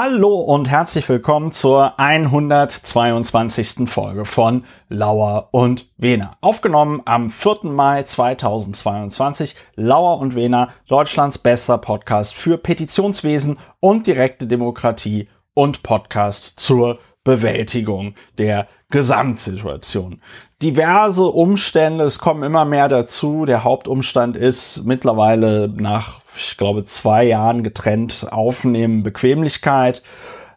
Hallo 0.00 0.36
und 0.36 0.68
herzlich 0.68 1.08
willkommen 1.08 1.50
zur 1.50 1.98
122. 1.98 3.90
Folge 3.90 4.26
von 4.26 4.64
Lauer 4.88 5.48
und 5.50 5.90
Wena. 5.96 6.36
Aufgenommen 6.40 7.02
am 7.04 7.30
4. 7.30 7.64
Mai 7.64 8.04
2022. 8.04 9.56
Lauer 9.74 10.20
und 10.20 10.36
Wena, 10.36 10.68
Deutschlands 10.86 11.38
bester 11.38 11.78
Podcast 11.78 12.36
für 12.36 12.58
Petitionswesen 12.58 13.58
und 13.80 14.06
direkte 14.06 14.46
Demokratie 14.46 15.28
und 15.52 15.82
Podcast 15.82 16.60
zur 16.60 17.00
Bewältigung 17.24 18.14
der 18.38 18.68
Gesamtsituation. 18.90 20.22
Diverse 20.62 21.24
Umstände, 21.24 22.04
es 22.04 22.18
kommen 22.18 22.42
immer 22.42 22.64
mehr 22.64 22.88
dazu. 22.88 23.44
Der 23.44 23.64
Hauptumstand 23.64 24.36
ist 24.36 24.84
mittlerweile 24.84 25.68
nach, 25.68 26.22
ich 26.36 26.56
glaube, 26.56 26.84
zwei 26.84 27.24
Jahren 27.24 27.62
getrennt 27.62 28.26
aufnehmen, 28.30 29.02
Bequemlichkeit. 29.02 30.02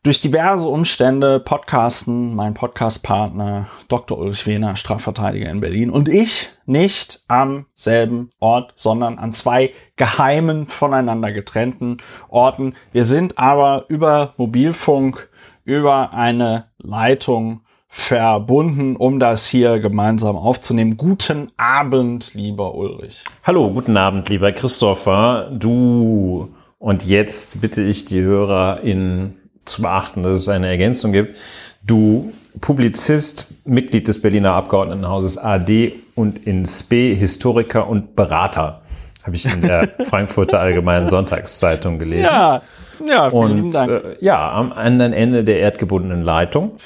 Durch 0.03 0.19
diverse 0.19 0.67
Umstände, 0.67 1.39
Podcasten, 1.39 2.33
mein 2.33 2.55
Podcastpartner 2.55 3.67
Dr. 3.87 4.17
Ulrich 4.17 4.47
Wehner, 4.47 4.75
Strafverteidiger 4.75 5.51
in 5.51 5.59
Berlin 5.59 5.91
und 5.91 6.09
ich 6.09 6.49
nicht 6.65 7.23
am 7.27 7.67
selben 7.75 8.31
Ort, 8.39 8.73
sondern 8.75 9.19
an 9.19 9.31
zwei 9.31 9.73
geheimen, 9.97 10.65
voneinander 10.65 11.31
getrennten 11.31 11.97
Orten. 12.29 12.73
Wir 12.91 13.03
sind 13.03 13.37
aber 13.37 13.85
über 13.89 14.33
Mobilfunk, 14.37 15.29
über 15.63 16.13
eine 16.13 16.65
Leitung 16.77 17.61
verbunden, 17.87 18.95
um 18.95 19.19
das 19.19 19.47
hier 19.47 19.79
gemeinsam 19.79 20.37
aufzunehmen. 20.37 20.95
Guten 20.95 21.51
Abend, 21.57 22.33
lieber 22.33 22.73
Ulrich. 22.73 23.23
Hallo, 23.43 23.69
guten 23.69 23.97
Abend, 23.97 24.29
lieber 24.29 24.51
Christopher. 24.53 25.51
Du 25.53 26.49
und 26.79 27.05
jetzt 27.05 27.61
bitte 27.61 27.83
ich 27.83 28.05
die 28.05 28.21
Hörer 28.21 28.81
in 28.81 29.35
zu 29.65 29.81
beachten, 29.81 30.23
dass 30.23 30.37
es 30.37 30.49
eine 30.49 30.67
Ergänzung 30.67 31.11
gibt. 31.11 31.37
Du 31.83 32.31
Publizist, 32.59 33.53
Mitglied 33.65 34.07
des 34.07 34.21
Berliner 34.21 34.53
Abgeordnetenhauses 34.53 35.37
AD 35.37 35.93
und 36.15 36.45
in 36.45 36.65
SPE, 36.65 37.13
Historiker 37.13 37.87
und 37.87 38.15
Berater, 38.15 38.81
habe 39.23 39.35
ich 39.35 39.45
in 39.45 39.61
der 39.61 39.87
Frankfurter 40.05 40.59
Allgemeinen 40.59 41.07
Sonntagszeitung 41.07 41.99
gelesen. 41.99 42.25
Ja, 42.25 42.61
ja, 43.07 43.29
vielen 43.29 43.63
und, 43.65 43.71
Dank. 43.71 43.91
Äh, 43.91 44.17
ja, 44.19 44.51
am 44.51 44.71
anderen 44.71 45.13
Ende 45.13 45.43
der 45.43 45.59
erdgebundenen 45.59 46.23
Leitung. 46.23 46.77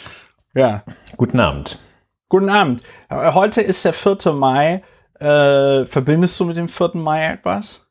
Ja. 0.53 0.83
Guten 1.17 1.39
Abend. 1.39 1.77
Guten 2.29 2.49
Abend. 2.49 2.81
Äh, 3.09 3.33
Heute 3.33 3.61
ist 3.61 3.85
der 3.85 3.93
4. 3.93 4.33
Mai. 4.33 4.83
Äh, 5.19 5.85
verbindest 5.85 6.39
du 6.39 6.45
mit 6.45 6.57
dem 6.57 6.67
4. 6.67 6.91
Mai 6.95 7.25
etwas? 7.33 7.85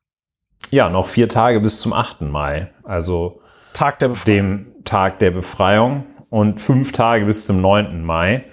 Ja, 0.70 0.90
noch 0.90 1.06
vier 1.06 1.28
Tage 1.28 1.60
bis 1.60 1.80
zum 1.80 1.92
8. 1.92 2.22
Mai, 2.22 2.70
also 2.82 3.40
Tag 3.74 3.98
der 3.98 4.08
Befreiung. 4.08 4.26
dem 4.26 4.84
Tag 4.84 5.18
der 5.18 5.30
Befreiung 5.30 6.06
und 6.30 6.60
fünf 6.60 6.92
Tage 6.92 7.26
bis 7.26 7.46
zum 7.46 7.60
9. 7.60 8.02
Mai, 8.02 8.44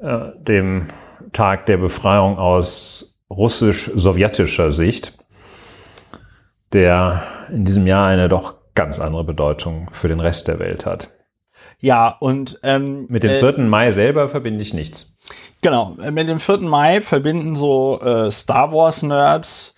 äh, 0.00 0.18
dem 0.38 0.88
Tag 1.32 1.66
der 1.66 1.76
Befreiung 1.76 2.38
aus 2.38 3.16
russisch-sowjetischer 3.30 4.72
Sicht, 4.72 5.18
der 6.72 7.22
in 7.50 7.64
diesem 7.64 7.86
Jahr 7.86 8.06
eine 8.06 8.28
doch 8.28 8.54
ganz 8.74 8.98
andere 8.98 9.24
Bedeutung 9.24 9.88
für 9.90 10.08
den 10.08 10.20
Rest 10.20 10.48
der 10.48 10.58
Welt 10.58 10.86
hat. 10.86 11.10
Ja, 11.80 12.08
und 12.08 12.58
ähm, 12.62 13.06
Mit 13.08 13.22
dem 13.22 13.30
äh, 13.30 13.40
4. 13.40 13.58
Mai 13.64 13.90
selber 13.90 14.28
verbinde 14.28 14.62
ich 14.62 14.74
nichts. 14.74 15.16
Genau, 15.62 15.96
äh, 16.02 16.10
mit 16.10 16.28
dem 16.28 16.40
4. 16.40 16.58
Mai 16.58 17.00
verbinden 17.00 17.54
so 17.54 18.00
äh, 18.00 18.30
Star 18.30 18.72
Wars 18.72 19.02
Nerds 19.02 19.74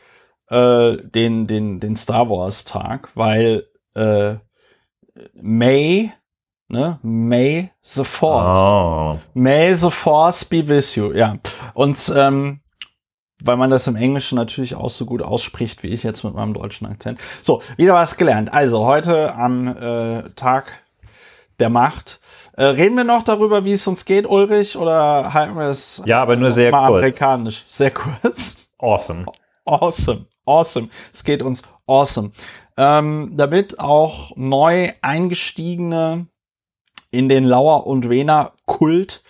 äh, 0.49 0.97
den, 0.97 1.47
den, 1.47 1.81
den 1.81 1.97
Star 1.97 2.29
Wars 2.31 2.65
Tag, 2.65 3.11
weil 3.15 3.67
äh, 3.95 4.37
May, 5.35 6.13
ne, 6.69 6.99
May 7.03 7.71
the 7.81 8.05
Force. 8.05 8.57
Oh. 8.57 9.19
May 9.35 9.75
the 9.75 9.91
Force 9.91 10.45
be 10.45 10.67
with 10.67 10.95
you, 10.95 11.13
ja. 11.13 11.37
Und 11.75 12.13
ähm, 12.15 12.61
weil 13.43 13.57
man 13.57 13.71
das 13.71 13.87
im 13.87 13.97
Englischen 13.97 14.37
natürlich 14.37 14.75
auch 14.75 14.91
so 14.91 15.07
gut 15.07 15.23
ausspricht, 15.23 15.83
wie 15.83 15.89
ich 15.89 16.03
jetzt 16.03 16.25
mit 16.25 16.35
meinem 16.35 16.55
deutschen 16.55 16.87
Akzent. 16.87 17.19
So, 17.43 17.63
wieder 17.77 17.95
was 17.95 18.17
gelernt. 18.17 18.53
Also 18.53 18.87
heute 18.87 19.35
am 19.35 19.69
äh, 19.69 20.31
Tag 20.31 20.73
der 21.59 21.69
Macht. 21.69 22.21
Äh, 22.57 22.65
reden 22.65 22.97
wir 22.97 23.05
noch 23.05 23.23
darüber, 23.23 23.65
wie 23.65 23.73
es 23.73 23.87
uns 23.87 24.05
geht, 24.05 24.27
Ulrich, 24.27 24.77
oder 24.77 25.35
halten 25.35 25.57
wir 25.57 25.69
es 25.69 26.03
Ja, 26.07 26.23
aber 26.23 26.37
nur 26.37 26.51
sehr 26.51 26.71
kurz. 26.71 26.83
amerikanisch? 26.83 27.65
Sehr 27.67 27.91
kurz. 27.91 28.71
Awesome. 28.79 29.27
Awesome. 29.65 30.27
Awesome. 30.45 30.89
Es 31.13 31.25
geht 31.25 31.43
uns 31.43 31.63
awesome. 31.87 32.31
Ähm, 32.77 33.33
damit 33.37 33.79
auch 33.81 34.33
neu 34.37 34.93
eingestiegene 35.03 36.29
in 37.11 37.29
den 37.29 37.45
Lauer 37.45 37.87
und 37.87 38.09
Wener 38.11 38.53
Kult 38.67 39.23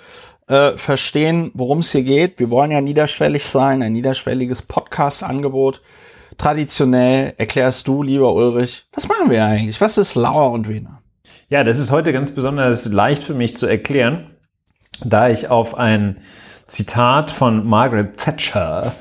äh, 0.48 0.76
verstehen, 0.76 1.50
worum 1.54 1.80
es 1.80 1.92
hier 1.92 2.04
geht. 2.04 2.38
Wir 2.38 2.50
wollen 2.50 2.70
ja 2.70 2.80
niederschwellig 2.80 3.44
sein, 3.44 3.82
ein 3.82 3.92
niederschwelliges 3.92 4.62
Podcast-Angebot. 4.62 5.82
Traditionell 6.38 7.34
erklärst 7.36 7.88
du, 7.88 8.02
lieber 8.02 8.34
Ulrich, 8.34 8.86
was 8.92 9.08
machen 9.08 9.30
wir 9.30 9.44
eigentlich? 9.44 9.80
Was 9.80 9.98
ist 9.98 10.14
Lauer 10.14 10.52
und 10.52 10.68
Wener? 10.68 11.02
Ja, 11.48 11.64
das 11.64 11.78
ist 11.78 11.90
heute 11.90 12.12
ganz 12.12 12.32
besonders 12.32 12.86
leicht 12.86 13.24
für 13.24 13.34
mich 13.34 13.56
zu 13.56 13.66
erklären, 13.66 14.36
da 15.04 15.28
ich 15.28 15.48
auf 15.48 15.76
ein 15.76 16.18
Zitat 16.66 17.30
von 17.30 17.66
Margaret 17.66 18.16
Thatcher 18.16 18.94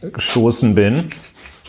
gestoßen 0.00 0.74
bin, 0.74 1.10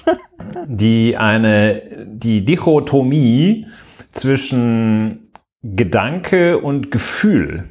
die 0.67 1.17
eine, 1.17 2.05
die 2.07 2.45
Dichotomie 2.45 3.67
zwischen 4.09 5.31
Gedanke 5.63 6.59
und 6.59 6.91
Gefühl 6.91 7.65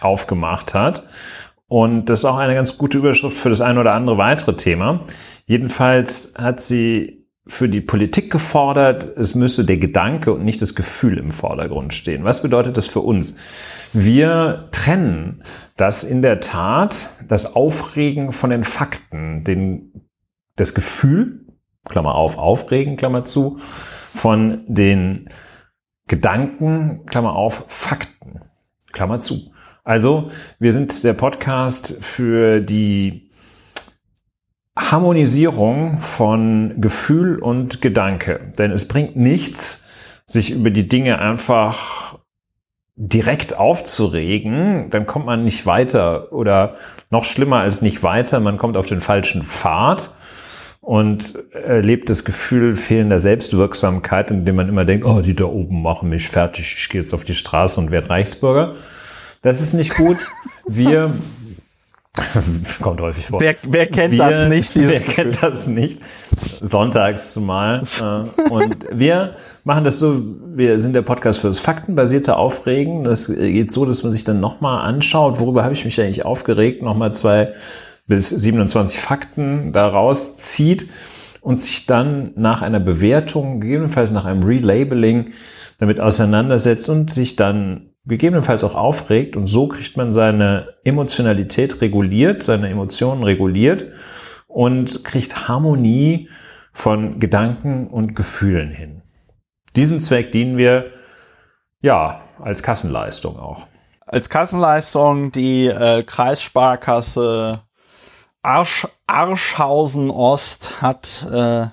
aufgemacht 0.00 0.74
hat. 0.74 1.04
Und 1.68 2.06
das 2.06 2.20
ist 2.20 2.24
auch 2.24 2.38
eine 2.38 2.54
ganz 2.54 2.78
gute 2.78 2.98
Überschrift 2.98 3.36
für 3.36 3.48
das 3.48 3.60
ein 3.60 3.78
oder 3.78 3.94
andere 3.94 4.18
weitere 4.18 4.56
Thema. 4.56 5.02
Jedenfalls 5.46 6.34
hat 6.36 6.60
sie 6.60 7.20
für 7.46 7.68
die 7.68 7.80
Politik 7.80 8.30
gefordert, 8.30 9.16
es 9.16 9.34
müsse 9.34 9.64
der 9.64 9.76
Gedanke 9.76 10.32
und 10.32 10.44
nicht 10.44 10.62
das 10.62 10.74
Gefühl 10.74 11.18
im 11.18 11.28
Vordergrund 11.28 11.94
stehen. 11.94 12.24
Was 12.24 12.42
bedeutet 12.42 12.76
das 12.76 12.86
für 12.86 13.00
uns? 13.00 13.36
Wir 13.92 14.68
trennen 14.72 15.42
das 15.76 16.04
in 16.04 16.22
der 16.22 16.40
Tat, 16.40 17.10
das 17.26 17.56
Aufregen 17.56 18.32
von 18.32 18.50
den 18.50 18.64
Fakten, 18.64 19.44
den, 19.44 20.08
das 20.56 20.74
Gefühl, 20.74 21.46
Klammer 21.84 22.14
auf, 22.14 22.38
aufregen, 22.38 22.96
Klammer 22.96 23.24
zu, 23.24 23.58
von 23.60 24.64
den 24.66 25.28
Gedanken, 26.06 27.06
Klammer 27.06 27.34
auf, 27.34 27.64
Fakten, 27.68 28.40
Klammer 28.92 29.18
zu. 29.18 29.49
Also, 29.84 30.30
wir 30.58 30.72
sind 30.72 31.04
der 31.04 31.14
Podcast 31.14 31.96
für 32.00 32.60
die 32.60 33.30
Harmonisierung 34.76 35.98
von 35.98 36.80
Gefühl 36.80 37.38
und 37.38 37.80
Gedanke. 37.80 38.52
Denn 38.58 38.70
es 38.70 38.88
bringt 38.88 39.16
nichts, 39.16 39.84
sich 40.26 40.52
über 40.52 40.70
die 40.70 40.88
Dinge 40.88 41.18
einfach 41.18 42.18
direkt 42.96 43.56
aufzuregen, 43.58 44.90
dann 44.90 45.06
kommt 45.06 45.24
man 45.24 45.42
nicht 45.42 45.64
weiter 45.64 46.32
oder 46.32 46.76
noch 47.08 47.24
schlimmer 47.24 47.60
als 47.60 47.80
nicht 47.80 48.02
weiter, 48.02 48.40
man 48.40 48.58
kommt 48.58 48.76
auf 48.76 48.86
den 48.86 49.00
falschen 49.00 49.42
Pfad 49.42 50.10
und 50.82 51.34
erlebt 51.54 52.10
das 52.10 52.26
Gefühl 52.26 52.76
fehlender 52.76 53.18
Selbstwirksamkeit, 53.18 54.30
indem 54.30 54.56
man 54.56 54.68
immer 54.68 54.84
denkt, 54.84 55.06
oh, 55.06 55.22
die 55.22 55.34
da 55.34 55.46
oben 55.46 55.80
machen 55.80 56.10
mich 56.10 56.28
fertig, 56.28 56.74
ich 56.76 56.88
gehe 56.90 57.00
jetzt 57.00 57.14
auf 57.14 57.24
die 57.24 57.34
Straße 57.34 57.80
und 57.80 57.90
werde 57.90 58.10
Reichsbürger. 58.10 58.74
Das 59.42 59.60
ist 59.60 59.72
nicht 59.72 59.94
gut. 59.96 60.18
Wir 60.68 61.12
kommt 62.82 63.00
häufig 63.00 63.26
vor. 63.26 63.40
Wer, 63.40 63.54
wer 63.62 63.86
kennt 63.86 64.12
Wir- 64.12 64.18
das 64.28 64.48
nicht, 64.48 64.74
dieses 64.74 64.90
Wer 64.90 64.98
Gefühl? 65.00 65.14
kennt 65.14 65.42
das 65.42 65.66
nicht? 65.68 66.00
Sonntags 66.60 67.32
zumal. 67.32 67.82
Äh, 68.00 68.42
Und 68.50 68.76
wir 68.92 69.34
machen 69.64 69.84
das 69.84 69.98
so, 69.98 70.20
wir 70.54 70.78
sind 70.78 70.94
der 70.94 71.02
Podcast 71.02 71.40
für 71.40 71.48
das 71.48 71.60
faktenbasierte 71.60 72.36
Aufregen. 72.36 73.04
Das 73.04 73.28
geht 73.34 73.70
so, 73.72 73.86
dass 73.86 74.02
man 74.02 74.12
sich 74.12 74.24
dann 74.24 74.40
nochmal 74.40 74.82
anschaut, 74.86 75.40
worüber 75.40 75.62
habe 75.62 75.72
ich 75.72 75.84
mich 75.84 76.00
eigentlich 76.00 76.24
aufgeregt, 76.24 76.82
nochmal 76.82 77.14
zwei 77.14 77.54
bis 78.06 78.28
27 78.28 78.98
Fakten 78.98 79.72
daraus 79.72 80.36
zieht 80.36 80.88
und 81.40 81.60
sich 81.60 81.86
dann 81.86 82.32
nach 82.34 82.60
einer 82.60 82.80
Bewertung, 82.80 83.60
gegebenenfalls 83.60 84.10
nach 84.10 84.24
einem 84.24 84.42
Relabeling 84.42 85.30
damit 85.78 86.00
auseinandersetzt 86.00 86.88
und 86.90 87.10
sich 87.12 87.36
dann 87.36 87.89
gegebenenfalls 88.06 88.64
auch 88.64 88.74
aufregt 88.74 89.36
und 89.36 89.46
so 89.46 89.68
kriegt 89.68 89.96
man 89.96 90.12
seine 90.12 90.74
Emotionalität 90.84 91.80
reguliert, 91.80 92.42
seine 92.42 92.68
Emotionen 92.68 93.22
reguliert 93.22 93.84
und 94.46 95.04
kriegt 95.04 95.48
Harmonie 95.48 96.28
von 96.72 97.20
Gedanken 97.20 97.88
und 97.88 98.14
Gefühlen 98.14 98.70
hin. 98.70 99.02
Diesem 99.76 100.00
Zweck 100.00 100.32
dienen 100.32 100.56
wir 100.56 100.92
ja 101.82 102.22
als 102.40 102.62
Kassenleistung 102.62 103.38
auch. 103.38 103.66
als 104.06 104.28
Kassenleistung 104.28 105.30
die 105.30 105.66
äh, 105.66 106.02
Kreissparkasse 106.02 107.62
Arsch, 108.42 108.88
Arschhausen 109.06 110.10
Ost 110.10 110.80
hat, 110.82 111.26
äh, 111.30 111.66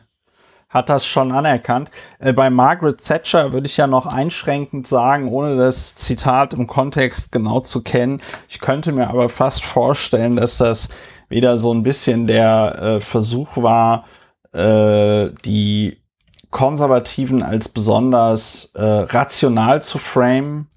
hat 0.77 0.89
das 0.89 1.05
schon 1.05 1.31
anerkannt. 1.31 1.91
Äh, 2.19 2.33
bei 2.33 2.49
Margaret 2.49 3.03
Thatcher 3.03 3.53
würde 3.53 3.67
ich 3.67 3.77
ja 3.77 3.87
noch 3.87 4.05
einschränkend 4.05 4.87
sagen, 4.87 5.27
ohne 5.29 5.57
das 5.57 5.95
Zitat 5.95 6.53
im 6.53 6.67
Kontext 6.67 7.31
genau 7.31 7.59
zu 7.59 7.83
kennen. 7.83 8.21
Ich 8.47 8.59
könnte 8.59 8.91
mir 8.91 9.09
aber 9.09 9.29
fast 9.29 9.63
vorstellen, 9.63 10.35
dass 10.35 10.57
das 10.57 10.89
wieder 11.29 11.57
so 11.57 11.73
ein 11.73 11.83
bisschen 11.83 12.27
der 12.27 12.81
äh, 12.81 13.01
Versuch 13.01 13.57
war, 13.57 14.05
äh, 14.53 15.31
die 15.43 16.01
Konservativen 16.49 17.43
als 17.43 17.69
besonders 17.69 18.71
äh, 18.75 18.81
rational 18.81 19.81
zu 19.81 19.97
framen 19.97 20.69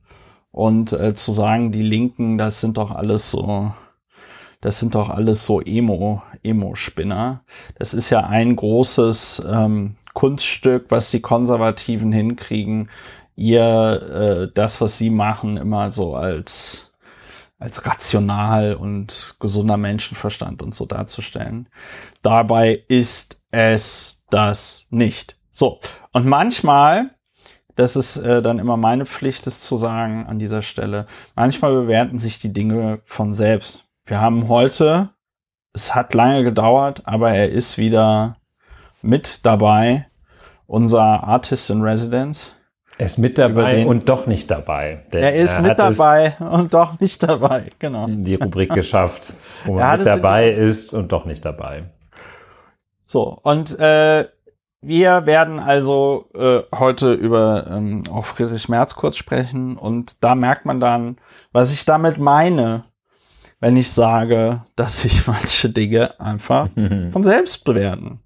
und 0.50 0.92
äh, 0.92 1.14
zu 1.14 1.32
sagen, 1.32 1.70
die 1.70 1.82
Linken, 1.82 2.38
das 2.38 2.60
sind 2.60 2.76
doch 2.76 2.90
alles 2.90 3.30
so, 3.30 3.72
das 4.60 4.80
sind 4.80 4.94
doch 4.94 5.08
alles 5.10 5.46
so 5.46 5.60
Emo, 5.60 6.22
Emo-Spinner. 6.42 7.44
Das 7.78 7.94
ist 7.94 8.10
ja 8.10 8.26
ein 8.26 8.56
großes 8.56 9.44
ähm, 9.48 9.96
Kunststück, 10.14 10.86
was 10.88 11.10
die 11.10 11.20
Konservativen 11.20 12.12
hinkriegen, 12.12 12.90
ihr 13.36 14.48
äh, 14.50 14.52
das, 14.54 14.80
was 14.80 14.98
sie 14.98 15.10
machen, 15.10 15.56
immer 15.56 15.92
so 15.92 16.14
als 16.14 16.90
als 17.60 17.86
rational 17.86 18.74
und 18.74 19.36
gesunder 19.38 19.76
Menschenverstand 19.76 20.62
und 20.62 20.74
so 20.74 20.86
darzustellen. 20.86 21.68
Dabei 22.22 22.82
ist 22.88 23.42
es 23.50 24.24
das 24.30 24.86
nicht. 24.88 25.36
So. 25.50 25.78
Und 26.12 26.26
manchmal, 26.26 27.10
das 27.76 27.96
ist 27.96 28.16
äh, 28.16 28.40
dann 28.40 28.58
immer 28.58 28.78
meine 28.78 29.04
Pflicht, 29.04 29.46
es 29.46 29.60
zu 29.60 29.76
sagen 29.76 30.26
an 30.26 30.38
dieser 30.38 30.62
Stelle, 30.62 31.06
manchmal 31.36 31.74
bewerten 31.74 32.18
sich 32.18 32.38
die 32.38 32.52
Dinge 32.52 33.02
von 33.04 33.34
selbst. 33.34 33.84
Wir 34.06 34.20
haben 34.20 34.48
heute, 34.48 35.10
es 35.72 35.94
hat 35.94 36.14
lange 36.14 36.44
gedauert, 36.44 37.02
aber 37.04 37.32
er 37.32 37.50
ist 37.50 37.78
wieder 37.78 38.36
mit 39.02 39.46
dabei, 39.46 40.06
unser 40.66 41.24
Artist 41.24 41.70
in 41.70 41.82
Residence. 41.82 42.52
Er 42.98 43.06
ist 43.06 43.18
mit 43.18 43.38
dabei 43.38 43.86
und 43.86 44.08
doch 44.08 44.26
nicht 44.26 44.50
dabei. 44.50 45.06
er 45.12 45.34
ist 45.34 45.56
er 45.56 45.62
mit 45.62 45.78
dabei 45.78 46.36
und 46.38 46.74
doch 46.74 47.00
nicht 47.00 47.22
dabei, 47.22 47.70
genau. 47.78 48.06
Die 48.08 48.34
Rubrik 48.34 48.74
geschafft, 48.74 49.32
wo 49.64 49.74
man 49.74 49.96
mit 49.96 50.06
dabei 50.06 50.50
ist 50.50 50.92
und 50.92 51.10
doch 51.10 51.24
nicht 51.24 51.44
dabei. 51.44 51.84
So, 53.06 53.38
und 53.42 53.78
äh, 53.78 54.28
wir 54.82 55.26
werden 55.26 55.58
also 55.58 56.30
äh, 56.34 56.60
heute 56.74 57.12
über 57.12 57.66
ähm, 57.70 58.02
auch 58.10 58.26
Friedrich 58.26 58.68
Merz 58.68 58.94
kurz 58.94 59.16
sprechen 59.16 59.76
und 59.76 60.22
da 60.22 60.34
merkt 60.34 60.66
man 60.66 60.80
dann, 60.80 61.16
was 61.52 61.72
ich 61.72 61.84
damit 61.84 62.18
meine, 62.18 62.84
wenn 63.60 63.76
ich 63.76 63.90
sage, 63.90 64.64
dass 64.74 65.02
sich 65.02 65.26
manche 65.26 65.70
Dinge 65.70 66.18
einfach 66.20 66.68
von 67.12 67.22
selbst 67.22 67.64
bewerten. 67.64 68.20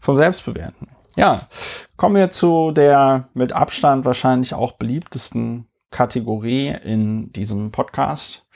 Von 0.00 0.16
selbst 0.16 0.44
bewerten. 0.44 0.88
Ja, 1.16 1.48
kommen 1.96 2.16
wir 2.16 2.30
zu 2.30 2.70
der 2.70 3.28
mit 3.34 3.52
Abstand 3.52 4.04
wahrscheinlich 4.04 4.54
auch 4.54 4.72
beliebtesten 4.72 5.66
Kategorie 5.90 6.68
in 6.68 7.32
diesem 7.32 7.72
Podcast. 7.72 8.46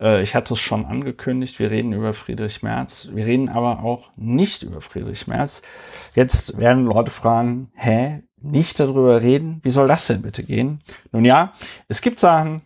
Äh, 0.00 0.22
ich 0.22 0.34
hatte 0.34 0.54
es 0.54 0.60
schon 0.60 0.84
angekündigt, 0.84 1.58
wir 1.58 1.70
reden 1.70 1.92
über 1.92 2.14
Friedrich 2.14 2.62
Merz. 2.62 3.08
Wir 3.12 3.26
reden 3.26 3.48
aber 3.48 3.82
auch 3.82 4.10
nicht 4.16 4.62
über 4.62 4.80
Friedrich 4.80 5.26
Merz. 5.26 5.62
Jetzt 6.14 6.58
werden 6.58 6.84
Leute 6.84 7.10
fragen, 7.10 7.72
hä, 7.74 8.22
nicht 8.40 8.78
darüber 8.78 9.20
reden? 9.22 9.60
Wie 9.62 9.70
soll 9.70 9.88
das 9.88 10.06
denn 10.06 10.22
bitte 10.22 10.44
gehen? 10.44 10.80
Nun 11.10 11.24
ja, 11.24 11.52
es 11.88 12.02
gibt 12.02 12.18
Sachen, 12.18 12.62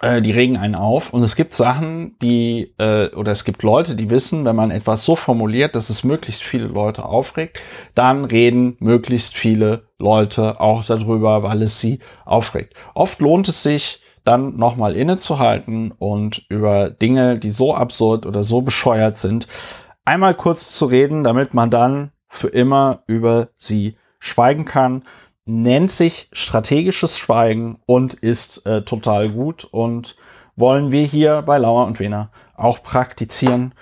äh, 0.00 0.20
die 0.20 0.30
regen 0.30 0.56
einen 0.56 0.74
auf 0.74 1.12
und 1.12 1.22
es 1.22 1.36
gibt 1.36 1.54
Sachen, 1.54 2.16
die, 2.20 2.74
äh, 2.78 3.08
oder 3.14 3.32
es 3.32 3.44
gibt 3.44 3.62
Leute, 3.62 3.94
die 3.94 4.10
wissen, 4.10 4.44
wenn 4.44 4.56
man 4.56 4.70
etwas 4.70 5.04
so 5.04 5.16
formuliert, 5.16 5.74
dass 5.74 5.90
es 5.90 6.04
möglichst 6.04 6.42
viele 6.42 6.66
Leute 6.66 7.04
aufregt, 7.04 7.60
dann 7.94 8.24
reden 8.24 8.76
möglichst 8.78 9.34
viele 9.34 9.88
Leute 9.98 10.60
auch 10.60 10.84
darüber, 10.84 11.42
weil 11.42 11.62
es 11.62 11.80
sie 11.80 12.00
aufregt. 12.24 12.74
Oft 12.94 13.20
lohnt 13.20 13.48
es 13.48 13.62
sich, 13.62 14.00
dann 14.24 14.56
nochmal 14.56 14.96
innezuhalten 14.96 15.92
und 15.92 16.44
über 16.48 16.90
Dinge, 16.90 17.38
die 17.38 17.50
so 17.50 17.74
absurd 17.74 18.26
oder 18.26 18.42
so 18.42 18.60
bescheuert 18.60 19.16
sind, 19.16 19.46
einmal 20.04 20.34
kurz 20.34 20.76
zu 20.76 20.86
reden, 20.86 21.24
damit 21.24 21.54
man 21.54 21.70
dann 21.70 22.10
für 22.28 22.48
immer 22.48 23.02
über 23.06 23.48
sie 23.56 23.96
schweigen 24.18 24.64
kann. 24.64 25.04
Nennt 25.46 25.90
sich 25.90 26.28
strategisches 26.32 27.18
Schweigen 27.18 27.78
und 27.86 28.14
ist 28.14 28.66
äh, 28.66 28.82
total 28.82 29.30
gut 29.30 29.64
und 29.64 30.16
wollen 30.56 30.90
wir 30.90 31.04
hier 31.04 31.42
bei 31.42 31.56
Lauer 31.58 31.86
und 31.86 32.00
Wiener 32.00 32.30
auch 32.56 32.82
praktizieren. 32.82 33.72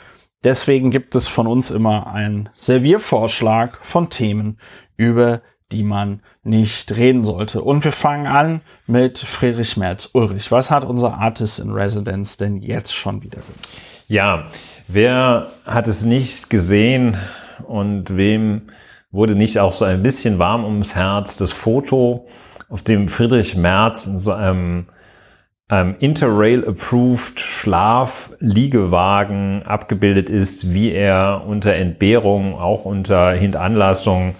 Deswegen 0.43 0.90
gibt 0.90 1.14
es 1.14 1.26
von 1.26 1.46
uns 1.46 1.70
immer 1.70 2.08
einen 2.12 2.50
Serviervorschlag 2.52 3.81
von 3.82 4.11
Themen, 4.11 4.58
über 4.96 5.40
die 5.72 5.82
man 5.82 6.20
nicht 6.43 6.94
reden 6.96 7.25
sollte. 7.25 7.62
Und 7.62 7.84
wir 7.84 7.93
fangen 7.93 8.26
an 8.26 8.61
mit 8.87 9.19
Friedrich 9.19 9.76
Merz. 9.76 10.11
Ulrich, 10.12 10.52
was 10.52 10.70
hat 10.70 10.84
unser 10.84 11.14
Artist 11.14 11.58
in 11.58 11.70
Residence 11.70 12.37
denn 12.37 12.58
jetzt 12.58 12.94
schon 12.94 13.22
wieder? 13.22 13.38
Ja, 14.06 14.49
wer 14.87 15.50
hat 15.64 15.88
es 15.88 16.05
nicht 16.05 16.50
gesehen 16.50 17.16
und 17.66 18.16
wem 18.16 18.62
wurde 19.14 19.34
nicht 19.34 19.58
auch 19.58 19.72
so 19.72 19.87
ein 19.87 20.02
bisschen 20.02 20.38
warm 20.38 20.64
ums 20.64 20.94
Herz? 20.94 21.37
Das 21.37 21.52
Foto, 21.52 22.25
auf 22.69 22.82
dem 22.82 23.08
Friedrich 23.08 23.56
Merz 23.56 24.06
in 24.06 24.19
so 24.19 24.32
einem 24.32 24.87
ähm, 25.70 25.96
Interrail-approved 25.99 27.40
Schlaf-Liegewagen 27.40 29.62
abgebildet 29.62 30.28
ist, 30.28 30.75
wie 30.75 30.93
er 30.93 31.44
unter 31.46 31.72
Entbehrung, 31.75 32.58
auch 32.58 32.84
unter 32.84 33.32
Hintanlassung 33.32 34.34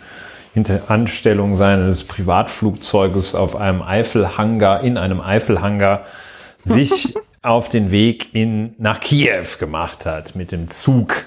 hinter 0.53 0.83
Anstellung 0.89 1.57
seines 1.57 2.05
Privatflugzeuges 2.05 3.35
auf 3.35 3.57
einem 3.57 3.83
Eifelhanger, 3.83 4.81
in 4.81 4.97
einem 4.97 5.21
Eifelhanger, 5.21 6.03
sich 6.63 7.15
auf 7.43 7.69
den 7.69 7.91
Weg 7.91 8.35
in, 8.35 8.75
nach 8.79 9.01
Kiew 9.01 9.45
gemacht 9.59 10.07
hat 10.07 10.37
mit 10.37 10.53
dem 10.53 10.69
Zug. 10.69 11.27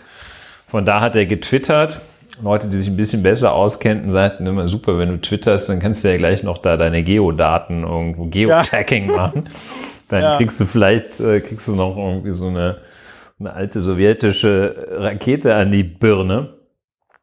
Von 0.66 0.86
da 0.86 1.02
hat 1.02 1.16
er 1.16 1.26
getwittert. 1.26 2.00
Leute, 2.42 2.68
die 2.68 2.78
sich 2.78 2.88
ein 2.88 2.98
bisschen 2.98 3.24
besser 3.24 3.54
auskennten, 3.54 4.12
sagten 4.12 4.46
immer 4.46 4.68
super, 4.68 4.98
wenn 5.00 5.10
du 5.10 5.20
twitterst, 5.20 5.70
dann 5.70 5.80
kannst 5.80 6.04
du 6.04 6.10
ja 6.10 6.18
gleich 6.18 6.44
noch 6.44 6.60
da 6.60 6.78
deine 6.78 7.04
Geodaten 7.04 7.84
irgendwo 7.84 8.26
Geotagging 8.26 9.10
ja. 9.10 9.16
machen. 9.16 9.50
Dann 10.10 10.22
ja. 10.22 10.38
kriegst 10.38 10.60
du 10.62 10.66
vielleicht, 10.66 11.20
äh, 11.20 11.42
kriegst 11.42 11.68
du 11.68 11.76
noch 11.76 11.98
irgendwie 11.98 12.32
so 12.32 12.48
eine, 12.48 12.78
eine 13.40 13.54
alte 13.54 13.82
sowjetische 13.82 14.88
Rakete 14.92 15.54
an 15.54 15.70
die 15.70 15.84
Birne. 15.84 16.54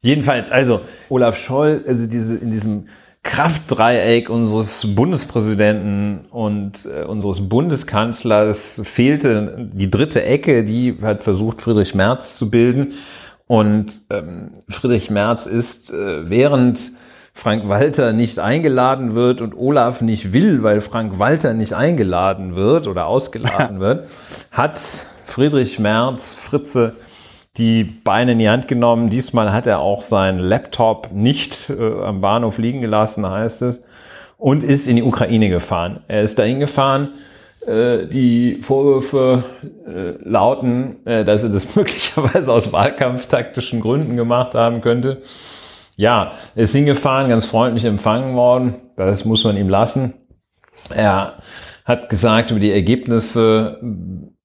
Jedenfalls, 0.03 0.51
also 0.51 0.83
Olaf 1.09 1.39
Scholl, 1.39 1.83
also 1.87 2.07
diese 2.07 2.37
in 2.37 2.51
diesem 2.51 2.85
Kraftdreieck 3.23 4.29
unseres 4.29 4.95
Bundespräsidenten 4.95 6.27
und 6.31 6.87
äh, 6.87 7.05
unseres 7.05 7.49
Bundeskanzlers 7.49 8.83
fehlte 8.85 9.71
die 9.73 9.91
dritte 9.91 10.23
Ecke, 10.23 10.63
die 10.63 10.99
hat 11.01 11.23
versucht, 11.23 11.63
Friedrich 11.63 11.95
Merz 11.95 12.37
zu 12.37 12.51
bilden. 12.51 12.93
Und 13.47 14.03
ähm, 14.11 14.53
Friedrich 14.69 15.11
Merz 15.11 15.47
ist, 15.47 15.93
äh, 15.93 16.29
während 16.31 16.93
Frank 17.35 17.69
Walter 17.69 18.13
nicht 18.13 18.39
eingeladen 18.39 19.15
wird 19.15 19.41
und 19.41 19.57
Olaf 19.57 20.01
nicht 20.01 20.33
will, 20.33 20.63
weil 20.63 20.81
Frank 20.81 21.19
Walter 21.19 21.53
nicht 21.53 21.75
eingeladen 21.75 22.55
wird 22.55 22.87
oder 22.87 23.07
ausgeladen 23.07 23.81
wird, 23.81 24.09
hat 24.53 24.79
Friedrich 25.25 25.79
Merz, 25.79 26.37
Fritze, 26.37 26.95
die 27.57 27.85
Beine 27.85 28.33
in 28.33 28.39
die 28.39 28.49
Hand 28.49 28.69
genommen. 28.69 29.11
Diesmal 29.11 29.53
hat 29.53 29.67
er 29.67 29.81
auch 29.81 30.01
seinen 30.01 30.39
Laptop 30.39 31.11
nicht 31.13 31.71
äh, 31.71 32.03
am 32.05 32.21
Bahnhof 32.21 32.59
liegen 32.59 32.81
gelassen, 32.81 33.29
heißt 33.29 33.63
es, 33.63 33.85
und 34.39 34.65
ist 34.65 34.89
in 34.89 34.97
die 34.97 35.03
Ukraine 35.03 35.49
gefahren. 35.49 36.03
Er 36.09 36.23
ist 36.23 36.39
dahin 36.39 36.61
gefahren. 36.61 37.11
Äh, 37.67 38.07
die 38.07 38.57
Vorwürfe 38.57 39.45
äh, 39.87 40.29
lauten, 40.29 41.07
äh, 41.07 41.25
dass 41.25 41.45
er 41.45 41.51
das 41.51 41.75
möglicherweise 41.77 42.53
aus 42.53 42.73
wahlkampftaktischen 42.73 43.81
Gründen 43.81 44.17
gemacht 44.17 44.55
haben 44.55 44.81
könnte. 44.81 45.23
Ja, 45.97 46.33
er 46.55 46.63
ist 46.65 46.75
hingefahren, 46.75 47.29
ganz 47.29 47.47
freundlich 47.47 47.85
empfangen 47.85 48.35
worden. 48.37 48.75
Das 48.97 49.25
muss 49.25 49.45
man 49.45 49.57
ihm 49.57 49.69
lassen. 49.69 50.15
Er 50.95 51.39
hat 51.85 52.09
gesagt 52.09 52.51
über 52.51 52.61
die 52.61 52.73
Ergebnisse, 52.73 53.79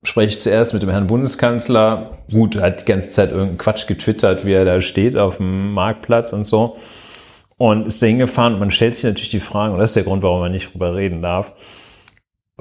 spreche 0.02 0.34
ich 0.34 0.40
zuerst 0.40 0.72
mit 0.72 0.82
dem 0.82 0.90
Herrn 0.90 1.06
Bundeskanzler. 1.06 2.18
Gut, 2.30 2.56
er 2.56 2.62
hat 2.62 2.82
die 2.82 2.84
ganze 2.86 3.10
Zeit 3.10 3.30
irgendeinen 3.30 3.58
Quatsch 3.58 3.86
getwittert, 3.86 4.46
wie 4.46 4.52
er 4.52 4.64
da 4.64 4.80
steht 4.80 5.16
auf 5.16 5.38
dem 5.38 5.72
Marktplatz 5.72 6.32
und 6.32 6.44
so. 6.44 6.76
Und 7.58 7.86
ist 7.86 8.00
da 8.00 8.06
hingefahren 8.06 8.58
man 8.58 8.70
stellt 8.70 8.94
sich 8.94 9.04
natürlich 9.04 9.30
die 9.30 9.40
Frage, 9.40 9.74
und 9.74 9.80
das 9.80 9.90
ist 9.90 9.96
der 9.96 10.04
Grund, 10.04 10.22
warum 10.22 10.40
man 10.40 10.52
nicht 10.52 10.72
drüber 10.72 10.94
reden 10.94 11.20
darf, 11.20 11.52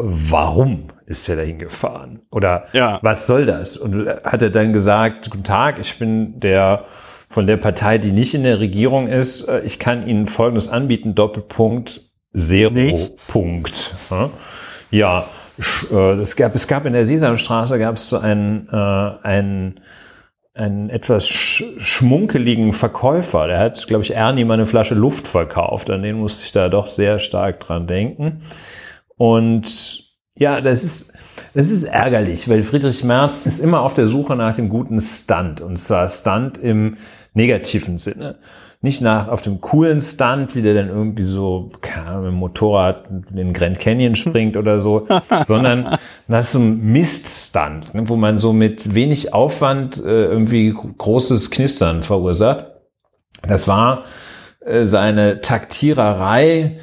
warum 0.01 0.86
ist 1.06 1.27
er 1.29 1.38
da 1.38 1.41
hingefahren? 1.41 2.22
Oder 2.32 2.65
ja. 2.74 3.00
was 3.01 3.27
soll 3.27 3.46
das? 3.46 3.77
Und 3.77 4.08
hat 4.24 4.41
er 4.41 4.50
dann 4.50 4.74
gesagt, 4.74 5.29
guten 5.29 5.44
Tag, 5.44 5.79
ich 5.79 6.00
bin 6.00 6.39
der 6.39 6.86
von 7.29 7.46
der 7.46 7.58
Partei, 7.58 8.00
die 8.00 8.12
nicht 8.12 8.34
in 8.34 8.44
der 8.44 8.60
Regierung 8.60 9.08
ist. 9.08 9.48
Ich 9.63 9.77
kann 9.77 10.08
Ihnen 10.08 10.25
Folgendes 10.25 10.68
anbieten, 10.68 11.13
Doppelpunkt, 11.13 12.01
Zero, 12.36 12.72
Nichts. 12.72 13.32
Punkt. 13.32 13.96
Ja, 14.89 15.25
äh, 15.91 16.12
es 16.13 16.36
gab, 16.36 16.56
es 16.56 16.68
gab 16.68 16.86
in 16.86 16.94
der 16.94 17.06
Sesamstraße 17.06 17.79
gab 17.79 17.96
es 17.96 18.10
so 18.10 18.18
einen, 18.18 18.68
äh, 18.72 18.75
einen, 18.75 19.79
einen 20.53 20.89
etwas 20.89 21.27
sch 21.27 21.63
schmunkeligen 21.77 22.74
Verkäufer. 22.74 23.48
Der 23.48 23.60
hat, 23.60 23.88
glaube 23.88 24.03
ich, 24.03 24.15
Ernie 24.15 24.46
mal 24.46 24.56
eine 24.56 24.65
Flasche 24.65 24.96
Luft 24.96 25.27
verkauft. 25.27 25.89
An 25.89 26.01
den 26.01 26.18
musste 26.18 26.46
ich 26.46 26.51
da 26.51 26.70
doch 26.70 26.88
sehr 26.88 27.20
stark 27.20 27.60
dran 27.60 27.88
denken. 27.88 28.41
Und 29.19 30.05
ja, 30.38 30.61
das 30.61 30.85
ist, 30.85 31.11
das 31.53 31.69
ist 31.69 31.83
ärgerlich, 31.83 32.47
weil 32.47 32.63
Friedrich 32.63 33.03
Merz 33.03 33.41
ist 33.43 33.59
immer 33.59 33.81
auf 33.81 33.93
der 33.93 34.07
Suche 34.07 34.38
nach 34.38 34.55
dem 34.55 34.69
guten 34.69 34.97
Stunt. 35.01 35.59
Und 35.59 35.75
zwar 35.75 36.07
Stunt 36.07 36.57
im 36.57 36.95
negativen 37.33 37.97
Sinne. 37.97 38.38
Nicht 38.79 39.01
nach 39.01 39.27
auf 39.27 39.41
dem 39.41 39.59
coolen 39.59 39.99
Stunt, 39.99 40.55
wie 40.55 40.61
der 40.61 40.73
dann 40.73 40.88
irgendwie 40.88 41.23
so 41.23 41.69
keine 41.81 42.05
Ahnung, 42.05 42.21
mit 42.21 42.31
dem 42.31 42.39
Motorrad 42.39 43.11
in 43.11 43.35
den 43.35 43.51
Grand 43.51 43.77
Canyon 43.77 44.15
springt 44.15 44.55
oder 44.55 44.79
so, 44.79 45.05
sondern 45.43 45.97
das 46.29 46.45
ist 46.45 46.51
so 46.53 46.59
ein 46.59 46.79
Mist-Stunt, 46.79 47.93
ne, 47.93 48.07
wo 48.07 48.15
man 48.15 48.38
so 48.38 48.53
mit 48.53 48.95
wenig 48.95 49.33
Aufwand 49.33 49.97
äh, 49.97 50.27
irgendwie 50.27 50.73
großes 50.73 51.51
Knistern 51.51 52.03
verursacht. 52.03 52.67
Das 53.45 53.67
war 53.67 54.05
äh, 54.61 54.85
seine 54.85 55.41
Taktiererei 55.41 56.79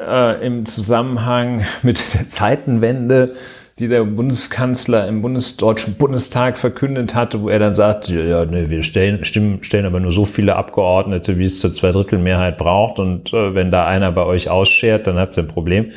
äh, 0.00 0.46
im 0.46 0.66
Zusammenhang 0.66 1.64
mit 1.82 2.14
der 2.14 2.28
Zeitenwende 2.28 3.34
die 3.78 3.86
der 3.86 4.02
Bundeskanzler 4.04 5.06
im 5.06 5.22
Bundesdeutschen 5.22 5.94
Bundestag 5.94 6.58
verkündet 6.58 7.14
hatte, 7.14 7.42
wo 7.42 7.48
er 7.48 7.60
dann 7.60 7.74
sagt, 7.74 8.08
ja, 8.08 8.44
nee, 8.44 8.68
wir 8.70 8.82
stellen, 8.82 9.24
stimmen, 9.24 9.62
stellen 9.62 9.86
aber 9.86 10.00
nur 10.00 10.10
so 10.10 10.24
viele 10.24 10.56
Abgeordnete, 10.56 11.38
wie 11.38 11.44
es 11.44 11.60
zur 11.60 11.74
Zweidrittelmehrheit 11.74 12.58
braucht. 12.58 12.98
Und 12.98 13.32
äh, 13.32 13.54
wenn 13.54 13.70
da 13.70 13.86
einer 13.86 14.10
bei 14.10 14.24
euch 14.24 14.50
ausschert, 14.50 15.06
dann 15.06 15.18
habt 15.18 15.36
ihr 15.36 15.44
ein 15.44 15.48
Problem. 15.48 15.92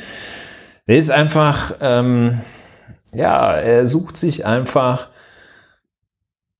Er 0.86 0.98
ist 0.98 1.10
einfach, 1.10 1.74
ähm, 1.82 2.40
ja, 3.14 3.54
er 3.54 3.88
sucht 3.88 4.16
sich 4.16 4.46
einfach, 4.46 5.10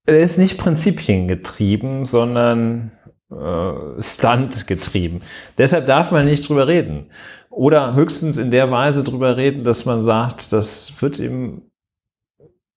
er 0.08 0.20
ist 0.20 0.40
nicht 0.40 0.58
prinzipiengetrieben, 0.58 2.06
sondern 2.06 2.92
äh, 3.32 4.02
Stunt 4.02 4.68
getrieben. 4.68 5.22
Deshalb 5.58 5.88
darf 5.88 6.12
man 6.12 6.26
nicht 6.26 6.48
drüber 6.48 6.68
reden. 6.68 7.10
Oder 7.50 7.96
höchstens 7.96 8.38
in 8.38 8.52
der 8.52 8.72
Weise 8.72 9.04
drüber 9.04 9.38
reden, 9.38 9.64
dass 9.64 9.86
man 9.86 10.04
sagt, 10.04 10.54
das 10.54 11.02
wird 11.02 11.20
ihm, 11.20 11.64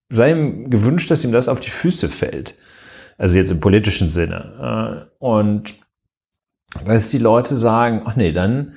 sei 0.09 0.33
ihm 0.33 0.71
gewünscht, 0.71 1.11
dass 1.11 1.25
ihm 1.25 1.33
das 1.33 1.49
auf 1.49 1.61
die 1.61 1.71
Füße 1.71 2.09
fällt. 2.09 2.57
Also 3.19 3.39
jetzt 3.39 3.51
im 3.51 3.61
politischen 3.61 4.11
Sinne. 4.11 5.09
Äh, 5.11 5.15
und 5.25 5.75
dass 6.87 7.11
die 7.11 7.19
Leute 7.19 7.57
sagen, 7.57 8.03
ach 8.05 8.17
nee, 8.17 8.33
dann 8.33 8.75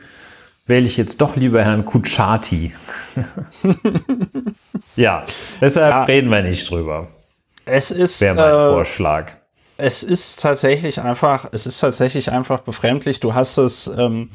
wähle 0.68 0.86
ich 0.86 0.98
jetzt 0.98 1.22
doch 1.22 1.36
lieber 1.36 1.64
Herrn 1.64 1.86
Kuchati. 1.86 2.74
ja, 4.96 5.26
deshalb 5.62 5.92
ja, 5.92 6.04
reden 6.04 6.30
wir 6.30 6.44
nicht 6.44 6.70
drüber. 6.70 7.08
Es 7.66 7.92
ist. 7.92 8.22
Wäre 8.22 8.36
mein 8.36 8.54
äh, 8.54 8.74
Vorschlag. 8.74 9.32
Es 9.78 10.04
ist 10.04 10.42
tatsächlich 10.42 11.02
einfach, 11.02 11.48
es 11.52 11.68
ist 11.68 11.80
tatsächlich 11.80 12.32
einfach 12.32 12.62
befremdlich. 12.62 13.20
Du 13.20 13.34
hast 13.34 13.58
es 13.58 13.88
ähm, 13.88 14.30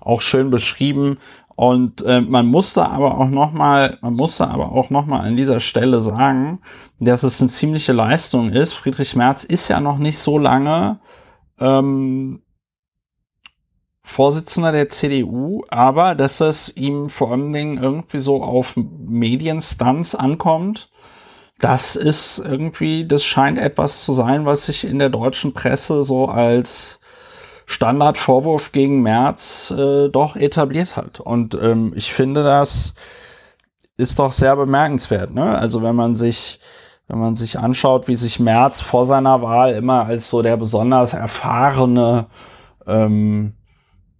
auch 0.00 0.22
schön 0.22 0.50
beschrieben. 0.50 1.18
Und 1.56 2.02
äh, 2.02 2.20
man 2.20 2.46
musste 2.46 2.86
aber 2.86 3.18
auch 3.18 3.28
noch 3.28 3.52
mal, 3.52 3.96
man 4.02 4.14
musste 4.14 4.46
aber 4.46 4.72
auch 4.72 4.90
noch 4.90 5.06
mal 5.06 5.20
an 5.20 5.36
dieser 5.36 5.60
Stelle 5.60 6.00
sagen, 6.02 6.60
dass 7.00 7.22
es 7.22 7.40
eine 7.40 7.50
ziemliche 7.50 7.94
Leistung 7.94 8.50
ist. 8.50 8.74
Friedrich 8.74 9.16
Merz 9.16 9.42
ist 9.44 9.68
ja 9.68 9.80
noch 9.80 9.96
nicht 9.96 10.18
so 10.18 10.38
lange 10.38 11.00
ähm, 11.58 12.42
Vorsitzender 14.02 14.70
der 14.70 14.88
CDU, 14.88 15.64
aber 15.68 16.14
dass 16.14 16.40
es 16.40 16.76
ihm 16.76 17.08
vor 17.08 17.32
allen 17.32 17.52
Dingen 17.52 17.82
irgendwie 17.82 18.20
so 18.20 18.42
auf 18.42 18.74
Medienstunts 18.76 20.14
ankommt, 20.14 20.90
das 21.58 21.96
ist 21.96 22.38
irgendwie, 22.38 23.06
das 23.06 23.24
scheint 23.24 23.58
etwas 23.58 24.04
zu 24.04 24.12
sein, 24.12 24.44
was 24.44 24.66
sich 24.66 24.84
in 24.84 24.98
der 24.98 25.08
deutschen 25.08 25.54
Presse 25.54 26.04
so 26.04 26.26
als 26.26 27.00
Standardvorwurf 27.64 28.72
gegen 28.72 29.02
Merz 29.02 29.72
äh, 29.76 30.08
doch 30.08 30.36
etabliert 30.36 30.96
hat. 30.96 31.20
Und 31.20 31.54
ähm, 31.60 31.92
ich 31.96 32.12
finde, 32.12 32.44
das 32.44 32.94
ist 33.96 34.18
doch 34.18 34.32
sehr 34.32 34.54
bemerkenswert. 34.56 35.34
Ne? 35.34 35.56
Also 35.58 35.82
wenn 35.82 35.96
man 35.96 36.14
sich 36.14 36.60
wenn 37.08 37.20
man 37.20 37.36
sich 37.36 37.58
anschaut, 37.58 38.08
wie 38.08 38.16
sich 38.16 38.40
Merz 38.40 38.80
vor 38.80 39.06
seiner 39.06 39.40
Wahl 39.40 39.74
immer 39.74 40.06
als 40.06 40.28
so 40.28 40.42
der 40.42 40.56
besonders 40.56 41.14
erfahrene 41.14 42.26
ähm, 42.86 43.52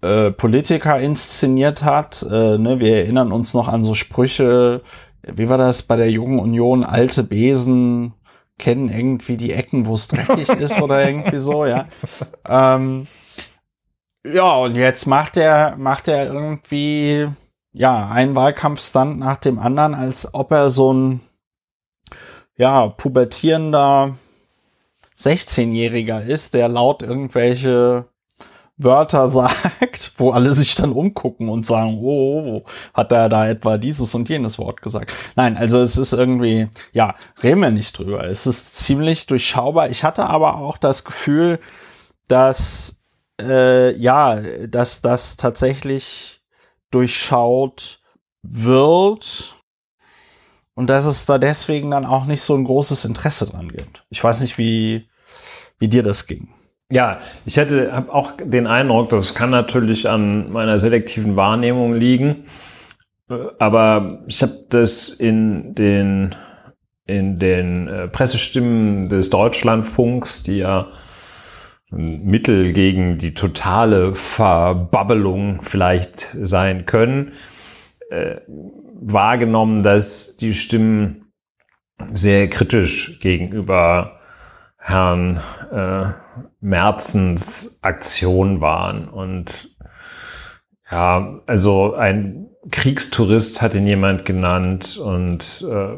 äh, 0.03 0.31
Politiker 0.31 1.01
inszeniert 1.01 1.83
hat. 1.83 2.23
Äh, 2.23 2.59
ne? 2.59 2.79
Wir 2.79 2.99
erinnern 2.99 3.33
uns 3.33 3.55
noch 3.55 3.67
an 3.67 3.83
so 3.83 3.95
Sprüche, 3.95 4.83
wie 5.27 5.49
war 5.49 5.59
das 5.59 5.83
bei 5.83 5.97
der 5.97 6.11
Jungen 6.11 6.39
Union, 6.39 6.85
alte 6.85 7.23
Besen 7.23 8.15
kennen 8.59 8.89
irgendwie 8.89 9.37
die 9.37 9.53
Ecken, 9.53 9.87
wo 9.87 9.95
es 9.95 10.09
dreckig 10.09 10.49
ist 10.61 10.81
oder 10.81 11.07
irgendwie 11.07 11.39
so, 11.39 11.67
ja. 11.67 11.89
Ähm, 12.49 13.07
ja, 14.25 14.57
und 14.57 14.75
jetzt 14.75 15.07
macht 15.07 15.37
er, 15.37 15.77
macht 15.77 16.09
er 16.09 16.27
irgendwie, 16.27 17.29
ja, 17.73 18.09
einen 18.09 18.35
Wahlkampfstand 18.35 19.19
nach 19.19 19.37
dem 19.37 19.59
anderen, 19.59 19.95
als 19.95 20.33
ob 20.35 20.51
er 20.53 20.71
so 20.71 20.93
ein, 20.93 21.21
ja, 22.57 22.89
pubertierender 22.89 24.17
16-Jähriger 25.19 26.23
ist, 26.23 26.55
der 26.55 26.69
laut 26.69 27.03
irgendwelche 27.03 28.07
Wörter 28.77 29.29
sagt, 29.29 30.13
wo 30.17 30.31
alle 30.31 30.53
sich 30.53 30.75
dann 30.75 30.93
umgucken 30.93 31.49
und 31.49 31.67
sagen, 31.67 31.99
oh, 32.01 32.05
oh, 32.05 32.57
oh, 32.57 32.71
hat 32.95 33.13
er 33.13 33.29
da 33.29 33.49
etwa 33.49 33.79
dieses 33.79 34.15
und 34.15 34.29
jenes 34.29 34.59
Wort 34.59 34.83
gesagt? 34.83 35.13
Nein, 35.35 35.57
also 35.57 35.81
es 35.81 35.97
ist 35.97 36.13
irgendwie, 36.13 36.69
ja, 36.93 37.15
reden 37.43 37.61
wir 37.61 37.71
nicht 37.71 37.99
drüber. 37.99 38.25
Es 38.25 38.47
ist 38.47 38.75
ziemlich 38.75 39.27
durchschaubar. 39.27 39.91
Ich 39.91 40.05
hatte 40.05 40.27
aber 40.27 40.57
auch 40.57 40.79
das 40.79 41.05
Gefühl, 41.05 41.59
dass 42.29 42.97
äh, 43.41 43.97
ja, 43.97 44.41
dass 44.67 45.01
das 45.01 45.37
tatsächlich 45.37 46.43
durchschaut 46.91 48.01
wird 48.43 49.57
und 50.75 50.89
dass 50.89 51.07
es 51.07 51.27
da 51.27 51.39
deswegen 51.39 51.91
dann 51.91 52.07
auch 52.07 52.27
nicht 52.27 52.43
so 52.43 52.55
ein 52.55 52.65
großes 52.65 53.05
Interesse 53.05 53.47
dran 53.47 53.71
gibt. 53.71 54.05
Ich 54.11 54.23
weiß 54.23 54.41
nicht, 54.41 54.59
wie, 54.59 55.09
wie 55.79 55.89
dir 55.89 56.03
das 56.03 56.27
ging. 56.27 56.49
Ja, 56.91 57.19
ich 57.45 57.57
hätte 57.57 57.93
hab 57.93 58.11
auch 58.11 58.33
den 58.41 58.69
Eindruck, 58.69 59.09
das 59.09 59.35
kann 59.35 59.51
natürlich 59.51 60.09
an 60.09 60.53
meiner 60.53 60.79
selektiven 60.79 61.35
Wahrnehmung 61.35 61.95
liegen, 61.95 62.45
aber 63.59 64.23
ich 64.29 64.41
habe 64.43 64.67
das 64.71 65.09
in 65.09 65.75
den 65.75 66.35
in 67.07 67.39
den 67.39 67.87
äh, 67.89 68.09
Pressestimmen 68.09 69.09
des 69.09 69.31
Deutschlandfunks, 69.31 70.43
die 70.43 70.59
ja 70.59 70.89
ein 71.93 72.25
Mittel 72.25 72.73
gegen 72.73 73.17
die 73.17 73.33
totale 73.33 74.15
Verbabbelung 74.17 75.63
vielleicht 75.63 76.37
sein 76.43 76.85
können, 76.85 77.33
äh, 78.11 78.37
wahrgenommen, 79.01 79.83
dass 79.83 80.37
die 80.37 80.53
Stimmen 80.53 81.33
sehr 82.13 82.49
kritisch 82.49 83.21
gegenüber 83.21 84.19
Herrn 84.79 85.41
äh, 85.73 86.26
Merzens 86.61 87.79
Aktion 87.83 88.61
waren. 88.61 89.09
Und 89.09 89.71
ja, 90.91 91.41
also 91.47 91.95
ein 91.95 92.49
Kriegstourist 92.71 93.63
hat 93.63 93.75
ihn 93.75 93.87
jemand 93.87 94.25
genannt 94.25 94.99
und 94.99 95.65
äh, 95.69 95.97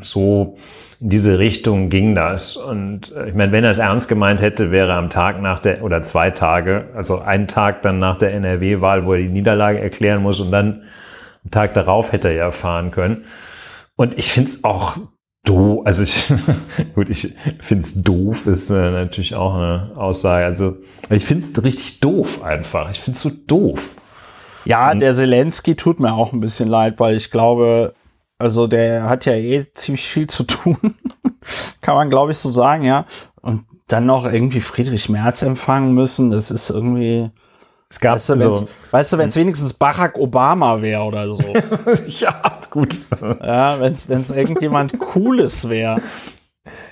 so 0.00 0.54
in 1.00 1.10
diese 1.10 1.38
Richtung 1.38 1.88
ging 1.88 2.14
das. 2.14 2.56
Und 2.56 3.12
äh, 3.12 3.28
ich 3.28 3.34
meine, 3.34 3.52
wenn 3.52 3.64
er 3.64 3.70
es 3.70 3.78
ernst 3.78 4.08
gemeint 4.08 4.40
hätte, 4.40 4.70
wäre 4.70 4.94
am 4.94 5.10
Tag 5.10 5.40
nach 5.40 5.58
der, 5.58 5.82
oder 5.82 6.02
zwei 6.02 6.30
Tage, 6.30 6.88
also 6.94 7.20
einen 7.20 7.48
Tag 7.48 7.82
dann 7.82 7.98
nach 7.98 8.16
der 8.16 8.32
NRW-Wahl, 8.34 9.04
wo 9.04 9.12
er 9.12 9.20
die 9.20 9.28
Niederlage 9.28 9.80
erklären 9.80 10.22
muss 10.22 10.40
und 10.40 10.50
dann 10.50 10.82
am 11.44 11.50
Tag 11.50 11.74
darauf 11.74 12.12
hätte 12.12 12.28
er 12.28 12.34
ja 12.34 12.50
fahren 12.50 12.90
können. 12.90 13.24
Und 13.96 14.18
ich 14.18 14.32
finde 14.32 14.50
es 14.50 14.64
auch 14.64 14.96
doof, 15.44 15.82
also 15.84 16.02
ich, 16.02 16.32
gut, 16.94 17.10
ich 17.10 17.34
finde 17.60 17.84
es 17.84 18.02
doof, 18.02 18.46
ist 18.46 18.70
äh, 18.70 18.90
natürlich 18.90 19.34
auch 19.34 19.54
eine 19.54 19.92
Aussage. 19.96 20.44
Also 20.44 20.76
ich 21.10 21.24
finde 21.24 21.44
es 21.44 21.64
richtig 21.64 22.00
doof 22.00 22.42
einfach. 22.42 22.90
Ich 22.90 23.00
finde 23.00 23.16
es 23.16 23.22
so 23.22 23.30
doof. 23.30 23.96
Ja, 24.64 24.90
und 24.90 25.00
der 25.00 25.14
Zelensky 25.14 25.76
tut 25.76 26.00
mir 26.00 26.14
auch 26.14 26.32
ein 26.32 26.40
bisschen 26.40 26.68
leid, 26.68 26.98
weil 26.98 27.16
ich 27.16 27.30
glaube, 27.30 27.94
also 28.38 28.66
der 28.66 29.04
hat 29.04 29.26
ja 29.26 29.34
eh 29.34 29.66
ziemlich 29.72 30.08
viel 30.08 30.26
zu 30.26 30.44
tun, 30.44 30.78
kann 31.82 31.94
man 31.94 32.10
glaube 32.10 32.32
ich 32.32 32.38
so 32.38 32.50
sagen, 32.50 32.84
ja. 32.84 33.06
Und 33.40 33.64
dann 33.88 34.06
noch 34.06 34.24
irgendwie 34.24 34.60
Friedrich 34.60 35.10
Merz 35.10 35.42
empfangen 35.42 35.92
müssen, 35.92 36.30
das 36.30 36.50
ist 36.50 36.70
irgendwie. 36.70 37.30
Es 37.94 38.00
gab 38.00 38.16
weißt 38.16 38.30
du, 38.30 38.52
so, 38.52 38.68
weißt 38.90 39.12
du, 39.12 39.18
wenn 39.18 39.28
es 39.28 39.36
wenigstens 39.36 39.72
Barack 39.72 40.18
Obama 40.18 40.82
wäre 40.82 41.04
oder 41.04 41.32
so. 41.32 41.54
ja, 42.18 42.58
gut. 42.70 42.92
Ja, 43.40 43.78
wenn 43.78 43.92
es 43.92 44.30
irgendjemand 44.30 44.98
Cooles 44.98 45.68
wäre. 45.68 46.02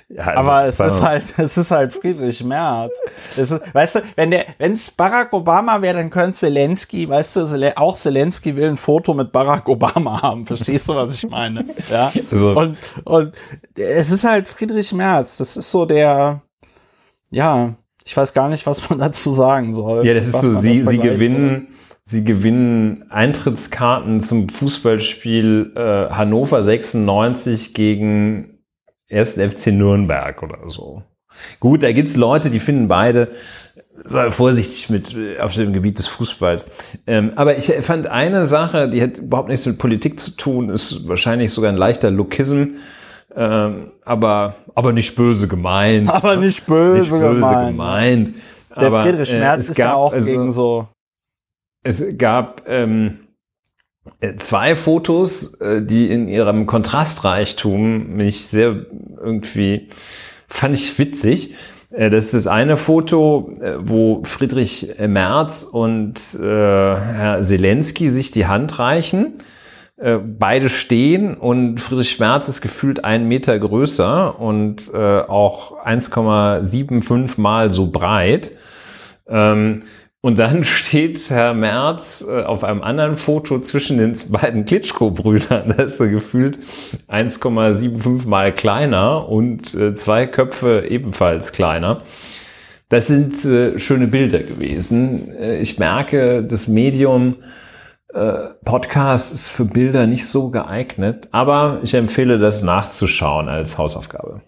Ja, 0.09 0.23
also, 0.23 0.49
aber 0.49 0.67
es 0.69 0.79
ist 0.79 1.03
halt, 1.03 1.35
es 1.39 1.59
ist 1.59 1.73
halt 1.73 1.93
Friedrich 1.93 2.45
Merz. 2.45 2.97
Es 3.17 3.51
ist, 3.51 3.75
weißt 3.75 3.97
du, 3.97 4.03
wenn 4.15 4.31
der, 4.31 4.47
wenn 4.59 4.75
es 4.75 4.93
Barack 4.93 5.33
Obama 5.33 5.83
wäre, 5.83 5.97
dann 5.97 6.11
könnte 6.11 6.35
Zelensky, 6.35 7.09
weißt 7.09 7.35
du, 7.35 7.77
auch 7.77 7.97
Zelensky 7.97 8.55
will 8.55 8.69
ein 8.69 8.77
Foto 8.77 9.13
mit 9.13 9.33
Barack 9.33 9.69
Obama 9.69 10.23
haben. 10.23 10.47
Verstehst 10.47 10.89
du, 10.89 10.95
was 10.95 11.15
ich 11.15 11.29
meine? 11.29 11.65
Ja. 11.91 12.13
Also. 12.31 12.51
Und, 12.57 12.79
und 13.03 13.33
es 13.75 14.13
ist 14.13 14.23
halt 14.23 14.47
Friedrich 14.47 14.93
Merz. 14.93 15.39
Das 15.39 15.57
ist 15.57 15.69
so 15.69 15.85
der, 15.85 16.43
ja, 17.31 17.75
ich 18.05 18.17
weiß 18.17 18.35
gar 18.35 18.49
nicht, 18.49 18.67
was 18.67 18.89
man 18.89 18.99
dazu 19.01 19.33
sagen 19.33 19.75
soll. 19.75 20.07
Ja, 20.07 20.15
das 20.15 20.29
ist 20.29 20.41
so, 20.41 20.61
sie, 20.61 20.85
sie 20.85 20.99
gewinnen, 20.99 21.69
sie 22.05 22.25
gewinnen 22.25 23.11
Eintrittskarten 23.11 24.21
zum 24.21 24.49
Fußballspiel 24.49 25.73
äh, 25.77 25.81
Hannover 26.11 26.63
96 26.63 27.75
gegen 27.75 28.59
ersten 29.09 29.49
FC 29.49 29.69
Nürnberg 29.69 30.43
oder 30.43 30.69
so. 30.69 31.03
Gut, 31.61 31.83
da 31.83 31.93
gibt's 31.93 32.17
Leute, 32.17 32.51
die 32.51 32.59
finden 32.59 32.89
beide 32.89 33.29
sei 34.05 34.31
vorsichtig 34.31 34.91
mit 34.91 35.17
äh, 35.17 35.39
auf 35.39 35.55
dem 35.55 35.73
Gebiet 35.73 35.99
des 35.99 36.09
Fußballs. 36.09 36.99
Ähm, 37.07 37.33
aber 37.37 37.57
ich 37.57 37.67
fand 37.81 38.07
eine 38.07 38.47
Sache, 38.47 38.89
die 38.89 39.03
hat 39.03 39.19
überhaupt 39.19 39.49
nichts 39.49 39.67
mit 39.67 39.79
Politik 39.79 40.19
zu 40.19 40.33
tun, 40.33 40.71
ist 40.71 41.09
wahrscheinlich 41.09 41.53
sogar 41.53 41.71
ein 41.71 41.77
leichter 41.77 42.11
Lokism, 42.11 42.77
ähm, 43.35 43.93
aber 44.05 44.55
aber 44.75 44.93
nicht 44.93 45.17
böse 45.17 45.49
gemeint. 45.49 46.09
Aber 46.13 46.37
nicht 46.37 46.67
böse, 46.67 46.99
nicht 46.99 47.11
böse 47.11 47.41
gemeint. 47.41 47.69
gemeint. 47.71 48.33
Der 48.77 48.87
aber, 48.87 49.03
Friedrich 49.03 49.33
äh, 49.33 49.39
Merz 49.39 49.69
äh, 49.69 49.71
ist 49.73 49.77
gab, 49.77 49.87
da 49.87 49.95
auch 49.95 50.13
also, 50.13 50.31
gegen 50.31 50.53
so. 50.53 50.89
Es 51.85 52.17
gab 52.17 52.63
ähm, 52.67 53.21
äh, 54.21 54.37
zwei 54.37 54.77
Fotos, 54.77 55.55
äh, 55.61 55.83
die 55.83 56.11
in 56.11 56.29
ihrem 56.29 56.67
Kontrastreichtum 56.67 58.15
mich 58.15 58.47
sehr 58.47 58.87
irgendwie 59.21 59.89
fand 60.49 60.77
ich 60.77 60.99
witzig. 60.99 61.55
Äh, 61.93 62.11
das 62.11 62.27
ist 62.27 62.35
das 62.35 62.47
eine 62.47 62.77
Foto, 62.77 63.53
wo 63.79 64.23
Friedrich 64.25 64.95
Merz 64.99 65.63
und 65.63 66.37
Herr 66.41 67.41
Zelensky 67.43 68.09
sich 68.09 68.31
die 68.31 68.47
Hand 68.47 68.79
reichen. 68.79 69.35
Beide 70.39 70.69
stehen 70.69 71.35
und 71.35 71.79
Friedrich 71.79 72.19
Merz 72.19 72.49
ist 72.49 72.61
gefühlt 72.61 73.05
einen 73.05 73.29
Meter 73.29 73.57
größer 73.59 74.41
und 74.41 74.93
auch 74.93 75.85
1,75 75.87 77.41
mal 77.41 77.71
so 77.71 77.91
breit. 77.91 78.51
Ähm, 79.29 79.83
und 80.21 80.39
dann 80.39 80.63
steht 80.65 81.31
Herr 81.31 81.53
Merz 81.53 82.25
äh, 82.27 82.43
auf 82.43 82.65
einem 82.65 82.83
anderen 82.83 83.17
Foto 83.17 83.59
zwischen 83.61 83.99
den 83.99 84.17
beiden 84.31 84.65
Klitschko-Brüdern. 84.65 85.75
Da 85.77 85.83
ist 85.83 86.01
er 86.01 86.09
gefühlt 86.09 86.59
1,75 87.09 88.27
mal 88.27 88.55
kleiner 88.55 89.29
und 89.29 89.75
äh, 89.75 89.95
zwei 89.95 90.27
Köpfe 90.27 90.87
ebenfalls 90.89 91.53
kleiner. 91.53 92.03
Das 92.89 93.07
sind 93.07 93.45
äh, 93.45 93.79
schöne 93.79 94.07
Bilder 94.07 94.41
gewesen. 94.41 95.33
ich 95.61 95.79
merke, 95.79 96.45
das 96.45 96.69
Medium 96.69 97.37
Podcast 98.65 99.33
ist 99.33 99.51
für 99.51 99.65
Bilder 99.65 100.07
nicht 100.07 100.27
so 100.27 100.51
geeignet, 100.51 101.29
aber 101.33 101.81
ich 101.83 101.95
empfehle 101.95 102.39
das 102.39 102.63
nachzuschauen 102.63 103.49
als 103.49 103.79
Hausaufgabe. 103.79 104.43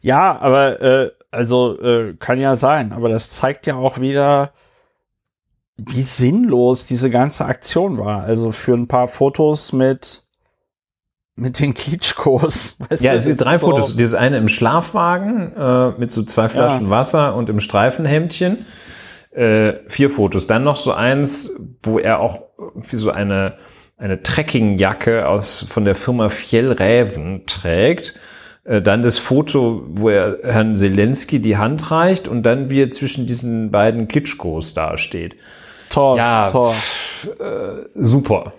Ja, 0.00 0.38
aber 0.38 0.80
äh, 0.80 1.10
also 1.30 1.78
äh, 1.80 2.14
kann 2.18 2.40
ja 2.40 2.56
sein, 2.56 2.92
aber 2.92 3.08
das 3.08 3.30
zeigt 3.30 3.66
ja 3.66 3.76
auch 3.76 4.00
wieder, 4.00 4.52
wie 5.76 6.02
sinnlos 6.02 6.86
diese 6.86 7.10
ganze 7.10 7.44
Aktion 7.44 7.98
war. 7.98 8.22
Also 8.22 8.52
für 8.52 8.74
ein 8.74 8.88
paar 8.88 9.08
Fotos 9.08 9.72
mit 9.72 10.22
mit 11.38 11.60
den 11.60 11.74
Klitschkos. 11.74 12.76
Weißt 12.88 13.04
ja, 13.04 13.12
du, 13.12 13.18
es 13.18 13.24
sind 13.24 13.40
drei 13.40 13.58
so 13.58 13.66
Fotos. 13.66 13.94
Dieses 13.94 14.14
eine 14.14 14.38
im 14.38 14.48
Schlafwagen 14.48 15.54
äh, 15.54 15.90
mit 15.98 16.10
so 16.10 16.22
zwei 16.22 16.48
Flaschen 16.48 16.84
ja. 16.84 16.90
Wasser 16.90 17.36
und 17.36 17.50
im 17.50 17.60
Streifenhemdchen. 17.60 18.64
Äh, 19.36 19.80
vier 19.88 20.10
Fotos. 20.10 20.46
Dann 20.46 20.64
noch 20.64 20.76
so 20.76 20.92
eins, 20.92 21.54
wo 21.82 21.98
er 21.98 22.20
auch 22.20 22.44
wie 22.74 22.96
so 22.96 23.10
eine 23.10 23.56
eine 23.98 24.22
Trekkingjacke 24.22 25.26
aus 25.26 25.66
von 25.68 25.84
der 25.84 25.94
Firma 25.94 26.28
Fjellräven 26.28 27.46
trägt. 27.46 28.14
Äh, 28.64 28.82
dann 28.82 29.02
das 29.02 29.18
Foto, 29.18 29.84
wo 29.88 30.10
er 30.10 30.38
Herrn 30.42 30.76
Zelensky 30.76 31.40
die 31.40 31.56
Hand 31.56 31.90
reicht 31.90 32.28
und 32.28 32.42
dann 32.42 32.70
wie 32.70 32.82
er 32.82 32.90
zwischen 32.90 33.26
diesen 33.26 33.70
beiden 33.70 34.08
Klitschkos 34.08 34.74
dasteht. 34.74 35.36
Tor, 35.88 36.16
ja, 36.16 36.50
Tor. 36.50 36.74
Äh, 37.38 37.86
super. 37.94 38.52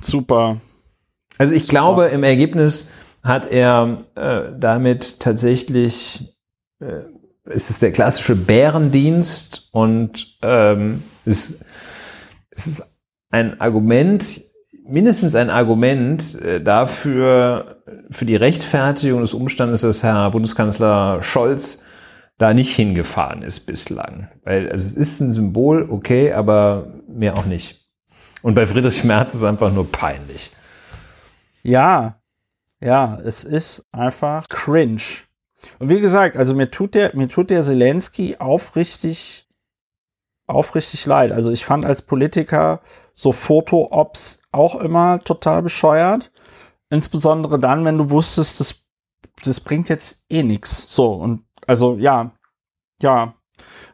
Super. 0.00 0.58
Also 1.38 1.54
ich 1.54 1.62
super. 1.62 1.70
glaube, 1.70 2.04
im 2.06 2.22
Ergebnis 2.22 2.92
hat 3.22 3.46
er 3.50 3.96
äh, 4.14 4.42
damit 4.58 5.20
tatsächlich, 5.20 6.34
äh, 6.80 7.02
es 7.46 7.70
ist 7.70 7.82
der 7.82 7.92
klassische 7.92 8.36
Bärendienst 8.36 9.68
und 9.72 10.38
ähm, 10.42 11.02
es, 11.24 11.64
es 12.50 12.66
ist 12.66 13.00
ein 13.30 13.60
Argument, 13.60 14.40
mindestens 14.84 15.34
ein 15.34 15.50
Argument 15.50 16.40
äh, 16.40 16.60
dafür, 16.60 17.82
für 18.10 18.24
die 18.24 18.36
Rechtfertigung 18.36 19.20
des 19.20 19.34
Umstandes, 19.34 19.82
dass 19.82 20.02
Herr 20.02 20.30
Bundeskanzler 20.30 21.22
Scholz 21.22 21.82
da 22.38 22.52
nicht 22.52 22.74
hingefahren 22.74 23.42
ist 23.42 23.60
bislang. 23.60 24.28
Weil 24.44 24.70
also 24.70 24.84
es 24.84 24.94
ist 24.94 25.20
ein 25.20 25.32
Symbol, 25.32 25.86
okay, 25.90 26.32
aber 26.32 26.88
mehr 27.08 27.36
auch 27.36 27.46
nicht. 27.46 27.86
Und 28.42 28.54
bei 28.54 28.66
Friedrich 28.66 29.04
Merz 29.04 29.34
ist 29.34 29.40
es 29.40 29.44
einfach 29.44 29.72
nur 29.72 29.90
peinlich. 29.90 30.50
Ja, 31.62 32.20
ja, 32.80 33.18
es 33.24 33.44
ist 33.44 33.86
einfach 33.90 34.48
cringe. 34.48 35.00
Und 35.78 35.88
wie 35.88 36.00
gesagt, 36.00 36.36
also 36.36 36.54
mir 36.54 36.70
tut 36.70 36.94
der, 36.94 37.14
mir 37.14 37.28
tut 37.28 37.50
der 37.50 37.62
Zelensky 37.62 38.36
aufrichtig, 38.38 39.48
aufrichtig 40.46 41.06
leid. 41.06 41.32
Also 41.32 41.50
ich 41.50 41.64
fand 41.64 41.84
als 41.84 42.02
Politiker 42.02 42.80
so 43.12 43.32
Foto-Ops 43.32 44.42
auch 44.52 44.76
immer 44.76 45.18
total 45.20 45.62
bescheuert. 45.62 46.30
Insbesondere 46.90 47.58
dann, 47.58 47.84
wenn 47.84 47.98
du 47.98 48.10
wusstest, 48.10 48.60
das, 48.60 48.84
das 49.44 49.60
bringt 49.60 49.88
jetzt 49.88 50.22
eh 50.28 50.42
nichts. 50.42 50.94
So, 50.94 51.14
und 51.14 51.42
also 51.66 51.96
ja, 51.96 52.32
ja, 53.02 53.34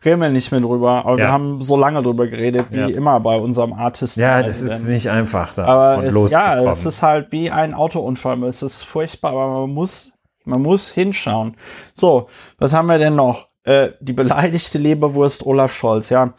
reden 0.05 0.21
wir 0.21 0.29
nicht 0.29 0.51
mehr 0.51 0.61
drüber, 0.61 1.05
aber 1.05 1.13
ja. 1.13 1.17
wir 1.19 1.33
haben 1.33 1.61
so 1.61 1.77
lange 1.77 2.03
drüber 2.03 2.27
geredet, 2.27 2.67
wie 2.71 2.79
ja. 2.79 2.89
immer 2.89 3.21
bei 3.21 3.37
unserem 3.37 3.73
Artist. 3.73 4.17
Ja, 4.17 4.43
das 4.43 4.61
ist 4.61 4.89
nicht 4.89 5.09
einfach 5.09 5.55
da. 5.55 5.65
Aber 5.65 6.05
es, 6.05 6.31
ja, 6.31 6.61
es 6.71 6.85
ist 6.85 7.03
halt 7.03 7.33
wie 7.33 7.51
ein 7.51 7.75
Autounfall. 7.75 8.43
Es 8.45 8.63
ist 8.63 8.83
furchtbar, 8.83 9.33
aber 9.33 9.61
man 9.61 9.71
muss, 9.71 10.13
man 10.45 10.63
muss 10.63 10.91
hinschauen. 10.91 11.57
So, 11.95 12.29
was 12.59 12.73
haben 12.73 12.87
wir 12.87 12.99
denn 12.99 13.17
noch? 13.17 13.49
Äh, 13.65 13.93
die 14.01 14.13
beleidigte 14.13 14.79
Leberwurst 14.79 15.47
Olaf 15.47 15.73
Scholz, 15.73 16.09
ja. 16.09 16.35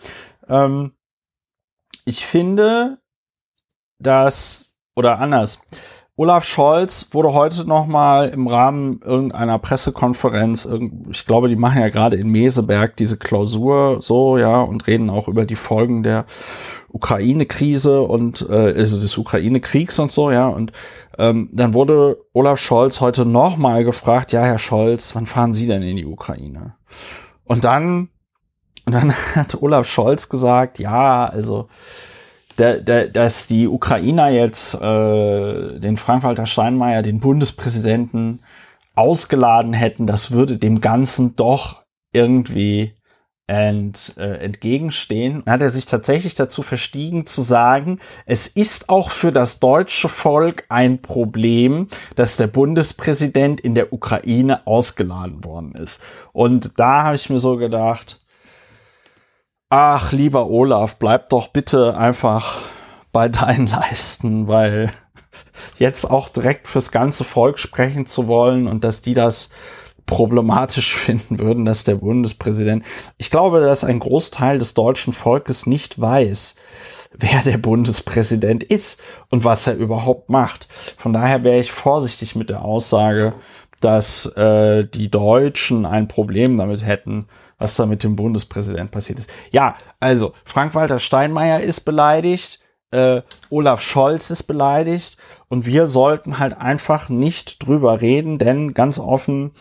Ähm, 0.47 0.93
ich 2.05 2.25
finde, 2.25 2.99
dass, 3.99 4.73
oder 4.95 5.19
anders, 5.19 5.61
Olaf 6.15 6.45
Scholz 6.45 7.07
wurde 7.11 7.33
heute 7.33 7.65
noch 7.65 7.87
mal 7.87 8.29
im 8.29 8.47
Rahmen 8.47 9.01
irgendeiner 9.03 9.57
Pressekonferenz, 9.57 10.69
ich 11.09 11.25
glaube, 11.25 11.49
die 11.49 11.55
machen 11.55 11.81
ja 11.81 11.89
gerade 11.89 12.17
in 12.17 12.27
Meseberg 12.29 12.95
diese 12.97 13.17
Klausur 13.17 13.97
so, 13.99 14.37
ja, 14.37 14.61
und 14.61 14.85
reden 14.85 15.09
auch 15.09 15.27
über 15.27 15.45
die 15.45 15.55
Folgen 15.55 16.03
der 16.03 16.25
Ukraine-Krise 16.89 18.01
und 18.01 18.47
äh, 18.47 18.75
also 18.77 18.99
des 18.99 19.17
Ukraine-Kriegs 19.17 19.97
und 19.97 20.11
so, 20.11 20.29
ja. 20.29 20.47
Und 20.47 20.71
ähm, 21.17 21.49
dann 21.51 21.73
wurde 21.73 22.19
Olaf 22.31 22.59
Scholz 22.59 23.01
heute 23.01 23.25
noch 23.25 23.57
mal 23.57 23.83
gefragt, 23.83 24.31
ja, 24.33 24.43
Herr 24.43 24.59
Scholz, 24.59 25.15
wann 25.15 25.25
fahren 25.25 25.55
Sie 25.55 25.65
denn 25.65 25.81
in 25.81 25.95
die 25.95 26.05
Ukraine? 26.05 26.75
Und 27.43 27.63
dann, 27.63 28.09
und 28.85 28.93
dann 28.93 29.11
hat 29.35 29.59
Olaf 29.63 29.87
Scholz 29.87 30.29
gesagt, 30.29 30.77
ja, 30.77 31.25
also 31.25 31.69
da, 32.55 32.77
da, 32.77 33.05
dass 33.05 33.47
die 33.47 33.67
Ukrainer 33.67 34.29
jetzt 34.29 34.75
äh, 34.75 35.79
den 35.79 35.97
Frank-Walter 35.97 36.45
Steinmeier, 36.45 37.01
den 37.01 37.19
Bundespräsidenten, 37.19 38.39
ausgeladen 38.95 39.73
hätten, 39.73 40.05
das 40.05 40.31
würde 40.31 40.57
dem 40.57 40.79
Ganzen 40.79 41.35
doch 41.35 41.83
irgendwie 42.11 42.93
ent, 43.47 44.13
äh, 44.17 44.37
entgegenstehen. 44.37 45.43
Hat 45.45 45.61
er 45.61 45.69
sich 45.69 45.85
tatsächlich 45.85 46.35
dazu 46.35 46.61
verstiegen 46.61 47.25
zu 47.25 47.41
sagen, 47.41 47.99
es 48.25 48.47
ist 48.47 48.89
auch 48.89 49.11
für 49.11 49.31
das 49.31 49.59
deutsche 49.59 50.09
Volk 50.09 50.65
ein 50.69 51.01
Problem, 51.01 51.87
dass 52.15 52.37
der 52.37 52.47
Bundespräsident 52.47 53.59
in 53.59 53.75
der 53.75 53.91
Ukraine 53.91 54.65
ausgeladen 54.65 55.43
worden 55.43 55.75
ist. 55.75 56.01
Und 56.31 56.79
da 56.79 57.03
habe 57.03 57.15
ich 57.15 57.29
mir 57.29 57.39
so 57.39 57.57
gedacht, 57.57 58.22
ach, 59.75 60.11
lieber 60.11 60.51
Olaf, 60.51 60.97
bleib 60.97 61.29
doch 61.29 61.47
bitte 61.47 61.97
einfach 61.97 62.61
bei 63.11 63.27
deinen 63.27 63.65
Leisten, 63.71 64.47
weil 64.47 64.91
jetzt 65.79 66.05
auch 66.05 66.29
direkt 66.29 66.67
fürs 66.67 66.91
ganze 66.91 67.23
Volk 67.23 67.57
sprechen 67.57 68.05
zu 68.05 68.27
wollen 68.27 68.67
und 68.67 68.83
dass 68.83 69.01
die 69.01 69.15
das 69.15 69.49
problematisch 70.05 70.95
finden 70.95 71.39
würden, 71.39 71.65
dass 71.65 71.85
der 71.85 71.95
Bundespräsident, 71.95 72.85
ich 73.17 73.31
glaube, 73.31 73.61
dass 73.61 73.83
ein 73.83 73.97
Großteil 73.97 74.59
des 74.59 74.75
deutschen 74.75 75.11
Volkes 75.11 75.65
nicht 75.65 75.99
weiß, 75.99 76.55
wer 77.17 77.41
der 77.41 77.57
Bundespräsident 77.57 78.63
ist 78.63 79.01
und 79.31 79.43
was 79.43 79.65
er 79.65 79.75
überhaupt 79.75 80.29
macht. 80.29 80.67
Von 80.99 81.13
daher 81.13 81.43
wäre 81.43 81.59
ich 81.59 81.71
vorsichtig 81.71 82.35
mit 82.35 82.51
der 82.51 82.63
Aussage, 82.63 83.33
dass 83.81 84.27
äh, 84.37 84.85
die 84.85 85.09
Deutschen 85.09 85.87
ein 85.87 86.07
Problem 86.07 86.59
damit 86.59 86.85
hätten, 86.85 87.27
was 87.57 87.75
da 87.75 87.85
mit 87.85 88.03
dem 88.03 88.15
Bundespräsident 88.15 88.91
passiert 88.91 89.19
ist. 89.19 89.29
Ja, 89.51 89.75
also 89.99 90.33
Frank-Walter 90.45 90.99
Steinmeier 90.99 91.61
ist 91.61 91.81
beleidigt, 91.81 92.59
äh, 92.91 93.21
Olaf 93.49 93.81
Scholz 93.81 94.29
ist 94.29 94.43
beleidigt 94.43 95.17
und 95.49 95.65
wir 95.65 95.87
sollten 95.87 96.39
halt 96.39 96.57
einfach 96.57 97.09
nicht 97.09 97.65
drüber 97.65 98.01
reden, 98.01 98.37
denn 98.37 98.73
ganz 98.73 98.99
offen, 98.99 99.51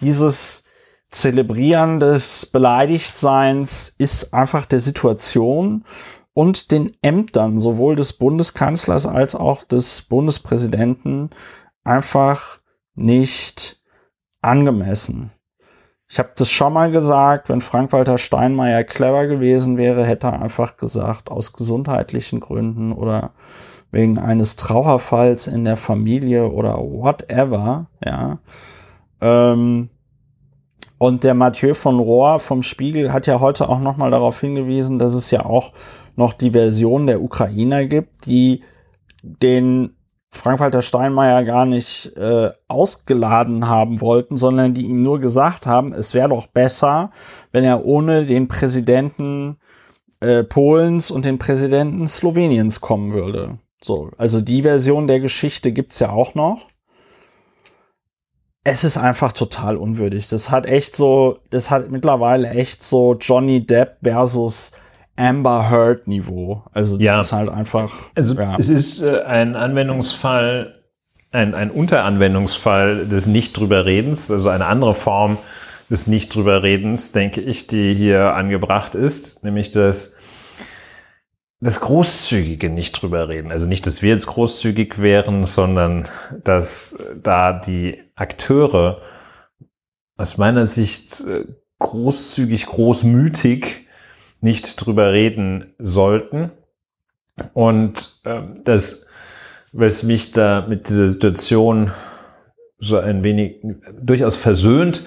dieses 0.00 0.64
Zelebrieren 1.10 2.00
des 2.00 2.46
Beleidigtseins 2.46 3.94
ist 3.98 4.34
einfach 4.34 4.66
der 4.66 4.80
Situation 4.80 5.84
und 6.34 6.70
den 6.70 6.92
Ämtern 7.02 7.60
sowohl 7.60 7.96
des 7.96 8.12
Bundeskanzlers 8.12 9.06
als 9.06 9.34
auch 9.34 9.64
des 9.64 10.02
Bundespräsidenten 10.02 11.30
einfach 11.82 12.58
nicht 12.94 13.82
angemessen. 14.40 15.32
Ich 16.10 16.18
habe 16.18 16.30
das 16.36 16.50
schon 16.50 16.72
mal 16.72 16.90
gesagt, 16.90 17.50
wenn 17.50 17.60
Frank-Walter 17.60 18.16
Steinmeier 18.16 18.82
clever 18.84 19.26
gewesen 19.26 19.76
wäre, 19.76 20.04
hätte 20.04 20.28
er 20.28 20.40
einfach 20.40 20.78
gesagt, 20.78 21.30
aus 21.30 21.52
gesundheitlichen 21.52 22.40
Gründen 22.40 22.92
oder 22.92 23.32
wegen 23.90 24.18
eines 24.18 24.56
Trauerfalls 24.56 25.46
in 25.46 25.64
der 25.64 25.76
Familie 25.76 26.50
oder 26.50 26.78
whatever, 26.78 27.86
ja. 28.04 28.38
Ähm, 29.20 29.90
und 30.96 31.24
der 31.24 31.34
Mathieu 31.34 31.74
von 31.74 31.98
Rohr 31.98 32.40
vom 32.40 32.62
Spiegel 32.62 33.12
hat 33.12 33.26
ja 33.26 33.40
heute 33.40 33.68
auch 33.68 33.78
nochmal 33.78 34.10
darauf 34.10 34.40
hingewiesen, 34.40 34.98
dass 34.98 35.14
es 35.14 35.30
ja 35.30 35.44
auch 35.44 35.72
noch 36.16 36.32
die 36.32 36.50
Version 36.50 37.06
der 37.06 37.22
Ukrainer 37.22 37.86
gibt, 37.86 38.26
die 38.26 38.64
den 39.22 39.96
Frank-Walter 40.30 40.82
Steinmeier 40.82 41.44
gar 41.44 41.64
nicht 41.64 42.16
äh, 42.16 42.50
ausgeladen 42.68 43.66
haben 43.68 44.00
wollten, 44.00 44.36
sondern 44.36 44.74
die 44.74 44.86
ihm 44.86 45.00
nur 45.00 45.20
gesagt 45.20 45.66
haben, 45.66 45.92
es 45.92 46.14
wäre 46.14 46.28
doch 46.28 46.46
besser, 46.46 47.10
wenn 47.50 47.64
er 47.64 47.84
ohne 47.84 48.26
den 48.26 48.46
Präsidenten 48.46 49.56
äh, 50.20 50.44
Polens 50.44 51.10
und 51.10 51.24
den 51.24 51.38
Präsidenten 51.38 52.06
Sloweniens 52.06 52.80
kommen 52.80 53.12
würde. 53.12 53.58
So, 53.82 54.10
also 54.18 54.40
die 54.40 54.62
Version 54.62 55.06
der 55.06 55.20
Geschichte 55.20 55.72
gibt's 55.72 55.98
ja 55.98 56.10
auch 56.10 56.34
noch. 56.34 56.66
Es 58.64 58.84
ist 58.84 58.98
einfach 58.98 59.32
total 59.32 59.76
unwürdig. 59.76 60.28
Das 60.28 60.50
hat 60.50 60.66
echt 60.66 60.94
so, 60.94 61.38
das 61.50 61.70
hat 61.70 61.90
mittlerweile 61.90 62.50
echt 62.50 62.82
so 62.82 63.14
Johnny 63.14 63.64
Depp 63.64 63.98
versus 64.02 64.72
Amber 65.18 65.68
Heard 65.70 66.06
Niveau. 66.06 66.62
Also 66.72 66.96
das 66.96 67.04
Ja. 67.04 67.20
ist 67.20 67.32
halt 67.32 67.48
einfach. 67.50 67.92
Also 68.14 68.34
ja. 68.34 68.56
es 68.58 68.68
ist 68.68 69.02
äh, 69.02 69.22
ein 69.22 69.56
Anwendungsfall, 69.56 70.82
ein, 71.32 71.54
ein 71.54 71.70
Unteranwendungsfall 71.70 73.06
des 73.06 73.26
nicht 73.26 73.56
drüber 73.56 73.84
Redens, 73.84 74.30
also 74.30 74.48
eine 74.48 74.66
andere 74.66 74.94
Form 74.94 75.38
des 75.90 76.06
nicht 76.06 76.34
drüber 76.34 76.62
Redens, 76.62 77.12
denke 77.12 77.40
ich, 77.40 77.66
die 77.66 77.94
hier 77.94 78.34
angebracht 78.34 78.94
ist, 78.94 79.42
nämlich 79.44 79.70
das 79.70 80.16
das 81.60 81.80
großzügige 81.80 82.70
nicht 82.70 82.92
drüber 83.02 83.28
reden. 83.28 83.50
Also 83.50 83.66
nicht, 83.66 83.84
dass 83.86 84.00
wir 84.00 84.10
jetzt 84.10 84.28
großzügig 84.28 85.02
wären, 85.02 85.42
sondern 85.42 86.06
dass 86.44 86.96
da 87.20 87.52
die 87.52 87.98
Akteure 88.14 89.00
aus 90.16 90.36
meiner 90.38 90.66
Sicht 90.66 91.24
äh, 91.26 91.46
großzügig, 91.80 92.66
großmütig 92.66 93.87
nicht 94.40 94.76
drüber 94.76 95.12
reden 95.12 95.74
sollten. 95.78 96.50
Und 97.54 98.20
ähm, 98.24 98.60
das, 98.64 99.06
was 99.72 100.02
mich 100.02 100.32
da 100.32 100.66
mit 100.68 100.88
dieser 100.88 101.08
Situation 101.08 101.92
so 102.78 102.98
ein 102.98 103.24
wenig 103.24 103.56
durchaus 104.00 104.36
versöhnt 104.36 105.02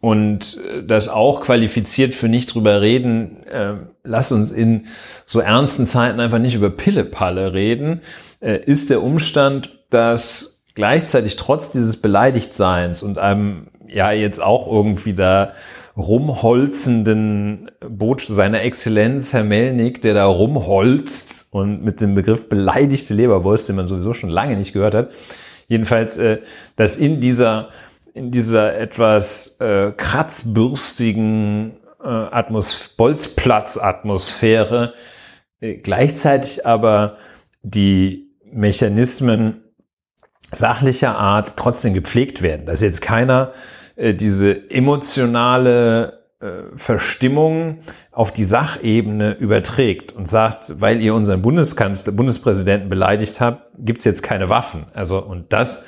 und 0.00 0.60
äh, 0.68 0.84
das 0.84 1.08
auch 1.08 1.40
qualifiziert 1.40 2.14
für 2.14 2.28
nicht 2.28 2.54
drüber 2.54 2.80
reden, 2.80 3.42
äh, 3.46 3.74
lass 4.02 4.32
uns 4.32 4.52
in 4.52 4.86
so 5.26 5.40
ernsten 5.40 5.86
Zeiten 5.86 6.20
einfach 6.20 6.38
nicht 6.38 6.54
über 6.54 6.70
Pille-Palle 6.70 7.52
reden, 7.52 8.00
äh, 8.40 8.58
ist 8.64 8.90
der 8.90 9.02
Umstand, 9.02 9.78
dass 9.90 10.64
gleichzeitig 10.74 11.36
trotz 11.36 11.72
dieses 11.72 12.00
Beleidigtseins 12.00 13.02
und 13.02 13.18
einem 13.18 13.68
ja 13.88 14.10
jetzt 14.12 14.42
auch 14.42 14.70
irgendwie 14.70 15.14
da 15.14 15.52
rumholzenden 15.96 17.70
Botschaft 17.88 18.34
seiner 18.34 18.62
Exzellenz 18.62 19.32
Herr 19.32 19.44
Melnick, 19.44 20.02
der 20.02 20.14
da 20.14 20.26
rumholzt 20.26 21.48
und 21.52 21.84
mit 21.84 22.00
dem 22.00 22.14
Begriff 22.14 22.48
beleidigte 22.48 23.14
Leberwurst, 23.14 23.68
den 23.68 23.76
man 23.76 23.86
sowieso 23.86 24.12
schon 24.12 24.30
lange 24.30 24.56
nicht 24.56 24.72
gehört 24.72 24.94
hat, 24.94 25.10
jedenfalls, 25.68 26.16
äh, 26.16 26.38
dass 26.76 26.96
in 26.96 27.20
dieser 27.20 27.68
in 28.14 28.30
dieser 28.30 28.78
etwas 28.78 29.60
äh, 29.60 29.90
kratzbürstigen 29.90 31.72
äh, 32.02 32.06
Atmos 32.06 32.90
Bolzplatz-Atmosphäre 32.96 34.94
äh, 35.60 35.74
gleichzeitig 35.74 36.64
aber 36.64 37.16
die 37.62 38.30
Mechanismen 38.44 39.64
sachlicher 40.52 41.18
Art 41.18 41.56
trotzdem 41.56 41.92
gepflegt 41.94 42.42
werden. 42.42 42.66
Dass 42.66 42.82
jetzt 42.82 43.02
keiner 43.02 43.52
äh, 43.96 44.14
diese 44.14 44.70
emotionale 44.70 46.24
äh, 46.40 46.76
Verstimmung 46.76 47.78
auf 48.12 48.32
die 48.32 48.44
Sachebene 48.44 49.34
überträgt 49.34 50.12
und 50.12 50.28
sagt, 50.28 50.80
weil 50.80 51.00
ihr 51.00 51.14
unseren 51.14 51.42
Bundeskanzler, 51.42 52.12
Bundespräsidenten 52.12 52.88
beleidigt 52.88 53.40
habt, 53.40 53.70
gibt's 53.78 54.04
jetzt 54.04 54.22
keine 54.22 54.50
Waffen. 54.50 54.86
Also 54.92 55.22
und 55.22 55.52
das 55.52 55.84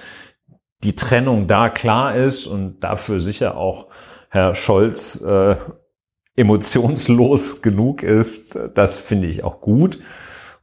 die 0.84 0.94
Trennung 0.94 1.46
da 1.46 1.68
klar 1.68 2.14
ist 2.14 2.46
und 2.46 2.80
dafür 2.80 3.20
sicher 3.20 3.56
auch 3.56 3.88
Herr 4.30 4.54
Scholz 4.54 5.20
äh, 5.22 5.56
emotionslos 6.36 7.62
genug 7.62 8.02
ist, 8.02 8.58
das 8.74 8.98
finde 8.98 9.26
ich 9.26 9.42
auch 9.42 9.60
gut. 9.60 9.98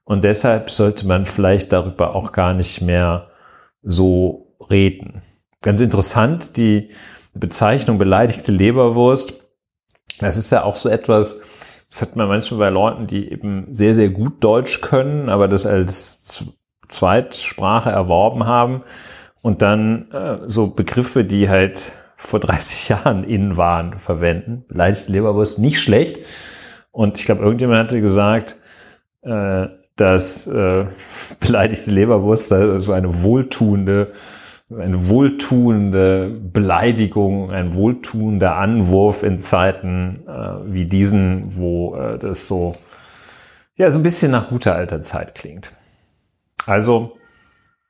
Und 0.05 0.23
deshalb 0.23 0.69
sollte 0.69 1.07
man 1.07 1.25
vielleicht 1.25 1.73
darüber 1.73 2.15
auch 2.15 2.31
gar 2.31 2.53
nicht 2.53 2.81
mehr 2.81 3.29
so 3.81 4.55
reden. 4.69 5.21
Ganz 5.61 5.79
interessant, 5.81 6.57
die 6.57 6.89
Bezeichnung 7.33 7.97
beleidigte 7.97 8.51
Leberwurst, 8.51 9.41
das 10.19 10.37
ist 10.37 10.51
ja 10.51 10.63
auch 10.63 10.75
so 10.75 10.89
etwas, 10.89 11.85
das 11.89 12.01
hat 12.01 12.15
man 12.15 12.27
manchmal 12.27 12.59
bei 12.59 12.69
Leuten, 12.69 13.07
die 13.07 13.31
eben 13.31 13.67
sehr, 13.71 13.93
sehr 13.95 14.09
gut 14.09 14.43
Deutsch 14.43 14.81
können, 14.81 15.29
aber 15.29 15.47
das 15.47 15.65
als 15.65 16.45
Zweitsprache 16.87 17.89
erworben 17.89 18.45
haben 18.45 18.83
und 19.41 19.61
dann 19.61 20.11
äh, 20.11 20.37
so 20.45 20.67
Begriffe, 20.67 21.25
die 21.25 21.49
halt 21.49 21.91
vor 22.15 22.39
30 22.39 22.89
Jahren 22.89 23.23
in 23.23 23.57
waren, 23.57 23.97
verwenden. 23.97 24.65
Beleidigte 24.67 25.11
Leberwurst, 25.11 25.59
nicht 25.59 25.79
schlecht. 25.79 26.19
Und 26.91 27.19
ich 27.19 27.25
glaube, 27.25 27.43
irgendjemand 27.43 27.79
hatte 27.79 28.01
gesagt, 28.01 28.55
äh, 29.21 29.67
dass 29.95 30.47
äh, 30.47 30.85
beleidigte 31.39 31.91
Leberwurst 31.91 32.47
so 32.77 32.93
eine 32.93 33.23
wohltuende, 33.23 34.13
eine 34.79 35.07
wohltuende 35.09 36.29
Beleidigung, 36.29 37.51
ein 37.51 37.73
wohltuender 37.73 38.55
Anwurf 38.55 39.23
in 39.23 39.39
Zeiten 39.39 40.23
äh, 40.27 40.73
wie 40.73 40.85
diesen, 40.85 41.55
wo 41.55 41.95
äh, 41.95 42.17
das 42.17 42.47
so 42.47 42.75
ja 43.75 43.89
so 43.91 43.99
ein 43.99 44.03
bisschen 44.03 44.31
nach 44.31 44.49
guter 44.49 44.75
alter 44.75 45.01
Zeit 45.01 45.35
klingt. 45.35 45.71
Also 46.65 47.17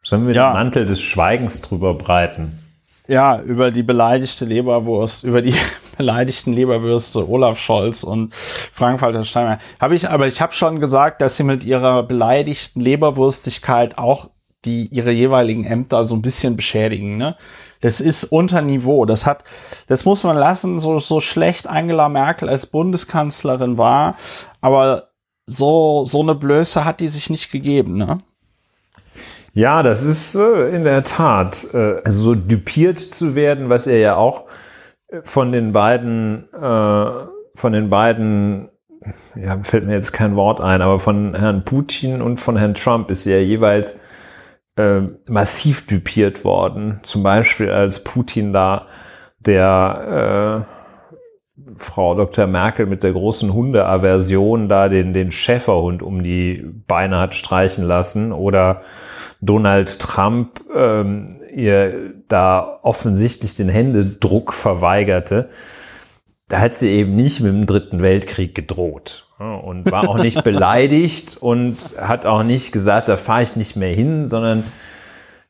sollen 0.01 0.27
wir 0.27 0.33
Ja. 0.35 0.51
den 0.51 0.53
Mantel 0.53 0.85
des 0.85 1.01
Schweigens 1.01 1.61
drüber 1.61 1.93
breiten? 1.93 2.59
Ja, 3.07 3.41
über 3.41 3.69
die 3.69 3.83
beleidigte 3.83 4.45
Leberwurst, 4.45 5.25
über 5.25 5.41
die 5.41 5.53
beleidigten 5.97 6.53
Leberwürste 6.53 7.27
Olaf 7.29 7.59
Scholz 7.59 8.03
und 8.03 8.33
Frank-Walter 8.71 9.23
Steinmeier. 9.25 9.59
Habe 9.79 9.95
ich, 9.95 10.09
aber 10.09 10.27
ich 10.27 10.41
habe 10.41 10.53
schon 10.53 10.79
gesagt, 10.79 11.21
dass 11.21 11.35
sie 11.35 11.43
mit 11.43 11.63
ihrer 11.65 12.03
beleidigten 12.03 12.79
Leberwurstigkeit 12.81 13.97
auch 13.97 14.29
die 14.65 14.88
ihre 14.88 15.12
jeweiligen 15.12 15.65
Ämter 15.65 16.06
so 16.06 16.15
ein 16.15 16.21
bisschen 16.21 16.56
beschädigen. 16.56 17.17
Ne? 17.17 17.36
Das 17.82 18.02
ist 18.02 18.26
unter 18.26 18.62
Niveau. 18.62 19.06
Das 19.06 19.26
hat, 19.26 19.43
das 19.88 20.06
muss 20.06 20.23
man 20.23 20.38
lassen. 20.38 20.80
So 20.80 20.99
so 20.99 21.19
schlecht 21.19 21.67
Angela 21.67 22.10
Merkel 22.10 22.49
als 22.49 22.65
Bundeskanzlerin 22.65 23.78
war, 23.78 24.15
aber 24.62 25.10
so 25.45 26.06
so 26.06 26.21
eine 26.21 26.36
Blöße 26.36 26.86
hat 26.86 26.99
die 26.99 27.10
sich 27.10 27.30
nicht 27.30 27.52
gegeben. 27.52 27.97
Ne? 27.97 28.19
Ja, 29.54 29.84
das 29.84 30.04
ist 30.04 30.36
äh, 30.36 30.76
in 30.76 30.84
der 30.84 31.04
Tat, 31.04 31.67
äh, 31.73 32.02
also 32.04 32.21
so 32.21 32.36
düpiert 32.36 32.97
zu 32.97 33.36
werden, 33.36 33.69
was 33.69 33.86
er 33.86 33.99
ja 33.99 34.15
auch 34.15 34.45
äh, 35.10 35.19
von 35.23 35.52
den 35.52 35.71
beiden, 35.71 36.52
äh, 36.54 37.06
von 37.54 37.71
den 37.71 37.89
beiden, 37.91 38.69
ja, 39.36 39.60
fällt 39.62 39.86
mir 39.86 39.93
jetzt 39.93 40.12
kein 40.12 40.36
Wort 40.36 40.60
ein, 40.60 40.82
aber 40.82 40.99
von 40.99 41.36
Herrn 41.36 41.63
Putin 41.65 42.21
und 42.23 42.39
von 42.39 42.58
Herrn 42.58 42.73
Trump 42.73 43.12
ist 43.12 43.28
er 43.28 43.45
jeweils 43.45 43.99
äh, 44.75 45.01
massiv 45.27 45.86
düpiert 45.86 46.43
worden. 46.43 46.99
Zum 47.03 47.23
Beispiel 47.23 47.69
als 47.69 48.03
Putin 48.03 48.53
da 48.53 48.88
der 49.39 50.65
Frau 51.77 52.15
Dr. 52.15 52.47
Merkel 52.47 52.86
mit 52.86 53.03
der 53.03 53.13
großen 53.13 53.53
Hundeaversion 53.53 54.69
da 54.69 54.89
den, 54.89 55.13
den 55.13 55.31
Schäferhund 55.31 56.01
um 56.01 56.23
die 56.23 56.63
Beine 56.88 57.19
hat 57.19 57.36
streichen 57.36 57.83
lassen 57.83 58.31
oder 58.31 58.81
Donald 59.41 59.99
Trump 59.99 60.62
ähm, 60.75 61.39
ihr 61.53 62.13
da 62.27 62.79
offensichtlich 62.81 63.55
den 63.55 63.69
Händedruck 63.69 64.53
verweigerte, 64.53 65.49
da 66.47 66.59
hat 66.59 66.75
sie 66.75 66.89
eben 66.89 67.15
nicht 67.15 67.39
mit 67.41 67.51
dem 67.51 67.65
Dritten 67.65 68.01
Weltkrieg 68.01 68.55
gedroht 68.55 69.27
und 69.51 69.91
war 69.91 70.10
auch 70.10 70.17
nicht 70.17 70.43
beleidigt 70.43 71.38
und 71.39 71.77
hat 71.99 72.25
auch 72.25 72.43
nicht 72.43 72.71
gesagt, 72.71 73.08
da 73.10 73.17
fahre 73.17 73.43
ich 73.43 73.56
nicht 73.56 73.75
mehr 73.75 73.93
hin, 73.93 74.27
sondern 74.27 74.63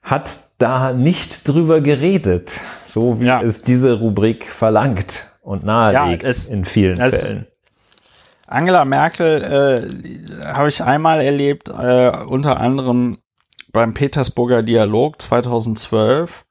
hat 0.02 0.50
da 0.58 0.94
nicht 0.94 1.48
drüber 1.48 1.82
geredet, 1.82 2.62
so 2.84 3.20
wie 3.20 3.26
ja. 3.26 3.42
es 3.42 3.64
diese 3.64 4.00
Rubrik 4.00 4.46
verlangt 4.46 5.28
und 5.42 5.64
nahelegt 5.64 6.24
ja, 6.24 6.30
es, 6.30 6.50
in 6.50 6.66
vielen 6.66 6.96
Fällen. 6.96 7.48
Angela 8.48 8.86
Merkel 8.86 9.90
äh, 10.44 10.48
habe 10.48 10.70
ich 10.70 10.84
einmal 10.84 11.22
erlebt, 11.22 11.70
äh, 11.70 12.12
unter 12.28 12.60
anderem 12.60 13.18
beim 13.72 13.94
Petersburger 13.94 14.62
Dialog 14.62 15.22
2012. 15.22 16.46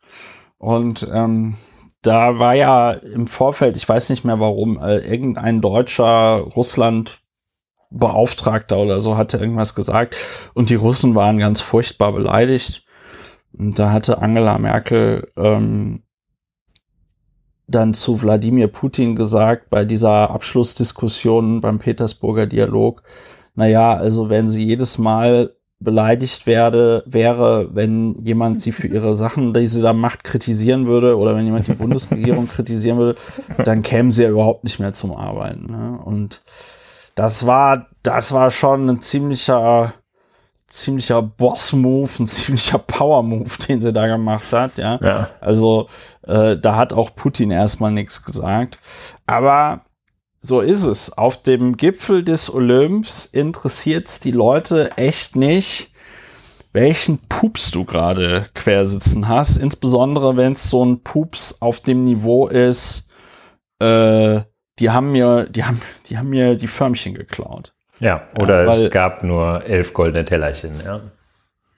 Und 0.59 1.09
ähm, 1.13 1.55
da 2.03 2.39
war 2.39 2.55
ja 2.55 2.93
im 2.93 3.29
Vorfeld, 3.29 3.77
ich 3.77 3.89
weiß 3.89 4.11
nicht 4.11 4.25
mehr 4.25 4.41
warum, 4.41 4.79
äh, 4.81 4.99
irgendein 4.99 5.61
deutscher 5.61 6.41
Russland 6.57 7.22
Beauftragter 7.93 8.79
oder 8.79 9.01
so 9.01 9.17
hatte 9.17 9.39
irgendwas 9.39 9.75
gesagt 9.75 10.17
und 10.55 10.71
die 10.71 10.75
Russen 10.75 11.15
waren 11.15 11.39
ganz 11.39 11.61
furchtbar 11.61 12.13
beleidigt. 12.13 12.85
Und 13.57 13.79
da 13.79 13.93
hatte 13.93 14.23
Angela 14.23 14.59
Merkel 14.59 15.31
ähm, 15.37 16.03
dann 17.67 17.95
zu 17.95 18.23
Wladimir 18.23 18.69
Putin 18.69 19.17
gesagt 19.17 19.71
bei 19.71 19.85
dieser 19.85 20.31
Abschlussdiskussion 20.31 21.61
beim 21.61 21.79
Petersburger 21.79 22.47
Dialog, 22.47 23.03
naja, 23.55 23.95
also 23.95 24.31
wenn 24.31 24.49
sie 24.49 24.65
jedes 24.65 24.99
Mal 24.99 25.55
beleidigt 25.79 26.47
werde, 26.47 27.03
wäre, 27.07 27.75
wenn 27.75 28.15
jemand 28.15 28.61
sie 28.61 28.73
für 28.73 28.87
ihre 28.87 29.17
Sachen, 29.17 29.53
die 29.53 29.67
sie 29.67 29.83
da 29.83 29.93
macht, 29.93 30.25
kritisieren 30.25 30.87
würde 30.87 31.19
oder 31.19 31.35
wenn 31.35 31.45
jemand 31.45 31.67
die 31.67 31.73
Bundesregierung 31.79 32.49
kritisieren 32.49 32.99
würde, 32.99 33.19
dann 33.65 33.83
kämen 33.83 34.13
sie 34.13 34.23
ja 34.23 34.31
überhaupt 34.31 34.65
nicht 34.65 34.79
mehr 34.79 34.93
zum 34.93 35.15
Arbeiten. 35.15 35.67
Ne? 35.67 35.99
Und 36.05 36.43
das 37.15 37.47
war, 37.47 37.87
das 38.03 38.33
war 38.33 38.51
schon 38.51 38.89
ein 38.89 39.03
ziemlicher, 39.03 39.95
ziemlicher 40.67 41.23
Boss-Move, 41.23 42.11
ein 42.21 42.27
ziemlicher 42.27 42.79
Power-Move, 42.79 43.51
den 43.69 43.83
sie 43.83 43.93
da 43.93 44.07
gemacht 44.07 44.53
hat. 44.53 44.79
Ja, 44.79 44.99
ja. 45.01 45.31
also 45.41 45.89
äh, 46.27 46.57
da 46.57 46.77
hat 46.77 46.93
auch 46.93 47.15
Putin 47.15 47.51
erstmal 47.51 47.93
nichts 47.93 48.25
gesagt. 48.25 48.79
Aber 49.27 49.85
so 50.41 50.61
ist 50.61 50.83
es. 50.83 51.17
Auf 51.17 51.41
dem 51.43 51.77
Gipfel 51.77 52.25
des 52.25 52.53
Olymps 52.53 53.27
interessiert 53.27 54.09
es 54.09 54.19
die 54.19 54.33
Leute 54.33 54.91
echt 54.97 55.37
nicht, 55.37 55.93
welchen 56.73 57.19
Pups 57.29 57.71
du 57.71 57.85
gerade 57.85 58.47
quersitzen 58.55 59.29
hast. 59.29 59.57
Insbesondere 59.57 60.37
wenn 60.37 60.55
es 60.55 60.69
so 60.69 60.85
ein 60.85 61.03
Pups 61.03 61.61
auf 61.61 61.81
dem 61.81 62.03
Niveau 62.03 62.49
ist, 62.49 63.07
äh, 63.79 64.41
die 64.83 64.91
haben 64.91 65.13
mir, 65.13 65.45
die 65.49 65.63
haben, 65.63 65.81
die 66.07 66.19
haben 66.19 66.29
mir 66.29 66.57
die 66.57 66.67
Förmchen 66.67 67.15
geklaut. 67.15 67.73
Ja, 68.01 68.27
oder 68.37 68.65
ja, 68.65 68.73
es 68.73 68.91
gab 68.91 69.23
nur 69.23 69.65
elf 69.65 69.95
goldene 69.95 70.25
Tellerchen, 70.25 70.73
ja. 70.85 71.01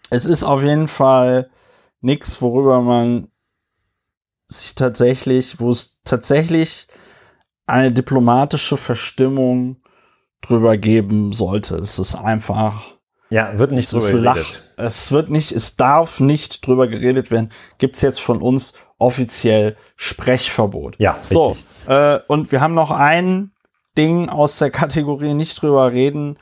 Es 0.09 0.25
ist 0.25 0.43
auf 0.43 0.63
jeden 0.63 0.89
Fall 0.89 1.51
nichts, 2.01 2.41
worüber 2.41 2.81
man 2.81 3.29
sich 4.47 4.75
tatsächlich, 4.75 5.61
wo 5.61 5.69
es 5.69 5.99
tatsächlich 6.05 6.87
eine 7.67 7.93
diplomatische 7.93 8.79
Verstimmung 8.79 9.83
drüber 10.41 10.79
geben 10.79 11.35
sollte. 11.35 11.77
Es 11.77 11.99
ist 11.99 12.15
einfach. 12.15 12.94
Ja, 13.31 13.59
wird 13.59 13.73
nicht 13.73 13.89
so 13.89 13.99
geredet. 13.99 14.63
Es 14.77 15.13
wird 15.13 15.31
nicht, 15.31 15.53
es 15.53 15.77
darf 15.77 16.21
nicht 16.21 16.67
drüber 16.67 16.89
geredet 16.89 17.31
werden. 17.31 17.51
Gibt's 17.79 18.01
jetzt 18.01 18.21
von 18.21 18.43
uns 18.43 18.75
offiziell 18.99 19.77
Sprechverbot. 19.97 20.97
Ja, 20.99 21.19
richtig. 21.31 21.65
So, 21.87 21.93
äh, 21.93 22.21
und 22.29 22.53
wir 22.53 22.61
haben 22.61 22.75
noch 22.75 22.91
ein 22.91 23.53
Ding 23.97 24.29
aus 24.29 24.59
der 24.59 24.71
Kategorie 24.71 25.35
nicht 25.35 25.61
drüber 25.61 25.93
reden. 25.93 26.39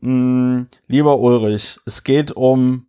Hm, 0.00 0.68
lieber 0.88 1.18
Ulrich, 1.18 1.78
es 1.86 2.04
geht 2.04 2.32
um 2.32 2.86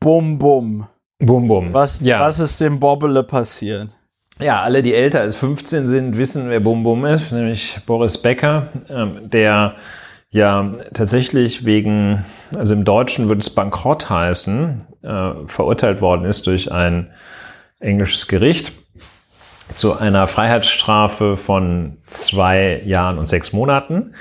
Bum 0.00 0.38
Bum. 0.38 0.86
Bum 1.18 1.48
Bum. 1.48 1.72
Was, 1.72 2.00
ja. 2.00 2.20
was 2.20 2.38
ist 2.38 2.60
dem 2.60 2.80
Bobbele 2.80 3.22
passiert? 3.22 3.90
Ja, 4.38 4.62
alle, 4.62 4.82
die 4.82 4.94
älter 4.94 5.20
als 5.20 5.36
15 5.36 5.86
sind, 5.86 6.16
wissen, 6.16 6.48
wer 6.48 6.60
Bum 6.60 6.82
Bum 6.82 7.04
ist, 7.04 7.32
nämlich 7.32 7.78
Boris 7.84 8.16
Becker, 8.16 8.68
ähm, 8.88 9.28
der 9.28 9.76
ja 10.32 10.72
tatsächlich 10.94 11.64
wegen, 11.64 12.24
also 12.56 12.74
im 12.74 12.84
Deutschen 12.84 13.28
würde 13.28 13.40
es 13.40 13.50
Bankrott 13.50 14.08
heißen, 14.10 14.82
äh, 15.02 15.30
verurteilt 15.46 16.00
worden 16.00 16.24
ist 16.24 16.46
durch 16.46 16.70
ein 16.70 17.10
englisches 17.78 18.28
Gericht 18.28 18.72
zu 19.70 19.98
einer 19.98 20.26
Freiheitsstrafe 20.26 21.36
von 21.36 21.98
zwei 22.06 22.82
Jahren 22.84 23.18
und 23.18 23.26
sechs 23.26 23.52
Monaten 23.52 24.14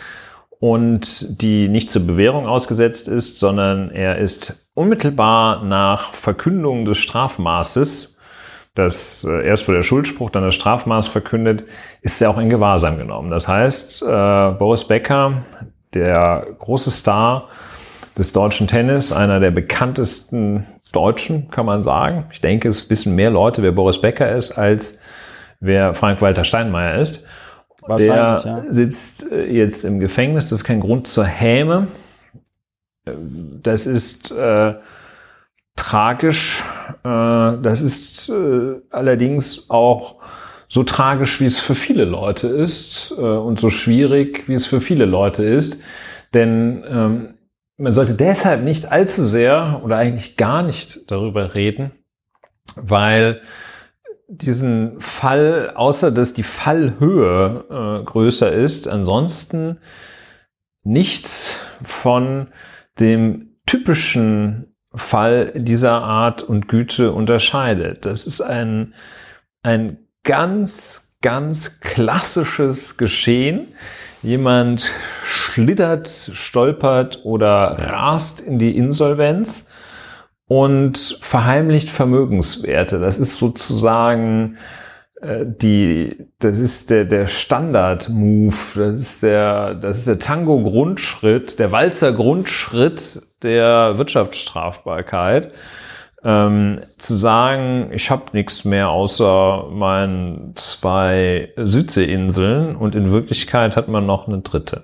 und 0.60 1.42
die 1.42 1.68
nicht 1.68 1.90
zur 1.90 2.06
Bewährung 2.06 2.48
ausgesetzt 2.48 3.08
ist, 3.08 3.40
sondern 3.40 3.90
er 3.92 4.18
ist 4.18 4.70
unmittelbar 4.74 5.64
nach 5.64 6.14
Verkündung 6.14 6.86
des 6.86 6.98
Strafmaßes 6.98 8.18
das 8.80 9.26
äh, 9.26 9.46
erst 9.46 9.68
wurde 9.68 9.80
der 9.80 9.84
Schuldspruch, 9.84 10.30
dann 10.30 10.44
das 10.44 10.56
Strafmaß 10.56 11.10
verkündet, 11.10 11.64
ist 12.02 12.22
er 12.22 12.30
auch 12.30 12.38
in 12.38 12.50
Gewahrsam 12.50 12.98
genommen. 12.98 13.30
Das 13.30 13.48
heißt, 13.48 14.04
äh, 14.04 14.52
Boris 14.52 14.86
Becker, 14.86 15.44
der 15.94 16.48
große 16.58 16.92
Star 16.92 17.48
des 18.18 18.32
deutschen 18.34 18.68
Tennis, 18.68 19.12
einer 19.12 19.40
der 19.40 19.52
bekanntesten 19.52 20.66
Deutschen, 20.92 21.50
kann 21.50 21.66
man 21.66 21.84
sagen. 21.84 22.26
Ich 22.32 22.42
denke, 22.42 22.68
es 22.68 22.90
wissen 22.90 23.16
mehr 23.16 23.30
Leute, 23.30 23.62
wer 23.64 23.72
Boris 23.72 24.02
Becker 24.02 24.36
ist, 24.36 24.58
als 24.58 25.00
wer 25.60 25.94
Frank-Walter 25.94 26.44
Steinmeier 26.44 27.00
ist. 27.00 27.26
Der 27.88 28.42
ja. 28.46 28.64
sitzt 28.70 29.32
äh, 29.32 29.46
jetzt 29.46 29.84
im 29.84 30.00
Gefängnis. 30.00 30.50
Das 30.50 30.60
ist 30.60 30.64
kein 30.64 30.80
Grund 30.80 31.08
zur 31.08 31.26
Häme. 31.26 31.88
Das 33.64 33.88
ist 33.88 34.32
äh, 34.32 34.76
tragisch. 35.76 36.64
Äh, 37.04 37.58
das 37.62 37.82
ist 37.82 38.30
äh, 38.30 38.76
allerdings 38.92 39.70
auch 39.70 40.18
so 40.70 40.84
tragisch, 40.84 41.42
wie 41.42 41.46
es 41.46 41.58
für 41.60 41.76
viele 41.76 42.06
Leute 42.06 42.48
ist 42.48 43.12
äh, 43.18 43.22
und 43.22 43.60
so 43.60 43.72
schwierig, 43.72 44.48
wie 44.48 44.54
es 44.54 44.68
für 44.68 44.82
viele 44.82 45.06
Leute 45.06 45.44
ist. 45.44 45.82
Denn 46.34 46.84
ähm, 46.88 47.34
man 47.78 47.94
sollte 47.94 48.14
deshalb 48.14 48.64
nicht 48.64 48.92
allzu 48.92 49.26
sehr 49.26 49.82
oder 49.84 49.98
eigentlich 49.98 50.38
gar 50.38 50.62
nicht 50.62 51.12
darüber 51.12 51.56
reden, 51.56 51.92
weil 52.76 53.42
diesen 54.28 55.00
Fall, 55.00 55.72
außer 55.74 56.12
dass 56.12 56.36
die 56.36 56.44
Fallhöhe 56.44 57.66
äh, 57.70 58.06
größer 58.06 58.52
ist, 58.52 58.88
ansonsten 58.88 59.80
nichts 60.84 61.60
von 61.82 62.50
dem 63.00 63.56
typischen 63.66 64.76
Fall 64.94 65.52
dieser 65.56 66.04
Art 66.04 66.44
und 66.44 66.68
Güte 66.68 67.12
unterscheidet. 67.12 68.06
Das 68.06 68.28
ist 68.28 68.42
ein, 68.42 68.94
ein 69.64 70.09
ganz, 70.30 71.18
ganz 71.24 71.80
klassisches 71.80 72.98
Geschehen. 72.98 73.70
Jemand 74.22 74.94
schlittert, 75.24 76.08
stolpert 76.08 77.22
oder 77.24 77.80
rast 77.80 78.40
in 78.40 78.60
die 78.60 78.78
Insolvenz 78.78 79.72
und 80.48 81.18
verheimlicht 81.20 81.90
Vermögenswerte. 81.90 83.00
Das 83.00 83.18
ist 83.18 83.38
sozusagen 83.38 84.60
äh, 85.20 85.46
die, 85.48 86.28
das 86.38 86.60
ist 86.60 86.92
der, 86.92 87.06
der 87.06 87.26
Standard-Move, 87.26 88.56
das 88.76 89.00
ist 89.00 89.24
der, 89.24 89.74
das 89.74 89.98
ist 89.98 90.08
der 90.10 90.20
Tango-Grundschritt, 90.20 91.58
der 91.58 91.72
Walzer-Grundschritt 91.72 93.24
der 93.42 93.98
Wirtschaftsstrafbarkeit. 93.98 95.52
Ähm, 96.22 96.82
zu 96.98 97.16
sagen, 97.16 97.92
ich 97.94 98.12
habe 98.12 98.24
nichts 98.34 98.66
mehr 98.66 98.90
außer 98.90 99.68
meinen 99.72 100.52
zwei 100.56 101.54
Südseeinseln 101.56 102.76
und 102.76 102.94
in 102.94 103.12
Wirklichkeit 103.12 103.78
hat 103.78 103.88
man 103.88 104.06
noch 104.06 104.28
eine 104.28 104.40
dritte. 104.40 104.84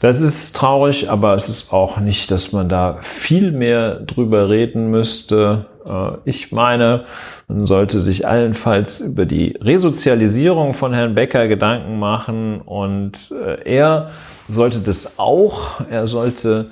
Das 0.00 0.22
ist 0.22 0.56
traurig, 0.56 1.10
aber 1.10 1.34
es 1.34 1.50
ist 1.50 1.74
auch 1.74 1.98
nicht, 1.98 2.30
dass 2.30 2.52
man 2.52 2.70
da 2.70 2.96
viel 3.02 3.52
mehr 3.52 4.00
drüber 4.00 4.48
reden 4.48 4.90
müsste. 4.90 5.66
Äh, 5.84 6.16
ich 6.24 6.52
meine, 6.52 7.04
man 7.48 7.66
sollte 7.66 8.00
sich 8.00 8.26
allenfalls 8.26 9.00
über 9.00 9.26
die 9.26 9.58
Resozialisierung 9.60 10.72
von 10.72 10.94
Herrn 10.94 11.14
Becker 11.14 11.48
Gedanken 11.48 11.98
machen 11.98 12.62
und 12.62 13.30
äh, 13.30 13.62
er 13.70 14.10
sollte 14.48 14.80
das 14.80 15.18
auch, 15.18 15.82
er 15.90 16.06
sollte 16.06 16.70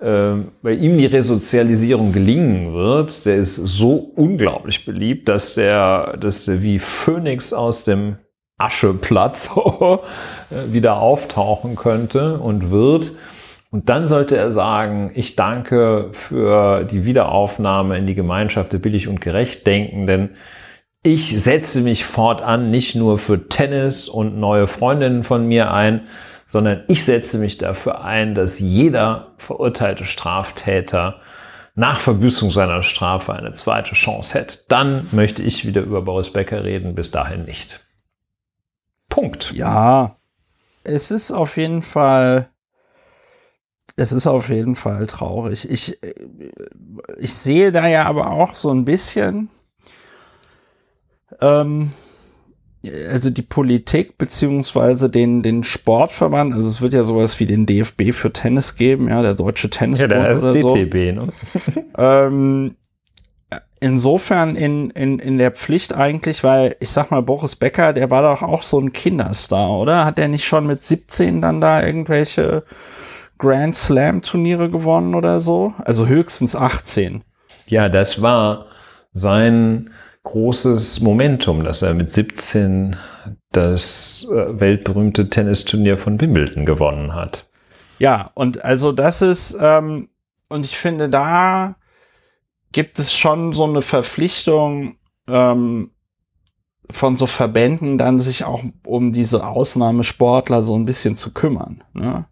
bei 0.00 0.72
ihm 0.72 0.96
die 0.96 1.06
Resozialisierung 1.06 2.12
gelingen 2.12 2.72
wird, 2.72 3.24
der 3.24 3.36
ist 3.36 3.56
so 3.56 3.96
unglaublich 3.96 4.84
beliebt, 4.84 5.28
dass 5.28 5.56
er, 5.56 6.16
dass 6.18 6.46
er 6.46 6.62
wie 6.62 6.78
Phönix 6.78 7.52
aus 7.52 7.84
dem 7.84 8.16
Ascheplatz 8.58 9.50
wieder 10.50 11.00
auftauchen 11.00 11.76
könnte 11.76 12.38
und 12.38 12.70
wird. 12.70 13.12
Und 13.70 13.88
dann 13.88 14.08
sollte 14.08 14.36
er 14.36 14.50
sagen, 14.50 15.10
ich 15.14 15.36
danke 15.36 16.08
für 16.12 16.84
die 16.84 17.04
Wiederaufnahme 17.04 17.98
in 17.98 18.06
die 18.06 18.14
Gemeinschaft 18.14 18.72
der 18.72 18.78
billig 18.78 19.08
und 19.08 19.20
gerecht 19.20 19.66
Denkenden. 19.66 20.36
Ich 21.02 21.40
setze 21.40 21.82
mich 21.82 22.04
fortan 22.04 22.70
nicht 22.70 22.94
nur 22.94 23.18
für 23.18 23.48
Tennis 23.48 24.08
und 24.08 24.38
neue 24.38 24.66
Freundinnen 24.66 25.22
von 25.22 25.46
mir 25.46 25.72
ein, 25.72 26.02
sondern 26.48 26.82
ich 26.88 27.04
setze 27.04 27.38
mich 27.38 27.58
dafür 27.58 28.02
ein, 28.02 28.34
dass 28.34 28.58
jeder 28.58 29.34
verurteilte 29.36 30.06
Straftäter 30.06 31.20
nach 31.74 32.00
Verbüßung 32.00 32.50
seiner 32.50 32.82
Strafe 32.82 33.34
eine 33.34 33.52
zweite 33.52 33.94
Chance 33.94 34.38
hätte. 34.38 34.58
Dann 34.66 35.06
möchte 35.12 35.42
ich 35.42 35.66
wieder 35.66 35.82
über 35.82 36.02
Boris 36.02 36.32
Becker 36.32 36.64
reden, 36.64 36.94
bis 36.94 37.10
dahin 37.10 37.44
nicht. 37.44 37.80
Punkt. 39.10 39.52
Ja, 39.52 40.16
es 40.84 41.10
ist 41.10 41.30
auf 41.30 41.56
jeden 41.58 41.82
Fall 41.82 42.48
es 43.96 44.12
ist 44.12 44.28
auf 44.28 44.48
jeden 44.48 44.76
Fall 44.76 45.08
traurig. 45.08 45.68
Ich, 45.68 45.98
ich 47.18 47.34
sehe 47.34 47.72
da 47.72 47.88
ja 47.88 48.04
aber 48.04 48.30
auch 48.30 48.54
so 48.54 48.70
ein 48.70 48.84
bisschen, 48.84 49.50
ähm, 51.40 51.92
also 53.10 53.30
die 53.30 53.42
Politik 53.42 54.18
beziehungsweise 54.18 55.10
den, 55.10 55.42
den 55.42 55.64
Sportverband, 55.64 56.54
also 56.54 56.68
es 56.68 56.80
wird 56.80 56.92
ja 56.92 57.02
sowas 57.02 57.40
wie 57.40 57.46
den 57.46 57.66
DFB 57.66 58.12
für 58.12 58.32
Tennis 58.32 58.76
geben, 58.76 59.08
ja, 59.08 59.22
der 59.22 59.34
deutsche 59.34 59.68
Tennisbund 59.68 60.12
ja, 60.12 60.18
der 60.18 60.30
ist 60.30 60.44
oder 60.44 60.52
DTB, 60.52 61.16
so. 61.16 61.22
Ne? 61.22 61.32
ähm, 61.98 62.76
insofern 63.80 64.56
in, 64.56 64.90
in, 64.90 65.18
in 65.18 65.38
der 65.38 65.50
Pflicht 65.50 65.92
eigentlich, 65.92 66.44
weil 66.44 66.76
ich 66.80 66.90
sag 66.90 67.10
mal, 67.10 67.22
Boris 67.22 67.56
Becker, 67.56 67.92
der 67.92 68.10
war 68.10 68.22
doch 68.22 68.42
auch 68.42 68.62
so 68.62 68.78
ein 68.78 68.92
Kinderstar, 68.92 69.70
oder? 69.70 70.04
Hat 70.04 70.18
er 70.18 70.28
nicht 70.28 70.44
schon 70.44 70.66
mit 70.66 70.82
17 70.82 71.40
dann 71.40 71.60
da 71.60 71.84
irgendwelche 71.84 72.64
Grand 73.38 73.74
Slam 73.74 74.22
Turniere 74.22 74.70
gewonnen 74.70 75.14
oder 75.14 75.40
so? 75.40 75.74
Also 75.78 76.06
höchstens 76.06 76.56
18. 76.56 77.22
Ja, 77.68 77.88
das 77.88 78.22
war 78.22 78.66
sein 79.12 79.90
großes 80.28 81.00
Momentum, 81.00 81.64
dass 81.64 81.80
er 81.80 81.94
mit 81.94 82.10
17 82.10 82.96
das 83.50 84.26
äh, 84.30 84.60
weltberühmte 84.60 85.30
Tennisturnier 85.30 85.96
von 85.96 86.20
Wimbledon 86.20 86.66
gewonnen 86.66 87.14
hat. 87.14 87.46
Ja, 87.98 88.30
und 88.34 88.62
also 88.62 88.92
das 88.92 89.22
ist, 89.22 89.56
ähm, 89.58 90.10
und 90.48 90.66
ich 90.66 90.76
finde, 90.76 91.08
da 91.08 91.76
gibt 92.72 92.98
es 92.98 93.14
schon 93.14 93.54
so 93.54 93.64
eine 93.64 93.80
Verpflichtung 93.80 94.98
ähm, 95.28 95.92
von 96.90 97.16
so 97.16 97.26
Verbänden, 97.26 97.96
dann 97.96 98.20
sich 98.20 98.44
auch 98.44 98.62
um 98.84 99.12
diese 99.12 99.46
Ausnahmesportler 99.46 100.60
so 100.60 100.76
ein 100.76 100.84
bisschen 100.84 101.16
zu 101.16 101.32
kümmern. 101.32 101.82
Ne? 101.94 102.26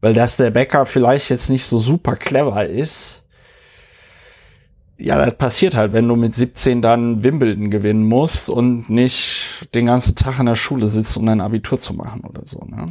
Weil 0.00 0.14
dass 0.14 0.36
der 0.36 0.50
Bäcker 0.50 0.86
vielleicht 0.86 1.30
jetzt 1.30 1.50
nicht 1.50 1.66
so 1.66 1.78
super 1.78 2.16
clever 2.16 2.66
ist, 2.66 3.21
ja, 5.02 5.24
das 5.24 5.36
passiert 5.36 5.76
halt, 5.76 5.92
wenn 5.92 6.06
du 6.06 6.16
mit 6.16 6.34
17 6.34 6.80
dann 6.80 7.24
Wimbledon 7.24 7.70
gewinnen 7.70 8.04
musst 8.04 8.48
und 8.48 8.88
nicht 8.88 9.68
den 9.74 9.86
ganzen 9.86 10.14
Tag 10.14 10.38
in 10.38 10.46
der 10.46 10.54
Schule 10.54 10.86
sitzt, 10.86 11.16
um 11.16 11.26
dein 11.26 11.40
Abitur 11.40 11.80
zu 11.80 11.94
machen 11.94 12.22
oder 12.28 12.42
so. 12.44 12.64
Ne? 12.64 12.86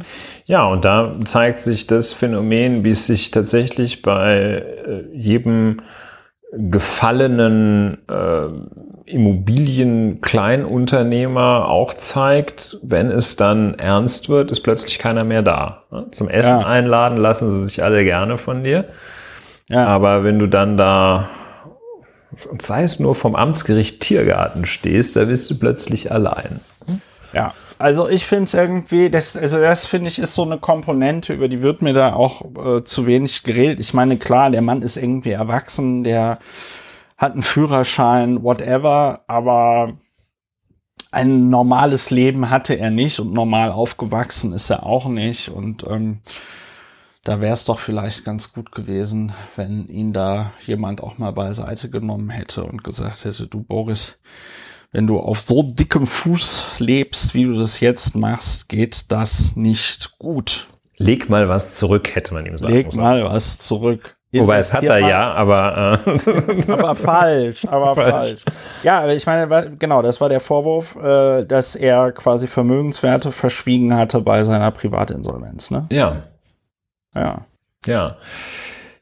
Ja, 0.46 0.66
und 0.66 0.84
da 0.84 1.16
zeigt 1.24 1.60
sich 1.60 1.86
das 1.86 2.12
Phänomen, 2.12 2.84
wie 2.84 2.90
es 2.90 3.06
sich 3.06 3.30
tatsächlich 3.30 4.02
bei 4.02 4.36
äh, 4.36 5.04
jedem 5.12 5.78
gefallenen 6.52 7.98
äh, 8.08 8.48
Immobilienkleinunternehmer 9.06 11.68
auch 11.68 11.94
zeigt, 11.94 12.78
wenn 12.82 13.10
es 13.10 13.36
dann 13.36 13.74
ernst 13.74 14.28
wird, 14.28 14.50
ist 14.50 14.60
plötzlich 14.60 14.98
keiner 14.98 15.24
mehr 15.24 15.40
da. 15.42 15.84
Zum 16.10 16.28
Essen 16.28 16.60
ja. 16.60 16.66
einladen 16.66 17.16
lassen 17.16 17.48
sie 17.50 17.64
sich 17.64 17.82
alle 17.82 18.04
gerne 18.04 18.36
von 18.36 18.64
dir. 18.64 18.84
Ja. 19.68 19.86
Aber 19.86 20.24
wenn 20.24 20.38
du 20.38 20.46
dann 20.46 20.76
da, 20.76 21.30
sei 22.60 22.82
es 22.82 23.00
nur 23.00 23.14
vom 23.14 23.34
Amtsgericht 23.34 24.00
Tiergarten 24.00 24.66
stehst, 24.66 25.16
da 25.16 25.24
bist 25.24 25.50
du 25.50 25.58
plötzlich 25.58 26.10
allein. 26.10 26.60
Ja, 27.32 27.52
also 27.78 28.08
ich 28.08 28.26
finde 28.26 28.44
es 28.44 28.54
irgendwie, 28.54 29.10
das, 29.10 29.36
also 29.36 29.58
das 29.58 29.86
finde 29.86 30.08
ich 30.08 30.18
ist 30.18 30.34
so 30.34 30.42
eine 30.42 30.58
Komponente, 30.58 31.32
über 31.32 31.48
die 31.48 31.62
wird 31.62 31.82
mir 31.82 31.94
da 31.94 32.12
auch 32.12 32.42
äh, 32.56 32.84
zu 32.84 33.06
wenig 33.06 33.42
geredet. 33.42 33.80
Ich 33.80 33.94
meine, 33.94 34.18
klar, 34.18 34.50
der 34.50 34.62
Mann 34.62 34.82
ist 34.82 34.96
irgendwie 34.96 35.30
erwachsen, 35.30 36.04
der 36.04 36.38
hat 37.16 37.32
einen 37.32 37.42
Führerschein, 37.42 38.42
whatever, 38.42 39.20
aber 39.26 39.94
ein 41.10 41.50
normales 41.50 42.10
Leben 42.10 42.50
hatte 42.50 42.74
er 42.74 42.90
nicht 42.90 43.20
und 43.20 43.32
normal 43.32 43.70
aufgewachsen 43.70 44.52
ist 44.52 44.70
er 44.70 44.84
auch 44.84 45.06
nicht. 45.06 45.48
Und 45.48 45.84
ähm, 45.88 46.20
da 47.24 47.40
wäre 47.40 47.52
es 47.52 47.64
doch 47.64 47.78
vielleicht 47.78 48.24
ganz 48.24 48.52
gut 48.52 48.72
gewesen, 48.72 49.32
wenn 49.56 49.86
ihn 49.88 50.12
da 50.12 50.52
jemand 50.66 51.00
auch 51.02 51.18
mal 51.18 51.32
beiseite 51.32 51.88
genommen 51.88 52.30
hätte 52.30 52.64
und 52.64 52.82
gesagt 52.82 53.24
hätte, 53.24 53.46
du 53.46 53.62
Boris, 53.62 54.20
wenn 54.90 55.06
du 55.06 55.20
auf 55.20 55.40
so 55.40 55.62
dickem 55.62 56.06
Fuß 56.06 56.78
lebst, 56.78 57.34
wie 57.34 57.44
du 57.44 57.54
das 57.54 57.80
jetzt 57.80 58.16
machst, 58.16 58.68
geht 58.68 59.10
das 59.12 59.56
nicht 59.56 60.18
gut. 60.18 60.68
Leg 60.98 61.28
mal 61.30 61.48
was 61.48 61.76
zurück, 61.76 62.14
hätte 62.14 62.34
man 62.34 62.44
ihm 62.44 62.58
sagen 62.58 62.72
Leg 62.72 62.94
mal 62.94 63.24
was 63.24 63.58
zurück. 63.58 64.16
Wobei 64.34 64.58
es 64.58 64.72
hat 64.72 64.84
er 64.84 64.98
ja, 64.98 65.30
aber 65.32 66.00
äh 66.06 66.72
aber 66.72 66.94
falsch, 66.96 67.66
aber 67.66 67.94
falsch. 67.94 68.10
falsch. 68.10 68.44
Ja, 68.82 69.06
ich 69.08 69.26
meine, 69.26 69.76
genau, 69.78 70.00
das 70.00 70.22
war 70.22 70.30
der 70.30 70.40
Vorwurf, 70.40 70.96
äh, 70.96 71.44
dass 71.44 71.76
er 71.76 72.12
quasi 72.12 72.48
Vermögenswerte 72.48 73.30
verschwiegen 73.30 73.94
hatte 73.94 74.20
bei 74.22 74.42
seiner 74.44 74.70
Privatinsolvenz, 74.70 75.70
ne? 75.70 75.86
Ja. 75.90 76.22
Ja. 77.14 77.46
Ja. 77.86 78.16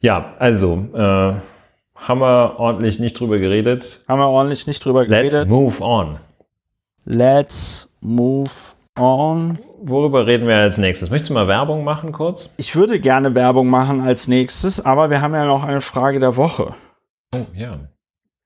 Ja, 0.01 0.35
also 0.39 0.89
äh, 0.95 1.35
haben 1.95 2.21
wir 2.21 2.59
ordentlich 2.59 2.99
nicht 2.99 3.19
drüber 3.21 3.39
geredet. 3.39 4.03
Haben 4.09 4.21
wir 4.21 4.29
ordentlich 4.29 4.67
nicht 4.67 4.85
drüber 4.85 5.05
geredet. 5.07 5.33
Let's 5.33 5.49
move 5.49 5.81
on. 5.83 6.19
Let's 7.05 7.89
move 8.01 8.51
on. 8.99 9.59
Worüber 9.83 10.27
reden 10.27 10.47
wir 10.47 10.57
als 10.57 10.79
nächstes? 10.79 11.11
Möchtest 11.11 11.31
du 11.31 11.35
mal 11.35 11.49
Werbung 11.49 11.85
machen 11.85 12.13
kurz? 12.13 12.53
Ich 12.57 12.77
würde 12.77 13.01
gerne 13.01 13.35
Werbung 13.35 13.69
machen 13.69 14.01
als 14.01 14.29
nächstes, 14.29 14.85
aber 14.85 15.11
wir 15.11 15.23
haben 15.23 15.35
ja 15.35 15.45
noch 15.45 15.65
eine 15.65 15.81
Frage 15.81 16.19
der 16.19 16.37
Woche. 16.37 16.75
Oh, 17.35 17.47
ja. 17.55 17.79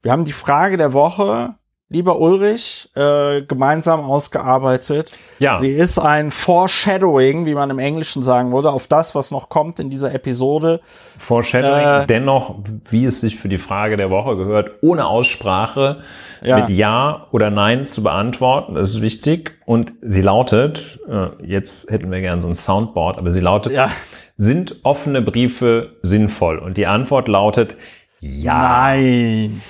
Wir 0.02 0.12
haben 0.12 0.24
die 0.24 0.32
Frage 0.32 0.76
der 0.76 0.92
Woche 0.92 1.54
lieber 1.94 2.20
Ulrich, 2.20 2.90
äh, 2.94 3.42
gemeinsam 3.42 4.00
ausgearbeitet. 4.00 5.12
Ja. 5.38 5.56
Sie 5.56 5.70
ist 5.70 5.98
ein 5.98 6.32
Foreshadowing, 6.32 7.46
wie 7.46 7.54
man 7.54 7.70
im 7.70 7.78
Englischen 7.78 8.22
sagen 8.22 8.52
würde, 8.52 8.70
auf 8.72 8.88
das, 8.88 9.14
was 9.14 9.30
noch 9.30 9.48
kommt 9.48 9.78
in 9.78 9.90
dieser 9.90 10.12
Episode. 10.12 10.80
Foreshadowing, 11.16 12.02
äh, 12.02 12.06
dennoch, 12.06 12.56
wie 12.90 13.04
es 13.04 13.20
sich 13.20 13.36
für 13.36 13.48
die 13.48 13.58
Frage 13.58 13.96
der 13.96 14.10
Woche 14.10 14.36
gehört, 14.36 14.72
ohne 14.82 15.06
Aussprache 15.06 16.00
ja. 16.42 16.58
mit 16.58 16.70
Ja 16.70 17.28
oder 17.30 17.50
Nein 17.50 17.86
zu 17.86 18.02
beantworten. 18.02 18.74
Das 18.74 18.90
ist 18.90 19.00
wichtig. 19.00 19.56
Und 19.64 19.92
sie 20.02 20.20
lautet, 20.20 20.98
äh, 21.08 21.28
jetzt 21.46 21.90
hätten 21.90 22.10
wir 22.10 22.20
gern 22.20 22.40
so 22.40 22.48
ein 22.48 22.54
Soundboard, 22.54 23.18
aber 23.18 23.30
sie 23.30 23.40
lautet, 23.40 23.72
ja. 23.72 23.88
sind 24.36 24.80
offene 24.82 25.22
Briefe 25.22 25.92
sinnvoll? 26.02 26.58
Und 26.58 26.76
die 26.76 26.86
Antwort 26.86 27.28
lautet, 27.28 27.76
ja. 28.20 28.58
Nein. 28.58 29.60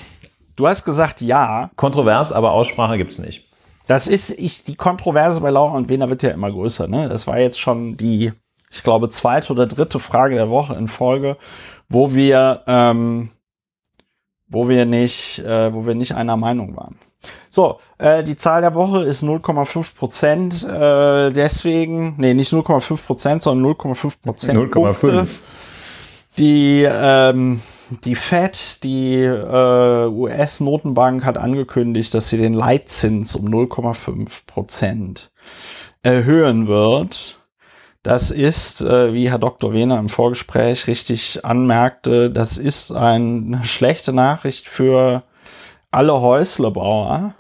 Du 0.57 0.67
hast 0.67 0.85
gesagt 0.85 1.21
ja. 1.21 1.71
Kontrovers, 1.77 2.33
aber 2.33 2.53
Aussprache 2.53 2.97
gibt's 2.97 3.19
nicht. 3.19 3.49
Das 3.87 4.07
ist, 4.07 4.31
ich, 4.31 4.65
die 4.65 4.77
Kontroverse 4.77 5.41
bei 5.41 5.51
Laura 5.51 5.77
und 5.77 5.89
Wiener 5.89 6.09
wird 6.09 6.23
ja 6.23 6.31
immer 6.31 6.51
größer, 6.51 6.89
ne? 6.89 7.09
Das 7.09 7.27
war 7.27 7.39
jetzt 7.39 7.61
schon 7.61 7.97
die, 7.97 8.33
ich 8.71 8.83
glaube, 8.83 9.11
zweite 9.11 9.53
oder 9.53 9.67
dritte 9.67 9.99
Frage 9.99 10.37
der 10.37 10.49
Woche 10.49 10.75
in 10.75 10.89
Folge, 10.89 11.37
wo 11.89 12.15
wir, 12.15 12.63
ähm, 12.67 13.31
wo 14.49 14.69
wir 14.69 14.87
nicht, 14.87 15.41
äh, 15.41 15.75
wo 15.75 15.87
wir 15.87 15.95
nicht 15.95 16.15
einer 16.15 16.37
Meinung 16.37 16.77
waren. 16.77 16.99
So, 17.51 17.79
äh, 17.99 18.23
die 18.23 18.37
Zahl 18.37 18.63
der 18.63 18.75
Woche 18.75 19.03
ist 19.05 19.23
0,5 19.23 19.95
Prozent. 19.97 20.65
Äh, 20.65 21.31
deswegen, 21.31 22.15
nee, 22.19 22.35
nicht 22.35 22.53
0,5 22.53 23.07
Prozent, 23.07 23.43
sondern 23.43 23.73
0,5 23.75 24.13
Prozent. 24.23 24.59
0,5. 24.59 25.41
Die 26.37 26.83
ähm, 26.83 27.61
die 28.05 28.15
Fed, 28.15 28.83
die 28.85 29.17
äh, 29.23 30.07
US-Notenbank, 30.07 31.25
hat 31.25 31.39
angekündigt, 31.39 32.15
dass 32.15 32.29
sie 32.29 32.39
den 32.39 32.55
Leitzins 32.55 33.37
um 33.37 33.47
0,5 33.47 34.29
Prozent 34.47 35.31
erhöhen 36.03 36.67
wird. 36.67 37.41
Das 38.03 38.31
ist, 38.31 38.83
äh, 38.83 39.15
wie 39.15 39.31
Herr 39.31 39.39
Dr. 39.39 39.73
Wehner 39.73 39.99
im 39.99 40.09
Vorgespräch 40.09 40.87
richtig 40.87 41.45
anmerkte, 41.45 42.31
das 42.31 42.59
ist 42.59 42.93
eine 42.93 43.65
schlechte 43.65 44.13
Nachricht 44.13 44.69
für 44.69 45.23
alle 45.91 46.21
Häuslebauer, 46.21 47.35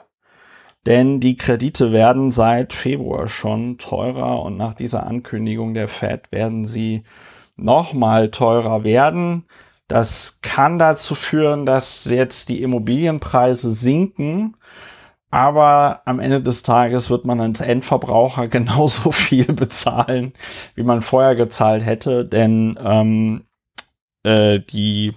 denn 0.86 1.20
die 1.20 1.36
Kredite 1.36 1.92
werden 1.92 2.30
seit 2.30 2.72
Februar 2.72 3.28
schon 3.28 3.76
teurer 3.78 4.42
und 4.42 4.56
nach 4.56 4.74
dieser 4.74 5.06
Ankündigung 5.06 5.74
der 5.74 5.88
Fed 5.88 6.32
werden 6.32 6.64
sie 6.64 7.04
nochmal 7.56 8.30
teurer 8.30 8.84
werden. 8.84 9.44
Das 9.88 10.40
kann 10.42 10.78
dazu 10.78 11.14
führen, 11.14 11.66
dass 11.66 12.06
jetzt 12.06 12.48
die 12.48 12.62
Immobilienpreise 12.62 13.72
sinken, 13.74 14.56
Aber 15.34 16.02
am 16.04 16.20
Ende 16.20 16.40
des 16.40 16.62
Tages 16.62 17.10
wird 17.10 17.24
man 17.24 17.40
als 17.40 17.60
Endverbraucher 17.60 18.46
genauso 18.50 19.10
viel 19.10 19.52
bezahlen, 19.52 20.32
wie 20.76 20.84
man 20.84 21.02
vorher 21.02 21.34
gezahlt 21.34 21.84
hätte, 21.84 22.24
denn 22.24 22.78
ähm, 22.80 23.44
äh, 24.22 24.60
die 24.60 25.12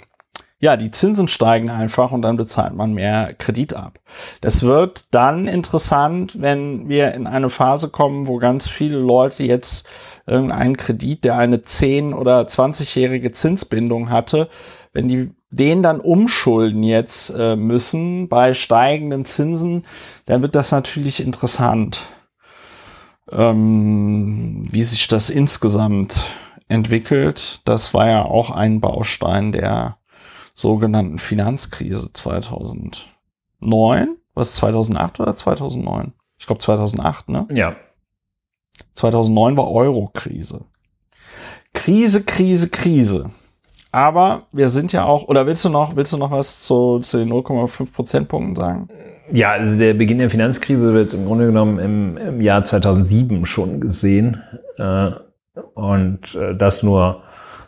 ja, 0.60 0.76
die 0.76 0.90
Zinsen 0.90 1.28
steigen 1.28 1.70
einfach 1.70 2.12
und 2.12 2.24
dann 2.24 2.36
bezahlt 2.36 2.74
man 2.74 2.94
mehr 2.94 3.36
Kredit 3.36 3.76
ab. 3.76 4.00
Das 4.42 4.64
wird 4.64 5.14
dann 5.14 5.48
interessant, 5.48 6.42
wenn 6.42 6.90
wir 6.90 7.14
in 7.14 7.28
eine 7.28 7.52
Phase 7.52 7.90
kommen, 7.90 8.28
wo 8.28 8.38
ganz 8.38 8.68
viele 8.68 8.98
Leute 8.98 9.44
jetzt 9.44 9.88
irgendeinen 10.28 10.78
Kredit, 10.78 11.24
der 11.24 11.38
eine 11.38 11.58
10- 11.58 12.14
oder 12.14 12.42
20-jährige 12.42 13.32
Zinsbindung 13.32 14.10
hatte, 14.10 14.50
wenn 14.94 15.08
die 15.08 15.32
den 15.50 15.82
dann 15.82 16.00
umschulden 16.02 16.84
jetzt 16.84 17.30
äh, 17.30 17.56
müssen 17.56 18.28
bei 18.28 18.54
steigenden 18.54 19.26
Zinsen, 19.26 19.86
dann 20.26 20.42
wird 20.42 20.56
das 20.56 20.72
natürlich 20.72 21.24
interessant, 21.24 22.02
ähm, 23.32 24.64
wie 24.70 24.84
sich 24.84 25.08
das 25.08 25.30
insgesamt 25.30 26.20
entwickelt. 26.68 27.62
Das 27.64 27.94
war 27.94 28.10
ja 28.10 28.24
auch 28.24 28.52
ein 28.52 28.82
Baustein 28.82 29.54
der 29.54 29.98
sogenannten 30.54 31.18
Finanzkrise 31.18 32.12
2009. 32.12 33.06
Was 34.34 34.56
2008 34.56 35.20
oder 35.22 35.36
2009? 35.36 36.14
Ich 36.38 36.46
glaube 36.46 36.62
2008, 36.62 37.30
ne? 37.30 37.48
Ja. 37.52 37.76
2009 38.94 39.58
war 39.58 39.72
Euro-Krise. 39.72 40.62
Krise, 41.74 42.24
Krise, 42.24 42.70
Krise. 42.70 43.26
Aber 43.92 44.44
wir 44.52 44.70
sind 44.70 44.92
ja 44.94 45.06
auch, 45.06 45.28
oder 45.28 45.46
willst 45.46 45.64
du 45.66 45.70
noch, 45.70 45.96
willst 45.96 46.14
du 46.14 46.18
noch 46.18 46.32
was 46.32 46.62
zu, 46.64 47.00
zu 47.00 47.18
den 47.18 47.32
0,5 47.32 47.94
Prozentpunkten 47.94 48.56
sagen? 48.56 48.90
Ja, 49.32 49.52
also 49.52 49.78
der 49.78 49.94
Beginn 49.94 50.18
der 50.20 50.30
Finanzkrise 50.30 50.94
wird 50.94 51.14
im 51.14 51.26
Grunde 51.26 51.48
genommen 51.48 51.80
im, 51.80 52.18
im 52.18 52.42
Jahr 52.42 52.64
2007 52.64 53.46
schon 53.46 53.80
gesehen. 53.82 54.42
Äh, 54.78 55.12
und 55.74 56.36
äh, 56.36 56.56
das 56.56 56.84
nur 56.84 57.24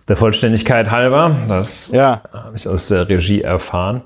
der 0.07 0.15
Vollständigkeit 0.15 0.91
halber. 0.91 1.35
Das 1.47 1.91
Ja. 1.91 2.23
habe 2.33 2.55
ich 2.55 2.67
aus 2.67 2.87
der 2.87 3.07
Regie 3.09 3.41
erfahren. 3.41 4.03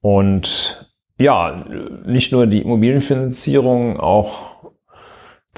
Und 0.00 0.90
ja, 1.18 1.64
nicht 2.06 2.32
nur 2.32 2.46
die 2.46 2.62
Immobilienfinanzierung, 2.62 3.98
auch 3.98 4.47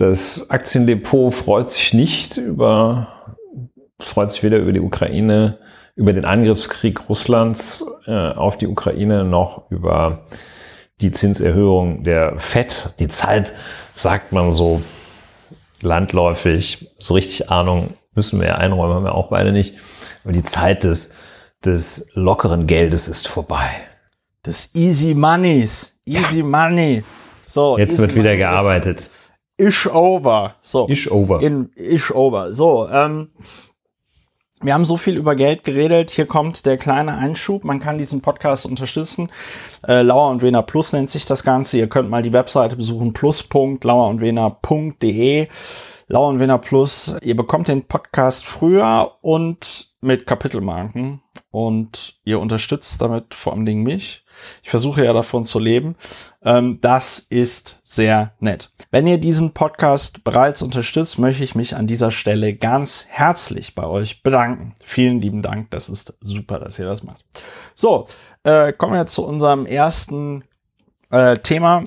das 0.00 0.48
Aktiendepot 0.48 1.34
freut 1.34 1.68
sich 1.68 1.92
nicht 1.92 2.38
über, 2.38 3.36
freut 4.00 4.30
sich 4.30 4.42
weder 4.42 4.56
über 4.56 4.72
die 4.72 4.80
Ukraine, 4.80 5.58
über 5.94 6.14
den 6.14 6.24
Angriffskrieg 6.24 7.10
Russlands 7.10 7.84
äh, 8.06 8.30
auf 8.32 8.56
die 8.56 8.66
Ukraine, 8.66 9.24
noch 9.24 9.70
über 9.70 10.22
die 11.02 11.12
Zinserhöhung 11.12 12.02
der 12.02 12.38
FED. 12.38 12.94
Die 12.98 13.08
Zeit, 13.08 13.52
sagt 13.94 14.32
man 14.32 14.50
so 14.50 14.80
landläufig, 15.82 16.90
so 16.98 17.12
richtig 17.12 17.50
Ahnung 17.50 17.92
müssen 18.14 18.40
wir 18.40 18.48
ja 18.48 18.54
einräumen, 18.54 18.94
haben 18.94 19.04
wir 19.04 19.14
auch 19.14 19.28
beide 19.28 19.52
nicht. 19.52 19.76
Aber 20.24 20.32
die 20.32 20.42
Zeit 20.42 20.84
des, 20.84 21.12
des 21.62 22.08
lockeren 22.14 22.66
Geldes 22.66 23.06
ist 23.06 23.28
vorbei. 23.28 23.68
Das 24.44 24.70
Easy 24.74 25.12
Moneys. 25.14 25.92
Easy 26.06 26.42
Money. 26.42 27.04
So. 27.44 27.76
Jetzt 27.76 27.98
wird 27.98 28.14
wieder 28.14 28.30
money 28.30 28.38
gearbeitet. 28.38 29.10
Is, 29.60 29.68
is 29.68 29.86
over. 29.86 30.54
So. 30.62 30.88
Ish 30.88 31.10
over. 31.10 31.42
In, 31.42 31.70
is 31.74 32.10
over. 32.10 32.52
So, 32.52 32.88
ähm, 32.88 33.28
wir 34.62 34.74
haben 34.74 34.84
so 34.84 34.98
viel 34.98 35.16
über 35.16 35.36
Geld 35.36 35.64
geredet. 35.64 36.10
Hier 36.10 36.26
kommt 36.26 36.66
der 36.66 36.76
kleine 36.76 37.16
Einschub. 37.16 37.64
Man 37.64 37.80
kann 37.80 37.96
diesen 37.98 38.20
Podcast 38.20 38.66
unterstützen. 38.66 39.30
Äh, 39.86 40.02
Lauer 40.02 40.28
und 40.30 40.42
Wener 40.42 40.62
Plus 40.62 40.92
nennt 40.92 41.08
sich 41.08 41.24
das 41.24 41.44
Ganze. 41.44 41.78
Ihr 41.78 41.88
könnt 41.88 42.10
mal 42.10 42.22
die 42.22 42.34
Webseite 42.34 42.74
besuchen. 42.76 43.12
plus.lauerundwener.de. 43.12 45.46
Lauer 46.08 46.28
und 46.28 46.40
Wener 46.40 46.58
Plus. 46.58 47.16
Ihr 47.22 47.36
bekommt 47.36 47.68
den 47.68 47.84
Podcast 47.84 48.44
früher 48.44 49.12
und 49.22 49.89
mit 50.00 50.26
Kapitelmarken. 50.26 51.22
Und 51.50 52.20
ihr 52.24 52.38
unterstützt 52.38 53.00
damit 53.00 53.34
vor 53.34 53.52
allen 53.52 53.66
Dingen 53.66 53.82
mich. 53.82 54.24
Ich 54.62 54.70
versuche 54.70 55.04
ja 55.04 55.12
davon 55.12 55.44
zu 55.44 55.58
leben. 55.58 55.96
Ähm, 56.42 56.78
das 56.80 57.18
ist 57.18 57.80
sehr 57.82 58.34
nett. 58.38 58.70
Wenn 58.90 59.06
ihr 59.06 59.18
diesen 59.18 59.52
Podcast 59.52 60.22
bereits 60.22 60.62
unterstützt, 60.62 61.18
möchte 61.18 61.42
ich 61.42 61.54
mich 61.54 61.74
an 61.74 61.86
dieser 61.86 62.10
Stelle 62.10 62.54
ganz 62.54 63.04
herzlich 63.08 63.74
bei 63.74 63.84
euch 63.84 64.22
bedanken. 64.22 64.74
Vielen 64.84 65.20
lieben 65.20 65.42
Dank. 65.42 65.70
Das 65.70 65.88
ist 65.88 66.14
super, 66.20 66.60
dass 66.60 66.78
ihr 66.78 66.86
das 66.86 67.02
macht. 67.02 67.24
So, 67.74 68.06
äh, 68.44 68.72
kommen 68.72 68.94
wir 68.94 69.06
zu 69.06 69.26
unserem 69.26 69.66
ersten 69.66 70.44
äh, 71.10 71.36
Thema. 71.38 71.84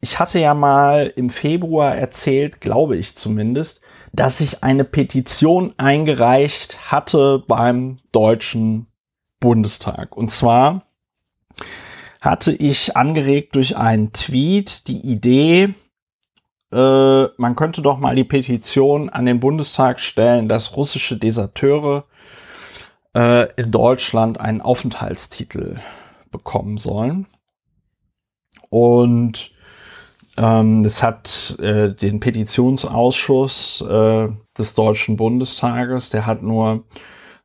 Ich 0.00 0.18
hatte 0.18 0.40
ja 0.40 0.54
mal 0.54 1.12
im 1.14 1.30
Februar 1.30 1.94
erzählt, 1.94 2.60
glaube 2.60 2.96
ich 2.96 3.16
zumindest, 3.16 3.81
dass 4.12 4.40
ich 4.40 4.62
eine 4.62 4.84
Petition 4.84 5.74
eingereicht 5.78 6.90
hatte 6.90 7.42
beim 7.46 7.96
Deutschen 8.12 8.86
Bundestag. 9.40 10.16
Und 10.16 10.30
zwar 10.30 10.82
hatte 12.20 12.52
ich 12.52 12.96
angeregt 12.96 13.56
durch 13.56 13.76
einen 13.76 14.12
Tweet 14.12 14.86
die 14.86 15.00
Idee, 15.00 15.74
äh, 16.72 17.24
man 17.36 17.54
könnte 17.54 17.82
doch 17.82 17.98
mal 17.98 18.16
die 18.16 18.24
Petition 18.24 19.10
an 19.10 19.26
den 19.26 19.40
Bundestag 19.40 20.00
stellen, 20.00 20.48
dass 20.48 20.76
russische 20.76 21.18
Deserteure 21.18 22.04
äh, 23.14 23.52
in 23.54 23.70
Deutschland 23.70 24.40
einen 24.40 24.62
Aufenthaltstitel 24.62 25.80
bekommen 26.30 26.78
sollen. 26.78 27.26
Und 28.70 29.51
ähm, 30.36 30.84
es 30.84 31.02
hat 31.02 31.56
äh, 31.60 31.94
den 31.94 32.20
Petitionsausschuss 32.20 33.82
äh, 33.82 34.28
des 34.56 34.74
Deutschen 34.74 35.16
Bundestages, 35.16 36.10
der 36.10 36.26
hat 36.26 36.42
nur 36.42 36.84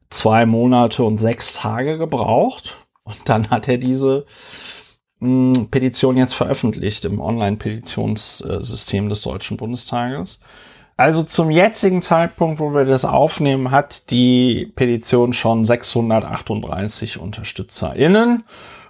zwei 0.10 0.46
Monate 0.46 1.04
und 1.04 1.18
sechs 1.18 1.54
Tage 1.54 1.98
gebraucht. 1.98 2.78
Und 3.04 3.18
dann 3.26 3.50
hat 3.50 3.68
er 3.68 3.78
diese 3.78 4.26
mh, 5.20 5.68
Petition 5.72 6.18
jetzt 6.18 6.34
veröffentlicht 6.34 7.06
im 7.06 7.20
Online-Petitionssystem 7.20 9.10
des 9.10 9.22
Deutschen 9.22 9.58
Bundestages. 9.58 10.40
Also 10.98 11.22
zum 11.24 11.52
jetzigen 11.52 12.02
Zeitpunkt, 12.02 12.60
wo 12.60 12.74
wir 12.74 12.86
das 12.86 13.06
aufnehmen, 13.06 13.70
hat 13.70 14.10
die 14.10 14.72
Petition 14.76 15.32
schon 15.32 15.64
638 15.64 17.20
UnterstützerInnen 17.20 18.44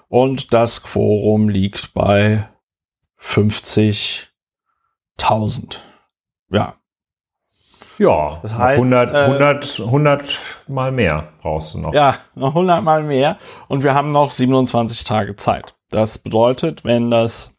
und 0.07 0.53
das 0.53 0.83
Quorum 0.83 1.49
liegt 1.49 1.93
bei 1.93 2.47
50.000. 3.27 5.77
Ja, 6.49 6.75
Ja, 7.97 8.39
Das 8.43 8.55
heißt, 8.55 8.77
100, 8.77 9.13
äh, 9.13 9.17
100, 9.25 9.79
100 9.79 10.39
mal 10.67 10.91
mehr 10.91 11.33
brauchst 11.41 11.73
du 11.73 11.79
noch. 11.79 11.93
Ja, 11.93 12.17
noch 12.35 12.49
100 12.49 12.83
Mal 12.83 13.03
mehr. 13.03 13.37
Und 13.67 13.83
wir 13.83 13.93
haben 13.93 14.11
noch 14.11 14.31
27 14.31 15.03
Tage 15.03 15.35
Zeit. 15.35 15.75
Das 15.89 16.19
bedeutet, 16.19 16.85
wenn 16.85 17.11
das 17.11 17.53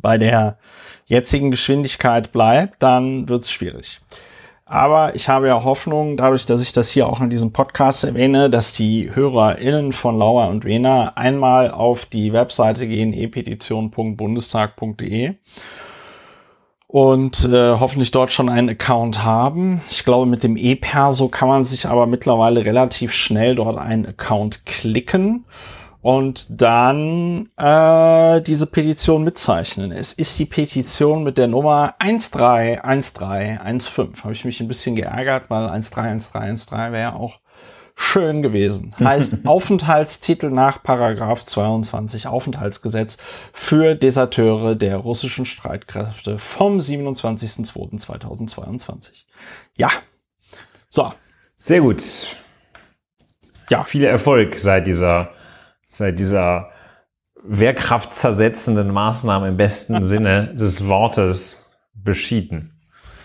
bei 0.00 0.18
der 0.18 0.58
jetzigen 1.06 1.50
Geschwindigkeit 1.50 2.32
bleibt, 2.32 2.82
dann 2.82 3.28
wird 3.28 3.42
es 3.42 3.50
schwierig. 3.50 4.00
Aber 4.66 5.14
ich 5.14 5.28
habe 5.28 5.48
ja 5.48 5.62
Hoffnung, 5.62 6.16
dadurch, 6.16 6.46
dass 6.46 6.62
ich 6.62 6.72
das 6.72 6.88
hier 6.90 7.06
auch 7.06 7.20
in 7.20 7.28
diesem 7.28 7.52
Podcast 7.52 8.02
erwähne, 8.04 8.48
dass 8.48 8.72
die 8.72 9.14
HörerInnen 9.14 9.92
von 9.92 10.18
Lauer 10.18 10.48
und 10.48 10.64
Wena 10.64 11.12
einmal 11.16 11.70
auf 11.70 12.06
die 12.06 12.32
Webseite 12.32 12.86
gehen, 12.86 13.12
epetition.bundestag.de 13.12 15.34
und 16.86 17.44
äh, 17.44 17.76
hoffentlich 17.78 18.10
dort 18.10 18.32
schon 18.32 18.48
einen 18.48 18.70
Account 18.70 19.22
haben. 19.22 19.82
Ich 19.90 20.02
glaube, 20.04 20.24
mit 20.26 20.42
dem 20.42 20.56
E-Perso 20.56 21.28
kann 21.28 21.48
man 21.48 21.64
sich 21.64 21.86
aber 21.86 22.06
mittlerweile 22.06 22.64
relativ 22.64 23.12
schnell 23.12 23.56
dort 23.56 23.76
einen 23.76 24.06
Account 24.06 24.64
klicken 24.64 25.44
und 26.04 26.46
dann 26.50 27.48
äh, 27.56 28.40
diese 28.42 28.66
Petition 28.66 29.24
mitzeichnen. 29.24 29.90
Es 29.90 30.12
ist 30.12 30.38
die 30.38 30.44
Petition 30.44 31.24
mit 31.24 31.38
der 31.38 31.48
Nummer 31.48 31.94
131315. 31.98 34.22
Habe 34.22 34.34
ich 34.34 34.44
mich 34.44 34.60
ein 34.60 34.68
bisschen 34.68 34.96
geärgert, 34.96 35.48
weil 35.48 35.66
131313 35.66 36.92
wäre 36.92 37.00
ja 37.00 37.14
auch 37.14 37.40
schön 37.94 38.42
gewesen. 38.42 38.94
Heißt 39.00 39.46
Aufenthaltstitel 39.46 40.50
nach 40.50 40.82
Paragraph 40.82 41.42
22 41.44 42.26
Aufenthaltsgesetz 42.26 43.16
für 43.54 43.94
Deserteure 43.94 44.74
der 44.74 44.98
russischen 44.98 45.46
Streitkräfte 45.46 46.38
vom 46.38 46.80
27.02.2022. 46.80 49.24
Ja. 49.78 49.90
So. 50.90 51.14
Sehr 51.56 51.80
gut. 51.80 52.02
Ja. 53.70 53.84
Viel 53.84 54.04
Erfolg 54.04 54.58
seit 54.58 54.86
dieser, 54.86 55.33
seit 55.96 56.18
dieser 56.18 56.70
wehrkraftzersetzenden 57.42 58.92
Maßnahme 58.92 59.48
im 59.48 59.56
besten 59.56 60.06
Sinne 60.06 60.54
des 60.54 60.88
Wortes 60.88 61.70
beschieden. 61.94 62.70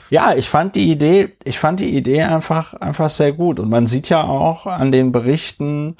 Ja, 0.09 0.33
ich 0.35 0.49
fand 0.49 0.75
die 0.75 0.89
Idee, 0.89 1.37
ich 1.43 1.59
fand 1.59 1.79
die 1.79 1.95
Idee 1.95 2.23
einfach, 2.23 2.73
einfach 2.73 3.09
sehr 3.09 3.31
gut. 3.31 3.59
Und 3.59 3.69
man 3.69 3.85
sieht 3.85 4.09
ja 4.09 4.23
auch 4.23 4.65
an 4.65 4.91
den 4.91 5.11
Berichten 5.11 5.97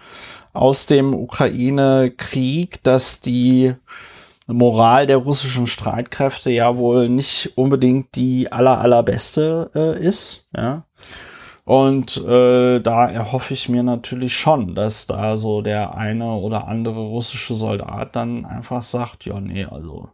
aus 0.51 0.87
dem 0.87 1.13
Ukraine-Krieg, 1.13 2.81
dass 2.83 3.21
die 3.21 3.75
Moral 4.47 5.05
der 5.05 5.17
russischen 5.17 5.67
Streitkräfte 5.67 6.49
ja 6.49 6.75
wohl 6.75 7.07
nicht 7.07 7.55
unbedingt 7.55 8.15
die 8.15 8.51
aller 8.51 8.79
allerbeste 8.79 9.69
äh, 9.75 10.03
ist. 10.03 10.47
Ja. 10.55 10.85
Und 11.69 12.17
äh, 12.25 12.79
da 12.79 13.07
erhoffe 13.07 13.53
ich 13.53 13.69
mir 13.69 13.83
natürlich 13.83 14.33
schon, 14.33 14.73
dass 14.73 15.05
da 15.05 15.37
so 15.37 15.61
der 15.61 15.93
eine 15.93 16.31
oder 16.31 16.67
andere 16.67 16.99
russische 16.99 17.53
Soldat 17.53 18.15
dann 18.15 18.43
einfach 18.47 18.81
sagt, 18.81 19.25
ja, 19.25 19.39
nee, 19.39 19.65
also 19.65 20.09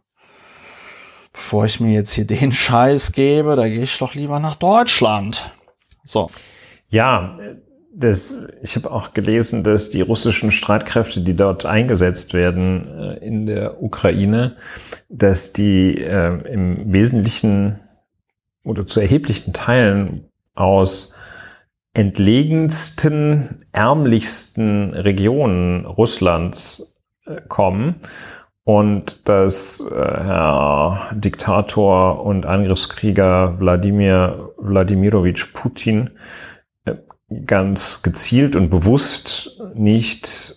bevor 1.32 1.64
ich 1.64 1.80
mir 1.80 1.94
jetzt 1.94 2.12
hier 2.12 2.26
den 2.26 2.52
Scheiß 2.52 3.12
gebe, 3.12 3.56
da 3.56 3.66
gehe 3.68 3.84
ich 3.84 3.98
doch 3.98 4.12
lieber 4.14 4.38
nach 4.38 4.56
Deutschland. 4.56 5.50
So. 6.04 6.28
Ja, 6.90 7.38
das, 7.90 8.46
ich 8.62 8.76
habe 8.76 8.90
auch 8.90 9.14
gelesen, 9.14 9.64
dass 9.64 9.88
die 9.88 10.02
russischen 10.02 10.50
Streitkräfte, 10.50 11.22
die 11.22 11.36
dort 11.36 11.64
eingesetzt 11.64 12.34
werden 12.34 12.86
äh, 12.86 13.26
in 13.26 13.46
der 13.46 13.82
Ukraine, 13.82 14.58
dass 15.08 15.54
die 15.54 16.02
äh, 16.02 16.52
im 16.52 16.92
Wesentlichen 16.92 17.80
oder 18.62 18.84
zu 18.84 19.00
erheblichen 19.00 19.54
Teilen 19.54 20.28
aus 20.54 21.14
entlegensten, 21.96 23.56
ärmlichsten 23.72 24.92
Regionen 24.92 25.86
Russlands 25.86 27.00
äh, 27.24 27.40
kommen 27.48 27.94
und 28.64 29.26
dass 29.30 29.80
äh, 29.80 29.94
Herr 29.94 31.10
Diktator 31.14 32.22
und 32.22 32.44
Angriffskrieger 32.44 33.58
Wladimir 33.58 34.52
Wladimirovich 34.58 35.54
Putin 35.54 36.10
äh, 36.84 36.96
ganz 37.46 38.02
gezielt 38.02 38.56
und 38.56 38.68
bewusst 38.68 39.58
nicht 39.74 40.54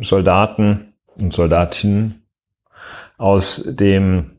Soldaten 0.00 0.94
und 1.20 1.34
Soldatinnen 1.34 2.22
aus 3.18 3.62
dem 3.66 4.38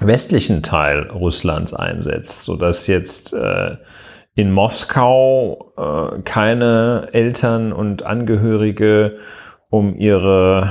westlichen 0.00 0.62
Teil 0.62 1.08
Russlands 1.08 1.72
einsetzt, 1.72 2.42
so 2.44 2.56
dass 2.56 2.86
jetzt 2.88 3.32
äh, 3.32 3.78
in 4.34 4.52
Moskau 4.52 5.72
äh, 5.76 6.20
keine 6.22 7.08
Eltern 7.12 7.72
und 7.72 8.04
Angehörige 8.04 9.18
um 9.70 9.96
ihre 9.96 10.70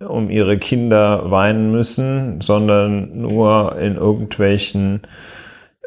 um 0.00 0.30
ihre 0.30 0.58
Kinder 0.58 1.30
weinen 1.30 1.72
müssen, 1.72 2.40
sondern 2.40 3.20
nur 3.20 3.76
in 3.78 3.96
irgendwelchen 3.96 5.02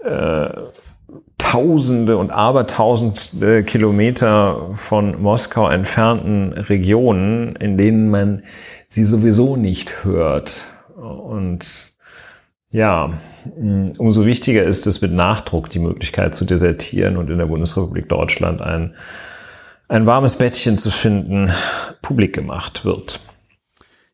äh, 0.04 0.50
Tausende 1.38 2.18
und 2.18 2.32
Abertausende 2.32 3.64
Kilometer 3.64 4.70
von 4.76 5.22
Moskau 5.22 5.68
entfernten 5.70 6.54
Regionen, 6.54 7.56
in 7.58 7.78
denen 7.78 8.10
man 8.10 8.44
sie 8.88 9.04
sowieso 9.04 9.58
nicht 9.58 10.06
hört. 10.06 10.64
Und 10.96 11.91
ja, 12.72 13.14
mm, 13.58 13.92
umso 13.98 14.26
wichtiger 14.26 14.64
ist 14.64 14.88
es 14.88 15.02
mit 15.02 15.12
Nachdruck 15.12 15.70
die 15.70 15.80
Möglichkeit 15.80 16.36
zu 16.36 16.46
desertieren 16.46 17.18
und 17.18 17.30
in 17.30 17.38
der 17.38 17.46
Bundesrepublik 17.46 18.08
Deutschland 18.10 18.62
ein, 18.62 18.96
ein 19.88 20.06
warmes 20.06 20.38
Bettchen 20.38 20.78
zu 20.78 20.90
finden, 20.90 21.52
publik 22.02 22.34
gemacht 22.34 22.86
wird. 22.86 23.20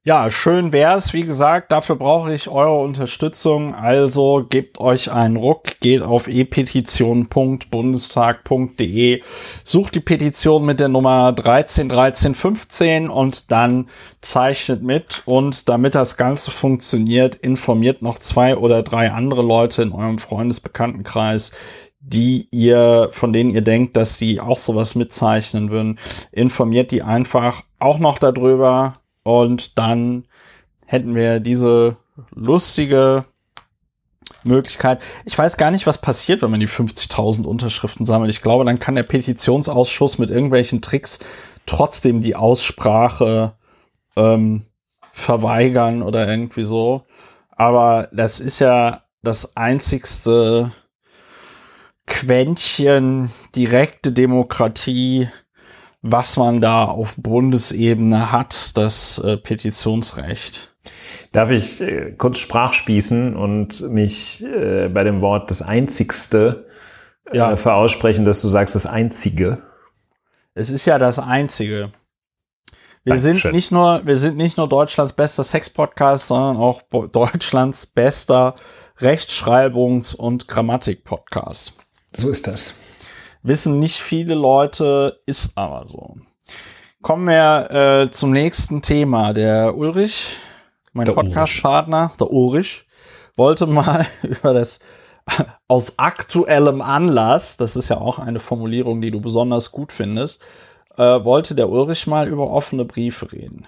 Ja, 0.08 0.30
schön 0.30 0.72
wär's. 0.72 1.12
Wie 1.12 1.24
gesagt, 1.24 1.74
dafür 1.74 1.98
brauche 1.98 2.34
ich 2.34 2.48
eure 2.48 2.80
Unterstützung. 2.80 3.76
Also 3.76 4.46
gebt 4.50 4.80
euch 4.80 5.12
einen 5.12 5.36
Ruck, 5.36 5.82
geht 5.82 6.02
auf 6.02 6.30
e-petition.bundestag.de, 6.30 9.22
sucht 9.66 9.96
die 9.96 10.00
Petition 10.00 10.66
mit 10.66 10.80
der 10.80 10.88
Nummer 10.88 11.34
131315 11.36 13.10
und 13.10 13.52
dann 13.52 13.90
zeichnet 14.22 14.82
mit. 14.82 15.24
Und 15.26 15.68
damit 15.68 15.94
das 15.94 16.16
Ganze 16.16 16.52
funktioniert, 16.52 17.36
informiert 17.36 18.02
noch 18.02 18.18
zwei 18.18 18.56
oder 18.56 18.84
drei 18.84 19.12
andere 19.12 19.42
Leute 19.42 19.82
in 19.82 19.92
eurem 19.92 20.20
Freundesbekanntenkreis, 20.20 21.52
die 22.00 22.48
ihr, 22.52 23.10
von 23.12 23.34
denen 23.34 23.50
ihr 23.50 23.60
denkt, 23.60 23.98
dass 23.98 24.18
die 24.18 24.40
auch 24.40 24.56
sowas 24.56 24.96
mitzeichnen 24.96 25.70
würden. 25.70 26.00
Informiert 26.32 26.92
die 26.92 27.04
einfach 27.04 27.64
auch 27.78 28.00
noch 28.00 28.20
darüber 28.20 28.94
und 29.28 29.78
dann 29.78 30.24
hätten 30.86 31.14
wir 31.14 31.42
diese 31.42 31.98
lustige 32.34 33.26
Möglichkeit. 34.46 35.02
Ich 35.26 35.38
weiß 35.38 35.58
gar 35.58 35.70
nicht, 35.70 35.86
was 35.86 36.00
passiert, 36.00 36.42
wenn 36.42 36.50
man 36.50 36.62
die 36.62 36.70
50.000 36.70 37.44
Unterschriften 37.44 38.06
sammelt. 38.06 38.32
Ich 38.32 38.42
glaube, 38.42 38.64
dann 38.64 38.80
kann 38.80 38.96
der 38.96 39.04
Petitionsausschuss 39.04 40.18
mit 40.18 40.30
irgendwelchen 40.30 40.82
Tricks 40.82 41.20
trotzdem 41.66 42.22
die 42.22 42.38
Aussprache 42.38 43.56
ähm, 44.16 44.66
verweigern 45.12 46.04
oder 46.04 46.26
irgendwie 46.26 46.64
so. 46.64 47.04
Aber 47.52 48.08
das 48.14 48.40
ist 48.40 48.60
ja 48.60 49.04
das 49.24 49.58
einzigste 49.58 50.72
Quäntchen 52.06 53.30
direkte 53.54 54.14
Demokratie, 54.14 55.28
was 56.12 56.38
man 56.38 56.62
da 56.62 56.86
auf 56.86 57.16
Bundesebene 57.18 58.32
hat, 58.32 58.78
das 58.78 59.20
äh, 59.20 59.38
Petitionsrecht. 59.38 60.74
Darf 61.32 61.52
ich 61.52 61.82
äh, 61.82 62.14
kurz 62.18 62.40
sprachspießen 62.40 63.36
und 63.36 63.82
mich 63.90 64.44
äh, 64.44 64.88
bei 64.88 65.04
dem 65.04 65.22
Wort 65.22 65.52
das 65.52 65.62
Einzigste 65.62 66.66
äh, 67.32 67.38
ja. 67.38 67.56
veraussprechen, 67.56 68.26
dass 68.26 68.42
du 68.42 68.48
sagst 68.48 68.76
das 68.76 68.86
Einzige? 68.86 69.62
Es 70.54 70.70
ist 70.70 70.86
ja 70.86 70.98
das 70.98 71.20
Einzige. 71.20 71.92
Wir 73.04 73.14
Dankeschön. 73.14 73.38
sind 73.38 73.54
nicht 73.54 73.72
nur, 73.72 74.02
wir 74.06 74.18
sind 74.18 74.38
nicht 74.38 74.58
nur 74.58 74.68
Deutschlands 74.68 75.14
bester 75.14 75.44
Sex-Podcast, 75.44 76.28
sondern 76.28 76.58
auch 76.58 76.82
Deutschlands 77.12 77.86
bester 77.86 78.56
Rechtschreibungs- 79.00 80.16
und 80.16 80.48
Grammatik-Podcast. 80.48 81.74
So 82.14 82.30
ist 82.30 82.48
das. 82.48 82.76
Wissen 83.44 83.80
nicht 83.80 83.98
viele 83.98 84.36
Leute, 84.36 85.20
ist 85.26 85.58
aber 85.58 85.88
so. 85.88 86.18
Kommen 87.02 87.28
wir 87.28 88.04
äh, 88.04 88.12
zum 88.12 88.32
nächsten 88.32 88.82
Thema. 88.82 89.34
Der 89.34 89.78
Ulrich, 89.78 90.38
mein 90.94 91.06
Podcast-Partner, 91.08 92.12
der 92.20 92.32
Ulrich, 92.32 92.86
wollte 93.36 93.68
mal 93.68 94.06
über 94.24 94.54
das 94.54 94.80
aus 95.68 96.00
aktuellem 96.00 96.82
Anlass, 96.82 97.58
das 97.58 97.76
ist 97.76 97.90
ja 97.90 97.98
auch 97.98 98.20
eine 98.20 98.40
Formulierung, 98.40 99.02
die 99.02 99.12
du 99.12 99.20
besonders 99.20 99.72
gut 99.72 99.92
findest, 99.92 100.42
äh, 100.96 101.04
wollte 101.04 101.54
der 101.54 101.70
Ulrich 101.70 102.08
mal 102.08 102.28
über 102.28 102.50
offene 102.50 102.86
Briefe 102.86 103.32
reden. 103.32 103.68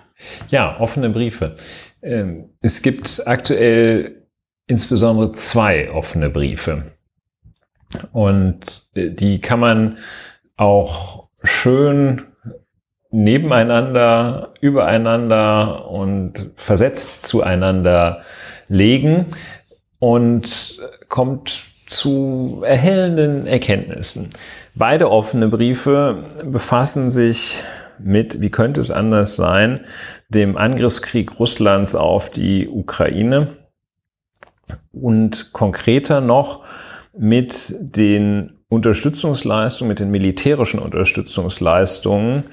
Ja, 0.50 0.80
offene 0.80 1.10
Briefe. 1.10 1.56
Ähm, 2.02 2.50
es 2.62 2.82
gibt 2.82 3.24
aktuell 3.26 4.28
insbesondere 4.68 5.32
zwei 5.32 5.92
offene 5.92 6.30
Briefe. 6.30 6.92
Und 8.12 8.88
die 8.96 9.42
kann 9.42 9.60
man 9.60 9.98
auch 10.58 11.28
schön 11.44 12.24
nebeneinander, 13.12 14.54
übereinander 14.62 15.90
und 15.90 16.52
versetzt 16.56 17.26
zueinander 17.26 18.22
legen 18.68 19.26
und 19.98 20.80
kommt 21.08 21.64
zu 21.88 22.62
erhellenden 22.64 23.48
Erkenntnissen. 23.48 24.30
Beide 24.76 25.10
offene 25.10 25.48
Briefe 25.48 26.26
befassen 26.46 27.10
sich 27.10 27.64
mit, 27.98 28.42
wie 28.42 28.52
könnte 28.52 28.80
es 28.80 28.92
anders 28.92 29.36
sein, 29.36 29.82
dem 30.30 30.56
Angriffskrieg 30.56 31.40
Russlands 31.40 31.96
auf 31.96 32.30
die 32.30 32.70
Ukraine 32.70 33.58
und 34.94 35.52
konkreter 35.52 36.22
noch 36.22 36.64
mit 37.20 37.76
den 37.80 38.60
Unterstützungsleistungen, 38.70 39.90
mit 39.90 40.00
den 40.00 40.10
militärischen 40.10 40.80
Unterstützungsleistungen 40.80 42.46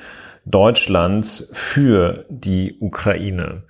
Deutschlands 0.45 1.51
für 1.53 2.27
die 2.29 2.77
Ukraine. 2.81 3.63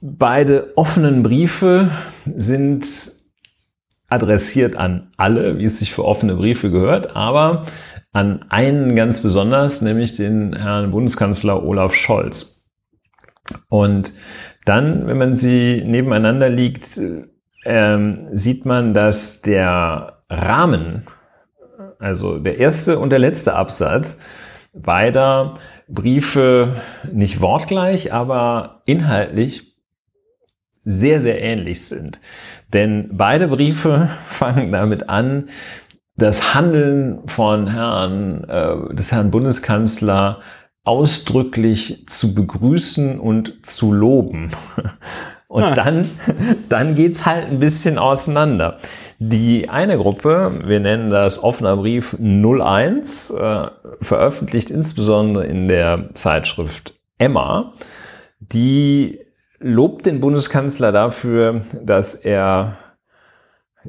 Beide 0.00 0.76
offenen 0.76 1.22
Briefe 1.22 1.90
sind 2.26 2.86
adressiert 4.08 4.76
an 4.76 5.10
alle, 5.16 5.58
wie 5.58 5.64
es 5.64 5.78
sich 5.78 5.92
für 5.92 6.04
offene 6.04 6.34
Briefe 6.34 6.70
gehört, 6.70 7.16
aber 7.16 7.62
an 8.12 8.44
einen 8.50 8.94
ganz 8.94 9.22
besonders, 9.22 9.80
nämlich 9.80 10.14
den 10.16 10.54
Herrn 10.54 10.90
Bundeskanzler 10.90 11.64
Olaf 11.64 11.94
Scholz. 11.94 12.68
Und 13.70 14.12
dann, 14.66 15.06
wenn 15.06 15.16
man 15.16 15.36
sie 15.36 15.82
nebeneinander 15.86 16.50
liegt, 16.50 17.00
ähm, 17.64 18.28
sieht 18.32 18.64
man, 18.66 18.94
dass 18.94 19.42
der 19.42 20.18
Rahmen, 20.28 21.04
also 21.98 22.38
der 22.38 22.58
erste 22.58 22.98
und 22.98 23.10
der 23.10 23.18
letzte 23.18 23.54
Absatz 23.54 24.20
beider 24.72 25.58
Briefe 25.88 26.76
nicht 27.12 27.40
wortgleich, 27.40 28.12
aber 28.12 28.82
inhaltlich 28.86 29.76
sehr, 30.84 31.20
sehr 31.20 31.40
ähnlich 31.40 31.86
sind. 31.86 32.20
Denn 32.72 33.10
beide 33.12 33.48
Briefe 33.48 34.08
fangen 34.24 34.72
damit 34.72 35.08
an, 35.08 35.48
das 36.16 36.54
Handeln 36.54 37.26
von 37.26 37.68
Herrn, 37.68 38.44
äh, 38.44 38.94
des 38.94 39.12
Herrn 39.12 39.30
Bundeskanzler 39.30 40.40
ausdrücklich 40.84 42.06
zu 42.08 42.34
begrüßen 42.34 43.18
und 43.20 43.64
zu 43.66 43.92
loben. 43.92 44.50
Und 45.52 45.64
ah. 45.64 45.74
dann, 45.74 46.08
dann 46.70 46.94
geht's 46.94 47.26
halt 47.26 47.44
ein 47.44 47.58
bisschen 47.58 47.98
auseinander. 47.98 48.78
Die 49.18 49.68
eine 49.68 49.98
Gruppe, 49.98 50.62
wir 50.64 50.80
nennen 50.80 51.10
das 51.10 51.42
offener 51.42 51.76
Brief 51.76 52.16
01, 52.18 53.32
äh, 53.32 53.66
veröffentlicht 54.00 54.70
insbesondere 54.70 55.44
in 55.44 55.68
der 55.68 56.08
Zeitschrift 56.14 56.94
Emma, 57.18 57.74
die 58.38 59.20
lobt 59.58 60.06
den 60.06 60.20
Bundeskanzler 60.20 60.90
dafür, 60.90 61.60
dass 61.82 62.14
er, 62.14 62.78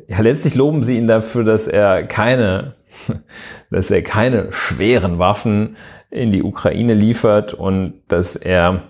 ja, 0.10 0.20
letztlich 0.20 0.56
loben 0.56 0.84
sie 0.84 0.98
ihn 0.98 1.08
dafür, 1.08 1.46
dass 1.46 1.68
er 1.68 2.04
keine, 2.04 2.74
dass 3.72 3.90
er 3.90 4.04
keine 4.04 4.52
schweren 4.52 5.18
Waffen 5.18 5.78
in 6.10 6.34
die 6.34 6.44
Ukraine 6.44 6.94
liefert 6.94 7.54
und 7.54 8.02
dass 8.10 8.36
er 8.36 8.82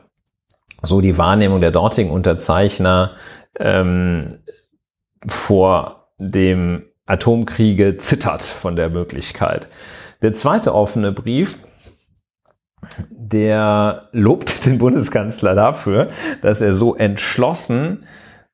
so 0.84 1.02
die 1.02 1.18
Wahrnehmung 1.18 1.62
der 1.62 1.72
dortigen 1.72 2.12
Unterzeichner 2.12 3.16
ähm, 3.60 4.40
vor 5.28 6.10
dem 6.18 6.84
Atomkriege 7.06 7.98
zittert 7.98 8.44
von 8.44 8.76
der 8.76 8.90
Möglichkeit. 8.90 9.70
Der 10.22 10.34
zweite 10.34 10.74
offene 10.74 11.12
Brief, 11.12 11.58
der 13.10 14.10
lobt 14.12 14.66
den 14.66 14.78
Bundeskanzler 14.78 15.56
dafür, 15.56 16.10
dass 16.42 16.62
er 16.62 16.74
so 16.74 16.96
entschlossen 16.96 18.06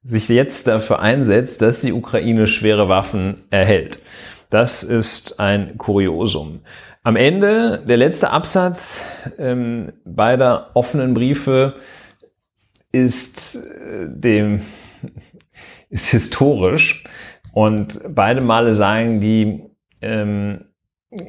sich 0.01 0.29
jetzt 0.29 0.67
dafür 0.67 0.99
einsetzt, 0.99 1.61
dass 1.61 1.81
die 1.81 1.91
Ukraine 1.91 2.47
schwere 2.47 2.87
Waffen 2.87 3.43
erhält. 3.49 3.99
Das 4.49 4.81
ist 4.81 5.39
ein 5.39 5.77
Kuriosum. 5.77 6.61
Am 7.03 7.15
Ende, 7.15 7.83
der 7.85 7.97
letzte 7.97 8.31
Absatz 8.31 9.03
ähm, 9.37 9.93
beider 10.05 10.71
offenen 10.73 11.13
Briefe 11.13 11.75
ist 12.91 13.55
äh, 13.55 14.07
dem 14.07 14.61
ist 15.89 16.09
historisch 16.09 17.03
und 17.51 17.99
beide 18.07 18.41
Male 18.41 18.73
sagen 18.73 19.19
die, 19.19 19.63
ähm, 20.01 20.65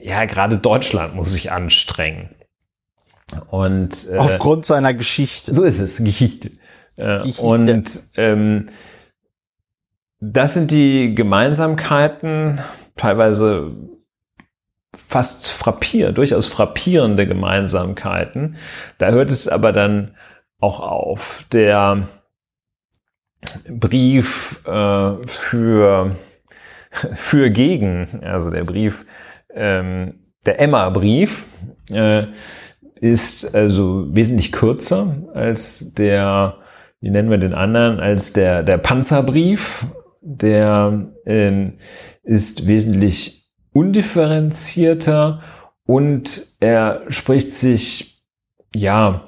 ja, 0.03 0.25
gerade 0.27 0.59
Deutschland 0.59 1.15
muss 1.15 1.33
sich 1.33 1.51
anstrengen. 1.51 2.31
Und 3.49 4.09
äh, 4.11 4.19
aufgrund 4.19 4.67
seiner 4.67 4.93
Geschichte. 4.93 5.55
So 5.55 5.63
ist 5.63 5.81
es, 5.81 5.99
Geschichte. 6.03 6.51
Äh, 6.97 7.19
Geschichte. 7.19 7.43
Und 7.43 8.01
ähm, 8.17 8.67
das 10.21 10.55
sind 10.55 10.71
die 10.71 11.15
Gemeinsamkeiten, 11.15 12.61
teilweise 12.97 13.75
fast 14.97 15.51
frappierend, 15.51 16.19
durchaus 16.19 16.47
frappierende 16.47 17.27
Gemeinsamkeiten. 17.27 18.57
Da 18.99 19.11
hört 19.11 19.31
es 19.31 19.49
aber 19.49 19.73
dann 19.73 20.15
auch 20.61 20.81
auf. 20.81 21.47
Der 21.53 22.09
Brief 23.69 24.63
äh, 24.67 25.17
für, 25.27 26.15
für 27.15 27.51
gegen, 27.51 28.23
also 28.23 28.51
der 28.51 28.65
Brief, 28.65 29.07
ähm, 29.55 30.21
der 30.47 30.61
Emma-Brief, 30.61 31.47
äh, 31.91 32.27
ist 33.01 33.55
also 33.55 34.07
wesentlich 34.11 34.53
kürzer 34.53 35.17
als 35.33 35.95
der, 35.95 36.59
wie 37.01 37.11
nennen 37.11 37.31
wir 37.31 37.39
den 37.39 37.55
anderen, 37.55 37.99
als 37.99 38.33
der, 38.33 38.63
der 38.63 38.79
Panzerbrief. 38.79 39.87
Der 40.23 41.09
ähm, 41.25 41.79
ist 42.23 42.69
wesentlich 42.69 43.51
undifferenzierter 43.73 45.41
und 45.85 46.47
er 46.61 47.03
spricht 47.09 47.51
sich, 47.51 48.23
ja, 48.75 49.25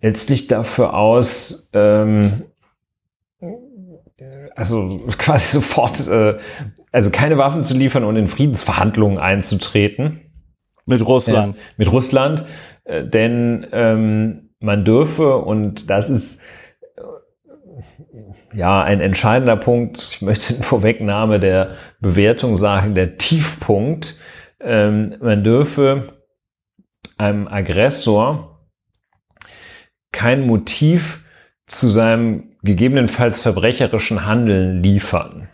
letztlich 0.00 0.46
dafür 0.46 0.94
aus, 0.94 1.70
ähm, 1.72 2.44
also 4.54 5.06
quasi 5.18 5.56
sofort, 5.56 6.08
äh, 6.08 6.38
also 6.92 7.10
keine 7.10 7.38
Waffen 7.38 7.64
zu 7.64 7.76
liefern 7.76 8.04
und 8.04 8.16
in 8.16 8.28
Friedensverhandlungen 8.28 9.18
einzutreten. 9.18 10.20
Mit 10.86 11.04
Russland. 11.06 11.56
Äh, 11.56 11.60
mit 11.76 11.92
Russland, 11.92 12.44
äh, 12.84 13.04
denn 13.04 13.66
ähm, 13.72 14.50
man 14.60 14.84
dürfe, 14.84 15.36
und 15.38 15.90
das 15.90 16.08
ist 16.10 16.40
äh, 16.96 18.56
ja 18.56 18.82
ein 18.82 19.00
entscheidender 19.00 19.56
Punkt, 19.56 19.98
ich 19.98 20.22
möchte 20.22 20.54
in 20.56 20.62
Vorwegnahme 20.62 21.40
der 21.40 21.70
Bewertung 22.00 22.56
sagen, 22.56 22.94
der 22.94 23.16
Tiefpunkt, 23.16 24.20
ähm, 24.60 25.16
man 25.20 25.42
dürfe 25.44 26.14
einem 27.18 27.48
Aggressor 27.48 28.55
kein 30.12 30.46
Motiv 30.46 31.24
zu 31.66 31.88
seinem 31.88 32.56
gegebenenfalls 32.62 33.40
verbrecherischen 33.40 34.26
Handeln 34.26 34.82
liefern. 34.82 35.48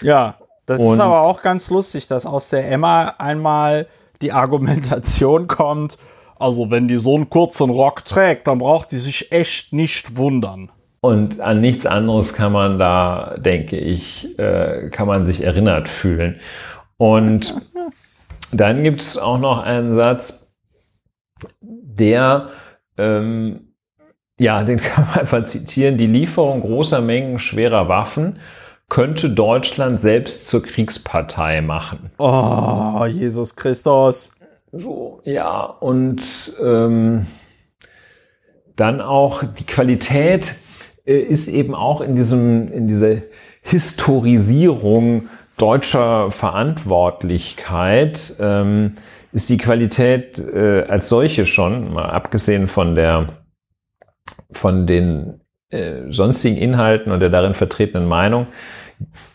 Ja, 0.00 0.36
das 0.66 0.80
Und 0.80 0.94
ist 0.94 1.00
aber 1.00 1.22
auch 1.22 1.42
ganz 1.42 1.70
lustig, 1.70 2.08
dass 2.08 2.26
aus 2.26 2.50
der 2.50 2.70
Emma 2.70 3.14
einmal 3.18 3.86
die 4.22 4.32
Argumentation 4.32 5.46
kommt, 5.48 5.98
also 6.38 6.70
wenn 6.70 6.88
die 6.88 6.96
so 6.96 7.14
einen 7.14 7.30
kurzen 7.30 7.70
Rock 7.70 8.04
trägt, 8.04 8.46
dann 8.46 8.58
braucht 8.58 8.92
die 8.92 8.98
sich 8.98 9.32
echt 9.32 9.72
nicht 9.72 10.16
wundern. 10.16 10.70
Und 11.00 11.40
an 11.40 11.60
nichts 11.60 11.86
anderes 11.86 12.32
kann 12.34 12.52
man 12.52 12.78
da, 12.78 13.36
denke 13.38 13.78
ich, 13.78 14.38
äh, 14.38 14.90
kann 14.90 15.06
man 15.06 15.24
sich 15.24 15.44
erinnert 15.44 15.88
fühlen. 15.88 16.40
Und 16.96 17.54
dann 18.52 18.82
gibt 18.82 19.00
es 19.00 19.16
auch 19.16 19.38
noch 19.38 19.62
einen 19.62 19.92
Satz, 19.92 20.56
der 21.60 22.48
ähm, 22.98 23.65
ja, 24.38 24.62
den 24.64 24.78
kann 24.78 25.06
man 25.06 25.20
einfach 25.20 25.44
zitieren. 25.44 25.96
Die 25.96 26.06
Lieferung 26.06 26.60
großer 26.60 27.00
Mengen 27.00 27.38
schwerer 27.38 27.88
Waffen 27.88 28.38
könnte 28.88 29.30
Deutschland 29.30 30.00
selbst 30.00 30.48
zur 30.48 30.62
Kriegspartei 30.62 31.60
machen. 31.60 32.10
Oh, 32.18 33.04
Jesus 33.08 33.56
Christus. 33.56 34.30
So, 34.70 35.20
ja, 35.24 35.62
und 35.62 36.22
ähm, 36.62 37.26
dann 38.76 39.00
auch 39.00 39.42
die 39.42 39.64
Qualität 39.64 40.54
äh, 41.06 41.18
ist 41.18 41.48
eben 41.48 41.74
auch 41.74 42.00
in 42.00 42.14
diesem, 42.14 42.70
in 42.70 42.86
dieser 42.86 43.16
Historisierung 43.62 45.28
deutscher 45.56 46.30
Verantwortlichkeit, 46.30 48.34
ähm, 48.38 48.96
ist 49.32 49.48
die 49.48 49.56
Qualität 49.56 50.38
äh, 50.38 50.82
als 50.82 51.08
solche 51.08 51.46
schon, 51.46 51.94
mal 51.94 52.10
abgesehen 52.10 52.68
von 52.68 52.94
der 52.94 53.28
von 54.50 54.86
den 54.86 55.40
äh, 55.70 56.10
sonstigen 56.10 56.56
Inhalten 56.56 57.12
und 57.12 57.20
der 57.20 57.30
darin 57.30 57.54
vertretenen 57.54 58.08
Meinung 58.08 58.46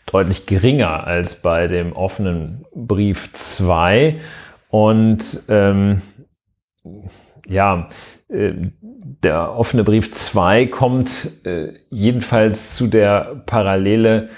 deutlich 0.06 0.46
geringer 0.46 1.06
als 1.06 1.42
bei 1.42 1.68
dem 1.68 1.94
offenen 1.94 2.66
Brief 2.74 3.32
2. 3.34 4.16
Und 4.70 5.44
ähm, 5.50 6.02
ja, 7.48 7.90
äh, 8.30 8.54
der 9.24 9.56
offene 9.56 9.84
Brief 9.84 10.12
2 10.12 10.68
kommt 10.68 11.46
äh, 11.46 11.74
jedenfalls 11.90 12.76
zu 12.76 12.88
der 12.88 13.44
Parallele 13.46 14.30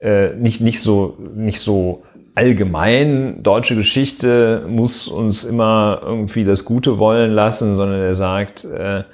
äh, 0.00 0.34
nicht, 0.34 0.60
nicht, 0.60 0.80
so, 0.80 1.16
nicht 1.34 1.60
so 1.60 2.04
allgemein, 2.34 3.42
deutsche 3.42 3.76
Geschichte 3.76 4.64
muss 4.66 5.08
uns 5.08 5.44
immer 5.44 6.00
irgendwie 6.02 6.44
das 6.44 6.64
Gute 6.64 6.98
wollen 6.98 7.32
lassen, 7.32 7.76
sondern 7.76 8.00
er 8.00 8.14
sagt, 8.14 8.64
äh, 8.64 9.04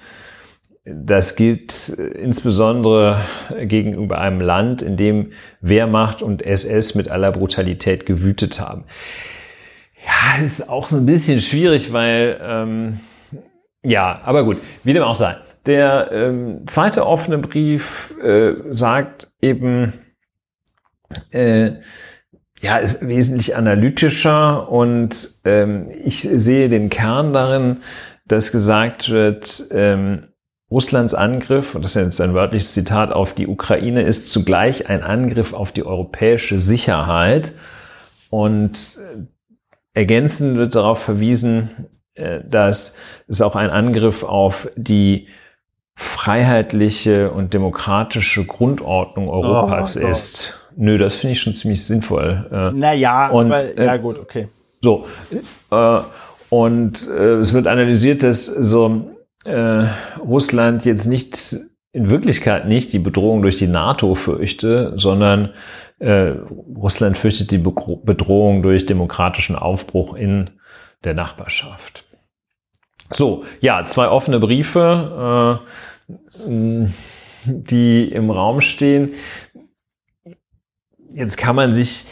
das 0.87 1.35
gilt 1.35 1.89
insbesondere 1.89 3.21
gegenüber 3.61 4.21
einem 4.21 4.41
Land, 4.41 4.83
in 4.83 4.97
dem 4.97 5.33
Wehrmacht 5.61 6.23
und 6.23 6.43
SS 6.43 6.95
mit 6.95 7.11
aller 7.11 7.33
Brutalität 7.33 8.07
gewütet 8.07 8.61
haben. 8.61 8.85
Ja, 10.07 10.43
ist 10.45 10.69
auch 10.69 10.89
so 10.89 10.97
ein 10.97 11.07
bisschen 11.07 11.41
schwierig, 11.41 11.93
weil 11.93 12.39
ähm, 12.41 13.01
ja, 13.83 14.21
aber 14.25 14.45
gut, 14.45 14.59
wie 14.85 14.93
dem 14.93 15.03
auch 15.03 15.17
sei. 15.17 15.37
Der 15.67 16.11
ähm, 16.13 16.63
zweite 16.67 17.05
offene 17.07 17.39
Brief 17.39 18.15
äh, 18.23 18.55
sagt 18.71 19.33
eben, 19.43 19.93
äh, 21.31 21.73
ja, 22.61 22.77
ist 22.77 23.07
wesentlich 23.07 23.57
analytischer 23.57 24.71
und 24.71 25.29
ähm, 25.45 25.91
ich 26.05 26.21
sehe 26.21 26.69
den 26.69 26.91
Kern 26.91 27.33
darin, 27.33 27.79
dass 28.27 28.53
gesagt 28.53 29.11
wird, 29.11 29.67
ähm, 29.73 30.27
Russlands 30.71 31.15
Angriff, 31.15 31.75
und 31.75 31.83
das 31.83 31.95
ist 31.95 32.03
jetzt 32.03 32.21
ein 32.21 32.35
wörtliches 32.35 32.73
Zitat, 32.73 33.13
auf 33.13 33.35
die 33.35 33.47
Ukraine 33.47 34.03
ist 34.03 34.33
zugleich 34.33 34.89
ein 34.89 35.03
Angriff 35.03 35.53
auf 35.53 35.71
die 35.73 35.87
europäische 35.87 36.59
Sicherheit. 36.59 37.53
Und 38.31 38.99
äh, 38.99 39.21
ergänzend 39.95 40.57
wird 40.57 40.75
darauf 40.75 41.01
verwiesen, 41.01 41.87
äh, 42.15 42.41
dass 42.45 42.97
es 43.29 43.43
auch 43.43 43.55
ein 43.55 43.71
Angriff 43.71 44.25
auf 44.25 44.69
die 44.77 45.29
freiheitliche 45.95 47.31
und 47.31 47.55
demokratische 47.55 48.45
Grundordnung 48.45 49.29
Europas 49.29 49.97
oh, 49.97 50.09
ist. 50.09 50.69
Nö, 50.77 50.99
das 50.99 51.17
finde 51.17 51.33
ich 51.33 51.41
schon 51.41 51.55
ziemlich 51.55 51.85
sinnvoll. 51.85 52.47
Äh. 52.53 52.77
Naja, 52.77 53.29
und, 53.29 53.51
weil, 53.51 53.75
ja 53.79 53.97
gut, 53.97 54.19
okay. 54.19 54.49
So, 54.83 55.07
äh, 55.71 56.01
Und 56.49 57.09
äh, 57.09 57.37
es 57.37 57.53
wird 57.55 57.67
analysiert, 57.67 58.23
dass 58.23 58.47
so 58.47 59.11
äh, 59.47 59.89
Russland 60.19 60.85
jetzt 60.85 61.07
nicht 61.07 61.57
in 61.93 62.11
Wirklichkeit 62.11 62.69
nicht 62.69 62.93
die 62.93 62.99
Bedrohung 62.99 63.41
durch 63.41 63.57
die 63.57 63.69
NATO 63.69 64.15
fürchte, 64.15 64.93
sondern 64.97 65.55
äh, 65.99 66.35
Russland 66.77 67.17
fürchtet 67.17 67.51
die 67.51 67.59
Bedrohung 67.59 68.63
durch 68.63 68.85
demokratischen 68.85 69.57
Aufbruch 69.57 70.15
in 70.15 70.51
der 71.05 71.15
Nachbarschaft. 71.15 72.05
So, 73.11 73.45
ja, 73.61 73.87
zwei 73.87 74.09
offene 74.09 74.41
Briefe, 74.41 75.59
äh, 76.47 76.87
die 77.47 78.09
im 78.13 78.31
Raum 78.31 78.61
stehen. 78.61 79.13
Jetzt 81.11 81.39
kann 81.39 81.57
man 81.57 81.73
sich 81.73 82.05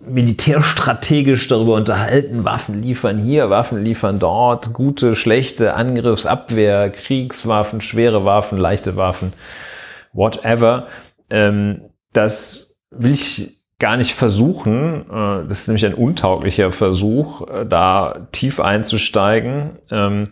militärstrategisch 0.00 1.48
darüber 1.48 1.74
unterhalten, 1.74 2.44
Waffen 2.44 2.82
liefern 2.82 3.18
hier, 3.18 3.50
Waffen 3.50 3.82
liefern 3.82 4.18
dort, 4.18 4.72
gute, 4.72 5.14
schlechte 5.14 5.74
Angriffsabwehr, 5.74 6.90
Kriegswaffen, 6.90 7.80
schwere 7.80 8.24
Waffen, 8.24 8.58
leichte 8.58 8.96
Waffen, 8.96 9.32
whatever. 10.12 10.86
Ähm, 11.30 11.90
das 12.12 12.76
will 12.90 13.12
ich 13.12 13.58
gar 13.78 13.96
nicht 13.96 14.14
versuchen. 14.14 15.02
Äh, 15.10 15.48
das 15.48 15.60
ist 15.60 15.68
nämlich 15.68 15.86
ein 15.86 15.94
untauglicher 15.94 16.70
Versuch, 16.70 17.48
äh, 17.48 17.66
da 17.66 18.28
tief 18.32 18.60
einzusteigen. 18.60 19.72
Ähm, 19.90 20.28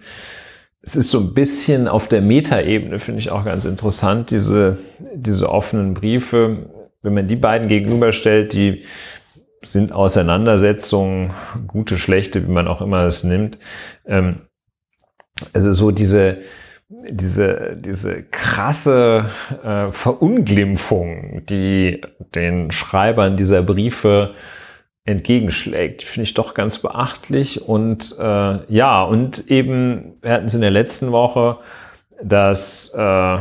es 0.81 0.95
ist 0.95 1.11
so 1.11 1.19
ein 1.19 1.35
bisschen 1.35 1.89
auf 1.89 2.07
der 2.07 2.23
Metaebene, 2.23 3.01
finde 3.01 3.19
ich 3.19 3.31
auch 3.31 3.45
ganz 3.45 3.65
interessant, 3.65 4.31
diese, 4.31 4.79
diese 5.15 5.51
offenen 5.51 5.95
Briefe. 5.95 6.59
Wenn 7.03 7.15
man 7.15 7.27
die 7.27 7.37
beiden 7.37 7.67
gegenüberstellt, 7.67 8.53
die 8.53 8.85
sind 9.73 9.93
Auseinandersetzungen, 9.93 11.33
gute, 11.67 11.99
schlechte, 11.99 12.47
wie 12.47 12.53
man 12.53 12.69
auch 12.69 12.81
immer 12.81 13.05
es 13.05 13.25
nimmt. 13.25 13.59
Ähm, 14.07 14.43
also 15.53 15.73
so 15.73 15.91
diese, 15.91 16.39
diese, 16.89 17.77
diese 17.77 18.23
krasse 18.23 19.27
äh, 19.63 19.91
Verunglimpfung, 19.91 21.45
die 21.47 22.01
den 22.35 22.71
Schreibern 22.71 23.37
dieser 23.37 23.63
Briefe 23.63 24.35
entgegenschlägt, 25.05 26.03
finde 26.03 26.25
ich 26.25 26.35
doch 26.35 26.55
ganz 26.55 26.79
beachtlich. 26.79 27.63
Und 27.63 28.17
äh, 28.19 28.73
ja, 28.73 29.03
und 29.05 29.51
eben, 29.51 30.15
wir 30.21 30.33
hatten 30.33 30.47
es 30.47 30.55
in 30.55 30.61
der 30.61 30.71
letzten 30.71 31.13
Woche, 31.13 31.59
dass 32.23 32.93
äh, 32.95 33.39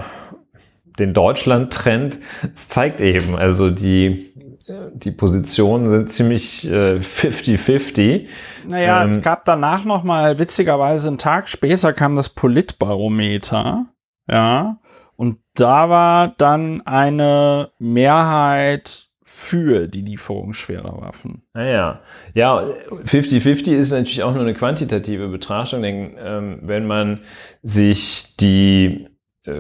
den 0.99 1.13
Deutschland-Trend, 1.13 2.19
es 2.53 2.69
zeigt 2.69 3.01
eben, 3.01 3.35
also 3.35 3.69
die 3.69 4.33
die 4.67 5.11
Positionen 5.11 5.89
sind 5.89 6.09
ziemlich 6.11 6.67
50-50. 6.67 7.99
Äh, 8.01 8.27
naja, 8.67 9.03
ähm, 9.03 9.11
es 9.11 9.21
gab 9.21 9.45
danach 9.45 9.85
noch 9.85 10.03
mal 10.03 10.39
witzigerweise 10.39 11.07
einen 11.07 11.17
Tag 11.17 11.49
später 11.49 11.93
kam 11.93 12.15
das 12.15 12.29
Politbarometer, 12.29 13.85
ja, 14.29 14.79
und 15.17 15.39
da 15.53 15.89
war 15.89 16.33
dann 16.37 16.81
eine 16.85 17.71
Mehrheit 17.79 19.09
für 19.27 19.87
die 19.87 20.01
Lieferung 20.01 20.53
schwerer 20.53 21.01
Waffen. 21.01 21.43
Naja, 21.53 22.01
ja, 22.33 22.59
50-50 22.59 23.73
ist 23.73 23.91
natürlich 23.91 24.23
auch 24.23 24.33
nur 24.33 24.43
eine 24.43 24.53
quantitative 24.53 25.29
Betrachtung, 25.29 25.81
denn 25.81 26.15
ähm, 26.19 26.59
wenn 26.61 26.85
man 26.85 27.21
sich 27.63 28.35
die 28.37 29.07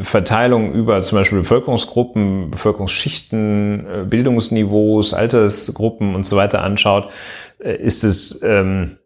Verteilung 0.01 0.73
über 0.73 1.03
zum 1.03 1.17
Beispiel 1.19 1.39
Bevölkerungsgruppen, 1.39 2.49
Bevölkerungsschichten, 2.49 3.85
äh, 3.87 4.05
Bildungsniveaus, 4.05 5.13
Altersgruppen 5.13 6.15
und 6.15 6.25
so 6.25 6.37
weiter 6.37 6.63
anschaut, 6.63 7.09
äh, 7.59 7.75
ist 7.75 8.03
es, 8.03 8.41
ähm, 8.41 8.97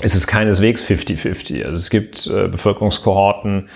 ist 0.00 0.14
es 0.14 0.26
keineswegs 0.26 0.84
50-50. 0.84 1.64
Also 1.64 1.76
es 1.76 1.88
gibt 1.88 2.26
äh, 2.26 2.48
Bevölkerungskohorten, 2.48 3.70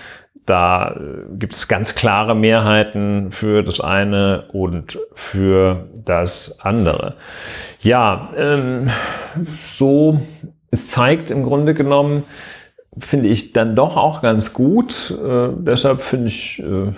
da 0.45 0.99
gibt 1.37 1.53
es 1.53 1.67
ganz 1.67 1.93
klare 1.93 2.33
Mehrheiten 2.33 3.31
für 3.31 3.61
das 3.61 3.79
eine 3.81 4.47
und 4.51 4.97
für 5.13 5.89
das 5.93 6.59
andere. 6.61 7.17
Ja, 7.81 8.33
ähm, 8.35 8.89
so, 9.67 10.21
es 10.71 10.87
zeigt 10.87 11.29
im 11.29 11.43
Grunde 11.43 11.75
genommen, 11.75 12.23
finde 12.99 13.29
ich 13.29 13.53
dann 13.53 13.75
doch 13.75 13.97
auch 13.97 14.21
ganz 14.21 14.53
gut. 14.53 15.11
Äh, 15.11 15.49
deshalb 15.57 16.01
finde 16.01 16.27
ich, 16.27 16.59
äh, 16.59 16.93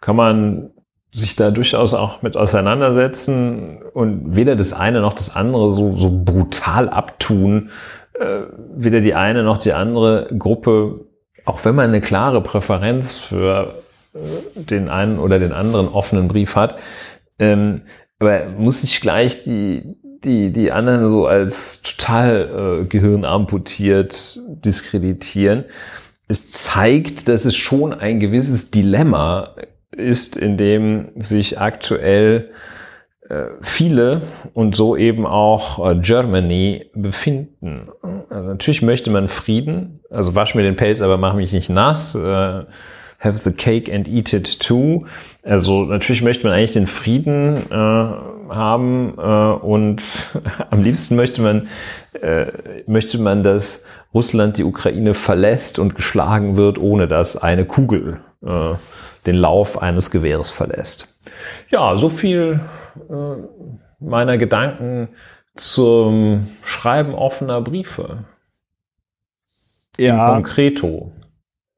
kann 0.00 0.16
man 0.16 0.70
sich 1.12 1.36
da 1.36 1.50
durchaus 1.50 1.94
auch 1.94 2.22
mit 2.22 2.36
auseinandersetzen 2.36 3.82
und 3.94 4.36
weder 4.36 4.54
das 4.54 4.72
eine 4.72 5.00
noch 5.00 5.14
das 5.14 5.34
andere 5.34 5.72
so, 5.72 5.96
so 5.96 6.10
brutal 6.10 6.88
abtun. 6.88 7.70
Äh, 8.18 8.42
weder 8.74 9.00
die 9.00 9.14
eine 9.14 9.42
noch 9.42 9.58
die 9.58 9.72
andere 9.72 10.28
Gruppe, 10.38 11.06
auch 11.44 11.64
wenn 11.64 11.74
man 11.74 11.88
eine 11.88 12.00
klare 12.00 12.42
Präferenz 12.42 13.16
für 13.16 13.74
äh, 14.14 14.18
den 14.54 14.88
einen 14.88 15.18
oder 15.18 15.38
den 15.38 15.52
anderen 15.52 15.88
offenen 15.88 16.28
Brief 16.28 16.56
hat, 16.56 16.80
ähm, 17.38 17.82
aber 18.18 18.46
muss 18.56 18.82
nicht 18.82 19.00
gleich 19.00 19.44
die, 19.44 19.96
die, 20.24 20.50
die 20.50 20.72
anderen 20.72 21.08
so 21.08 21.26
als 21.26 21.82
total 21.82 22.82
äh, 22.82 22.84
gehirnamputiert 22.84 24.40
diskreditieren. 24.46 25.64
Es 26.28 26.50
zeigt, 26.50 27.28
dass 27.28 27.44
es 27.44 27.56
schon 27.56 27.92
ein 27.92 28.20
gewisses 28.20 28.70
Dilemma 28.70 29.54
ist, 29.92 30.36
in 30.36 30.56
dem 30.56 31.08
sich 31.16 31.60
aktuell 31.60 32.50
äh, 33.28 33.44
viele 33.60 34.22
und 34.54 34.76
so 34.76 34.96
eben 34.96 35.26
auch 35.26 35.90
äh, 35.90 35.96
Germany 35.96 36.90
befinden. 36.94 37.88
Also 38.28 38.48
natürlich 38.48 38.82
möchte 38.82 39.10
man 39.10 39.28
Frieden, 39.28 40.00
also 40.10 40.34
wasch 40.34 40.54
mir 40.54 40.62
den 40.62 40.76
Pelz, 40.76 41.00
aber 41.00 41.16
mach 41.16 41.34
mich 41.34 41.52
nicht 41.52 41.70
nass. 41.70 42.14
Äh, 42.14 42.64
have 43.18 43.38
the 43.38 43.52
cake 43.52 43.92
and 43.92 44.08
eat 44.08 44.32
it 44.32 44.60
too. 44.60 45.06
Also 45.42 45.84
natürlich 45.84 46.22
möchte 46.22 46.46
man 46.46 46.56
eigentlich 46.56 46.72
den 46.72 46.86
Frieden 46.86 47.70
äh, 47.70 48.35
haben 48.48 49.14
äh, 49.18 49.20
und 49.20 50.02
am 50.70 50.82
liebsten 50.82 51.16
möchte 51.16 51.42
man 51.42 51.68
äh, 52.20 52.46
möchte 52.86 53.18
man, 53.18 53.42
dass 53.42 53.84
Russland 54.14 54.58
die 54.58 54.64
Ukraine 54.64 55.14
verlässt 55.14 55.78
und 55.78 55.94
geschlagen 55.94 56.56
wird, 56.56 56.78
ohne 56.78 57.08
dass 57.08 57.36
eine 57.36 57.64
Kugel 57.64 58.20
äh, 58.42 58.74
den 59.26 59.34
Lauf 59.34 59.82
eines 59.82 60.10
Gewehres 60.10 60.50
verlässt. 60.50 61.14
Ja, 61.68 61.96
so 61.96 62.08
viel 62.08 62.60
meiner 63.98 64.38
Gedanken 64.38 65.08
zum 65.56 66.46
Schreiben 66.62 67.12
offener 67.14 67.60
Briefe. 67.60 68.24
Ja. 69.98 70.28
In 70.28 70.34
Konkreto 70.34 71.12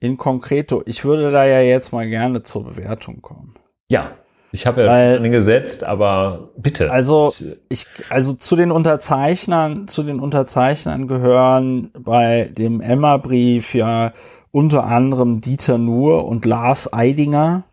in 0.00 0.16
concreto, 0.16 0.82
ich 0.86 1.04
würde 1.04 1.30
da 1.30 1.44
ja 1.44 1.60
jetzt 1.60 1.92
mal 1.92 2.08
gerne 2.08 2.42
zur 2.42 2.64
Bewertung 2.64 3.20
kommen. 3.20 3.54
Ja, 3.88 4.12
ich 4.50 4.66
habe 4.66 4.84
ja 4.84 4.90
Weil, 4.90 5.30
gesetzt, 5.30 5.84
aber 5.84 6.50
bitte. 6.56 6.90
Also 6.90 7.32
ich, 7.68 7.86
also 8.08 8.32
zu 8.32 8.56
den 8.56 8.70
Unterzeichnern, 8.70 9.88
zu 9.88 10.02
den 10.02 10.20
Unterzeichnern 10.20 11.06
gehören 11.06 11.90
bei 11.98 12.50
dem 12.56 12.80
Emma-Brief 12.80 13.74
ja 13.74 14.12
unter 14.50 14.84
anderem 14.84 15.40
Dieter 15.40 15.76
Nuhr 15.76 16.26
und 16.26 16.44
Lars 16.44 16.92
Eidinger. 16.92 17.64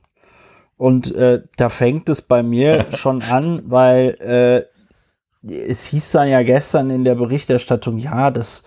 Und 0.77 1.15
äh, 1.15 1.43
da 1.55 1.69
fängt 1.69 2.09
es 2.09 2.21
bei 2.21 2.43
mir 2.43 2.87
schon 2.95 3.21
an, 3.21 3.63
weil 3.67 4.17
äh, 4.19 5.49
es 5.49 5.85
hieß 5.85 6.11
dann 6.11 6.27
ja 6.27 6.43
gestern 6.43 6.89
in 6.89 7.05
der 7.05 7.15
Berichterstattung, 7.15 7.97
ja, 7.97 8.31
das 8.31 8.63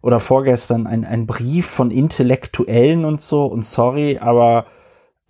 oder 0.00 0.18
vorgestern 0.18 0.88
ein, 0.88 1.04
ein 1.04 1.26
Brief 1.26 1.66
von 1.66 1.92
Intellektuellen 1.92 3.04
und 3.04 3.20
so 3.20 3.46
und 3.46 3.64
sorry, 3.64 4.18
aber 4.18 4.66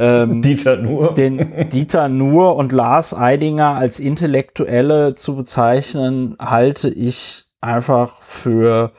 ähm, 0.02 0.42
Dieter 0.42 0.76
Nuhr. 0.78 1.14
den 1.14 1.68
Dieter 1.68 2.08
Nuhr 2.08 2.56
und 2.56 2.72
Lars 2.72 3.14
Eidinger 3.14 3.76
als 3.76 4.00
Intellektuelle 4.00 5.14
zu 5.14 5.36
bezeichnen, 5.36 6.36
halte 6.40 6.88
ich 6.88 7.44
einfach 7.60 8.20
für 8.20 8.92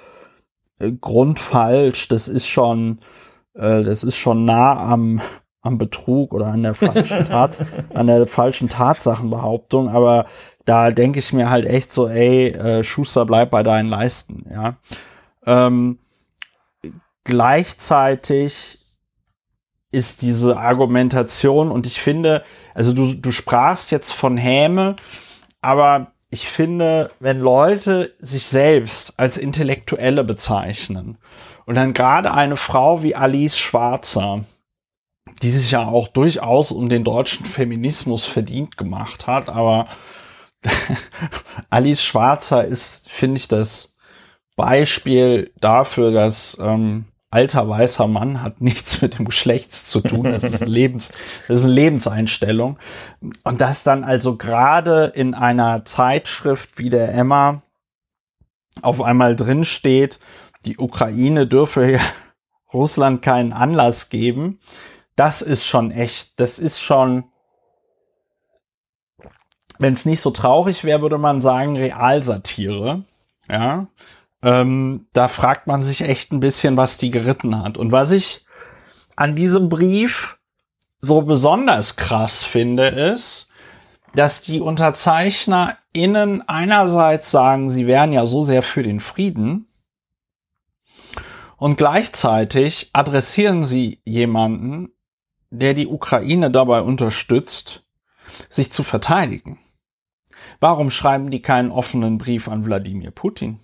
äh, 0.80 0.94
grundfalsch. 0.94 2.08
Das 2.08 2.30
ist 2.30 2.48
schon, 2.48 3.00
äh, 3.54 3.84
das 3.84 4.06
ist 4.06 4.16
schon 4.16 4.46
nah 4.46 4.78
am, 4.78 5.22
am 5.62 5.78
Betrug 5.78 6.34
oder 6.34 6.48
an 6.48 6.64
der 6.64 6.74
falschen 6.74 7.20
Tats 7.28 7.62
an 7.94 8.08
der 8.08 8.26
falschen 8.26 8.70
Tatsachenbehauptung, 8.70 9.90
aber 9.90 10.26
da 10.64 10.92
denke 10.92 11.20
ich 11.20 11.34
mir 11.34 11.50
halt 11.50 11.66
echt 11.66 11.92
so, 11.92 12.08
ey, 12.08 12.48
äh, 12.54 12.84
Schuster, 12.86 13.26
bleib 13.26 13.50
bei 13.50 13.64
deinen 13.64 13.90
Leisten, 13.90 14.46
ja. 14.50 14.78
Ähm, 15.46 16.00
gleichzeitig 17.26 18.83
ist 19.94 20.24
diese 20.24 20.58
Argumentation. 20.58 21.72
Und 21.72 21.86
ich 21.86 22.02
finde, 22.02 22.44
also 22.74 22.94
du, 22.94 23.14
du 23.14 23.32
sprachst 23.32 23.92
jetzt 23.92 24.12
von 24.12 24.38
Häme, 24.38 24.96
aber 25.62 26.12
ich 26.32 26.48
finde, 26.48 27.12
wenn 27.20 27.40
Leute 27.40 28.16
sich 28.20 28.48
selbst 28.48 29.14
als 29.18 29.38
Intellektuelle 29.38 30.24
bezeichnen 30.24 31.20
und 31.66 31.76
dann 31.76 31.94
gerade 31.94 32.34
eine 32.34 32.58
Frau 32.58 33.04
wie 33.04 33.16
Alice 33.16 33.58
Schwarzer, 33.60 34.44
die 35.44 35.52
sich 35.52 35.72
ja 35.72 35.86
auch 35.86 36.08
durchaus 36.08 36.72
um 36.72 36.90
den 36.90 37.04
deutschen 37.04 37.46
Feminismus 37.46 38.26
verdient 38.26 38.78
gemacht 38.78 39.28
hat, 39.28 39.48
aber 39.48 39.88
Alice 41.70 42.04
Schwarzer 42.04 42.66
ist, 42.66 43.12
finde 43.12 43.38
ich, 43.38 43.48
das 43.48 43.96
Beispiel 44.56 45.52
dafür, 45.60 46.12
dass 46.12 46.58
ähm, 46.60 47.06
alter 47.34 47.68
weißer 47.68 48.08
Mann 48.08 48.44
hat 48.44 48.62
nichts 48.62 49.02
mit 49.02 49.18
dem 49.18 49.26
Geschlechts 49.26 49.86
zu 49.86 50.02
tun. 50.02 50.26
Das 50.26 50.44
ist, 50.44 50.66
Lebens, 50.66 51.12
das 51.48 51.60
ist 51.60 51.64
eine 51.64 51.74
Lebenseinstellung. 51.74 52.78
Und 53.44 53.60
das 53.60 53.84
dann 53.84 54.04
also 54.04 54.38
gerade 54.38 55.06
in 55.16 55.34
einer 55.34 55.84
Zeitschrift 55.84 56.78
wie 56.78 56.92
der 56.92 57.14
Emma 57.14 57.64
auf 58.82 59.02
einmal 59.02 59.36
drin 59.36 59.66
steht, 59.66 60.20
die 60.66 60.78
Ukraine 60.78 61.48
dürfe 61.48 62.00
Russland 62.74 63.22
keinen 63.22 63.52
Anlass 63.52 64.10
geben. 64.10 64.60
Das 65.16 65.42
ist 65.42 65.66
schon 65.66 65.92
echt, 65.92 66.40
das 66.40 66.60
ist 66.60 66.80
schon, 66.80 67.26
wenn 69.80 69.94
es 69.94 70.06
nicht 70.06 70.22
so 70.22 70.30
traurig 70.30 70.84
wäre, 70.84 71.02
würde 71.02 71.18
man 71.18 71.42
sagen 71.42 71.78
Realsatire. 71.78 73.04
Ja, 73.50 73.88
ähm, 74.44 75.08
da 75.14 75.30
fragt 75.30 75.68
man 75.68 75.82
sich 75.82 76.02
echt 76.02 76.32
ein 76.32 76.42
bisschen, 76.42 76.78
was 76.78 76.98
die 76.98 77.12
geritten 77.12 77.64
hat. 77.64 77.78
Und 77.78 77.92
was 77.92 78.12
ich 78.12 78.46
an 79.16 79.36
diesem 79.36 79.70
Brief 79.70 80.38
so 81.00 81.22
besonders 81.22 81.96
krass 81.96 82.44
finde, 82.44 82.88
ist, 82.88 83.50
dass 84.16 84.42
die 84.42 84.62
UnterzeichnerInnen 84.62 86.48
einerseits 86.48 87.32
sagen, 87.32 87.70
sie 87.70 87.88
wären 87.88 88.14
ja 88.14 88.26
so 88.26 88.44
sehr 88.44 88.62
für 88.62 88.84
den 88.84 89.00
Frieden 89.00 89.68
und 91.58 91.78
gleichzeitig 91.78 92.90
adressieren 92.94 93.64
sie 93.64 94.02
jemanden, 94.04 94.90
der 95.50 95.74
die 95.74 95.88
Ukraine 95.88 96.52
dabei 96.52 96.82
unterstützt, 96.82 97.86
sich 98.50 98.72
zu 98.72 98.84
verteidigen. 98.84 99.60
Warum 100.60 100.92
schreiben 100.92 101.32
die 101.32 101.42
keinen 101.42 101.72
offenen 101.72 102.18
Brief 102.18 102.48
an 102.48 102.66
Wladimir 102.66 103.12
Putin? 103.12 103.60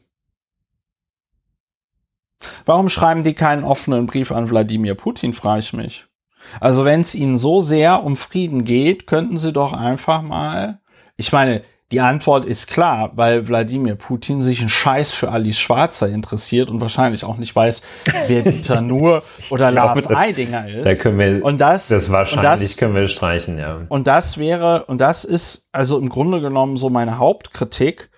Warum 2.66 2.90
schreiben 2.90 3.24
die 3.24 3.34
keinen 3.34 3.64
offenen 3.64 4.06
Brief 4.06 4.32
an 4.32 4.50
Wladimir 4.50 4.96
Putin, 4.96 5.34
frage 5.34 5.60
ich 5.60 5.74
mich. 5.74 6.06
Also 6.60 6.86
wenn 6.86 7.02
es 7.02 7.16
ihnen 7.16 7.38
so 7.38 7.62
sehr 7.62 8.04
um 8.04 8.16
Frieden 8.16 8.64
geht, 8.64 9.08
könnten 9.08 9.38
sie 9.38 9.54
doch 9.54 9.74
einfach 9.74 10.22
mal, 10.22 10.80
ich 11.18 11.32
meine, 11.32 11.62
die 11.92 12.02
Antwort 12.02 12.46
ist 12.46 12.68
klar, 12.68 13.12
weil 13.16 13.48
Wladimir 13.48 13.96
Putin 13.96 14.44
sich 14.44 14.60
einen 14.60 14.70
Scheiß 14.70 15.12
für 15.12 15.32
Alice 15.32 15.58
Schwarzer 15.58 16.08
interessiert 16.08 16.70
und 16.70 16.82
wahrscheinlich 16.82 17.24
auch 17.24 17.38
nicht 17.38 17.56
weiß, 17.56 17.82
wer 18.28 18.44
Dieter 18.44 18.82
Nur 18.82 19.24
oder 19.50 19.72
Lars 19.72 20.06
das, 20.06 20.16
Eidinger 20.16 20.68
ist. 20.68 20.86
Da 20.86 20.94
können 20.94 21.18
wir, 21.18 21.44
und 21.44 21.60
das, 21.60 21.88
das 21.88 22.12
wahrscheinlich 22.12 22.70
das, 22.70 22.78
können 22.78 22.94
wir 22.94 23.08
streichen, 23.08 23.58
ja. 23.58 23.82
Und 23.90 24.06
das 24.06 24.38
wäre, 24.38 24.86
und 24.86 25.02
das 25.02 25.26
ist 25.26 25.68
also 25.72 25.98
im 25.98 26.10
Grunde 26.10 26.42
genommen 26.42 26.78
so 26.78 26.90
meine 26.92 27.18
Hauptkritik. 27.18 28.12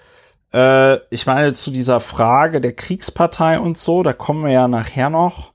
Äh, 0.54 0.98
ich 1.10 1.26
meine, 1.26 1.54
zu 1.54 1.72
dieser 1.72 2.00
Frage 2.00 2.62
der 2.62 2.74
Kriegspartei 2.74 3.60
und 3.60 3.78
so, 3.78 4.04
da 4.04 4.14
kommen 4.14 4.46
wir 4.46 4.52
ja 4.52 4.68
nachher 4.68 5.10
noch, 5.10 5.54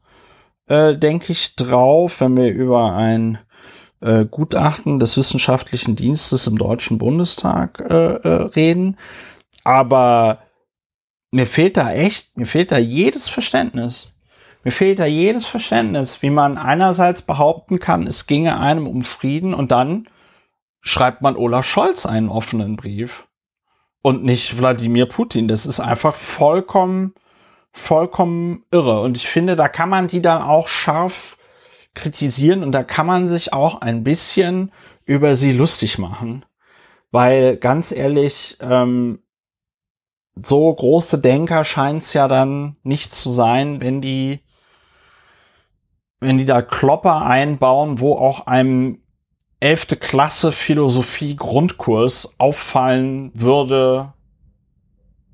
äh, 0.68 0.96
denke 0.96 1.32
ich, 1.32 1.56
drauf, 1.56 2.20
wenn 2.20 2.36
wir 2.36 2.52
über 2.52 2.94
ein 2.94 3.38
äh, 4.00 4.24
Gutachten 4.24 4.98
des 4.98 5.16
Wissenschaftlichen 5.16 5.96
Dienstes 5.96 6.46
im 6.46 6.58
Deutschen 6.58 6.98
Bundestag 6.98 7.80
äh, 7.80 8.14
äh, 8.14 8.28
reden. 8.54 8.96
Aber 9.64 10.40
mir 11.30 11.46
fehlt 11.46 11.76
da 11.76 11.92
echt, 11.92 12.36
mir 12.36 12.46
fehlt 12.46 12.72
da 12.72 12.78
jedes 12.78 13.28
Verständnis. 13.28 14.12
Mir 14.64 14.72
fehlt 14.72 14.98
da 14.98 15.06
jedes 15.06 15.46
Verständnis, 15.46 16.22
wie 16.22 16.30
man 16.30 16.58
einerseits 16.58 17.22
behaupten 17.22 17.78
kann, 17.78 18.06
es 18.06 18.26
ginge 18.26 18.58
einem 18.58 18.88
um 18.88 19.04
Frieden 19.04 19.54
und 19.54 19.70
dann 19.70 20.08
schreibt 20.80 21.22
man 21.22 21.36
Olaf 21.36 21.64
Scholz 21.66 22.04
einen 22.04 22.28
offenen 22.28 22.74
Brief 22.74 23.26
und 24.06 24.22
nicht 24.22 24.56
Wladimir 24.56 25.06
Putin. 25.06 25.48
Das 25.48 25.66
ist 25.66 25.80
einfach 25.80 26.14
vollkommen, 26.14 27.12
vollkommen 27.72 28.64
irre. 28.70 29.00
Und 29.00 29.16
ich 29.16 29.26
finde, 29.26 29.56
da 29.56 29.66
kann 29.66 29.88
man 29.88 30.06
die 30.06 30.22
dann 30.22 30.42
auch 30.42 30.68
scharf 30.68 31.36
kritisieren 31.92 32.62
und 32.62 32.70
da 32.70 32.84
kann 32.84 33.08
man 33.08 33.26
sich 33.26 33.52
auch 33.52 33.80
ein 33.80 34.04
bisschen 34.04 34.70
über 35.06 35.34
sie 35.34 35.52
lustig 35.52 35.98
machen. 35.98 36.44
Weil 37.10 37.56
ganz 37.56 37.90
ehrlich, 37.90 38.58
ähm, 38.60 39.24
so 40.40 40.72
große 40.72 41.18
Denker 41.18 41.64
scheint 41.64 42.02
es 42.02 42.12
ja 42.12 42.28
dann 42.28 42.76
nicht 42.84 43.12
zu 43.12 43.32
sein, 43.32 43.80
wenn 43.80 44.00
die, 44.00 44.38
wenn 46.20 46.38
die 46.38 46.44
da 46.44 46.62
Klopper 46.62 47.26
einbauen, 47.26 47.98
wo 47.98 48.14
auch 48.14 48.46
einem 48.46 49.02
elfte 49.60 49.96
Klasse 49.96 50.52
Philosophie 50.52 51.36
Grundkurs 51.36 52.34
auffallen 52.38 53.30
würde, 53.34 54.12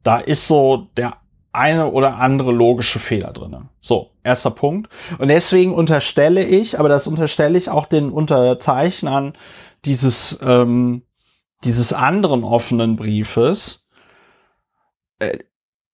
da 0.02 0.18
ist 0.18 0.48
so 0.48 0.88
der 0.96 1.16
eine 1.52 1.90
oder 1.90 2.16
andere 2.16 2.50
logische 2.50 2.98
Fehler 2.98 3.32
drinne. 3.32 3.68
So, 3.80 4.10
erster 4.24 4.50
Punkt. 4.50 4.88
Und 5.18 5.28
deswegen 5.28 5.74
unterstelle 5.74 6.44
ich, 6.44 6.78
aber 6.78 6.88
das 6.88 7.06
unterstelle 7.06 7.58
ich 7.58 7.68
auch 7.68 7.86
den 7.86 8.10
Unterzeichnern 8.10 9.34
dieses, 9.84 10.40
ähm, 10.42 11.02
dieses 11.64 11.92
anderen 11.92 12.42
offenen 12.42 12.96
Briefes. 12.96 13.86
Äh, 15.18 15.38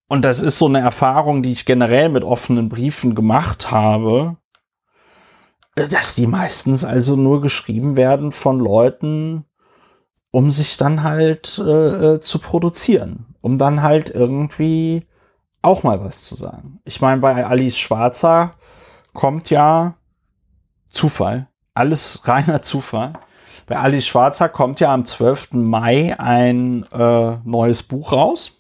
und 0.09 0.25
das 0.25 0.41
ist 0.41 0.59
so 0.59 0.67
eine 0.67 0.81
Erfahrung, 0.81 1.43
die 1.43 1.53
ich 1.53 1.67
generell 1.67 2.09
mit 2.09 2.25
offenen 2.25 2.69
Briefen 2.69 3.15
gemacht 3.15 3.71
habe, 3.71 4.37
dass 5.87 6.15
die 6.15 6.27
meistens 6.27 6.85
also 6.85 7.17
nur 7.17 7.41
geschrieben 7.41 7.97
werden 7.97 8.33
von 8.33 8.59
Leuten, 8.59 9.45
um 10.31 10.51
sich 10.51 10.77
dann 10.77 11.03
halt 11.03 11.59
äh, 11.59 12.15
äh 12.15 12.21
zu 12.21 12.39
produzieren, 12.39 13.35
um 13.41 13.59
dann 13.59 13.83
halt 13.83 14.11
irgendwie 14.11 15.07
auch 15.63 15.83
mal 15.83 16.03
was 16.03 16.25
zu 16.25 16.35
sagen. 16.35 16.81
Ich 16.85 17.01
meine, 17.01 17.21
bei 17.21 17.47
Alice 17.47 17.79
Schwarzer 17.79 18.55
kommt 19.13 19.51
ja 19.51 19.95
Zufall, 20.89 21.49
alles 21.75 22.27
reiner 22.27 22.63
Zufall. 22.63 23.13
Bei 23.67 23.77
Alice 23.77 24.07
Schwarzer 24.07 24.49
kommt 24.49 24.81
ja 24.81 24.93
am 24.95 25.05
12. 25.05 25.53
Mai 25.53 26.19
ein 26.19 26.85
äh, 26.91 27.37
neues 27.45 27.83
Buch 27.83 28.13
raus. 28.13 28.53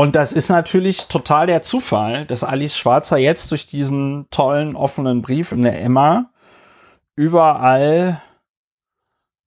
Und 0.00 0.16
das 0.16 0.32
ist 0.32 0.48
natürlich 0.48 1.08
total 1.08 1.46
der 1.46 1.62
Zufall, 1.62 2.24
dass 2.24 2.42
Alice 2.42 2.76
Schwarzer 2.76 3.18
jetzt 3.18 3.50
durch 3.50 3.66
diesen 3.66 4.28
tollen 4.30 4.74
offenen 4.74 5.20
Brief 5.20 5.52
in 5.52 5.62
der 5.62 5.82
Emma 5.82 6.30
überall, 7.16 8.22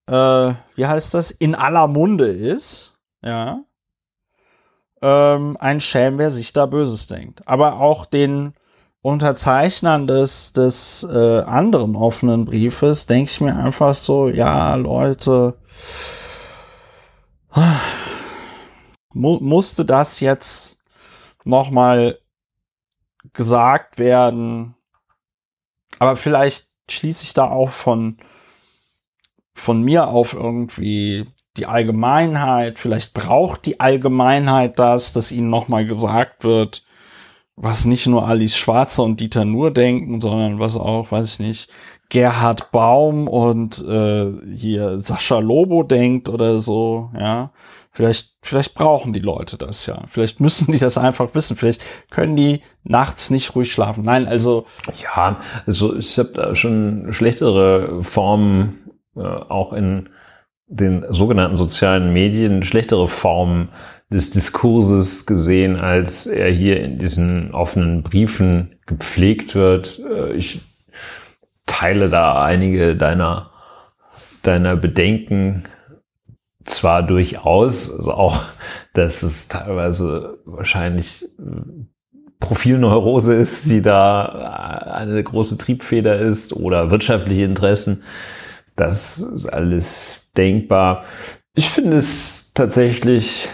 äh, 0.08 0.54
wie 0.76 0.86
heißt 0.86 1.14
das, 1.14 1.32
in 1.32 1.56
aller 1.56 1.88
Munde 1.88 2.28
ist. 2.28 2.93
Ja 3.24 3.64
ähm, 5.04 5.58
ein 5.60 5.82
Schelm, 5.82 6.18
wer 6.18 6.32
sich 6.32 6.54
da 6.54 6.66
Böses 6.66 7.08
denkt. 7.08 7.45
Aber 7.45 7.80
auch 7.82 8.06
den 8.06 8.54
Unterzeichnern 9.01 10.08
des, 10.08 10.54
des 10.54 11.06
äh, 11.12 11.41
anderen 11.41 11.97
offenen 11.97 12.45
Briefes 12.45 13.06
denke 13.06 13.30
ich 13.30 13.41
mir 13.41 13.56
einfach 13.56 13.95
so, 13.95 14.30
ja, 14.30 14.76
Leute, 14.76 15.56
mu 19.14 19.39
musste 19.39 19.86
das 19.86 20.20
jetzt 20.20 20.78
nochmal 21.43 22.20
gesagt 23.34 23.99
werden. 23.99 24.76
Aber 25.99 26.16
vielleicht 26.16 26.70
schließe 26.89 27.24
ich 27.24 27.34
da 27.34 27.49
auch 27.49 27.70
von, 27.70 28.18
von 29.53 29.82
mir 29.82 30.07
auf 30.07 30.34
irgendwie 30.34 31.26
die 31.57 31.66
Allgemeinheit, 31.68 32.80
vielleicht 32.80 33.14
braucht 33.14 33.66
die 33.66 33.80
Allgemeinheit 33.80 34.80
das, 34.80 35.14
dass 35.14 35.32
ihnen 35.32 35.49
nochmal 35.49 35.86
gesagt 35.86 36.43
wird, 36.43 36.84
was 37.55 37.86
nicht 37.86 38.07
nur 38.07 38.28
Alice 38.28 38.57
Schwarzer 38.57 39.03
und 39.03 39.20
Dieter 39.20 39.45
Nur 39.45 39.72
denken, 39.72 40.20
sondern 40.20 40.59
was 40.59 40.76
auch, 40.76 41.11
weiß 41.11 41.34
ich 41.34 41.39
nicht, 41.39 41.70
Gerhard 42.09 42.72
Baum 42.72 43.28
und 43.28 43.84
äh, 43.84 44.32
hier 44.55 44.99
Sascha 44.99 45.39
Lobo 45.39 45.84
denkt 45.84 46.30
oder 46.30 46.57
so, 46.57 47.11
ja. 47.18 47.51
Vielleicht, 47.96 48.34
vielleicht 48.41 48.74
brauchen 48.74 49.14
die 49.14 49.20
Leute 49.20 49.56
das 49.56 49.86
ja. 49.86 50.04
Vielleicht 50.08 50.39
müssen 50.39 50.72
die 50.72 50.80
das 50.80 50.98
einfach 50.98 51.36
wissen. 51.36 51.56
Vielleicht 51.56 51.84
können 52.10 52.36
die 52.36 52.62
nachts 52.84 53.30
nicht 53.30 53.56
ruhig 53.56 53.72
schlafen. 53.72 54.04
Nein, 54.04 54.28
also. 54.28 54.66
Ja, 55.04 55.39
also 55.68 55.96
ich 55.96 56.18
habe 56.18 56.32
da 56.34 56.56
schon 56.56 57.14
schlechtere 57.14 58.04
Formen 58.04 58.89
äh, 59.16 59.22
auch 59.22 59.74
in 59.74 60.10
den 60.66 61.06
sogenannten 61.10 61.56
sozialen 61.56 62.12
Medien 62.14 62.64
schlechtere 62.64 63.08
Formen 63.08 63.70
des 64.10 64.32
Diskurses 64.32 65.28
gesehen, 65.28 65.76
als 65.76 66.26
er 66.26 66.50
hier 66.52 66.82
in 66.82 66.98
diesen 66.98 67.54
offenen 67.54 68.02
Briefen 68.02 68.76
gepflegt 68.88 69.54
wird. 69.54 70.00
Äh, 70.00 70.34
ich 70.34 70.62
teile 71.68 72.10
da 72.10 72.44
einige 72.44 72.96
deiner, 72.96 73.52
deiner 74.41 74.76
Bedenken 74.76 75.64
zwar 76.66 77.03
durchaus, 77.03 77.91
also 77.91 78.11
auch, 78.14 78.43
dass 78.93 79.24
es 79.24 79.47
teilweise 79.47 80.39
wahrscheinlich 80.45 81.24
äh, 81.39 81.86
Profilneurose 82.39 83.36
ist, 83.36 83.72
die 83.72 83.82
da 83.82 84.26
eine 84.26 85.24
große 85.24 85.57
Triebfeder 85.57 86.18
ist 86.18 86.53
oder 86.53 86.91
wirtschaftliche 86.91 87.43
Interessen. 87.43 88.03
Das 88.76 89.20
ist 89.20 89.45
alles 89.45 90.32
denkbar. 90.36 91.05
Ich 91.55 91.70
finde 91.70 91.97
es 91.97 92.51
tatsächlich 92.53 93.47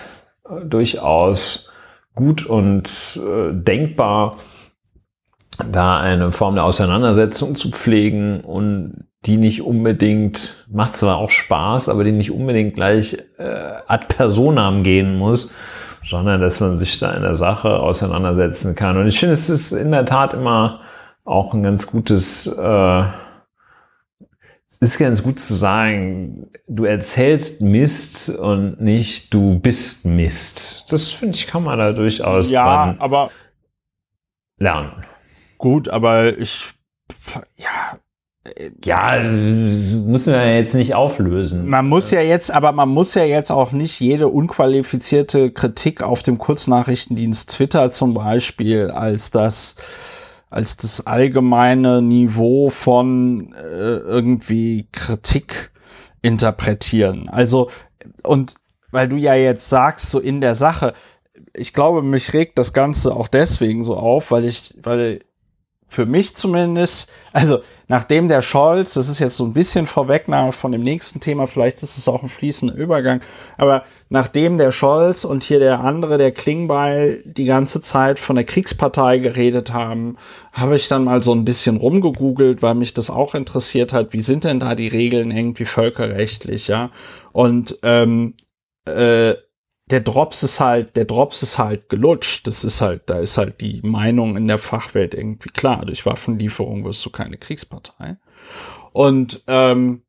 äh, 0.49 0.66
durchaus 0.66 1.72
gut 2.16 2.45
und 2.45 3.20
äh, 3.24 3.53
denkbar, 3.53 4.38
da 5.72 5.99
eine 5.99 6.32
Form 6.32 6.55
der 6.55 6.64
Auseinandersetzung 6.64 7.55
zu 7.55 7.70
pflegen 7.70 8.41
und 8.41 9.09
die 9.26 9.38
nicht 9.38 9.62
unbedingt, 9.62 10.66
macht 10.70 10.96
zwar 10.96 11.18
auch 11.18 11.30
Spaß, 11.30 11.90
aber 11.90 12.04
die 12.04 12.12
nicht 12.12 12.32
unbedingt 12.32 12.76
gleich 12.76 13.18
äh, 13.38 13.44
ad 13.88 14.08
personam 14.08 14.84
gehen 14.84 15.18
muss, 15.18 15.54
sondern 16.06 16.40
dass 16.40 16.60
man 16.60 16.78
sich 16.78 16.98
da 17.00 17.12
in 17.12 17.24
der 17.24 17.36
Sache 17.36 17.80
auseinandersetzen 17.80 18.76
kann. 18.76 18.98
Und 18.98 19.08
ich 19.08 19.20
finde, 19.20 19.34
es 19.34 19.50
ist 19.50 19.72
in 19.74 19.92
der 19.92 20.06
Tat 20.06 20.34
immer 20.34 20.82
auch 21.26 21.54
ein 21.54 21.64
ganz 21.64 21.86
gutes, 21.86 22.48
äh, 22.48 23.04
es 24.70 24.78
ist 24.80 24.98
ganz 24.98 25.22
gut 25.22 25.40
zu 25.40 25.54
sagen, 25.54 26.48
du 26.68 26.86
erzählst 26.86 27.62
Mist 27.62 28.30
und 28.30 28.80
nicht 28.80 29.34
du 29.34 29.60
bist 29.60 30.06
Mist. 30.06 30.92
Das 30.92 31.10
finde 31.10 31.36
ich, 31.36 31.46
kann 31.46 31.64
man 31.64 31.78
da 31.78 31.92
durchaus 31.92 32.50
ja, 32.50 32.96
aber 33.00 33.32
lernen. 34.58 35.04
Gut, 35.58 35.90
aber 35.90 36.38
ich, 36.38 36.74
ja, 37.58 38.00
ja, 38.84 39.20
müssen 39.22 40.34
wir 40.34 40.56
jetzt 40.56 40.76
nicht 40.76 40.95
auflösen. 40.95 41.68
Man 41.68 41.88
muss 41.88 42.12
ja 42.12 42.22
jetzt, 42.22 42.52
aber 42.52 42.72
man 42.72 42.89
muss 42.89 43.14
ja 43.14 43.24
jetzt 43.24 43.52
auch 43.52 43.72
nicht 43.72 44.00
jede 44.00 44.28
unqualifizierte 44.28 45.52
Kritik 45.52 46.02
auf 46.02 46.22
dem 46.24 46.38
Kurznachrichtendienst 46.38 47.50
Twitter 47.50 47.91
zum 47.91 48.14
Beispiel 48.14 48.91
als 48.91 49.32
das 49.32 49.76
als 50.50 50.78
das 50.78 51.06
allgemeine 51.06 52.02
Niveau 52.02 52.70
von 52.70 53.54
äh, 53.54 53.97
irgendwie 53.97 54.88
Kritik 54.91 55.72
interpretieren. 56.22 57.30
Also 57.30 57.70
und 58.24 58.56
weil 58.91 59.08
du 59.08 59.16
ja 59.16 59.36
jetzt 59.36 59.70
sagst 59.70 60.10
so 60.10 60.20
in 60.20 60.41
der 60.41 60.56
Sache, 60.56 60.93
ich 61.54 61.74
glaube, 61.74 62.02
mich 62.02 62.34
regt 62.34 62.58
das 62.58 62.74
Ganze 62.74 63.16
auch 63.16 63.28
deswegen 63.28 63.84
so 63.84 63.95
auf, 63.97 64.32
weil 64.32 64.45
ich, 64.45 64.76
weil 64.82 65.22
für 65.90 66.06
mich 66.06 66.36
zumindest, 66.36 67.10
also 67.34 67.62
nachdem 67.88 68.28
der 68.28 68.44
Scholz, 68.44 68.94
das 68.94 69.10
ist 69.10 69.18
jetzt 69.18 69.36
so 69.36 69.44
ein 69.44 69.54
bisschen 69.54 69.88
Vorwegnahme 69.88 70.52
von 70.52 70.72
dem 70.72 70.84
nächsten 70.84 71.20
Thema, 71.20 71.48
vielleicht 71.48 71.82
ist 71.82 71.98
es 71.98 72.08
auch 72.08 72.22
ein 72.22 72.30
fließender 72.30 72.76
Übergang, 72.76 73.22
aber 73.58 73.84
nachdem 74.10 74.60
der 74.60 74.72
Scholz 74.72 75.26
und 75.26 75.44
hier 75.44 75.60
der 75.60 75.80
andere, 75.80 76.20
der 76.20 76.32
Klingbeil, 76.32 77.24
die 77.26 77.46
ganze 77.46 77.82
Zeit 77.82 78.20
von 78.20 78.36
der 78.36 78.46
Kriegspartei 78.46 79.18
geredet 79.18 79.74
haben, 79.74 80.18
habe 80.54 80.76
ich 80.76 80.88
dann 80.88 81.04
mal 81.04 81.24
so 81.24 81.34
ein 81.34 81.44
bisschen 81.44 81.78
rumgegoogelt, 81.78 82.62
weil 82.62 82.76
mich 82.76 82.94
das 82.94 83.10
auch 83.10 83.34
interessiert 83.34 83.92
hat, 83.92 84.14
wie 84.14 84.22
sind 84.22 84.44
denn 84.44 84.60
da 84.60 84.76
die 84.76 84.88
Regeln 84.88 85.32
irgendwie 85.32 85.66
völkerrechtlich, 85.66 86.68
ja? 86.68 86.92
Und 87.32 87.80
ähm, 87.82 88.36
äh, 88.86 89.34
der 89.90 90.02
Drops 90.02 90.44
ist 90.44 90.60
halt, 90.60 90.96
der 90.96 91.06
Drops 91.06 91.42
ist 91.42 91.58
halt 91.58 91.90
gelutscht. 91.90 92.48
Das 92.48 92.64
ist 92.64 92.82
halt, 92.82 93.10
da 93.10 93.20
ist 93.20 93.38
halt 93.38 93.62
die 93.62 93.82
Meinung 93.84 94.38
in 94.38 94.48
der 94.48 94.60
Fachwelt 94.60 95.14
irgendwie 95.14 95.50
klar. 95.50 95.86
Durch 95.86 96.06
Waffenlieferung 96.06 96.86
wirst 96.86 97.06
du 97.06 97.10
keine 97.10 97.38
Kriegspartei. 97.38 98.18
Und 98.94 99.44
ähm, 99.48 100.04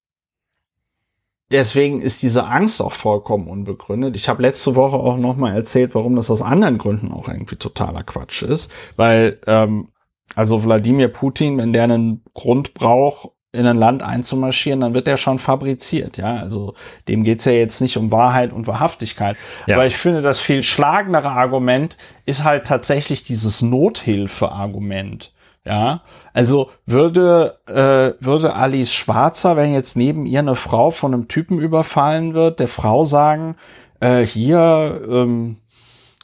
deswegen 1.51 2.03
ist 2.03 2.23
diese 2.23 2.47
Angst 2.47 2.83
auch 2.83 2.93
vollkommen 2.93 3.49
unbegründet. 3.49 4.17
Ich 4.17 4.29
habe 4.29 4.43
letzte 4.43 4.77
Woche 4.77 4.97
auch 4.97 5.17
noch 5.17 5.37
mal 5.37 5.55
erzählt, 5.55 5.95
warum 5.95 6.17
das 6.17 6.31
aus 6.31 6.43
anderen 6.43 6.79
Gründen 6.79 7.11
auch 7.11 7.29
irgendwie 7.29 7.57
totaler 7.57 8.03
Quatsch 8.03 8.43
ist, 8.43 8.71
weil 8.97 9.41
ähm, 9.47 9.89
also 10.35 10.63
Wladimir 10.65 11.09
Putin, 11.09 11.59
wenn 11.59 11.73
der 11.73 11.85
einen 11.85 12.23
Grund 12.35 12.75
braucht, 12.75 13.31
in 13.53 13.67
ein 13.67 13.77
Land 13.77 14.03
einzumarschieren, 14.03 14.81
dann 14.81 14.95
wird 14.95 15.09
er 15.09 15.17
schon 15.17 15.39
fabriziert, 15.39 16.17
ja. 16.19 16.37
Also 16.37 16.75
dem 17.09 17.25
geht's 17.25 17.45
ja 17.45 17.53
jetzt 17.53 17.81
nicht 17.81 17.97
um 17.97 18.13
Wahrheit 18.13 18.53
und 18.53 18.67
Wahrhaftigkeit. 18.67 19.37
Ja. 19.67 19.75
Aber 19.75 19.87
ich 19.87 19.97
finde, 19.97 20.23
das 20.23 20.39
viel 20.39 20.63
schlagendere 20.63 21.31
Argument 21.31 21.97
ist 22.27 22.45
halt 22.45 22.67
tatsächlich 22.67 23.25
dieses 23.25 23.61
Nothilfe-Argument. 23.63 25.33
Ja, 25.65 26.03
also 26.33 26.71
würde, 26.87 27.59
äh, 27.67 28.25
würde 28.25 28.55
Alice 28.55 28.95
Schwarzer, 28.95 29.57
wenn 29.57 29.75
jetzt 29.75 29.95
neben 29.95 30.25
ihr 30.25 30.39
eine 30.39 30.57
Frau 30.57 30.91
von 30.91 31.13
einem 31.13 31.29
Typen 31.29 31.59
überfallen 31.59 32.33
wird, 32.33 32.61
der 32.61 32.69
Frau 32.69 33.05
sagen, 33.05 33.57
äh, 34.01 34.23
hier 34.23 35.03
ähm, 35.07 35.59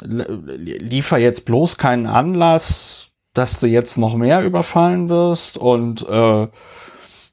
liefer 0.00 1.18
jetzt 1.18 1.44
bloß 1.44 1.76
keinen 1.76 2.06
Anlass, 2.06 3.10
dass 3.34 3.60
du 3.60 3.66
jetzt 3.66 3.98
noch 3.98 4.16
mehr 4.16 4.42
überfallen 4.42 5.10
wirst 5.10 5.58
und 5.58 6.08
äh, 6.08 6.48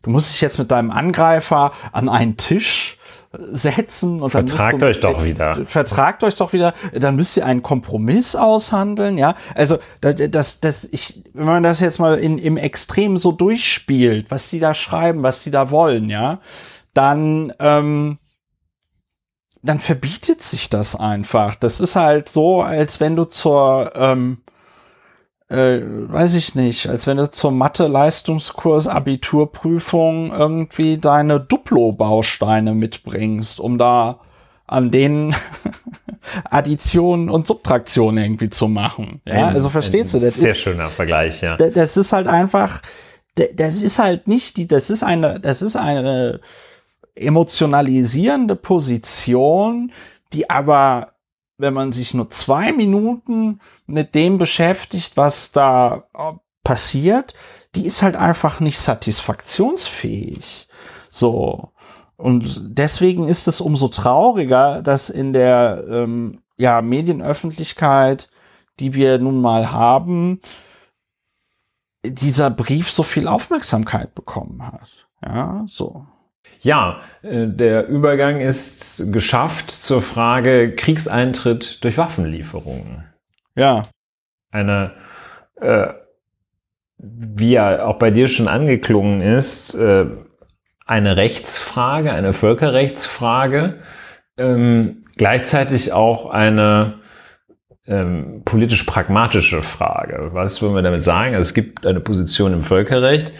Du 0.03 0.11
musst 0.11 0.31
dich 0.31 0.41
jetzt 0.41 0.59
mit 0.59 0.69
deinem 0.69 0.91
Angreifer 0.91 1.73
an 1.91 2.09
einen 2.09 2.37
Tisch 2.37 2.97
setzen 3.35 4.21
und 4.21 4.35
dann 4.35 4.47
vertragt 4.47 4.81
du, 4.81 4.85
euch 4.85 4.99
doch 4.99 5.23
wieder. 5.23 5.65
Vertragt 5.65 6.23
euch 6.23 6.35
doch 6.35 6.53
wieder. 6.53 6.75
Dann 6.93 7.15
müsst 7.15 7.35
ihr 7.35 7.45
einen 7.45 7.63
Kompromiss 7.63 8.35
aushandeln, 8.35 9.17
ja. 9.17 9.33
Also 9.55 9.79
das, 10.01 10.59
das, 10.59 10.87
ich, 10.91 11.23
wenn 11.33 11.45
man 11.45 11.63
das 11.63 11.79
jetzt 11.79 11.99
mal 11.99 12.19
in, 12.19 12.37
im 12.37 12.57
Extrem 12.57 13.17
so 13.17 13.31
durchspielt, 13.31 14.29
was 14.29 14.49
die 14.49 14.59
da 14.59 14.75
schreiben, 14.75 15.23
was 15.23 15.43
die 15.43 15.51
da 15.51 15.71
wollen, 15.71 16.09
ja, 16.09 16.41
dann 16.93 17.51
ähm, 17.59 18.19
dann 19.63 19.79
verbietet 19.79 20.41
sich 20.41 20.69
das 20.69 20.95
einfach. 20.95 21.55
Das 21.55 21.79
ist 21.79 21.95
halt 21.95 22.27
so, 22.27 22.61
als 22.61 22.99
wenn 22.99 23.15
du 23.15 23.23
zur 23.23 23.93
ähm, 23.95 24.42
äh, 25.53 25.81
weiß 25.83 26.33
ich 26.33 26.55
nicht, 26.55 26.87
als 26.87 27.05
wenn 27.05 27.17
du 27.17 27.29
zur 27.29 27.51
Mathe-Leistungskurs 27.51 28.87
Abiturprüfung 28.87 30.31
irgendwie 30.31 30.97
deine 30.97 31.39
Duplo-Bausteine 31.39 32.73
mitbringst, 32.73 33.59
um 33.59 33.77
da 33.77 34.19
an 34.65 34.89
denen 34.89 35.35
Additionen 36.49 37.29
und 37.29 37.45
Subtraktionen 37.45 38.23
irgendwie 38.23 38.49
zu 38.49 38.67
machen. 38.67 39.21
Ja, 39.25 39.47
ein, 39.49 39.55
also 39.55 39.69
verstehst 39.69 40.15
du 40.15 40.19
das? 40.19 40.35
Sehr 40.35 40.51
ist, 40.51 40.59
schöner 40.59 40.89
Vergleich, 40.89 41.41
ja. 41.41 41.55
Das 41.55 41.97
ist 41.97 42.13
halt 42.13 42.27
einfach, 42.27 42.81
das 43.55 43.83
ist 43.83 43.99
halt 43.99 44.27
nicht 44.27 44.57
die, 44.57 44.65
das 44.65 44.89
ist 44.89 45.03
eine, 45.03 45.39
das 45.39 45.61
ist 45.61 45.75
eine 45.75 46.39
emotionalisierende 47.15 48.55
Position, 48.55 49.91
die 50.33 50.49
aber 50.49 51.12
wenn 51.57 51.73
man 51.73 51.91
sich 51.91 52.13
nur 52.13 52.29
zwei 52.29 52.71
Minuten 52.71 53.59
mit 53.85 54.15
dem 54.15 54.37
beschäftigt, 54.37 55.17
was 55.17 55.51
da 55.51 56.07
äh, 56.13 56.33
passiert, 56.63 57.33
die 57.75 57.85
ist 57.85 58.01
halt 58.01 58.15
einfach 58.15 58.59
nicht 58.59 58.79
satisfaktionsfähig. 58.79 60.67
So. 61.09 61.69
Und 62.17 62.77
deswegen 62.77 63.27
ist 63.27 63.47
es 63.47 63.61
umso 63.61 63.87
trauriger, 63.87 64.81
dass 64.81 65.09
in 65.09 65.33
der 65.33 65.83
ähm, 65.89 66.41
ja, 66.57 66.81
Medienöffentlichkeit, 66.81 68.29
die 68.79 68.93
wir 68.93 69.17
nun 69.19 69.41
mal 69.41 69.71
haben, 69.71 70.39
dieser 72.05 72.49
Brief 72.49 72.91
so 72.91 73.03
viel 73.03 73.27
Aufmerksamkeit 73.27 74.13
bekommen 74.13 74.65
hat. 74.65 75.07
Ja, 75.21 75.63
so. 75.67 76.05
Ja, 76.63 77.01
äh, 77.21 77.47
der 77.47 77.87
Übergang 77.87 78.39
ist 78.39 79.11
geschafft 79.11 79.69
zur 79.69 80.01
Frage 80.01 80.75
Kriegseintritt 80.75 81.83
durch 81.83 81.97
Waffenlieferungen. 81.97 83.03
Ja. 83.55 83.83
Eine, 84.51 84.93
äh, 85.59 85.87
wie 86.97 87.51
ja 87.51 87.85
auch 87.85 87.99
bei 87.99 88.11
dir 88.11 88.29
schon 88.29 88.47
angeklungen 88.47 89.21
ist, 89.21 89.73
äh, 89.75 90.05
eine 90.85 91.17
Rechtsfrage, 91.17 92.11
eine 92.11 92.33
Völkerrechtsfrage, 92.33 93.79
ähm, 94.37 95.03
gleichzeitig 95.17 95.91
auch 95.91 96.29
eine 96.29 96.99
ähm, 97.87 98.43
politisch-pragmatische 98.45 99.63
Frage. 99.63 100.29
Was 100.31 100.61
wollen 100.61 100.75
wir 100.75 100.81
damit 100.81 101.03
sagen? 101.03 101.35
Also 101.35 101.41
es 101.41 101.53
gibt 101.53 101.85
eine 101.85 101.99
Position 101.99 102.53
im 102.53 102.61
Völkerrecht 102.61 103.33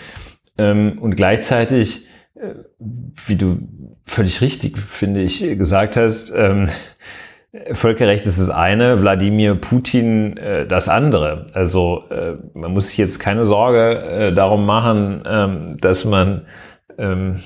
ähm, 0.57 0.97
und 0.99 1.15
gleichzeitig 1.15 2.07
wie 2.36 3.36
du 3.36 3.59
völlig 4.05 4.41
richtig, 4.41 4.77
finde 4.77 5.21
ich, 5.21 5.39
gesagt 5.57 5.97
hast, 5.97 6.31
ähm, 6.36 6.67
Völkerrecht 7.71 8.25
ist 8.25 8.39
das 8.39 8.49
eine, 8.49 9.01
Wladimir 9.01 9.53
Putin 9.53 10.38
äh, 10.38 10.65
das 10.65 10.89
andere. 10.89 11.45
Also 11.53 12.05
äh, 12.09 12.34
man 12.55 12.73
muss 12.73 12.88
sich 12.88 12.97
jetzt 12.97 13.19
keine 13.19 13.45
Sorge 13.45 13.99
äh, 13.99 14.31
darum 14.34 14.65
machen, 14.65 15.23
ähm, 15.27 15.77
dass 15.79 16.03
man 16.03 16.47
ähm, 16.97 17.38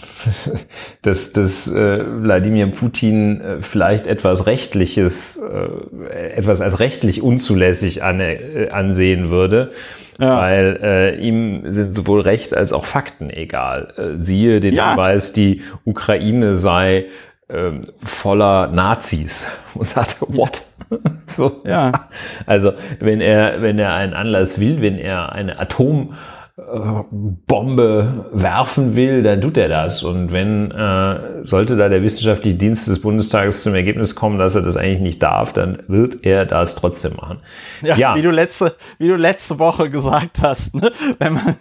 dass, 1.01 1.31
dass 1.31 1.67
äh, 1.67 2.03
Wladimir 2.23 2.67
Putin 2.67 3.41
äh, 3.41 3.61
vielleicht 3.61 4.07
etwas 4.07 4.45
Rechtliches, 4.45 5.38
äh, 5.38 6.31
etwas 6.33 6.61
als 6.61 6.79
rechtlich 6.79 7.21
unzulässig 7.21 8.03
an, 8.03 8.19
äh, 8.19 8.69
ansehen 8.71 9.29
würde 9.29 9.71
ja. 10.19 10.38
weil 10.38 10.79
äh, 10.81 11.15
ihm 11.19 11.71
sind 11.71 11.93
sowohl 11.93 12.21
Recht 12.21 12.55
als 12.55 12.73
auch 12.73 12.85
Fakten 12.85 13.29
egal. 13.29 13.93
Äh, 13.97 14.19
siehe 14.19 14.59
den 14.59 14.73
ja. 14.73 14.89
Hinweis, 14.89 15.33
die 15.33 15.61
Ukraine 15.85 16.57
sei 16.57 17.05
ähm, 17.49 17.81
voller 18.03 18.67
Nazis 18.67 19.49
und 19.73 19.85
sagte, 19.85 20.25
what? 20.27 20.63
so. 21.25 21.61
Ja. 21.65 22.09
Also 22.45 22.73
wenn 22.99 23.21
er, 23.21 23.61
wenn 23.61 23.77
er 23.79 23.93
einen 23.93 24.13
Anlass 24.13 24.59
will, 24.59 24.81
wenn 24.81 24.97
er 24.97 25.33
eine 25.33 25.59
Atom 25.59 26.13
Bombe 26.59 28.25
werfen 28.31 28.95
will, 28.95 29.21
dann 29.21 29.41
tut 29.41 29.57
er 29.57 29.69
das. 29.69 30.03
Und 30.03 30.31
wenn 30.31 30.71
äh, 30.71 31.45
sollte 31.45 31.77
da 31.77 31.87
der 31.87 32.01
wissenschaftliche 32.01 32.57
Dienst 32.57 32.87
des 32.87 32.99
Bundestages 32.99 33.61
zum 33.61 33.75
Ergebnis 33.75 34.15
kommen, 34.15 34.39
dass 34.39 34.55
er 34.55 34.63
das 34.63 34.75
eigentlich 34.75 35.01
nicht 35.01 35.21
darf, 35.21 35.53
dann 35.53 35.83
wird 35.87 36.25
er 36.25 36.47
das 36.47 36.75
trotzdem 36.75 37.15
machen. 37.15 37.41
Ja, 37.83 37.95
ja. 37.95 38.15
Wie, 38.15 38.23
du 38.23 38.31
letzte, 38.31 38.75
wie 38.97 39.07
du 39.07 39.15
letzte 39.17 39.59
Woche 39.59 39.91
gesagt 39.91 40.41
hast, 40.41 40.73
ne? 40.73 40.91
wenn, 41.19 41.33
man, 41.33 41.57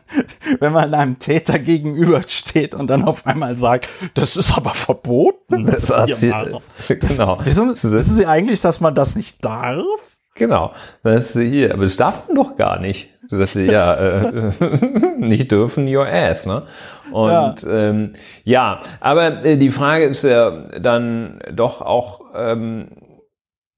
wenn 0.60 0.72
man 0.72 0.94
einem 0.94 1.18
Täter 1.18 1.58
gegenübersteht 1.58 2.74
und 2.74 2.88
dann 2.88 3.04
auf 3.04 3.26
einmal 3.26 3.58
sagt, 3.58 3.90
das 4.14 4.38
ist 4.38 4.56
aber 4.56 4.70
verboten. 4.70 5.66
Das 5.66 5.94
hat 5.94 6.16
sie, 6.16 6.28
genau. 6.88 7.38
Wissen, 7.44 7.68
wissen 7.68 8.14
Sie 8.14 8.24
eigentlich, 8.24 8.62
dass 8.62 8.80
man 8.80 8.94
das 8.94 9.14
nicht 9.14 9.44
darf? 9.44 10.16
Genau, 10.36 10.72
das 11.02 11.34
ist 11.34 11.48
hier, 11.48 11.72
aber 11.72 11.84
das 11.84 11.96
darf 11.96 12.28
man 12.28 12.36
doch 12.36 12.56
gar 12.56 12.78
nicht. 12.78 13.08
Du 13.28 13.36
sagst 13.36 13.56
ja, 13.56 13.94
äh, 13.94 14.52
nicht 15.18 15.50
dürfen 15.50 15.86
your 15.94 16.06
ass, 16.06 16.46
ne? 16.46 16.62
Und 17.10 17.30
ja, 17.30 17.54
ähm, 17.68 18.12
ja 18.44 18.80
aber 19.00 19.44
äh, 19.44 19.56
die 19.56 19.70
Frage 19.70 20.04
ist 20.04 20.22
ja 20.22 20.62
dann 20.80 21.40
doch 21.52 21.80
auch 21.82 22.20
ähm, 22.34 22.88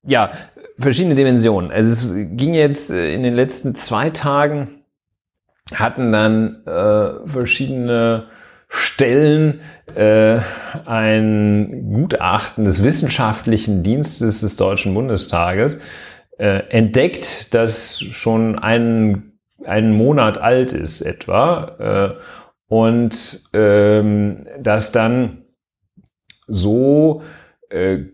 ja 0.04 0.30
verschiedene 0.78 1.14
Dimensionen. 1.14 1.70
Also 1.70 1.92
es 1.92 2.14
ging 2.36 2.54
jetzt 2.54 2.90
äh, 2.90 3.12
in 3.14 3.22
den 3.22 3.34
letzten 3.34 3.74
zwei 3.74 4.10
Tagen 4.10 4.82
hatten 5.74 6.12
dann 6.12 6.64
äh, 6.66 7.28
verschiedene 7.28 8.28
Stellen 8.68 9.60
äh, 9.94 10.40
ein 10.84 11.90
Gutachten 11.92 12.64
des 12.64 12.84
wissenschaftlichen 12.84 13.82
Dienstes 13.82 14.40
des 14.40 14.56
Deutschen 14.56 14.94
Bundestages 14.94 15.80
äh, 16.38 16.68
entdeckt, 16.70 17.54
das 17.54 18.00
schon 18.00 18.58
einen, 18.58 19.27
einen 19.64 19.92
Monat 19.92 20.38
alt 20.38 20.72
ist 20.72 21.02
etwa 21.02 22.16
äh, 22.18 22.22
und 22.68 23.42
ähm, 23.52 24.46
das 24.60 24.92
dann 24.92 25.44
so 26.46 27.22
äh, 27.70 28.04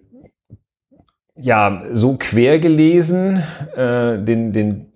ja 1.36 1.82
so 1.92 2.16
quer 2.16 2.58
gelesen 2.58 3.42
äh, 3.76 4.18
den, 4.18 4.52
den, 4.52 4.92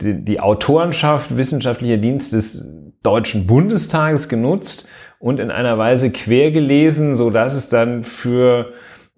die, 0.00 0.24
die 0.24 0.40
Autorenschaft 0.40 1.36
wissenschaftlicher 1.36 1.96
Dienst 1.96 2.32
des 2.32 2.74
Deutschen 3.02 3.46
Bundestages 3.46 4.28
genutzt 4.28 4.88
und 5.18 5.40
in 5.40 5.50
einer 5.50 5.78
Weise 5.78 6.10
quer 6.10 6.50
gelesen, 6.50 7.16
so 7.16 7.30
dass 7.30 7.54
es 7.54 7.68
dann 7.68 8.04
für 8.04 8.72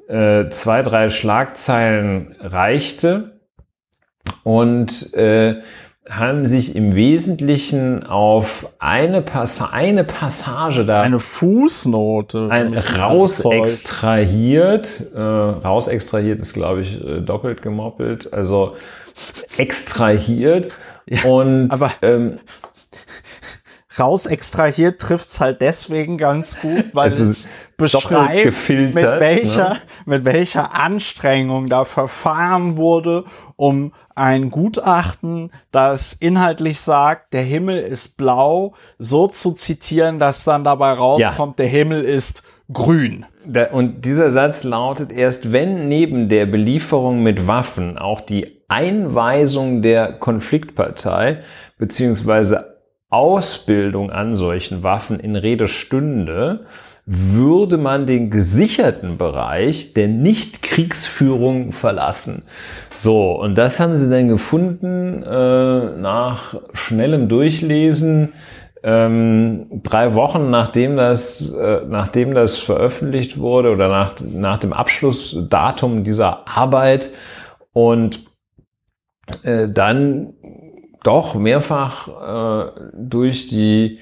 äh, 0.09 0.49
zwei, 0.51 0.83
drei 0.83 1.09
Schlagzeilen 1.09 2.35
reichte. 2.41 3.41
Und 4.45 5.15
äh, 5.15 5.61
haben 6.11 6.47
sich 6.47 6.75
im 6.75 6.97
Wesentlichen 6.97 8.05
auf 8.05 8.73
eine, 8.81 9.23
Passa 9.23 9.71
eine 9.73 10.03
Passage 10.03 10.85
da. 10.85 11.03
Eine 11.03 11.21
Fußnote. 11.21 12.49
Ein 12.51 12.77
raus 12.77 13.41
extrahiert. 13.41 15.05
Äh, 15.15 15.21
raus 15.21 15.87
extrahiert 15.87 16.41
ist, 16.41 16.53
glaube 16.53 16.83
ich, 16.83 17.01
äh, 17.03 17.21
doppelt 17.21 17.63
gemoppelt. 17.63 18.33
Also 18.33 18.75
extrahiert. 19.57 20.71
Ja, 21.07 21.25
und 21.25 21.71
aber 21.71 21.93
ähm, 22.03 22.41
raus 23.99 24.27
extrahiert 24.27 25.01
trifft's 25.01 25.41
halt 25.41 25.61
deswegen 25.61 26.19
ganz 26.19 26.59
gut, 26.61 26.87
weil 26.93 27.13
es, 27.13 27.21
es 27.21 27.49
beschreibt, 27.81 28.69
mit 28.69 28.95
welcher, 28.95 29.71
ne? 29.71 29.81
mit 30.07 30.25
welcher 30.25 30.75
Anstrengung 30.75 31.69
da 31.69 31.85
verfahren 31.85 32.77
wurde, 32.77 33.25
um 33.57 33.93
ein 34.15 34.51
Gutachten, 34.51 35.51
das 35.73 36.13
inhaltlich 36.13 36.81
sagt, 36.81 37.33
der 37.33 37.43
Himmel 37.43 37.79
ist 37.79 38.17
blau, 38.17 38.75
so 38.99 39.27
zu 39.27 39.53
zitieren, 39.53 40.19
dass 40.19 40.45
dann 40.45 40.63
dabei 40.65 40.93
rauskommt, 40.93 41.59
ja. 41.59 41.65
der 41.65 41.67
Himmel 41.67 42.05
ist 42.05 42.43
grün. 42.73 43.27
Und 43.73 44.05
dieser 44.05 44.31
Satz 44.31 44.65
lautet, 44.65 45.11
erst 45.11 45.53
wenn 45.53 45.89
neben 45.89 46.29
der 46.29 46.47
Belieferung 46.47 47.23
mit 47.23 47.47
Waffen 47.47 47.99
auch 47.99 48.21
die 48.21 48.61
Einweisung 48.69 49.83
der 49.83 50.13
Konfliktpartei 50.13 51.43
beziehungsweise 51.79 52.77
Ausbildung 53.09 54.13
an 54.13 54.37
solchen 54.37 54.85
Waffen 54.85 55.19
in 55.19 55.35
Rede 55.35 55.67
stünde, 55.67 56.67
würde 57.13 57.77
man 57.77 58.07
den 58.07 58.31
gesicherten 58.31 59.19
Bereich 59.19 59.95
der 59.95 60.07
Nicht-Kriegsführung 60.07 61.73
verlassen. 61.73 62.45
So, 62.95 63.33
und 63.33 63.59
das 63.59 63.81
haben 63.81 63.97
sie 63.97 64.09
dann 64.09 64.29
gefunden 64.29 65.25
äh, 65.25 65.99
nach 65.99 66.55
schnellem 66.73 67.29
Durchlesen. 67.29 68.33
Ähm, 68.85 69.83
drei 69.83 70.15
Wochen 70.15 70.51
nachdem 70.51 70.97
das, 70.97 71.53
äh, 71.53 71.81
nachdem 71.89 72.33
das 72.33 72.59
veröffentlicht 72.59 73.39
wurde 73.39 73.73
oder 73.73 73.89
nach, 73.89 74.15
nach 74.33 74.59
dem 74.59 74.73
Abschlussdatum 74.73 76.05
dieser 76.05 76.47
Arbeit 76.47 77.11
und 77.73 78.25
äh, 79.43 79.69
dann 79.69 80.35
doch 81.03 81.35
mehrfach 81.35 82.69
äh, 82.69 82.71
durch 82.95 83.49
die 83.49 83.99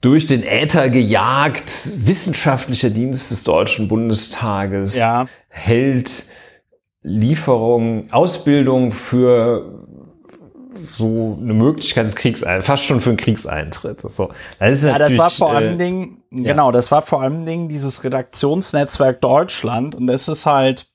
durch 0.00 0.26
den 0.26 0.42
Äther 0.42 0.88
gejagt, 0.88 2.06
wissenschaftlicher 2.06 2.90
Dienst 2.90 3.30
des 3.30 3.44
Deutschen 3.44 3.88
Bundestages 3.88 4.96
ja. 4.96 5.26
hält 5.48 6.28
Lieferung, 7.02 8.10
Ausbildung 8.12 8.92
für 8.92 9.86
so 10.92 11.38
eine 11.40 11.52
Möglichkeit 11.52 12.06
des 12.06 12.16
Kriegseintritts, 12.16 12.66
fast 12.66 12.84
schon 12.84 13.00
für 13.00 13.10
einen 13.10 13.16
Kriegseintritt. 13.18 14.00
So. 14.00 14.30
Das 14.58 14.78
ist 14.78 14.84
ja, 14.84 14.98
das 14.98 15.16
war 15.18 15.30
vor 15.30 15.50
allen 15.50 15.74
äh, 15.74 15.84
Dingen, 15.84 16.22
ja. 16.30 16.52
genau, 16.52 16.72
das 16.72 16.90
war 16.90 17.02
vor 17.02 17.20
allen 17.22 17.44
Dingen 17.44 17.68
dieses 17.68 18.04
Redaktionsnetzwerk 18.04 19.20
Deutschland 19.20 19.94
und 19.94 20.08
es 20.08 20.28
ist 20.28 20.46
halt 20.46 20.88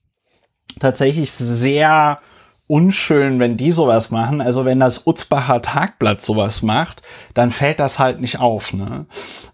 tatsächlich 0.80 1.32
sehr 1.32 2.20
unschön, 2.68 3.40
wenn 3.40 3.58
die 3.58 3.72
sowas 3.72 4.12
machen. 4.12 4.42
Also 4.42 4.66
wenn 4.66 4.80
das 4.80 5.06
Utzbacher 5.06 5.62
Tagblatt 5.62 6.22
sowas 6.22 6.64
macht, 6.64 7.04
dann 7.34 7.52
fällt 7.52 7.80
das 7.80 8.00
halt 8.00 8.20
nicht 8.20 8.40
auf. 8.40 8.74
Ne? 8.74 9.06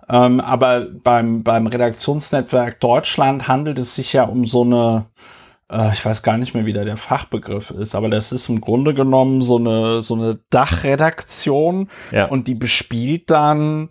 Ähm, 0.10 0.40
aber 0.40 0.88
beim, 0.88 1.44
beim 1.44 1.68
Redaktionsnetzwerk 1.68 2.80
Deutschland 2.80 3.48
handelt 3.48 3.80
es 3.80 3.96
sich 3.96 4.14
ja 4.14 4.24
um 4.24 4.46
so 4.46 4.64
eine, 4.64 5.06
äh, 5.70 5.92
ich 5.92 6.06
weiß 6.06 6.24
gar 6.24 6.38
nicht 6.38 6.54
mehr, 6.54 6.66
wie 6.66 6.74
da 6.74 6.86
der 6.86 6.98
Fachbegriff 6.98 7.72
ist, 7.72 7.96
aber 7.96 8.10
das 8.10 8.32
ist 8.32 8.48
im 8.48 8.62
Grunde 8.62 8.94
genommen 8.94 9.42
so 9.42 9.58
eine, 9.58 10.02
so 10.02 10.16
eine 10.16 10.40
Dachredaktion 10.50 11.90
ja. 12.12 12.26
und 12.26 12.48
die 12.48 12.56
bespielt 12.56 13.30
dann 13.30 13.90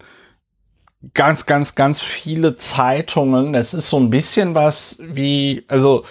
ganz, 1.14 1.46
ganz, 1.46 1.74
ganz 1.74 2.00
viele 2.00 2.56
Zeitungen. 2.56 3.52
Das 3.52 3.74
ist 3.74 3.88
so 3.88 3.98
ein 3.98 4.10
bisschen 4.10 4.54
was 4.54 4.98
wie, 5.02 5.64
also 5.68 6.04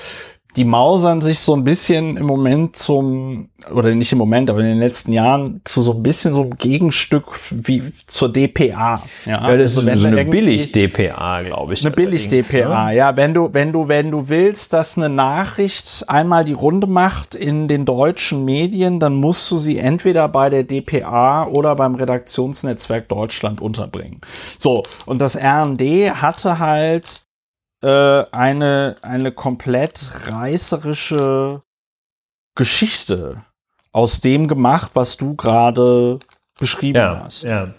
die 0.56 0.66
mausern 0.66 1.22
sich 1.22 1.40
so 1.40 1.56
ein 1.56 1.64
bisschen 1.64 2.18
im 2.18 2.26
Moment 2.26 2.76
zum, 2.76 3.50
oder 3.72 3.94
nicht 3.94 4.12
im 4.12 4.18
Moment, 4.18 4.50
aber 4.50 4.62
in 4.62 4.66
den 4.66 4.80
letzten 4.80 5.14
Jahren 5.14 5.62
zu 5.64 5.84
so 5.84 5.94
ein 5.94 6.02
bisschen 6.02 6.34
so 6.34 6.42
einem 6.42 6.58
Gegenstück 6.58 7.26
wie 7.52 7.84
zur 8.08 8.34
DPA. 8.34 8.64
Ja, 8.66 9.02
ja 9.26 9.58
das 9.58 9.78
also 9.78 9.88
ist 9.88 10.00
so 10.00 10.08
eine 10.08 10.26
Billig-DPA, 10.26 11.44
glaube 11.44 11.76
ich. 11.76 11.86
Eine 11.86 11.96
Billig-DPA, 11.96 12.90
ne? 12.90 12.96
ja. 12.96 13.16
Wenn 13.16 13.36
du, 13.36 13.54
wenn 13.54 13.72
du, 13.72 13.88
wenn 13.88 14.10
du 14.10 14.28
willst, 14.28 14.74
dass 14.74 14.98
eine 14.98 15.10
Nachricht 15.10 16.06
einmal 16.08 16.44
die 16.46 16.54
Runde 16.54 16.88
macht 16.88 17.36
in 17.36 17.68
den 17.68 17.86
deutschen 17.86 18.44
Medien, 18.44 19.00
dann 19.00 19.14
musst 19.14 19.52
du 19.52 19.58
sie 19.58 19.78
entweder 19.78 20.28
bei 20.30 20.50
der 20.50 20.64
DPA 20.64 21.46
oder 21.46 21.76
beim 21.76 21.94
Redaktionsnetzwerk 21.94 23.08
Deutschland 23.08 23.62
unterbringen. 23.62 24.20
So. 24.58 24.82
Und 25.06 25.22
das 25.22 25.38
RND 25.38 25.82
hatte 26.22 26.58
halt 26.58 27.29
äh, 27.82 28.26
eine, 28.32 28.98
eine 29.02 29.32
komplett 29.32 30.12
reißerische 30.28 31.62
Geschichte 32.56 33.42
aus 33.94 34.20
dem 34.20 34.50
gemacht, 34.50 34.92
was 34.96 35.16
du 35.16 35.36
gerade 35.36 36.20
beschrieben 36.60 36.98
ja, 36.98 37.22
hast. 37.24 37.44
Ja. 37.44 37.74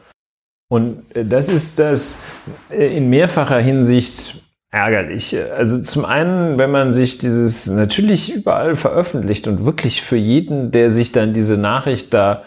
Und 0.68 1.04
äh, 1.14 1.24
das 1.26 1.48
ist 1.48 1.78
das 1.78 2.22
äh, 2.70 2.96
in 2.96 3.10
mehrfacher 3.10 3.60
Hinsicht 3.60 4.42
ärgerlich. 4.70 5.36
Also 5.52 5.82
zum 5.82 6.06
einen, 6.06 6.58
wenn 6.58 6.70
man 6.70 6.94
sich 6.94 7.18
dieses 7.18 7.66
natürlich 7.66 8.32
überall 8.32 8.76
veröffentlicht 8.76 9.48
und 9.48 9.66
wirklich 9.66 10.00
für 10.00 10.16
jeden, 10.16 10.70
der 10.70 10.90
sich 10.90 11.12
dann 11.12 11.34
diese 11.34 11.58
Nachricht 11.58 12.14
da 12.14 12.44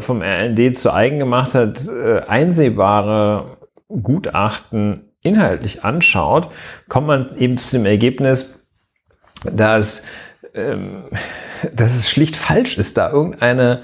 vom 0.00 0.22
RND 0.22 0.78
zu 0.78 0.92
eigen 0.92 1.18
gemacht 1.18 1.54
hat, 1.54 1.88
einsehbare 1.88 3.56
Gutachten 3.88 5.13
inhaltlich 5.24 5.82
anschaut, 5.82 6.48
kommt 6.88 7.08
man 7.08 7.36
eben 7.36 7.58
zu 7.58 7.76
dem 7.76 7.86
Ergebnis, 7.86 8.68
dass, 9.44 10.06
ähm, 10.54 11.04
dass 11.72 11.96
es 11.96 12.08
schlicht 12.08 12.36
falsch 12.36 12.78
ist, 12.78 12.96
da 12.96 13.10
irgendeine 13.10 13.82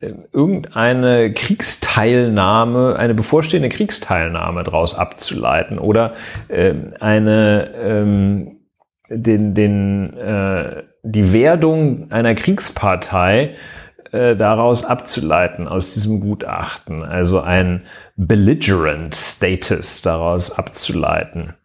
ähm, 0.00 0.24
irgendeine 0.32 1.32
Kriegsteilnahme, 1.32 2.96
eine 2.96 3.14
bevorstehende 3.14 3.68
Kriegsteilnahme 3.68 4.64
daraus 4.64 4.94
abzuleiten 4.94 5.78
oder 5.78 6.14
ähm, 6.48 6.92
eine 6.98 7.70
ähm, 7.76 8.58
den, 9.08 9.54
den, 9.54 10.16
äh, 10.16 10.84
die 11.02 11.32
Werdung 11.32 12.10
einer 12.10 12.34
Kriegspartei 12.34 13.54
äh, 14.12 14.36
daraus 14.36 14.84
abzuleiten, 14.84 15.66
aus 15.66 15.94
diesem 15.94 16.20
Gutachten, 16.20 17.02
also 17.02 17.40
ein 17.40 17.84
belligerent 18.16 19.14
Status 19.14 20.02
daraus 20.02 20.58
abzuleiten, 20.58 21.56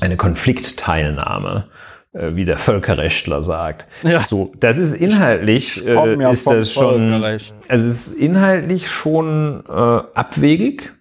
eine 0.00 0.16
Konfliktteilnahme 0.16 1.68
äh, 2.12 2.34
wie 2.34 2.44
der 2.44 2.58
Völkerrechtler 2.58 3.42
sagt. 3.42 3.86
Ja. 4.02 4.20
So, 4.26 4.52
das 4.60 4.76
ist 4.76 4.92
inhaltlich 4.92 5.82
äh, 5.86 6.30
ist 6.30 6.46
das 6.46 6.70
schon, 6.70 7.24
also 7.24 7.48
es 7.68 8.08
ist 8.08 8.08
inhaltlich 8.10 8.90
schon 8.90 9.64
äh, 9.66 9.72
abwegig, 9.72 10.92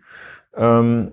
ähm, 0.55 1.11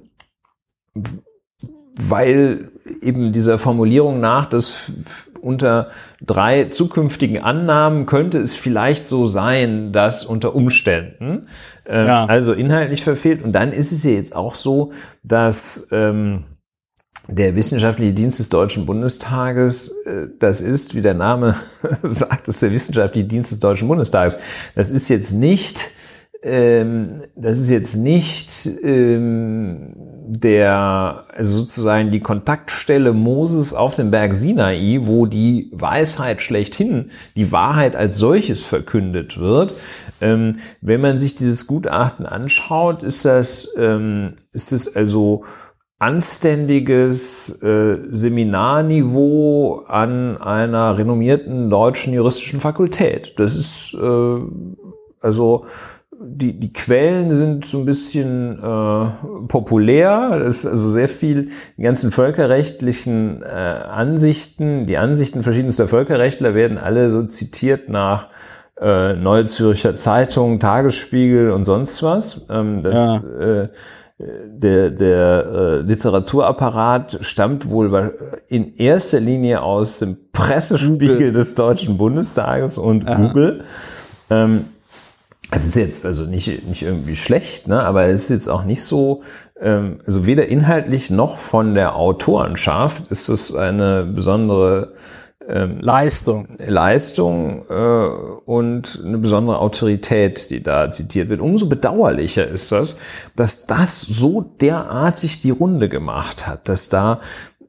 weil 1.96 2.70
eben 3.02 3.32
dieser 3.32 3.58
Formulierung 3.58 4.20
nach, 4.20 4.46
dass 4.46 4.92
unter 5.40 5.90
drei 6.20 6.64
zukünftigen 6.64 7.40
Annahmen 7.40 8.06
könnte 8.06 8.38
es 8.38 8.56
vielleicht 8.56 9.06
so 9.06 9.26
sein, 9.26 9.92
dass 9.92 10.24
unter 10.24 10.54
Umständen, 10.54 11.48
äh, 11.86 12.06
ja. 12.06 12.24
also 12.26 12.52
inhaltlich 12.52 13.02
verfehlt. 13.02 13.42
Und 13.42 13.52
dann 13.52 13.72
ist 13.72 13.92
es 13.92 14.04
ja 14.04 14.12
jetzt 14.12 14.34
auch 14.34 14.54
so, 14.54 14.92
dass 15.22 15.88
ähm, 15.92 16.44
der 17.28 17.54
wissenschaftliche 17.54 18.14
Dienst 18.14 18.38
des 18.38 18.48
Deutschen 18.48 18.86
Bundestages, 18.86 19.90
äh, 20.06 20.28
das 20.38 20.60
ist, 20.60 20.94
wie 20.94 21.02
der 21.02 21.14
Name 21.14 21.54
sagt, 22.02 22.48
das 22.48 22.56
ist 22.56 22.62
der 22.62 22.72
wissenschaftliche 22.72 23.26
Dienst 23.26 23.52
des 23.52 23.60
Deutschen 23.60 23.86
Bundestages. 23.86 24.38
Das 24.74 24.90
ist 24.90 25.08
jetzt 25.08 25.32
nicht, 25.32 25.90
ähm, 26.42 27.22
das 27.36 27.58
ist 27.58 27.70
jetzt 27.70 27.96
nicht 27.96 28.68
ähm, 28.82 29.94
der, 30.28 31.24
also 31.34 31.58
sozusagen 31.58 32.10
die 32.10 32.20
Kontaktstelle 32.20 33.14
Moses 33.14 33.72
auf 33.72 33.94
dem 33.94 34.10
Berg 34.10 34.34
Sinai, 34.34 35.00
wo 35.02 35.24
die 35.24 35.70
Weisheit 35.72 36.42
schlechthin, 36.42 37.10
die 37.34 37.50
Wahrheit 37.50 37.96
als 37.96 38.18
solches 38.18 38.62
verkündet 38.62 39.38
wird. 39.38 39.74
Ähm, 40.20 40.56
wenn 40.82 41.00
man 41.00 41.18
sich 41.18 41.34
dieses 41.34 41.66
Gutachten 41.66 42.26
anschaut, 42.26 43.02
ist 43.02 43.24
das, 43.24 43.72
ähm, 43.78 44.34
ist 44.52 44.72
es 44.72 44.94
also 44.94 45.44
anständiges 45.98 47.62
äh, 47.62 47.96
Seminarniveau 48.10 49.84
an 49.88 50.36
einer 50.36 50.98
renommierten 50.98 51.70
deutschen 51.70 52.12
juristischen 52.12 52.60
Fakultät. 52.60 53.32
Das 53.38 53.56
ist 53.56 53.94
äh, 53.94 54.40
also 55.20 55.64
die, 56.20 56.58
die 56.58 56.72
Quellen 56.72 57.30
sind 57.30 57.64
so 57.64 57.78
ein 57.78 57.84
bisschen 57.84 58.58
äh, 58.58 59.06
populär. 59.46 60.38
Das 60.38 60.58
ist 60.58 60.66
also 60.66 60.90
sehr 60.90 61.08
viel, 61.08 61.50
die 61.76 61.82
ganzen 61.82 62.10
völkerrechtlichen 62.10 63.42
äh, 63.42 63.46
Ansichten, 63.46 64.86
die 64.86 64.98
Ansichten 64.98 65.42
verschiedenster 65.42 65.86
Völkerrechtler 65.86 66.54
werden 66.54 66.78
alle 66.78 67.10
so 67.10 67.22
zitiert 67.24 67.88
nach 67.88 68.28
äh, 68.80 69.14
Neue 69.14 69.46
Zürcher 69.46 69.94
Zeitung, 69.94 70.58
Tagesspiegel 70.58 71.50
und 71.50 71.64
sonst 71.64 72.02
was. 72.02 72.46
Ähm, 72.50 72.82
das, 72.82 72.98
ja. 72.98 73.16
äh, 73.40 73.68
der, 74.18 74.90
der 74.90 75.46
äh, 75.46 75.76
Literaturapparat 75.82 77.18
stammt 77.20 77.70
wohl 77.70 78.16
in 78.48 78.74
erster 78.74 79.20
Linie 79.20 79.62
aus 79.62 80.00
dem 80.00 80.16
Pressespiegel 80.32 81.08
Google. 81.08 81.32
des 81.32 81.54
Deutschen 81.54 81.96
Bundestages 81.96 82.78
und 82.78 83.08
Aha. 83.08 83.28
Google. 83.28 83.64
Ähm, 84.30 84.64
es 85.50 85.66
ist 85.66 85.76
jetzt 85.76 86.04
also 86.04 86.24
nicht, 86.24 86.66
nicht 86.66 86.82
irgendwie 86.82 87.16
schlecht, 87.16 87.68
ne? 87.68 87.82
aber 87.82 88.04
es 88.04 88.24
ist 88.24 88.30
jetzt 88.30 88.48
auch 88.48 88.64
nicht 88.64 88.82
so, 88.82 89.22
ähm, 89.60 90.00
also 90.06 90.26
weder 90.26 90.46
inhaltlich 90.48 91.10
noch 91.10 91.38
von 91.38 91.74
der 91.74 91.96
Autorenschaft 91.96 93.06
ist 93.10 93.28
es 93.28 93.54
eine 93.54 94.04
besondere 94.04 94.92
ähm, 95.48 95.78
Leistung. 95.80 96.48
Leistung 96.58 97.64
äh, 97.70 98.08
und 98.44 99.02
eine 99.02 99.16
besondere 99.16 99.58
Autorität, 99.58 100.50
die 100.50 100.62
da 100.62 100.90
zitiert 100.90 101.30
wird. 101.30 101.40
Umso 101.40 101.66
bedauerlicher 101.66 102.46
ist 102.46 102.70
das, 102.70 102.98
dass 103.34 103.64
das 103.64 104.02
so 104.02 104.42
derartig 104.60 105.40
die 105.40 105.50
Runde 105.50 105.88
gemacht 105.88 106.46
hat, 106.46 106.68
dass 106.68 106.90
da 106.90 107.20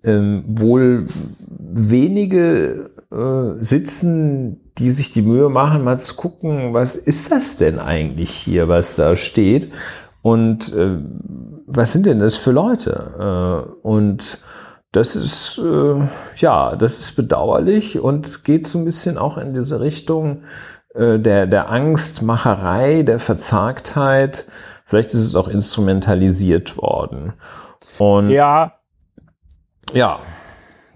ähm, 0.03 0.43
wohl 0.47 1.07
wenige 1.47 2.88
äh, 3.11 3.61
sitzen, 3.61 4.71
die 4.77 4.91
sich 4.91 5.09
die 5.11 5.21
Mühe 5.21 5.49
machen, 5.49 5.83
mal 5.83 5.99
zu 5.99 6.15
gucken, 6.15 6.73
was 6.73 6.95
ist 6.95 7.31
das 7.31 7.57
denn 7.57 7.79
eigentlich 7.79 8.31
hier, 8.31 8.67
was 8.67 8.95
da 8.95 9.15
steht 9.15 9.69
und 10.21 10.73
äh, 10.73 10.99
was 11.65 11.93
sind 11.93 12.05
denn 12.05 12.19
das 12.19 12.35
für 12.35 12.51
Leute? 12.51 13.65
Äh, 13.65 13.87
und 13.87 14.39
das 14.91 15.15
ist, 15.15 15.59
äh, 15.59 16.07
ja, 16.37 16.75
das 16.75 16.99
ist 16.99 17.15
bedauerlich 17.15 17.99
und 17.99 18.43
geht 18.43 18.67
so 18.67 18.79
ein 18.79 18.85
bisschen 18.85 19.17
auch 19.17 19.37
in 19.37 19.53
diese 19.53 19.79
Richtung 19.81 20.43
äh, 20.95 21.19
der, 21.19 21.45
der 21.45 21.69
Angstmacherei, 21.69 23.03
der 23.03 23.19
Verzagtheit. 23.19 24.45
Vielleicht 24.85 25.13
ist 25.13 25.25
es 25.25 25.35
auch 25.35 25.47
instrumentalisiert 25.47 26.77
worden. 26.77 27.33
Und 27.99 28.29
ja. 28.29 28.73
Ja. 29.93 30.19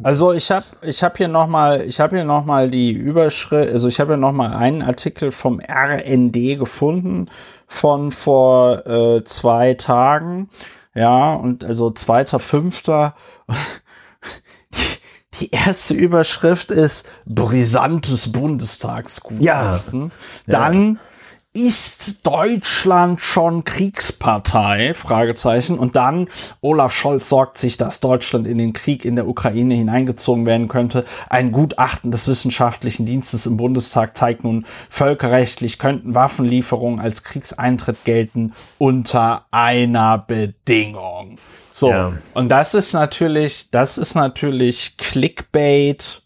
Also 0.04 0.34
ich 0.34 0.52
habe 0.52 0.66
ich 0.82 1.04
hab 1.04 1.18
hier 1.18 1.28
nochmal 1.28 1.82
ich 1.82 2.00
habe 2.00 2.18
hier 2.18 2.26
noch 2.26 2.46
mal 2.46 2.70
die 2.70 2.92
Überschrift, 2.92 3.72
also 3.72 3.88
ich 3.88 4.00
habe 4.00 4.14
hier 4.14 4.18
nochmal 4.18 4.54
einen 4.54 4.82
Artikel 4.82 5.32
vom 5.32 5.60
RND 5.60 6.60
gefunden 6.60 7.30
von 7.68 8.12
vor 8.12 8.86
äh, 8.86 9.24
zwei 9.24 9.74
Tagen. 9.74 10.50
Ja, 10.96 11.34
und 11.34 11.64
also 11.64 11.92
zweiter, 11.92 12.40
fünfter. 12.40 13.16
Die 15.40 15.50
erste 15.50 15.96
Überschrift 15.96 16.70
ist 16.70 17.08
brisantes 17.26 18.32
Bundestagsgutachten. 18.32 20.02
Ja. 20.02 20.12
Dann 20.46 21.00
ist 21.54 22.26
Deutschland 22.26 23.22
schon 23.22 23.64
Kriegspartei? 23.64 24.96
Fragezeichen. 24.96 25.78
Und 25.78 25.96
dann 25.96 26.28
Olaf 26.62 26.94
Scholz 26.94 27.30
sorgt 27.30 27.60
sich, 27.60 27.78
dass 27.78 28.00
Deutschland 28.00 28.48
in 28.48 28.58
den 28.58 28.74
Krieg 28.74 29.06
in 29.06 29.16
der 29.16 29.28
Ukraine 29.28 29.76
hineingezogen 29.76 30.48
werden 30.48 30.68
könnte. 30.68 31.06
Ein 31.30 31.52
Gutachten 31.52 32.10
des 32.10 32.28
wissenschaftlichen 32.28 33.06
Dienstes 33.06 33.46
im 33.46 33.58
Bundestag 33.58 34.18
zeigt 34.18 34.44
nun, 34.44 34.66
völkerrechtlich 34.90 35.78
könnten 35.78 36.16
Waffenlieferungen 36.16 37.00
als 37.00 37.24
Kriegseintritt 37.24 38.04
gelten 38.04 38.54
unter 38.80 39.46
einer 39.52 40.18
Bedingung. 40.18 41.38
So. 41.72 41.92
Ja. 41.92 42.14
Und 42.34 42.50
das 42.50 42.74
ist 42.74 42.94
natürlich, 42.94 43.70
das 43.70 44.00
ist 44.00 44.16
natürlich 44.16 44.98
Clickbait 44.98 46.23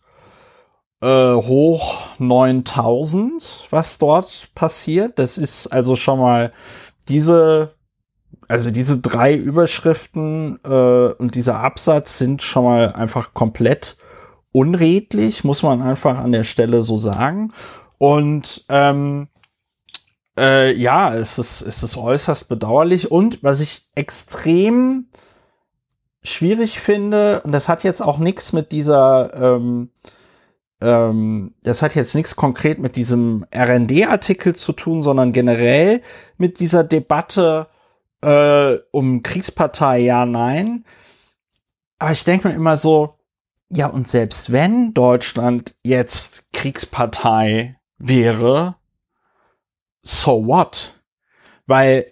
äh, 1.02 1.34
hoch 1.34 2.08
9000, 2.20 3.68
was 3.70 3.98
dort 3.98 4.50
passiert. 4.56 5.20
Das 5.20 5.38
ist 5.38 5.68
also 5.68 5.96
schon 5.96 6.20
mal 6.20 6.54
diese, 7.08 7.76
also 8.48 8.72
diese 8.72 9.00
drei 9.00 9.36
Überschriften 9.36 10.60
äh, 10.64 11.14
und 11.14 11.36
dieser 11.36 11.60
Absatz 11.60 12.18
sind 12.18 12.42
schon 12.42 12.64
mal 12.64 12.94
einfach 12.94 13.34
komplett 13.34 13.98
unredlich, 14.52 15.44
muss 15.44 15.64
man 15.64 15.82
einfach 15.82 16.18
an 16.18 16.32
der 16.32 16.44
Stelle 16.44 16.82
so 16.82 16.98
sagen. 16.98 17.54
Und 18.00 18.66
ähm, 18.70 19.28
äh, 20.38 20.74
ja, 20.74 21.14
es 21.14 21.40
ist, 21.40 21.62
es 21.62 21.84
ist 21.84 21.98
äußerst 21.98 22.48
bedauerlich. 22.48 23.12
Und 23.12 23.44
was 23.44 23.60
ich 23.60 23.90
extrem 23.96 25.10
schwierig 26.24 26.80
finde, 26.80 27.42
und 27.42 27.52
das 27.52 27.70
hat 27.70 27.84
jetzt 27.84 28.02
auch 28.02 28.18
nichts 28.18 28.54
mit 28.54 28.72
dieser, 28.72 29.34
ähm, 29.34 29.92
ähm, 30.82 31.56
das 31.64 31.82
hat 31.82 31.96
jetzt 31.96 32.16
nichts 32.16 32.36
konkret 32.36 32.80
mit 32.80 32.96
diesem 32.96 33.46
RND-Artikel 33.54 34.56
zu 34.56 34.74
tun, 34.74 35.02
sondern 35.02 35.34
generell 35.34 36.02
mit 36.38 36.60
dieser 36.60 36.84
Debatte 36.84 37.68
äh, 38.22 38.76
um 38.92 39.24
Kriegspartei, 39.24 40.00
ja, 40.00 40.26
nein. 40.26 40.86
Aber 42.00 42.12
ich 42.12 42.24
denke 42.24 42.48
mir 42.48 42.56
immer 42.56 42.78
so, 42.78 43.18
ja, 43.70 43.88
und 43.88 44.08
selbst 44.08 44.52
wenn 44.52 44.94
Deutschland 44.94 45.76
jetzt 45.84 46.54
Kriegspartei 46.54 47.78
wäre, 47.98 48.76
so 50.04 50.46
what? 50.46 50.94
Weil 51.66 52.06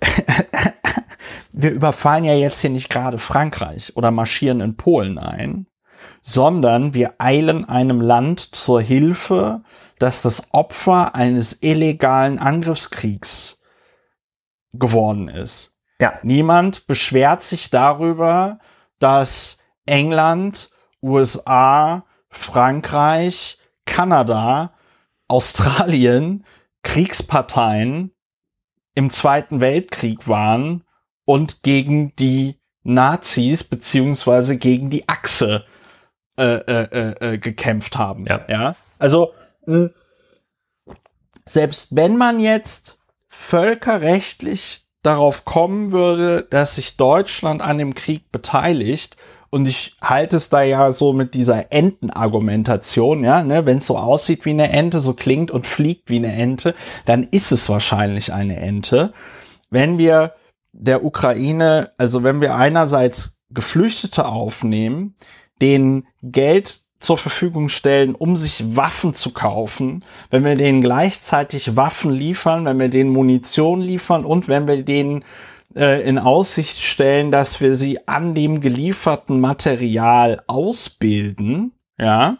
wir 1.51 1.71
überfallen 1.71 2.25
ja 2.25 2.33
jetzt 2.33 2.59
hier 2.59 2.71
nicht 2.71 2.89
gerade 2.89 3.19
Frankreich 3.19 3.95
oder 3.95 4.11
marschieren 4.11 4.59
in 4.59 4.75
Polen 4.75 5.17
ein, 5.17 5.67
sondern 6.27 6.95
wir 6.95 7.13
eilen 7.19 7.69
einem 7.69 8.01
Land 8.01 8.39
zur 8.55 8.81
Hilfe, 8.81 9.61
das 9.99 10.23
das 10.23 10.51
Opfer 10.53 11.13
eines 11.13 11.61
illegalen 11.61 12.39
Angriffskriegs 12.39 13.61
geworden 14.73 15.29
ist. 15.29 15.75
Ja. 16.01 16.13
Niemand 16.23 16.87
beschwert 16.87 17.43
sich 17.43 17.69
darüber, 17.69 18.57
dass 18.97 19.59
England, 19.85 20.71
USA, 21.01 22.05
Frankreich, 22.29 23.59
Kanada, 23.85 24.73
Australien 25.27 26.43
Kriegsparteien 26.81 28.11
im 28.95 29.11
Zweiten 29.11 29.61
Weltkrieg 29.61 30.27
waren 30.27 30.83
und 31.23 31.61
gegen 31.61 32.15
die 32.15 32.59
Nazis 32.81 33.63
beziehungsweise 33.63 34.57
gegen 34.57 34.89
die 34.89 35.07
Achse 35.07 35.65
äh, 36.37 36.43
äh, 36.43 36.83
äh, 36.91 37.33
äh 37.33 37.37
gekämpft 37.37 37.97
haben. 37.97 38.25
Ja. 38.27 38.45
ja? 38.47 38.75
Also 38.99 39.33
mh, 39.65 39.89
selbst 41.45 41.95
wenn 41.95 42.17
man 42.17 42.39
jetzt 42.39 42.97
völkerrechtlich 43.29 44.85
darauf 45.03 45.45
kommen 45.45 45.91
würde, 45.91 46.47
dass 46.49 46.75
sich 46.75 46.97
Deutschland 46.97 47.61
an 47.61 47.77
dem 47.77 47.93
Krieg 47.93 48.31
beteiligt, 48.31 49.17
und 49.55 49.69
ich 49.69 49.95
halte 50.01 50.35
es 50.35 50.49
da 50.49 50.63
ja 50.63 50.91
so 50.91 51.13
mit 51.13 51.33
dieser 51.33 51.71
Entenargumentation, 51.71 53.23
ja, 53.23 53.41
ne, 53.41 53.65
wenn 53.65 53.77
es 53.77 53.85
so 53.85 53.97
aussieht 53.97 54.43
wie 54.43 54.49
eine 54.49 54.69
Ente, 54.69 54.99
so 54.99 55.13
klingt 55.13 55.49
und 55.49 55.65
fliegt 55.65 56.09
wie 56.09 56.17
eine 56.17 56.33
Ente, 56.33 56.75
dann 57.05 57.23
ist 57.23 57.53
es 57.53 57.69
wahrscheinlich 57.69 58.33
eine 58.33 58.57
Ente. 58.57 59.13
Wenn 59.69 59.97
wir 59.97 60.33
der 60.73 61.05
Ukraine, 61.05 61.93
also 61.97 62.21
wenn 62.23 62.41
wir 62.41 62.55
einerseits 62.55 63.39
Geflüchtete 63.49 64.25
aufnehmen, 64.25 65.15
denen 65.61 66.07
Geld 66.21 66.81
zur 66.99 67.17
Verfügung 67.17 67.69
stellen, 67.69 68.15
um 68.15 68.35
sich 68.35 68.75
Waffen 68.75 69.13
zu 69.13 69.31
kaufen, 69.31 70.03
wenn 70.29 70.43
wir 70.43 70.55
denen 70.55 70.81
gleichzeitig 70.81 71.75
Waffen 71.75 72.11
liefern, 72.11 72.65
wenn 72.65 72.79
wir 72.79 72.89
denen 72.89 73.11
Munition 73.11 73.81
liefern 73.81 74.25
und 74.25 74.47
wenn 74.47 74.65
wir 74.67 74.83
denen 74.83 75.23
äh, 75.75 76.07
in 76.07 76.17
Aussicht 76.17 76.81
stellen, 76.81 77.31
dass 77.31 77.61
wir 77.61 77.75
sie 77.75 78.07
an 78.07 78.33
dem 78.33 78.61
gelieferten 78.61 79.39
Material 79.39 80.41
ausbilden, 80.47 81.73
ja, 81.99 82.37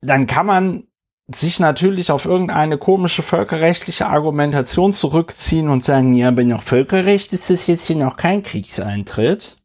dann 0.00 0.26
kann 0.26 0.46
man 0.46 0.84
sich 1.28 1.60
natürlich 1.60 2.10
auf 2.10 2.24
irgendeine 2.24 2.78
komische 2.78 3.22
völkerrechtliche 3.22 4.06
Argumentation 4.06 4.92
zurückziehen 4.92 5.68
und 5.68 5.82
sagen, 5.82 6.14
ja, 6.14 6.28
aber 6.28 6.44
nach 6.44 6.62
Völkerrecht 6.62 7.32
ist 7.32 7.50
es 7.50 7.66
jetzt 7.66 7.86
hier 7.86 7.96
noch 7.96 8.16
kein 8.16 8.42
Kriegseintritt. 8.42 9.61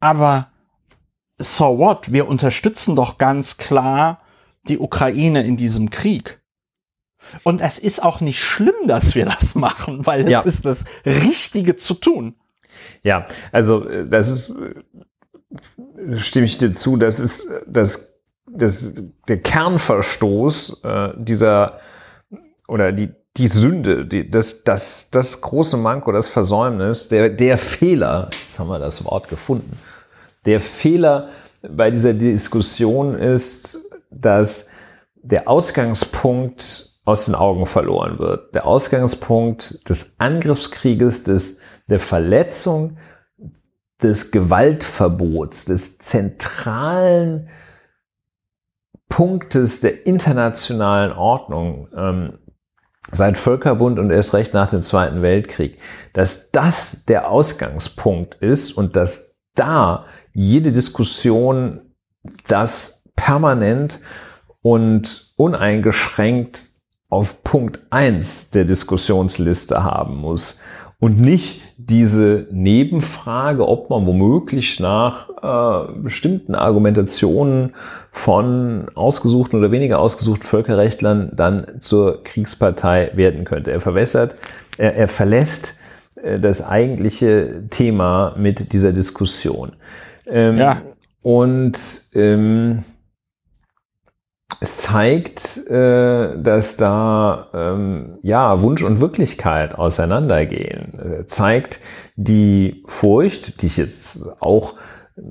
Aber 0.00 0.48
so 1.38 1.78
what? 1.78 2.12
Wir 2.12 2.28
unterstützen 2.28 2.96
doch 2.96 3.18
ganz 3.18 3.56
klar 3.56 4.20
die 4.68 4.78
Ukraine 4.78 5.42
in 5.44 5.56
diesem 5.56 5.90
Krieg. 5.90 6.40
Und 7.44 7.60
es 7.60 7.78
ist 7.78 8.02
auch 8.02 8.20
nicht 8.20 8.40
schlimm, 8.42 8.86
dass 8.86 9.14
wir 9.14 9.26
das 9.26 9.54
machen, 9.54 10.06
weil 10.06 10.22
es 10.22 10.30
ja. 10.30 10.40
ist 10.40 10.64
das 10.64 10.84
Richtige 11.04 11.76
zu 11.76 11.94
tun. 11.94 12.34
Ja, 13.02 13.24
also 13.52 13.88
äh, 13.88 14.06
das 14.08 14.28
ist, 14.28 14.56
äh, 14.58 16.18
stimme 16.18 16.46
ich 16.46 16.58
dir 16.58 16.72
zu, 16.72 16.96
das 16.96 17.20
ist 17.20 17.46
das, 17.66 18.20
das, 18.46 18.92
der 19.28 19.40
Kernverstoß 19.40 20.80
äh, 20.82 21.08
dieser 21.16 21.78
oder 22.68 22.92
die, 22.92 23.10
die 23.36 23.48
Sünde, 23.48 24.06
die, 24.06 24.30
das, 24.30 24.64
das, 24.64 25.10
das 25.10 25.40
große 25.40 25.76
Manko, 25.76 26.12
das 26.12 26.28
Versäumnis, 26.28 27.08
der, 27.08 27.30
der 27.30 27.58
Fehler, 27.58 28.30
jetzt 28.32 28.58
haben 28.58 28.68
wir 28.68 28.78
das 28.78 29.04
Wort 29.04 29.28
gefunden, 29.28 29.78
der 30.46 30.60
Fehler 30.60 31.28
bei 31.62 31.90
dieser 31.90 32.14
Diskussion 32.14 33.14
ist, 33.14 33.90
dass 34.10 34.70
der 35.14 35.48
Ausgangspunkt 35.48 36.90
aus 37.04 37.26
den 37.26 37.34
Augen 37.34 37.66
verloren 37.66 38.18
wird. 38.18 38.54
Der 38.54 38.66
Ausgangspunkt 38.66 39.88
des 39.88 40.14
Angriffskrieges, 40.18 41.24
des, 41.24 41.60
der 41.88 42.00
Verletzung 42.00 42.98
des 44.02 44.30
Gewaltverbots, 44.30 45.66
des 45.66 45.98
zentralen 45.98 47.48
Punktes 49.08 49.80
der 49.80 50.06
internationalen 50.06 51.12
Ordnung 51.12 51.88
ähm, 51.94 52.38
seit 53.12 53.36
Völkerbund 53.36 53.98
und 53.98 54.10
erst 54.10 54.34
recht 54.34 54.54
nach 54.54 54.70
dem 54.70 54.82
Zweiten 54.82 55.20
Weltkrieg, 55.20 55.78
dass 56.12 56.50
das 56.52 57.04
der 57.06 57.28
Ausgangspunkt 57.30 58.36
ist 58.36 58.72
und 58.72 58.96
dass 58.96 59.36
da 59.54 60.06
jede 60.32 60.72
Diskussion 60.72 61.80
das 62.48 63.04
permanent 63.16 64.00
und 64.62 65.32
uneingeschränkt 65.36 66.68
auf 67.08 67.42
Punkt 67.42 67.80
eins 67.90 68.50
der 68.50 68.64
Diskussionsliste 68.64 69.82
haben 69.82 70.16
muss 70.16 70.60
und 71.00 71.18
nicht 71.18 71.62
diese 71.78 72.46
Nebenfrage, 72.50 73.66
ob 73.66 73.88
man 73.90 74.06
womöglich 74.06 74.78
nach 74.80 75.30
äh, 75.42 75.92
bestimmten 76.02 76.54
Argumentationen 76.54 77.74
von 78.12 78.90
ausgesuchten 78.94 79.58
oder 79.58 79.72
weniger 79.72 79.98
ausgesuchten 79.98 80.46
Völkerrechtlern 80.46 81.32
dann 81.34 81.80
zur 81.80 82.22
Kriegspartei 82.22 83.10
werden 83.14 83.44
könnte. 83.44 83.72
Er 83.72 83.80
verwässert, 83.80 84.36
er, 84.76 84.94
er 84.94 85.08
verlässt 85.08 85.80
äh, 86.22 86.38
das 86.38 86.64
eigentliche 86.64 87.64
Thema 87.70 88.34
mit 88.38 88.72
dieser 88.74 88.92
Diskussion. 88.92 89.72
Ähm, 90.30 90.58
ja. 90.58 90.82
Und 91.22 91.78
ähm, 92.14 92.84
es 94.60 94.78
zeigt, 94.78 95.66
äh, 95.68 96.40
dass 96.42 96.76
da 96.76 97.48
ähm, 97.54 98.18
ja 98.22 98.60
Wunsch 98.62 98.82
und 98.82 99.00
Wirklichkeit 99.00 99.74
auseinandergehen. 99.74 100.98
Äh, 100.98 101.26
zeigt 101.26 101.80
die 102.16 102.82
Furcht, 102.86 103.62
die 103.62 103.66
ich 103.66 103.76
jetzt 103.76 104.26
auch 104.40 104.74
äh, 105.16 105.22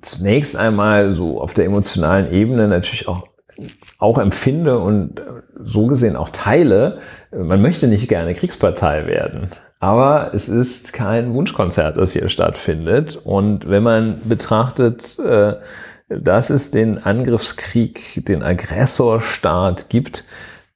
zunächst 0.00 0.56
einmal 0.56 1.12
so 1.12 1.40
auf 1.40 1.54
der 1.54 1.66
emotionalen 1.66 2.32
Ebene 2.32 2.68
natürlich 2.68 3.08
auch 3.08 3.28
auch 3.98 4.18
empfinde 4.18 4.78
und 4.78 5.20
äh, 5.20 5.22
so 5.62 5.86
gesehen 5.86 6.16
auch 6.16 6.30
teile. 6.30 6.98
Man 7.30 7.62
möchte 7.62 7.88
nicht 7.88 8.08
gerne 8.08 8.34
Kriegspartei 8.34 9.06
werden. 9.06 9.48
Aber 9.80 10.32
es 10.32 10.48
ist 10.48 10.92
kein 10.92 11.34
Wunschkonzert, 11.34 11.96
das 11.96 12.12
hier 12.12 12.28
stattfindet. 12.28 13.20
Und 13.22 13.68
wenn 13.68 13.82
man 13.82 14.20
betrachtet, 14.24 15.18
äh, 15.18 15.56
dass 16.08 16.50
es 16.50 16.70
den 16.70 16.98
Angriffskrieg, 16.98 18.24
den 18.24 18.42
Aggressorstaat 18.42 19.88
gibt, 19.88 20.24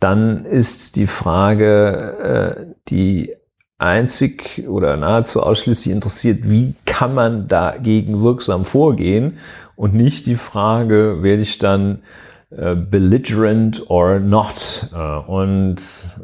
dann 0.01 0.45
ist 0.45 0.97
die 0.97 1.07
Frage, 1.07 2.67
äh, 2.69 2.75
die 2.89 3.35
einzig 3.79 4.67
oder 4.69 4.97
nahezu 4.97 5.43
ausschließlich 5.43 5.95
interessiert, 5.95 6.41
wie 6.49 6.75
kann 6.85 7.15
man 7.15 7.47
dagegen 7.47 8.23
wirksam 8.23 8.65
vorgehen 8.65 9.39
und 9.77 9.95
nicht 9.95 10.27
die 10.27 10.37
Frage, 10.37 11.23
werde 11.23 11.43
ich 11.43 11.59
dann 11.59 12.03
äh, 12.51 12.75
belligerent 12.75 13.89
or 13.89 14.19
not. 14.19 14.89
und 15.29 15.77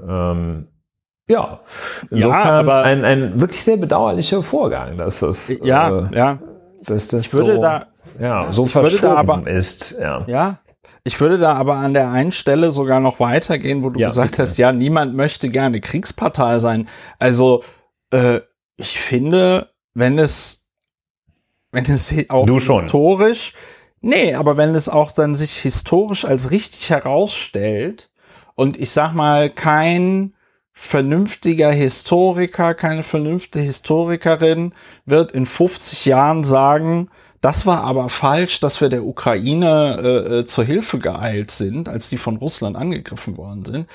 ähm, 0.09 0.67
ja, 1.29 1.61
insofern 2.11 2.47
ja, 2.47 2.59
aber 2.61 2.83
ein, 2.83 3.05
ein 3.05 3.41
wirklich 3.41 3.63
sehr 3.63 3.79
bedauerlicher 3.79 4.43
Vorgang, 4.43 4.99
dass 4.99 5.21
das, 5.21 5.53
ja, 5.63 6.09
äh, 6.09 6.17
ja. 6.17 6.39
dass 6.85 7.09
das 7.09 7.27
ich 7.27 7.33
würde 7.33 7.57
so, 7.57 7.63
da, 7.63 7.87
ja, 8.21 8.53
so 8.53 8.67
verschoben 8.67 9.17
aber, 9.17 9.51
ist. 9.51 9.99
Ja. 9.99 10.23
ja, 10.27 10.59
ich 11.03 11.19
würde 11.21 11.39
da 11.39 11.55
aber 11.55 11.77
an 11.77 11.95
der 11.95 12.11
einen 12.11 12.33
Stelle 12.33 12.71
sogar 12.71 13.01
noch 13.01 13.21
weitergehen, 13.21 13.83
wo 13.83 13.91
du 13.91 14.01
ja, 14.01 14.09
gesagt 14.09 14.33
bitte. 14.33 14.43
hast, 14.43 14.59
ja, 14.59 14.73
niemand 14.73 15.15
möchte 15.15 15.49
gerne 15.49 15.81
Kriegspartei 15.81 16.59
sein. 16.59 16.89
Also, 17.19 17.65
äh, 18.11 18.41
ich 18.77 18.99
finde, 18.99 19.71
wenn 19.95 20.19
es, 20.19 20.67
wenn 21.73 21.85
es 21.85 22.15
auch 22.29 22.45
du 22.45 22.61
schon. 22.61 22.83
historisch, 22.83 23.55
nee, 24.01 24.35
aber 24.35 24.59
wenn 24.59 24.75
es 24.75 24.91
auch 24.91 25.11
dann 25.11 25.35
sich 25.35 25.57
historisch 25.57 26.27
als 26.27 26.51
richtig 26.51 26.91
herausstellt 26.91 28.11
und 28.55 28.79
ich 28.79 28.91
sag 28.91 29.15
mal, 29.15 29.49
kein 29.49 30.34
vernünftiger 30.75 31.71
Historiker, 31.71 32.75
keine 32.75 33.05
vernünftige 33.05 33.65
Historikerin 33.65 34.75
wird 35.07 35.33
in 35.33 35.47
50 35.47 36.05
Jahren 36.05 36.45
sagen, 36.45 37.09
das 37.41 37.67
war 37.67 37.85
aber 37.85 38.09
falsch, 38.09 38.61
dass 38.61 38.81
wir 38.81 38.89
der 38.89 39.05
Ukraine 39.05 40.01
äh, 40.03 40.39
äh, 40.39 40.45
zur 40.47 40.65
Hilfe 40.65 40.99
geeilt 40.99 41.51
sind, 41.51 41.89
als 41.89 42.09
die 42.09 42.17
von 42.17 42.37
Russland 42.37 42.77
angegriffen 42.77 43.37
worden 43.37 43.65
sind. 43.65 43.87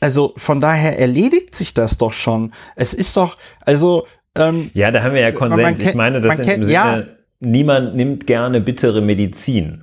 Also 0.00 0.32
von 0.36 0.60
daher 0.60 0.98
erledigt 0.98 1.54
sich 1.54 1.74
das 1.74 1.98
doch 1.98 2.12
schon. 2.12 2.52
Es 2.74 2.92
ist 2.94 3.16
doch, 3.16 3.36
also 3.60 4.06
ähm, 4.34 4.70
ja, 4.74 4.90
da 4.90 5.02
haben 5.02 5.14
wir 5.14 5.20
ja 5.20 5.32
Konsens. 5.32 5.80
ich 5.80 5.94
meine, 5.94 6.20
das 6.20 6.38
im 6.38 6.62
Sinne, 6.62 6.74
ja, 6.74 7.04
niemand 7.40 7.94
nimmt 7.96 8.26
gerne 8.26 8.60
bittere 8.60 9.00
Medizin. 9.00 9.82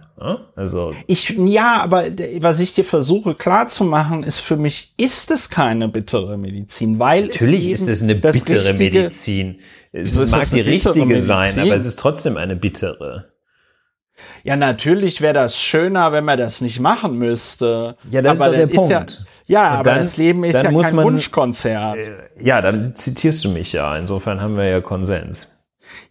Also 0.55 0.93
ich 1.07 1.31
ja, 1.31 1.81
aber 1.81 2.05
was 2.39 2.61
ich 2.61 2.73
dir 2.73 2.85
versuche 2.85 3.35
klarzumachen, 3.35 4.23
ist 4.23 4.39
für 4.39 4.55
mich 4.55 4.93
ist 4.95 5.31
es 5.31 5.49
keine 5.49 5.89
bittere 5.89 6.37
Medizin, 6.37 6.97
weil 6.97 7.23
natürlich 7.23 7.69
es 7.69 7.81
ist 7.81 7.89
es 7.89 8.03
eine 8.03 8.15
bittere 8.15 8.69
richtige, 8.69 8.99
Medizin. 8.99 9.59
Es 9.91 10.31
mag 10.31 10.43
es 10.43 10.51
die 10.51 10.61
richtige 10.61 11.19
sein, 11.19 11.59
aber 11.59 11.75
es 11.75 11.85
ist 11.85 11.99
trotzdem 11.99 12.37
eine 12.37 12.55
bittere. 12.55 13.33
Ja, 14.43 14.55
natürlich 14.55 15.19
wäre 15.19 15.33
das 15.33 15.59
schöner, 15.59 16.11
wenn 16.11 16.23
man 16.23 16.37
das 16.37 16.61
nicht 16.61 16.79
machen 16.79 17.17
müsste. 17.17 17.97
Ja, 18.09 18.21
das 18.21 18.41
aber 18.41 18.53
ist 18.53 18.59
der 18.59 18.67
Punkt. 18.67 18.91
Ja, 18.91 19.05
ja 19.47 19.69
aber 19.79 19.91
dann, 19.91 19.99
das 19.99 20.17
Leben 20.17 20.43
ist 20.43 20.53
ja 20.53 20.63
kein 20.63 20.95
man, 20.95 21.05
Wunschkonzert. 21.05 21.97
Äh, 21.97 22.11
ja, 22.39 22.61
dann 22.61 22.95
zitierst 22.95 23.43
du 23.43 23.49
mich 23.49 23.73
ja. 23.73 23.97
Insofern 23.97 24.39
haben 24.39 24.55
wir 24.55 24.65
ja 24.65 24.79
Konsens. 24.81 25.49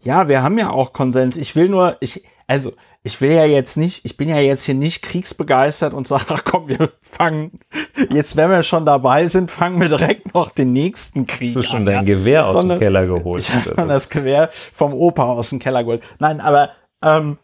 Ja, 0.03 0.29
wir 0.29 0.43
haben 0.43 0.59
ja 0.59 0.71
auch 0.71 0.93
Konsens. 0.93 1.37
Ich 1.37 1.55
will 1.55 1.69
nur, 1.69 1.97
ich, 2.01 2.25
also, 2.47 2.73
ich 3.05 3.21
will 3.21 3.33
ja 3.33 3.45
jetzt 3.45 3.77
nicht, 3.77 4.05
ich 4.05 4.17
bin 4.17 4.29
ja 4.29 4.39
jetzt 4.39 4.65
hier 4.65 4.75
nicht 4.75 5.03
kriegsbegeistert 5.03 5.93
und 5.93 6.07
sage, 6.09 6.27
ach 6.29 6.45
komm, 6.45 6.69
wir 6.69 6.91
fangen, 7.03 7.61
jetzt 8.11 8.37
wenn 8.37 8.51
wir 8.51 8.63
schon 8.63 8.85
dabei 8.85 9.29
sind, 9.29 9.51
fangen 9.51 9.81
wir 9.81 9.89
direkt 9.89 10.35
noch 10.35 10.51
den 10.51 10.73
nächsten 10.73 11.27
Krieg 11.27 11.51
an. 11.51 11.57
Hast 11.57 11.57
du 11.57 11.63
schon 11.63 11.81
an, 11.81 11.87
dein 11.87 11.95
ja? 11.95 12.03
Gewehr 12.03 12.47
aus 12.47 12.57
Sondern, 12.57 12.79
dem 12.79 12.83
Keller 12.83 13.07
geholt? 13.19 13.43
Ich 13.43 13.53
habe 13.53 13.89
das 13.89 14.09
Gewehr 14.11 14.51
vom 14.75 14.93
Opa 14.93 15.25
aus 15.25 15.51
dem 15.51 15.59
Keller 15.59 15.85
geholt. 15.85 16.03
Nein, 16.19 16.41
aber 16.41 16.71
ähm, 17.03 17.39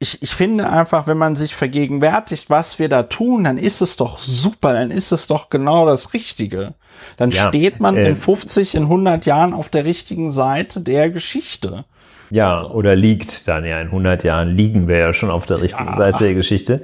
ich, 0.00 0.22
ich 0.22 0.30
finde 0.30 0.70
einfach, 0.70 1.06
wenn 1.06 1.18
man 1.18 1.34
sich 1.34 1.54
vergegenwärtigt, 1.54 2.50
was 2.50 2.78
wir 2.78 2.88
da 2.88 3.04
tun, 3.04 3.44
dann 3.44 3.58
ist 3.58 3.80
es 3.80 3.96
doch 3.96 4.18
super, 4.20 4.72
dann 4.72 4.90
ist 4.92 5.10
es 5.12 5.26
doch 5.26 5.50
genau 5.50 5.86
das 5.86 6.14
Richtige. 6.14 6.74
Dann 7.16 7.30
Ja, 7.30 7.48
steht 7.48 7.80
man 7.80 7.96
äh, 7.96 8.08
in 8.08 8.16
50, 8.16 8.76
in 8.76 8.84
100 8.84 9.26
Jahren 9.26 9.52
auf 9.54 9.68
der 9.68 9.84
richtigen 9.84 10.30
Seite 10.30 10.80
der 10.82 11.10
Geschichte. 11.10 11.84
Ja, 12.30 12.64
oder 12.64 12.94
liegt 12.96 13.48
dann 13.48 13.64
ja 13.64 13.80
in 13.80 13.86
100 13.88 14.24
Jahren, 14.24 14.48
liegen 14.56 14.86
wir 14.88 14.98
ja 14.98 15.12
schon 15.12 15.30
auf 15.30 15.46
der 15.46 15.60
richtigen 15.60 15.90
Ja. 15.90 15.96
Seite 15.96 16.24
der 16.24 16.34
Geschichte. 16.34 16.82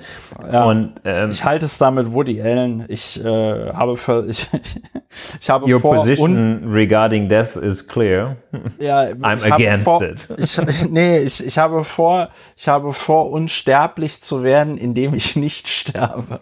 Ja. 0.50 0.64
Und 0.64 0.94
ähm, 1.04 1.30
Ich 1.30 1.44
halte 1.44 1.66
es 1.66 1.78
da 1.78 1.90
mit 1.90 2.12
Woody 2.12 2.40
Allen. 2.40 2.84
Ich 2.88 3.22
äh, 3.24 3.70
habe 3.72 3.96
für, 3.96 4.26
ich, 4.28 4.48
ich 5.40 5.50
habe 5.50 5.66
your 5.72 5.80
vor 5.80 5.96
position 5.96 6.62
regarding 6.70 7.28
death 7.28 7.56
is 7.56 7.86
clear. 7.86 8.36
ja, 8.78 9.02
I'm 9.22 9.52
against 9.52 9.84
vor, 9.84 10.02
it. 10.02 10.28
Ich, 10.38 10.60
nee, 10.90 11.18
ich, 11.20 11.44
ich 11.44 11.58
habe 11.58 11.84
vor, 11.84 12.28
ich 12.56 12.68
habe 12.68 12.92
vor, 12.92 13.30
unsterblich 13.30 14.20
zu 14.22 14.42
werden, 14.42 14.76
indem 14.78 15.14
ich 15.14 15.36
nicht 15.36 15.68
sterbe. 15.68 16.38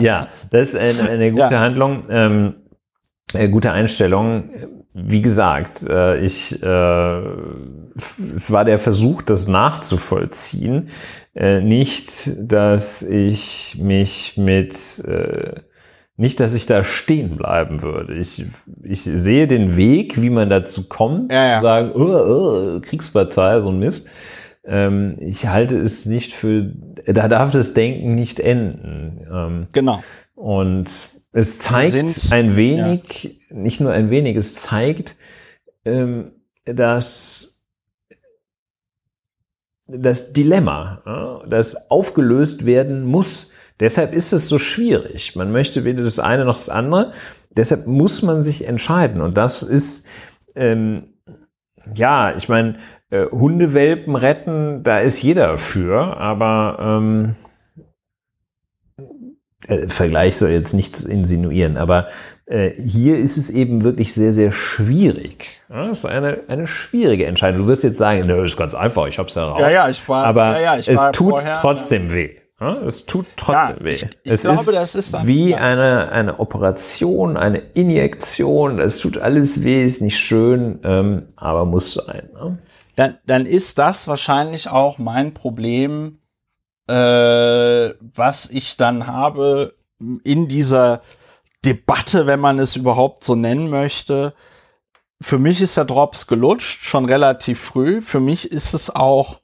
ja, 0.00 0.28
das 0.50 0.74
ist 0.74 0.76
eine, 0.76 1.10
eine 1.10 1.30
gute 1.30 1.42
Ja. 1.54 1.60
Handlung, 1.60 2.04
ähm, 2.10 2.54
gute 3.32 3.72
Einstellung. 3.72 4.50
Wie 4.92 5.20
gesagt, 5.20 5.84
äh, 5.88 6.18
ich, 6.20 6.60
äh, 6.62 7.22
es 8.34 8.50
war 8.50 8.64
der 8.64 8.78
Versuch, 8.78 9.22
das 9.22 9.46
nachzuvollziehen, 9.46 10.88
äh, 11.34 11.60
nicht, 11.60 12.32
dass 12.40 13.02
ich 13.02 13.78
mich 13.80 14.36
mit, 14.36 14.98
äh, 15.06 15.60
nicht, 16.16 16.40
dass 16.40 16.54
ich 16.54 16.66
da 16.66 16.82
stehen 16.82 17.36
bleiben 17.36 17.82
würde. 17.82 18.14
Ich, 18.16 18.44
ich 18.82 19.02
sehe 19.02 19.46
den 19.46 19.76
Weg, 19.76 20.20
wie 20.20 20.30
man 20.30 20.50
dazu 20.50 20.88
kommt, 20.88 21.30
Ja, 21.32 21.46
ja. 21.46 21.60
sagen, 21.60 21.92
oh, 21.94 22.00
oh, 22.76 22.80
Kriegspartei, 22.80 23.60
so 23.62 23.68
ein 23.68 23.78
Mist. 23.78 24.08
Ähm, 24.64 25.16
ich 25.20 25.46
halte 25.46 25.78
es 25.80 26.04
nicht 26.04 26.32
für, 26.32 26.72
da 27.06 27.28
darf 27.28 27.52
das 27.52 27.74
Denken 27.74 28.14
nicht 28.16 28.40
enden. 28.40 29.20
Ähm, 29.32 29.66
Genau. 29.72 30.02
und 30.34 31.10
es 31.32 31.58
zeigt 31.58 31.92
sind- 31.92 32.32
ein 32.32 32.56
wenig, 32.56 33.40
nicht 33.50 33.80
nur 33.80 33.92
ein 33.92 34.10
wenig, 34.10 34.36
es 34.36 34.54
zeigt, 34.56 35.16
ähm, 35.84 36.32
dass 36.64 37.62
das 39.86 40.32
Dilemma, 40.32 41.02
ja, 41.04 41.42
das 41.48 41.90
aufgelöst 41.90 42.64
werden 42.66 43.04
muss. 43.04 43.52
Deshalb 43.80 44.12
ist 44.12 44.32
es 44.32 44.48
so 44.48 44.58
schwierig. 44.58 45.34
Man 45.36 45.52
möchte 45.52 45.84
weder 45.84 46.04
das 46.04 46.18
eine 46.18 46.44
noch 46.44 46.54
das 46.54 46.68
andere. 46.68 47.12
Deshalb 47.50 47.86
muss 47.86 48.22
man 48.22 48.42
sich 48.42 48.66
entscheiden. 48.68 49.20
Und 49.20 49.36
das 49.36 49.62
ist, 49.62 50.06
ähm, 50.54 51.14
ja, 51.94 52.36
ich 52.36 52.48
meine, 52.48 52.78
äh, 53.10 53.26
Hundewelpen 53.26 54.14
retten, 54.14 54.82
da 54.84 55.00
ist 55.00 55.22
jeder 55.22 55.58
für, 55.58 56.16
aber 56.18 56.78
ähm, 56.80 57.34
äh, 59.68 59.88
Vergleich 59.88 60.36
soll 60.36 60.50
jetzt 60.50 60.72
nichts 60.74 61.04
insinuieren, 61.04 61.76
aber 61.76 62.06
äh, 62.46 62.70
hier 62.80 63.16
ist 63.16 63.36
es 63.36 63.50
eben 63.50 63.84
wirklich 63.84 64.12
sehr, 64.14 64.32
sehr 64.32 64.50
schwierig. 64.52 65.60
Ja, 65.68 65.86
das 65.88 65.98
ist 66.00 66.04
eine, 66.06 66.40
eine 66.48 66.66
schwierige 66.66 67.26
Entscheidung. 67.26 67.62
Du 67.62 67.66
wirst 67.68 67.84
jetzt 67.84 67.98
sagen, 67.98 68.26
nö, 68.26 68.44
ist 68.44 68.56
ganz 68.56 68.74
einfach, 68.74 69.06
ich 69.06 69.18
hab's 69.18 69.34
ja 69.34 69.44
raus. 69.44 69.60
Ja, 69.60 69.70
ja, 69.70 69.88
ich 69.88 70.08
war, 70.08 70.24
aber 70.24 70.52
ja, 70.56 70.60
ja, 70.74 70.78
ich 70.78 70.88
es 70.88 70.96
war 70.96 71.12
tut 71.12 71.38
vorher, 71.40 71.54
trotzdem 71.54 72.12
weh. 72.12 72.30
Ja, 72.60 72.76
es 72.82 73.06
tut 73.06 73.26
trotzdem 73.36 73.76
Ja, 73.78 73.84
weh. 73.84 73.90
ich- 73.92 74.02
ich 74.24 74.32
es 74.32 74.42
glaube, 74.42 74.58
ist, 74.58 74.68
das 74.72 74.94
ist 74.94 75.14
dann- 75.14 75.26
wie 75.26 75.50
ja. 75.50 75.58
eine, 75.58 76.10
eine 76.12 76.40
Operation, 76.40 77.36
eine 77.36 77.58
Injektion. 77.74 78.78
Es 78.80 78.98
tut 78.98 79.18
alles 79.18 79.62
weh, 79.64 79.84
ist 79.84 80.02
nicht 80.02 80.18
schön, 80.18 80.78
ähm, 80.84 81.22
aber 81.36 81.64
muss 81.64 81.92
sein. 81.94 82.28
Ne? 82.34 82.58
dann, 82.96 83.16
dann 83.26 83.46
ist 83.46 83.78
das 83.78 84.08
wahrscheinlich 84.08 84.68
auch 84.68 84.98
mein 84.98 85.32
Problem, 85.32 86.18
äh, 86.90 87.94
was 88.00 88.50
ich 88.50 88.76
dann 88.76 89.06
habe 89.06 89.76
in 90.24 90.48
dieser 90.48 91.02
Debatte, 91.64 92.26
wenn 92.26 92.40
man 92.40 92.58
es 92.58 92.74
überhaupt 92.74 93.22
so 93.22 93.36
nennen 93.36 93.70
möchte. 93.70 94.34
Für 95.20 95.38
mich 95.38 95.60
ist 95.60 95.76
der 95.76 95.84
Drops 95.84 96.26
gelutscht, 96.26 96.84
schon 96.84 97.04
relativ 97.04 97.60
früh. 97.60 98.02
Für 98.02 98.18
mich 98.18 98.50
ist 98.50 98.74
es 98.74 98.90
auch, 98.90 99.40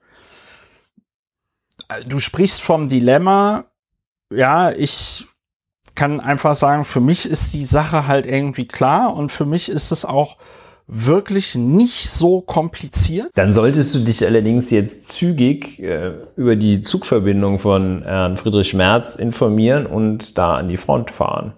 du 2.06 2.18
sprichst 2.18 2.62
vom 2.62 2.88
Dilemma. 2.88 3.66
Ja, 4.32 4.72
ich 4.72 5.28
kann 5.94 6.20
einfach 6.20 6.56
sagen, 6.56 6.84
für 6.84 7.00
mich 7.00 7.26
ist 7.26 7.54
die 7.54 7.64
Sache 7.64 8.08
halt 8.08 8.26
irgendwie 8.26 8.66
klar 8.66 9.14
und 9.14 9.30
für 9.30 9.46
mich 9.46 9.68
ist 9.68 9.92
es 9.92 10.04
auch 10.04 10.36
wirklich 10.86 11.54
nicht 11.54 12.08
so 12.10 12.40
kompliziert. 12.40 13.30
Dann 13.34 13.52
solltest 13.52 13.94
du 13.94 14.00
dich 14.00 14.24
allerdings 14.24 14.70
jetzt 14.70 15.08
zügig 15.08 15.80
äh, 15.82 16.12
über 16.36 16.56
die 16.56 16.82
Zugverbindung 16.82 17.58
von 17.58 18.02
Herrn 18.02 18.36
Friedrich 18.36 18.74
Merz 18.74 19.16
informieren 19.16 19.86
und 19.86 20.38
da 20.38 20.54
an 20.54 20.68
die 20.68 20.76
Front 20.76 21.10
fahren. 21.10 21.54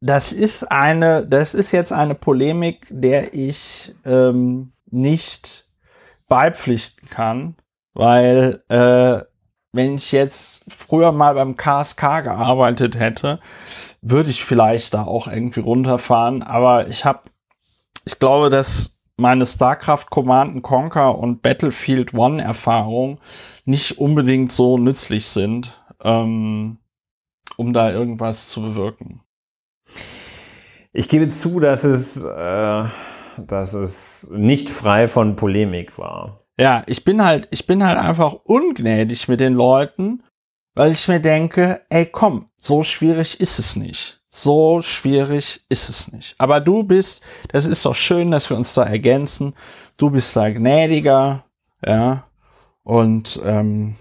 Das 0.00 0.32
ist 0.32 0.70
eine, 0.70 1.26
das 1.26 1.54
ist 1.54 1.72
jetzt 1.72 1.92
eine 1.92 2.14
Polemik, 2.14 2.86
der 2.88 3.34
ich 3.34 3.94
ähm, 4.04 4.72
nicht 4.90 5.68
beipflichten 6.28 7.08
kann, 7.08 7.56
weil 7.94 8.62
äh, 8.68 9.22
wenn 9.72 9.96
ich 9.96 10.12
jetzt 10.12 10.64
früher 10.68 11.12
mal 11.12 11.34
beim 11.34 11.56
KSK 11.56 12.24
gearbeitet 12.24 12.98
hätte, 12.98 13.40
würde 14.00 14.30
ich 14.30 14.44
vielleicht 14.44 14.94
da 14.94 15.04
auch 15.04 15.26
irgendwie 15.26 15.60
runterfahren. 15.60 16.42
Aber 16.42 16.88
ich 16.88 17.04
habe, 17.04 17.20
ich 18.08 18.18
glaube, 18.18 18.48
dass 18.48 18.98
meine 19.18 19.44
StarCraft 19.44 20.06
Command 20.08 20.62
Conquer 20.62 21.18
und 21.18 21.42
Battlefield 21.42 22.14
One 22.14 22.42
Erfahrung 22.42 23.20
nicht 23.66 23.98
unbedingt 23.98 24.50
so 24.50 24.78
nützlich 24.78 25.26
sind, 25.26 25.84
ähm, 26.02 26.78
um 27.58 27.72
da 27.74 27.92
irgendwas 27.92 28.48
zu 28.48 28.62
bewirken. 28.62 29.20
Ich 30.94 31.10
gebe 31.10 31.28
zu, 31.28 31.60
dass 31.60 31.84
es, 31.84 32.24
äh, 32.24 32.84
dass 33.36 33.74
es 33.74 34.30
nicht 34.32 34.70
frei 34.70 35.06
von 35.06 35.36
Polemik 35.36 35.98
war. 35.98 36.46
Ja, 36.58 36.84
ich 36.86 37.04
bin 37.04 37.22
halt, 37.22 37.46
ich 37.50 37.66
bin 37.66 37.84
halt 37.84 37.98
einfach 37.98 38.32
ungnädig 38.44 39.28
mit 39.28 39.40
den 39.40 39.52
Leuten, 39.52 40.22
weil 40.74 40.92
ich 40.92 41.06
mir 41.08 41.20
denke, 41.20 41.82
ey, 41.90 42.06
komm, 42.06 42.48
so 42.56 42.82
schwierig 42.82 43.38
ist 43.38 43.58
es 43.58 43.76
nicht. 43.76 44.17
So 44.30 44.82
schwierig 44.82 45.62
ist 45.70 45.88
es 45.88 46.12
nicht. 46.12 46.34
Aber 46.38 46.60
du 46.60 46.84
bist, 46.84 47.22
das 47.50 47.66
ist 47.66 47.84
doch 47.84 47.94
schön, 47.94 48.30
dass 48.30 48.50
wir 48.50 48.58
uns 48.58 48.74
da 48.74 48.84
ergänzen. 48.84 49.54
Du 49.96 50.10
bist 50.10 50.36
da 50.36 50.50
gnädiger, 50.50 51.44
ja, 51.84 52.24
und 52.82 53.40
ähm, 53.44 53.96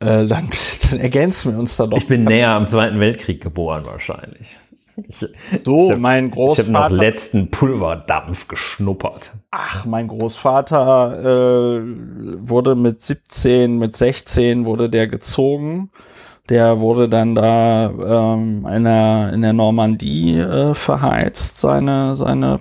äh, 0.00 0.26
dann, 0.26 0.50
dann 0.90 1.00
ergänzen 1.00 1.52
wir 1.52 1.58
uns 1.58 1.76
da 1.76 1.86
doch. 1.86 1.98
Ich 1.98 2.06
bin 2.06 2.24
näher 2.24 2.50
am 2.50 2.66
Zweiten 2.66 2.98
Weltkrieg 2.98 3.42
geboren 3.42 3.84
wahrscheinlich. 3.84 4.48
Ich, 5.08 5.26
so, 5.64 5.92
ich 5.92 5.98
mein 5.98 6.28
ich 6.28 6.32
habe 6.32 6.70
noch 6.70 6.80
Großvater. 6.80 6.94
letzten 6.94 7.50
Pulverdampf 7.50 8.48
geschnuppert. 8.48 9.32
Ach, 9.50 9.84
mein 9.84 10.08
Großvater 10.08 11.20
äh, 11.20 11.80
wurde 12.38 12.74
mit 12.74 13.02
17, 13.02 13.76
mit 13.76 13.94
16 13.94 14.64
wurde 14.64 14.88
der 14.88 15.06
gezogen. 15.06 15.90
Der 16.48 16.80
wurde 16.80 17.08
dann 17.08 17.34
da 17.34 17.90
ähm, 17.90 18.66
in, 18.66 18.84
der, 18.84 19.32
in 19.32 19.42
der 19.42 19.52
Normandie 19.52 20.38
äh, 20.38 20.74
verheizt, 20.74 21.60
seine, 21.60 22.14
seine 22.14 22.60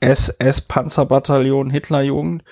SS-Panzerbataillon 0.00 1.70
Hitlerjugend. 1.70 2.44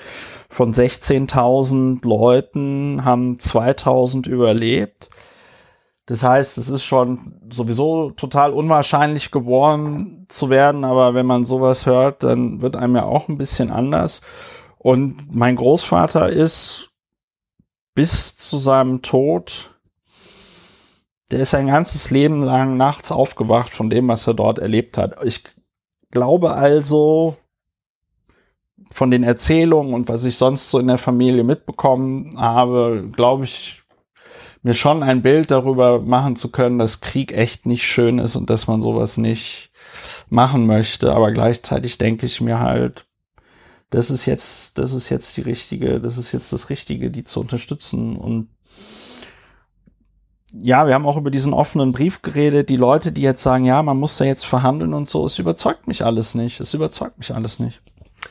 Von 0.48 0.72
16.000 0.72 2.06
Leuten 2.06 3.04
haben 3.04 3.36
2.000 3.36 4.28
überlebt. 4.28 5.10
Das 6.06 6.22
heißt, 6.22 6.58
es 6.58 6.68
ist 6.68 6.84
schon 6.84 7.40
sowieso 7.50 8.10
total 8.10 8.52
unwahrscheinlich 8.52 9.30
geboren 9.30 10.26
zu 10.28 10.50
werden, 10.50 10.84
aber 10.84 11.14
wenn 11.14 11.24
man 11.24 11.44
sowas 11.44 11.86
hört, 11.86 12.22
dann 12.22 12.60
wird 12.60 12.76
einem 12.76 12.96
ja 12.96 13.04
auch 13.04 13.28
ein 13.28 13.38
bisschen 13.38 13.70
anders. 13.70 14.20
Und 14.76 15.34
mein 15.34 15.56
Großvater 15.56 16.28
ist 16.28 16.90
bis 17.94 18.36
zu 18.36 18.58
seinem 18.58 19.00
Tod, 19.00 19.73
der 21.34 21.40
ist 21.42 21.50
sein 21.50 21.66
ganzes 21.66 22.12
Leben 22.12 22.44
lang 22.44 22.76
nachts 22.76 23.10
aufgewacht 23.10 23.70
von 23.70 23.90
dem, 23.90 24.06
was 24.06 24.24
er 24.28 24.34
dort 24.34 24.60
erlebt 24.60 24.96
hat. 24.96 25.16
Ich 25.24 25.42
glaube 26.12 26.52
also, 26.54 27.36
von 28.92 29.10
den 29.10 29.24
Erzählungen 29.24 29.94
und 29.94 30.08
was 30.08 30.24
ich 30.24 30.36
sonst 30.36 30.70
so 30.70 30.78
in 30.78 30.86
der 30.86 30.96
Familie 30.96 31.42
mitbekommen 31.42 32.38
habe, 32.38 33.10
glaube 33.10 33.46
ich, 33.46 33.82
mir 34.62 34.74
schon 34.74 35.02
ein 35.02 35.22
Bild 35.22 35.50
darüber 35.50 35.98
machen 35.98 36.36
zu 36.36 36.52
können, 36.52 36.78
dass 36.78 37.00
Krieg 37.00 37.32
echt 37.32 37.66
nicht 37.66 37.82
schön 37.82 38.20
ist 38.20 38.36
und 38.36 38.48
dass 38.48 38.68
man 38.68 38.80
sowas 38.80 39.16
nicht 39.16 39.72
machen 40.30 40.66
möchte. 40.66 41.16
Aber 41.16 41.32
gleichzeitig 41.32 41.98
denke 41.98 42.26
ich 42.26 42.40
mir 42.40 42.60
halt, 42.60 43.06
das 43.90 44.12
ist 44.12 44.24
jetzt, 44.24 44.78
das 44.78 44.92
ist 44.92 45.08
jetzt 45.08 45.36
die 45.36 45.42
richtige, 45.42 46.00
das 46.00 46.16
ist 46.16 46.30
jetzt 46.30 46.52
das 46.52 46.70
Richtige, 46.70 47.10
die 47.10 47.24
zu 47.24 47.40
unterstützen. 47.40 48.14
Und 48.14 48.50
ja, 50.60 50.86
wir 50.86 50.94
haben 50.94 51.06
auch 51.06 51.16
über 51.16 51.30
diesen 51.30 51.52
offenen 51.52 51.92
Brief 51.92 52.22
geredet. 52.22 52.68
Die 52.68 52.76
Leute, 52.76 53.12
die 53.12 53.22
jetzt 53.22 53.42
sagen, 53.42 53.64
ja, 53.64 53.82
man 53.82 53.98
muss 53.98 54.16
da 54.16 54.24
jetzt 54.24 54.46
verhandeln 54.46 54.94
und 54.94 55.06
so, 55.06 55.24
es 55.24 55.38
überzeugt 55.38 55.86
mich 55.88 56.04
alles 56.04 56.34
nicht. 56.34 56.60
Es 56.60 56.74
überzeugt 56.74 57.18
mich 57.18 57.34
alles 57.34 57.58
nicht. 57.58 57.82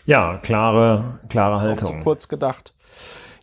Ja, 0.05 0.37
klare, 0.37 1.19
klare 1.29 1.55
Ist 1.55 1.67
auch 1.67 1.75
zu 1.77 1.85
Haltung. 1.87 2.03
kurz 2.03 2.27
gedacht. 2.27 2.73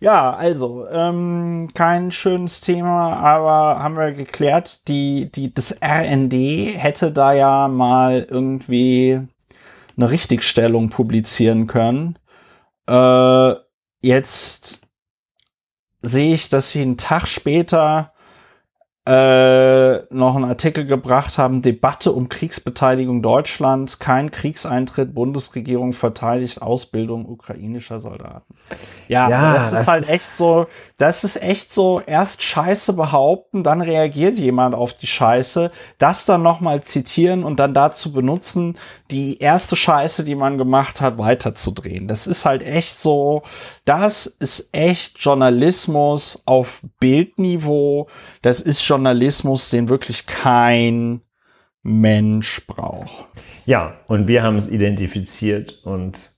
Ja, 0.01 0.33
also, 0.33 0.89
ähm, 0.89 1.69
kein 1.75 2.11
schönes 2.11 2.63
Thema, 2.63 3.17
aber 3.17 3.83
haben 3.83 3.97
wir 3.97 4.13
geklärt, 4.13 4.89
die, 4.89 5.31
die, 5.31 5.53
das 5.53 5.77
RND 5.83 6.33
hätte 6.33 7.13
da 7.13 7.35
ja 7.35 7.69
mal 7.69 8.27
irgendwie 8.29 9.21
eine 9.97 10.11
Richtigstellung 10.11 10.89
publizieren 10.89 11.67
können. 11.67 12.19
Äh, 12.89 13.55
jetzt 14.01 14.81
sehe 16.01 16.33
ich, 16.33 16.49
dass 16.49 16.71
sie 16.71 16.81
einen 16.81 16.97
Tag 16.97 17.27
später 17.29 18.15
äh, 19.07 20.03
noch 20.15 20.37
einen 20.37 20.45
Artikel 20.45 20.85
gebracht 20.85 21.39
haben, 21.39 21.63
Debatte 21.63 22.13
um 22.13 22.29
Kriegsbeteiligung 22.29 23.23
Deutschlands, 23.23 23.99
kein 23.99 24.31
Kriegseintritt, 24.31 25.15
Bundesregierung 25.15 25.95
verteidigt 25.95 26.61
Ausbildung 26.61 27.27
ukrainischer 27.27 27.99
Soldaten. 27.99 28.55
Ja, 29.09 29.29
ja 29.31 29.55
das, 29.55 29.71
das 29.71 29.83
ist 29.83 29.89
halt 29.89 30.03
ist 30.03 30.11
echt 30.11 30.29
so, 30.29 30.67
das 31.01 31.25
ist 31.25 31.41
echt 31.41 31.73
so, 31.73 32.03
erst 32.07 32.43
Scheiße 32.43 32.93
behaupten, 32.93 33.63
dann 33.63 33.81
reagiert 33.81 34.37
jemand 34.37 34.75
auf 34.75 34.93
die 34.93 35.07
Scheiße, 35.07 35.71
das 35.97 36.27
dann 36.27 36.43
nochmal 36.43 36.83
zitieren 36.83 37.43
und 37.43 37.59
dann 37.59 37.73
dazu 37.73 38.13
benutzen, 38.13 38.77
die 39.11 39.39
erste 39.39 39.77
Scheiße, 39.77 40.25
die 40.25 40.35
man 40.35 40.59
gemacht 40.59 41.01
hat, 41.01 41.17
weiterzudrehen. 41.17 42.07
Das 42.07 42.27
ist 42.27 42.45
halt 42.45 42.63
echt 42.63 42.97
so, 43.01 43.45
das 43.87 44.27
ist 44.27 44.75
echt 44.75 45.19
Journalismus 45.19 46.43
auf 46.45 46.83
Bildniveau. 47.01 48.09
Das 48.43 48.61
ist 48.61 48.87
Journalismus, 48.87 49.71
den 49.71 49.89
wirklich 49.89 50.27
kein 50.27 51.23
Mensch 51.83 52.67
braucht. 52.67 53.27
Ja, 53.65 53.95
und 54.07 54.29
wir 54.29 54.43
haben 54.43 54.57
es 54.57 54.69
identifiziert 54.69 55.81
und 55.83 56.33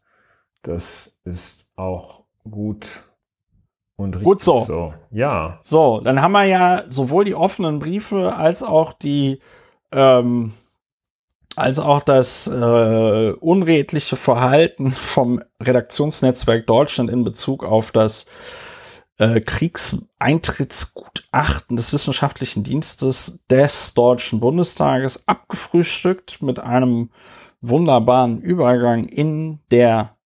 das 0.62 1.16
ist 1.24 1.66
auch 1.74 2.22
gut 2.48 3.02
und 4.02 4.22
gut 4.22 4.42
so. 4.42 4.60
so. 4.60 4.94
Ja. 5.10 5.58
So, 5.62 6.00
dann 6.00 6.20
haben 6.20 6.32
wir 6.32 6.44
ja 6.44 6.84
sowohl 6.88 7.24
die 7.24 7.34
offenen 7.34 7.78
Briefe 7.78 8.34
als 8.34 8.62
auch 8.62 8.92
die 8.92 9.40
ähm, 9.92 10.52
als 11.56 11.78
auch 11.78 12.00
das 12.00 12.46
äh, 12.46 13.32
unredliche 13.32 14.16
Verhalten 14.16 14.92
vom 14.92 15.42
Redaktionsnetzwerk 15.62 16.66
Deutschland 16.66 17.10
in 17.10 17.24
Bezug 17.24 17.64
auf 17.64 17.92
das 17.92 18.24
äh, 19.18 19.40
Kriegseintrittsgutachten 19.40 21.76
des 21.76 21.92
Wissenschaftlichen 21.92 22.64
Dienstes 22.64 23.44
des 23.50 23.92
Deutschen 23.94 24.40
Bundestages 24.40 25.28
abgefrühstückt 25.28 26.42
mit 26.42 26.58
einem 26.58 27.10
wunderbaren 27.60 28.40
Übergang 28.40 29.04
in 29.04 29.60
der 29.70 30.16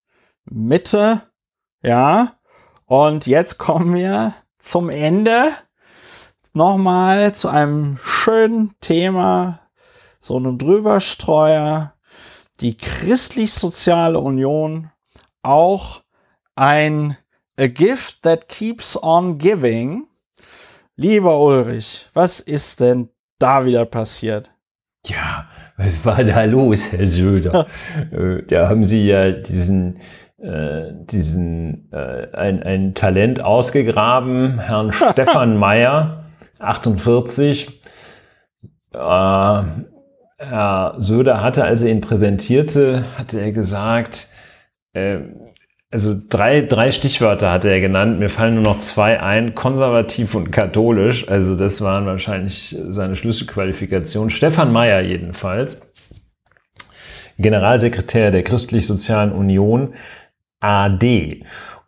Mitte. 0.45 1.23
Ja, 1.83 2.36
und 2.87 3.27
jetzt 3.27 3.59
kommen 3.59 3.95
wir 3.95 4.35
zum 4.59 4.89
Ende 4.91 5.53
nochmal 6.53 7.35
zu 7.35 7.49
einem 7.49 7.99
schönen 8.03 8.75
Thema 8.81 9.61
so 10.19 10.37
einem 10.37 10.59
Drüberstreuer, 10.59 11.93
die 12.61 12.77
christlich-soziale 12.77 14.19
Union 14.19 14.91
auch 15.43 16.03
ein 16.57 17.17
A 17.59 17.69
Gift 17.69 18.23
that 18.23 18.49
keeps 18.49 19.01
on 19.01 19.39
giving. 19.39 20.07
Lieber 20.97 21.39
Ulrich, 21.39 22.09
was 22.15 22.41
ist 22.41 22.81
denn 22.81 23.11
da 23.39 23.65
wieder 23.65 23.85
passiert? 23.85 24.51
Ja, 25.07 25.47
was 25.77 26.05
war 26.05 26.25
da 26.25 26.45
los, 26.45 26.93
Herr 26.93 27.07
Söder? 27.07 27.67
Äh, 28.11 28.43
da 28.43 28.69
haben 28.69 28.85
Sie 28.85 29.07
ja 29.07 29.31
diesen, 29.31 30.01
äh, 30.39 30.93
diesen 30.93 31.91
äh, 31.93 32.29
ein, 32.33 32.63
ein 32.63 32.95
Talent 32.95 33.43
ausgegraben, 33.43 34.59
Herrn 34.59 34.91
Stefan 35.13 35.57
Meyer, 35.57 36.25
48. 36.61 37.81
Äh, 38.93 39.63
Herr 40.39 40.95
Söder 40.99 41.43
hatte, 41.43 41.65
als 41.65 41.83
er 41.83 41.91
ihn 41.91 42.03
präsentierte, 42.03 43.05
hatte 43.17 43.41
er 43.41 43.53
gesagt, 43.53 44.29
äh, 44.93 45.21
also 45.91 46.15
drei, 46.29 46.61
drei 46.61 46.91
Stichwörter 46.91 47.53
hatte 47.53 47.71
er 47.71 47.81
genannt, 47.81 48.19
mir 48.19 48.29
fallen 48.29 48.57
nur 48.57 48.65
noch 48.65 48.77
zwei 48.77 49.21
ein, 49.23 49.55
konservativ 49.55 50.35
und 50.35 50.51
katholisch, 50.51 51.29
also 51.29 51.57
das 51.57 51.81
waren 51.81 52.05
wahrscheinlich 52.05 52.77
seine 52.89 53.17
Schlüsselqualifikationen. 53.17 54.29
Stefan 54.29 54.73
Mayer 54.73 55.01
jedenfalls, 55.01 55.93
Generalsekretär 57.39 58.31
der 58.31 58.43
Christlich-Sozialen 58.43 59.33
Union, 59.33 59.95
AD. 60.61 61.45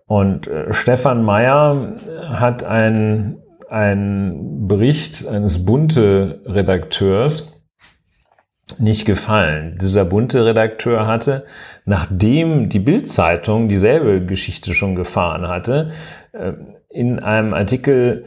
Und 0.06 0.46
äh, 0.46 0.72
Stefan 0.72 1.22
Mayer 1.24 1.96
hat 2.30 2.64
einen, 2.64 3.42
einen 3.68 4.66
Bericht 4.66 5.26
eines 5.26 5.64
Bunte-Redakteurs 5.64 7.52
nicht 8.78 9.06
gefallen. 9.06 9.78
Dieser 9.80 10.04
bunte 10.04 10.44
Redakteur 10.44 11.06
hatte, 11.06 11.44
nachdem 11.84 12.68
die 12.68 12.78
Bildzeitung 12.78 13.68
dieselbe 13.68 14.24
Geschichte 14.24 14.74
schon 14.74 14.94
gefahren 14.94 15.48
hatte, 15.48 15.90
äh, 16.32 16.52
in 16.90 17.18
einem 17.18 17.54
Artikel 17.54 18.24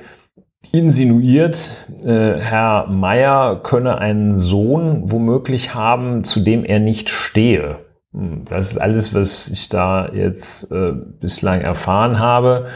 insinuiert, 0.72 1.86
äh, 2.04 2.40
Herr 2.40 2.88
Meyer 2.88 3.62
könne 3.64 3.98
einen 3.98 4.38
Sohn 4.38 5.12
womöglich 5.12 5.74
haben, 5.74 6.24
zu 6.24 6.42
dem 6.42 6.64
er 6.64 6.80
nicht 6.80 7.10
stehe. 7.10 7.80
Hm, 8.14 8.46
das 8.46 8.72
ist 8.72 8.78
alles, 8.78 9.14
was 9.14 9.48
ich 9.48 9.70
da 9.70 10.10
jetzt 10.14 10.72
äh, 10.72 10.94
bislang 11.20 11.62
erfahren 11.62 12.20
habe. 12.20 12.68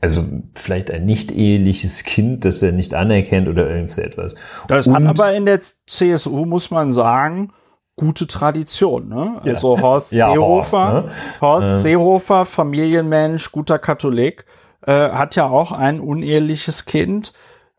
Also 0.00 0.24
vielleicht 0.54 0.90
ein 0.90 1.06
nicht 1.06 1.32
eheliches 1.32 2.04
Kind, 2.04 2.44
das 2.44 2.62
er 2.62 2.72
nicht 2.72 2.94
anerkennt 2.94 3.48
oder 3.48 3.68
irgend 3.68 3.90
so 3.90 4.02
etwas. 4.02 4.34
Das 4.68 4.86
Und, 4.86 4.94
hat 4.94 5.06
aber 5.06 5.34
in 5.34 5.46
der 5.46 5.60
CSU, 5.86 6.44
muss 6.44 6.70
man 6.70 6.92
sagen, 6.92 7.52
gute 7.96 8.26
Tradition. 8.26 9.08
Ne? 9.08 9.40
Also 9.42 9.80
Horst 9.80 10.12
ja, 10.12 10.30
Seehofer, 10.30 10.92
Horst, 10.92 11.06
ne? 11.06 11.12
Horst 11.40 11.72
äh. 11.72 11.78
Seehofer, 11.78 12.44
Familienmensch, 12.44 13.50
guter 13.50 13.78
Katholik, 13.78 14.44
äh, 14.86 14.92
hat 14.92 15.34
ja 15.34 15.48
auch 15.48 15.72
ein 15.72 15.98
uneheliches 15.98 16.84
Kind. 16.84 17.32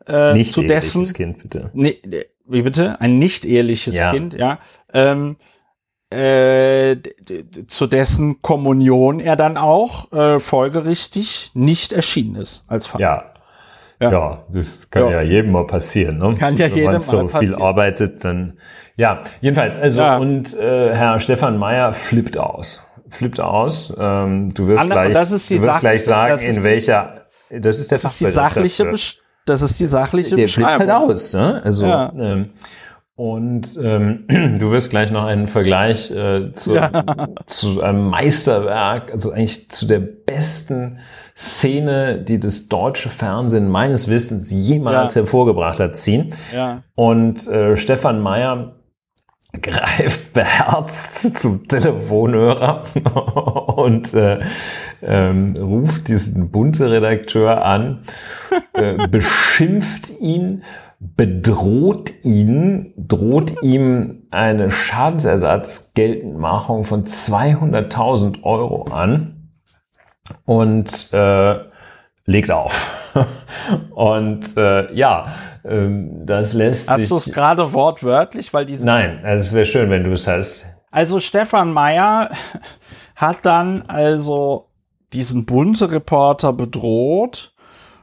Äh, 0.06 0.32
nicht 0.34 0.54
zu 0.54 0.62
dessen, 0.62 1.04
Kind, 1.04 1.38
bitte. 1.38 1.70
Ne, 1.72 1.96
wie 2.46 2.62
bitte? 2.62 3.00
Ein 3.00 3.18
nicht 3.18 3.44
eheliches 3.44 3.94
ja. 3.94 4.10
Kind, 4.10 4.34
ja. 4.34 4.58
Ähm, 4.92 5.36
äh, 6.10 6.96
zu 7.66 7.86
dessen 7.86 8.40
Kommunion 8.40 9.20
er 9.20 9.36
dann 9.36 9.56
auch 9.56 10.12
äh, 10.12 10.40
folgerichtig 10.40 11.50
nicht 11.54 11.92
erschienen 11.92 12.36
ist 12.36 12.64
als 12.66 12.86
Vater. 12.86 13.02
Ja. 13.02 13.24
Ja. 14.00 14.12
ja, 14.12 14.34
das 14.52 14.90
kann 14.90 15.06
ja. 15.06 15.10
ja 15.10 15.22
jedem 15.22 15.50
mal 15.50 15.66
passieren. 15.66 16.18
Ne? 16.18 16.34
Kann 16.38 16.56
ja 16.56 16.66
Wenn 16.66 16.76
jedem 16.76 16.92
man 16.92 17.00
so 17.00 17.26
viel 17.26 17.56
arbeitet, 17.56 18.24
dann 18.24 18.56
ja. 18.96 19.22
Jedenfalls, 19.40 19.76
also 19.76 20.00
ja. 20.00 20.18
und 20.18 20.56
äh, 20.56 20.94
Herr 20.94 21.18
Stefan 21.18 21.58
Meyer 21.58 21.92
flippt 21.92 22.38
aus, 22.38 22.88
flippt 23.10 23.40
aus. 23.40 23.92
Ähm, 23.98 24.54
du 24.54 24.68
wirst 24.68 24.82
Andere, 24.82 25.10
gleich, 25.10 25.28
du 25.28 25.62
wirst 25.62 25.80
gleich 25.80 26.04
sagen, 26.04 26.40
in 26.40 26.62
welcher. 26.62 27.26
Das 27.50 27.80
ist 27.80 27.90
der 27.90 27.98
das 27.98 28.12
ist 28.12 28.20
die 28.20 28.30
sachliche, 28.30 28.92
das 29.46 29.62
ist 29.62 29.80
die 29.80 29.86
sachliche 29.86 30.36
der 30.36 30.44
Beschreibung. 30.44 30.76
Flippt 30.76 30.92
halt 30.92 31.10
aus. 31.10 31.34
Ne? 31.34 31.62
Also 31.64 31.86
ja. 31.86 32.12
ähm, 32.16 32.50
und 33.18 33.76
ähm, 33.82 34.26
du 34.28 34.70
wirst 34.70 34.90
gleich 34.90 35.10
noch 35.10 35.24
einen 35.24 35.48
Vergleich 35.48 36.12
äh, 36.12 36.52
zu, 36.54 36.76
ja. 36.76 37.04
zu 37.48 37.82
einem 37.82 38.06
Meisterwerk, 38.06 39.10
also 39.10 39.32
eigentlich 39.32 39.68
zu 39.72 39.86
der 39.86 39.98
besten 39.98 41.00
Szene, 41.36 42.22
die 42.22 42.38
das 42.38 42.68
deutsche 42.68 43.08
Fernsehen 43.08 43.68
meines 43.68 44.06
Wissens 44.08 44.52
jemals 44.52 45.16
ja. 45.16 45.22
hervorgebracht 45.22 45.80
hat, 45.80 45.96
ziehen. 45.96 46.32
Ja. 46.54 46.84
Und 46.94 47.48
äh, 47.48 47.76
Stefan 47.76 48.20
Meyer 48.20 48.76
greift 49.62 50.32
beherzt 50.32 51.38
zum 51.38 51.66
Telefonhörer 51.66 52.84
und 53.76 54.14
äh, 54.14 54.38
ähm, 55.02 55.54
ruft 55.58 56.06
diesen 56.06 56.52
bunte 56.52 56.88
Redakteur 56.88 57.64
an, 57.64 57.98
äh, 58.74 59.08
beschimpft 59.08 60.10
ihn 60.20 60.62
bedroht 61.00 62.24
ihn, 62.24 62.92
droht 62.96 63.62
ihm 63.62 64.26
eine 64.30 64.70
Schadensersatzgeltendmachung 64.70 66.84
von 66.84 67.04
200.000 67.04 68.42
Euro 68.42 68.84
an 68.90 69.50
und 70.44 71.12
äh, 71.12 71.58
legt 72.24 72.50
auf. 72.50 73.14
und 73.94 74.56
äh, 74.56 74.92
ja, 74.94 75.34
ähm, 75.64 76.26
das 76.26 76.52
lässt 76.52 76.90
Hast 76.90 77.08
du 77.10 77.16
es 77.16 77.26
gerade 77.26 77.72
wortwörtlich, 77.72 78.52
weil 78.52 78.66
diese 78.66 78.84
Nein, 78.84 79.20
also 79.24 79.40
es 79.40 79.52
wäre 79.52 79.66
schön, 79.66 79.88
wenn 79.90 80.02
du 80.04 80.12
es 80.12 80.26
hast. 80.26 80.66
Also 80.90 81.20
Stefan 81.20 81.72
Meyer 81.72 82.30
hat 83.14 83.46
dann 83.46 83.82
also 83.82 84.66
diesen 85.12 85.46
bunte 85.46 85.92
Reporter 85.92 86.52
bedroht 86.52 87.54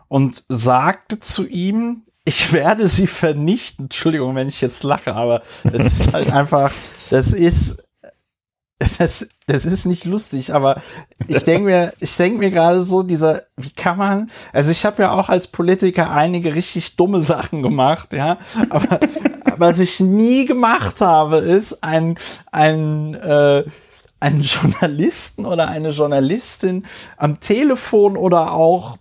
und 0.08 0.46
sagte 0.48 1.20
zu 1.20 1.46
ihm, 1.46 2.06
ich 2.26 2.52
werde 2.52 2.88
sie 2.88 3.08
vernichten. 3.08 3.86
Entschuldigung, 3.86 4.36
wenn 4.36 4.48
ich 4.48 4.60
jetzt 4.60 4.84
lache, 4.84 5.16
aber 5.16 5.42
das 5.64 6.00
ist 6.00 6.14
halt 6.14 6.32
einfach, 6.34 6.74
das 7.12 7.32
ist, 7.32 7.84
das, 8.80 9.28
das 9.48 9.66
ist 9.66 9.86
nicht 9.86 10.06
lustig, 10.06 10.54
aber 10.54 10.82
ich 11.28 11.44
denke 11.44 11.66
mir, 11.66 11.94
ich 12.00 12.18
denke 12.18 12.40
mir 12.40 12.52
gerade 12.52 12.82
so, 12.82 13.04
dieser, 13.04 13.44
wie 13.56 13.70
kann 13.70 13.98
man, 13.98 14.32
also 14.52 14.72
ich 14.72 14.86
habe 14.86 15.04
ja 15.04 15.12
auch 15.14 15.30
als 15.30 15.48
Politiker 15.48 16.12
einige 16.12 16.56
richtig 16.56 16.98
dumme 16.98 17.22
Sachen 17.22 17.62
gemacht, 17.62 18.12
ja, 18.12 18.38
aber 18.70 19.00
was 19.58 19.80
ich 19.80 20.00
nie 20.02 20.46
gemacht 20.46 21.00
habe, 21.00 21.38
ist 21.38 21.84
ein, 21.84 22.18
ein, 22.52 23.14
äh, 23.14 23.64
einen 24.20 24.42
Journalisten 24.42 25.46
oder 25.46 25.68
eine 25.68 25.90
Journalistin 25.92 26.86
am 27.18 27.40
Telefon 27.40 28.18
oder 28.18 28.54
auch 28.54 28.98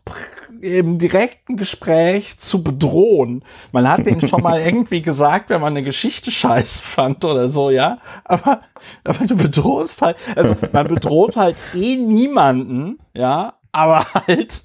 im 0.64 0.98
direkten 0.98 1.56
Gespräch 1.56 2.38
zu 2.38 2.64
bedrohen. 2.64 3.44
Man 3.72 3.88
hat 3.88 4.06
denen 4.06 4.26
schon 4.26 4.42
mal 4.42 4.60
irgendwie 4.64 5.02
gesagt, 5.02 5.50
wenn 5.50 5.60
man 5.60 5.74
eine 5.74 5.82
Geschichte 5.82 6.30
scheiße 6.30 6.82
fand 6.82 7.24
oder 7.24 7.48
so, 7.48 7.70
ja. 7.70 7.98
Aber, 8.24 8.62
aber 9.04 9.26
du 9.26 9.36
bedrohst 9.36 10.00
halt, 10.00 10.16
also 10.34 10.56
man 10.72 10.88
bedroht 10.88 11.36
halt 11.36 11.56
eh 11.74 11.96
niemanden, 11.96 12.98
ja, 13.12 13.54
aber 13.72 14.06
halt 14.26 14.64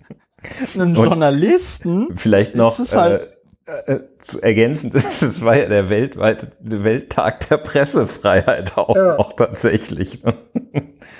einen 0.75 0.95
Und 0.95 1.03
Journalisten. 1.03 2.15
Vielleicht 2.15 2.55
noch. 2.55 2.79
Ist 2.79 2.95
halt, 2.95 3.21
äh 3.21 3.38
äh, 3.85 3.99
zu 4.17 4.41
ergänzen, 4.41 4.89
das 4.93 5.43
war 5.43 5.57
ja 5.57 5.67
der 5.67 5.89
weltweite 5.89 6.49
Welttag 6.59 7.47
der 7.49 7.57
Pressefreiheit 7.57 8.77
auch, 8.77 8.95
ja. 8.95 9.17
auch 9.17 9.33
tatsächlich. 9.33 10.23
Ne? 10.23 10.33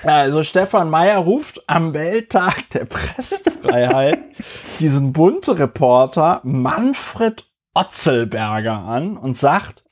Also 0.04 0.44
Stefan 0.44 0.90
Meyer 0.90 1.20
ruft 1.20 1.64
am 1.68 1.94
Welttag 1.94 2.70
der 2.72 2.86
Pressefreiheit 2.86 4.20
diesen 4.80 5.14
bunte 5.14 5.60
Reporter 5.60 6.42
Manfred 6.44 7.46
Otzelberger 7.74 8.74
an 8.74 9.18
und 9.18 9.38
sagt, 9.38 9.84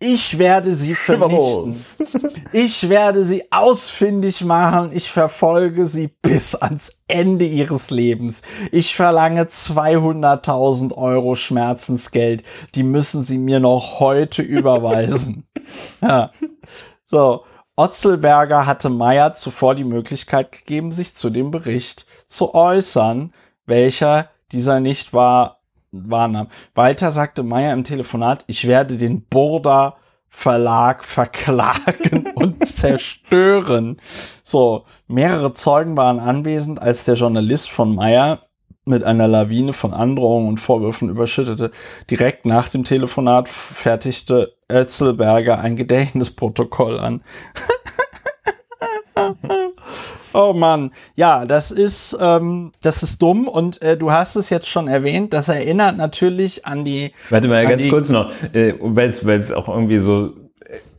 ich 0.00 0.38
werde 0.38 0.72
sie 0.72 0.94
vernichten. 0.94 1.74
Ich 2.52 2.88
werde 2.88 3.24
sie 3.24 3.52
ausfindig 3.52 4.42
machen. 4.42 4.90
Ich 4.94 5.10
verfolge 5.10 5.86
sie 5.86 6.08
bis 6.08 6.54
ans 6.54 7.02
Ende 7.06 7.44
ihres 7.44 7.90
Lebens. 7.90 8.40
Ich 8.72 8.96
verlange 8.96 9.42
200.000 9.42 10.94
Euro 10.96 11.34
Schmerzensgeld. 11.34 12.44
Die 12.74 12.84
müssen 12.84 13.22
sie 13.22 13.36
mir 13.36 13.60
noch 13.60 14.00
heute 14.00 14.42
überweisen. 14.58 15.46
Ja. 16.00 16.30
So. 17.04 17.44
Otzelberger 17.76 18.66
hatte 18.66 18.88
Meyer 18.88 19.34
zuvor 19.34 19.74
die 19.74 19.84
Möglichkeit 19.84 20.50
gegeben, 20.50 20.90
sich 20.90 21.14
zu 21.14 21.30
dem 21.30 21.50
Bericht 21.52 22.06
zu 22.26 22.54
äußern, 22.54 23.32
welcher 23.66 24.30
dieser 24.50 24.80
nicht 24.80 25.12
war 25.12 25.57
wahrnahm. 25.92 26.48
Weiter 26.74 27.10
sagte 27.10 27.42
Meyer 27.42 27.72
im 27.72 27.84
Telefonat, 27.84 28.44
ich 28.46 28.66
werde 28.66 28.96
den 28.96 29.22
Burda 29.22 29.96
Verlag 30.30 31.04
verklagen 31.04 32.32
und 32.34 32.66
zerstören. 32.66 33.98
So, 34.42 34.84
mehrere 35.06 35.52
Zeugen 35.54 35.96
waren 35.96 36.20
anwesend, 36.20 36.80
als 36.80 37.04
der 37.04 37.14
Journalist 37.14 37.70
von 37.70 37.94
Meyer 37.94 38.42
mit 38.84 39.04
einer 39.04 39.26
Lawine 39.26 39.72
von 39.72 39.92
Androhungen 39.94 40.48
und 40.48 40.58
Vorwürfen 40.58 41.08
überschüttete. 41.08 41.70
Direkt 42.10 42.46
nach 42.46 42.68
dem 42.68 42.84
Telefonat 42.84 43.48
fertigte 43.48 44.54
Ötzelberger 44.70 45.58
ein 45.58 45.76
Gedächtnisprotokoll 45.76 46.98
an. 46.98 47.22
Oh 50.34 50.52
Mann, 50.52 50.92
ja, 51.16 51.46
das 51.46 51.70
ist, 51.70 52.16
ähm, 52.20 52.72
das 52.82 53.02
ist 53.02 53.20
dumm 53.22 53.48
und 53.48 53.80
äh, 53.82 53.96
du 53.96 54.12
hast 54.12 54.36
es 54.36 54.50
jetzt 54.50 54.68
schon 54.68 54.88
erwähnt, 54.88 55.32
das 55.32 55.48
erinnert 55.48 55.96
natürlich 55.96 56.66
an 56.66 56.84
die. 56.84 57.12
Warte 57.30 57.48
mal 57.48 57.66
ganz 57.66 57.88
kurz 57.88 58.10
noch, 58.10 58.30
äh, 58.52 58.74
weil 58.80 59.06
es 59.06 59.52
auch 59.52 59.68
irgendwie 59.68 59.98
so 59.98 60.34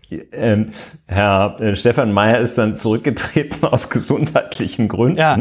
äh, 0.09 0.15
ähm, 0.31 0.71
Herr 1.07 1.55
äh, 1.59 1.75
Stefan 1.75 2.13
Meyer 2.13 2.39
ist 2.39 2.57
dann 2.57 2.75
zurückgetreten 2.75 3.67
aus 3.67 3.89
gesundheitlichen 3.89 4.87
Gründen. 4.87 5.17
Ja. 5.17 5.37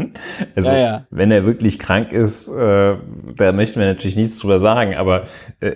Also 0.55 0.71
ja, 0.71 0.77
ja. 0.77 1.07
wenn 1.09 1.31
er 1.31 1.45
wirklich 1.45 1.79
krank 1.79 2.13
ist, 2.13 2.47
äh, 2.49 2.95
da 3.35 3.51
möchten 3.51 3.79
wir 3.79 3.87
natürlich 3.87 4.15
nichts 4.15 4.37
drüber 4.39 4.59
sagen, 4.59 4.95
aber 4.95 5.23
äh, 5.59 5.75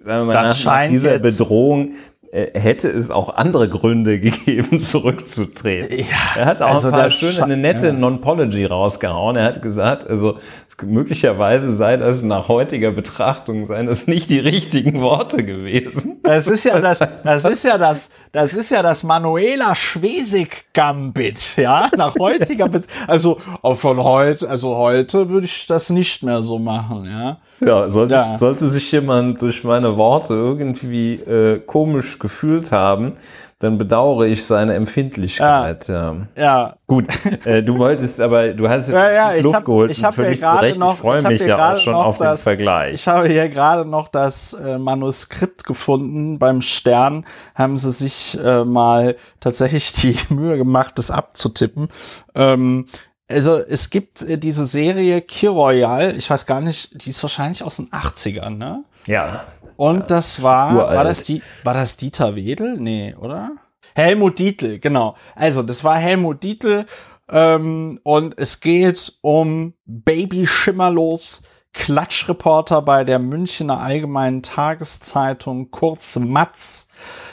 sagen 0.00 0.26
wir 0.26 0.34
mal, 0.34 0.44
nach, 0.44 0.64
nach 0.64 0.86
dieser 0.88 1.18
Bedrohung 1.18 1.94
hätte 2.32 2.88
es 2.88 3.10
auch 3.10 3.34
andere 3.34 3.68
Gründe 3.68 4.18
gegeben, 4.20 4.78
zurückzutreten. 4.78 5.98
Ja, 5.98 6.06
er 6.36 6.46
hat 6.46 6.62
auch 6.62 6.74
also 6.74 6.88
ein 6.88 6.94
paar 6.94 7.10
schöne, 7.10 7.42
eine 7.42 7.56
nette 7.56 7.88
ja. 7.88 7.92
Non-Pology 7.92 8.64
rausgehauen. 8.64 9.36
Er 9.36 9.44
hat 9.44 9.62
gesagt, 9.62 10.08
also 10.08 10.38
möglicherweise 10.84 11.74
sei 11.74 11.96
das 11.96 12.22
nach 12.22 12.48
heutiger 12.48 12.90
Betrachtung 12.90 13.66
seien 13.66 13.86
das 13.86 14.06
nicht 14.06 14.28
die 14.28 14.38
richtigen 14.38 15.00
Worte 15.00 15.44
gewesen. 15.44 16.20
Das 16.22 16.46
ist 16.46 16.64
ja 16.64 16.80
das, 16.80 17.00
das 17.24 17.44
ist 17.44 17.64
ja 17.64 17.78
das, 17.78 18.10
das 18.32 18.52
ist 18.52 18.70
ja 18.70 18.82
das 18.82 19.02
Manuela 19.02 19.74
Schwesig 19.74 20.66
Gambit, 20.74 21.56
ja, 21.56 21.88
nach 21.96 22.14
heutiger, 22.18 22.68
Be 22.68 22.82
also 23.06 23.40
von 23.76 24.02
heute, 24.02 24.48
also 24.48 24.76
heute 24.76 25.28
würde 25.28 25.46
ich 25.46 25.66
das 25.66 25.90
nicht 25.90 26.22
mehr 26.22 26.42
so 26.42 26.58
machen, 26.58 27.06
ja. 27.06 27.38
Ja, 27.60 27.88
sollte, 27.88 28.14
ja. 28.14 28.20
Ich, 28.20 28.38
sollte 28.38 28.66
sich 28.66 28.92
jemand 28.92 29.40
durch 29.40 29.64
meine 29.64 29.96
Worte 29.96 30.34
irgendwie 30.34 31.14
äh, 31.14 31.58
komisch 31.60 32.15
gefühlt 32.18 32.72
haben, 32.72 33.14
dann 33.58 33.78
bedauere 33.78 34.26
ich 34.26 34.44
seine 34.44 34.74
Empfindlichkeit. 34.74 35.88
Ja. 35.88 36.12
ja. 36.12 36.42
ja. 36.42 36.76
Gut, 36.86 37.06
äh, 37.46 37.62
du 37.62 37.78
wolltest 37.78 38.20
aber, 38.20 38.52
du 38.52 38.68
hast 38.68 38.90
ja, 38.90 39.10
ja, 39.10 39.40
Luft 39.40 39.56
hab, 39.56 39.64
geholt. 39.64 39.90
Ich 39.90 40.04
habe 40.04 40.24
ja 40.24 40.34
gerade 40.34 40.78
noch, 40.78 40.94
ich 40.94 41.00
freue 41.00 41.22
mich 41.22 41.40
ja 41.40 41.72
auch 41.72 41.76
schon 41.78 41.94
auf 41.94 42.18
das, 42.18 42.40
den 42.40 42.44
Vergleich. 42.44 42.94
Ich 42.94 43.08
habe 43.08 43.28
hier 43.28 43.48
gerade 43.48 43.88
noch 43.88 44.08
das 44.08 44.52
äh, 44.52 44.78
Manuskript 44.78 45.64
gefunden. 45.64 46.38
Beim 46.38 46.60
Stern 46.60 47.24
haben 47.54 47.78
sie 47.78 47.92
sich 47.92 48.38
äh, 48.42 48.64
mal 48.64 49.16
tatsächlich 49.40 49.92
die 49.92 50.18
Mühe 50.34 50.58
gemacht, 50.58 50.98
das 50.98 51.10
abzutippen. 51.10 51.88
Ähm, 52.34 52.86
also 53.28 53.58
es 53.58 53.90
gibt 53.90 54.22
äh, 54.22 54.38
diese 54.38 54.66
Serie 54.66 55.20
Kir 55.22 55.50
Royal, 55.50 56.16
ich 56.16 56.28
weiß 56.28 56.46
gar 56.46 56.60
nicht, 56.60 57.04
die 57.04 57.10
ist 57.10 57.22
wahrscheinlich 57.22 57.62
aus 57.62 57.76
den 57.76 57.90
80ern, 57.90 58.50
ne? 58.50 58.84
Ja. 59.06 59.44
Und 59.76 60.10
das 60.10 60.42
war, 60.42 60.74
Uralt. 60.74 60.96
war 60.96 61.04
das 61.04 61.22
die, 61.24 61.42
war 61.64 61.74
das 61.74 61.96
Dieter 61.96 62.34
Wedel? 62.34 62.78
Nee, 62.78 63.14
oder? 63.14 63.52
Helmut 63.94 64.38
Dietl, 64.38 64.78
genau. 64.78 65.16
Also, 65.34 65.62
das 65.62 65.84
war 65.84 65.96
Helmut 65.96 66.42
Dietl, 66.42 66.86
ähm, 67.28 68.00
und 68.02 68.38
es 68.38 68.60
geht 68.60 69.18
um 69.20 69.74
Baby 69.84 70.46
Schimmerlos, 70.46 71.42
Klatschreporter 71.72 72.82
bei 72.82 73.04
der 73.04 73.18
Münchner 73.18 73.80
Allgemeinen 73.80 74.42
Tageszeitung, 74.42 75.70
kurz 75.70 76.16
Matz 76.16 76.88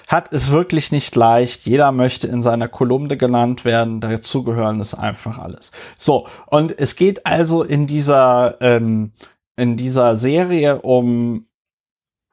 hat 0.08 0.34
es 0.34 0.52
wirklich 0.52 0.91
nicht 0.91 1.16
leicht. 1.16 1.66
Jeder 1.66 1.91
möchte 1.94 2.28
in 2.28 2.41
seiner 2.41 2.68
Kolumne 2.68 3.16
genannt 3.16 3.64
werden. 3.64 4.02
Dazugehören 4.02 4.82
ist 4.82 4.95
einfach 4.95 5.40
alles. 5.40 5.72
So, 5.98 6.28
und 6.48 6.78
es 6.78 6.98
geht 6.98 7.26
also 7.26 7.64
in 7.64 7.88
dieser, 7.88 8.58
ähm, 8.60 9.14
in 9.56 9.78
dieser 9.78 10.18
Serie 10.18 10.82
um 10.82 11.48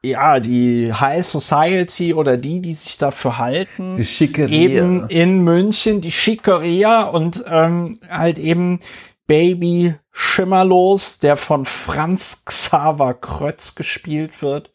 ja, 0.03 0.41
die 0.41 0.93
High 0.93 1.25
Society 1.25 2.15
oder 2.15 2.37
die, 2.37 2.61
die 2.61 2.75
sich 2.75 2.97
dafür 2.99 3.39
halten. 3.39 3.97
Die 3.97 4.05
Schickeria. 4.05 4.59
Eben 4.59 5.09
in 5.09 5.45
München, 5.45 6.01
die 6.01 6.13
Schickeria 6.13 7.03
und 7.03 7.45
ähm, 7.47 7.99
halt 8.09 8.39
eben 8.39 8.81
Baby 9.27 9.95
Schimmerlos, 10.11 11.19
der 11.19 11.37
von 11.37 11.65
Franz 11.65 12.43
Xaver 12.45 13.15
Krötz 13.15 13.75
gespielt 13.75 14.43
wird. 14.43 14.73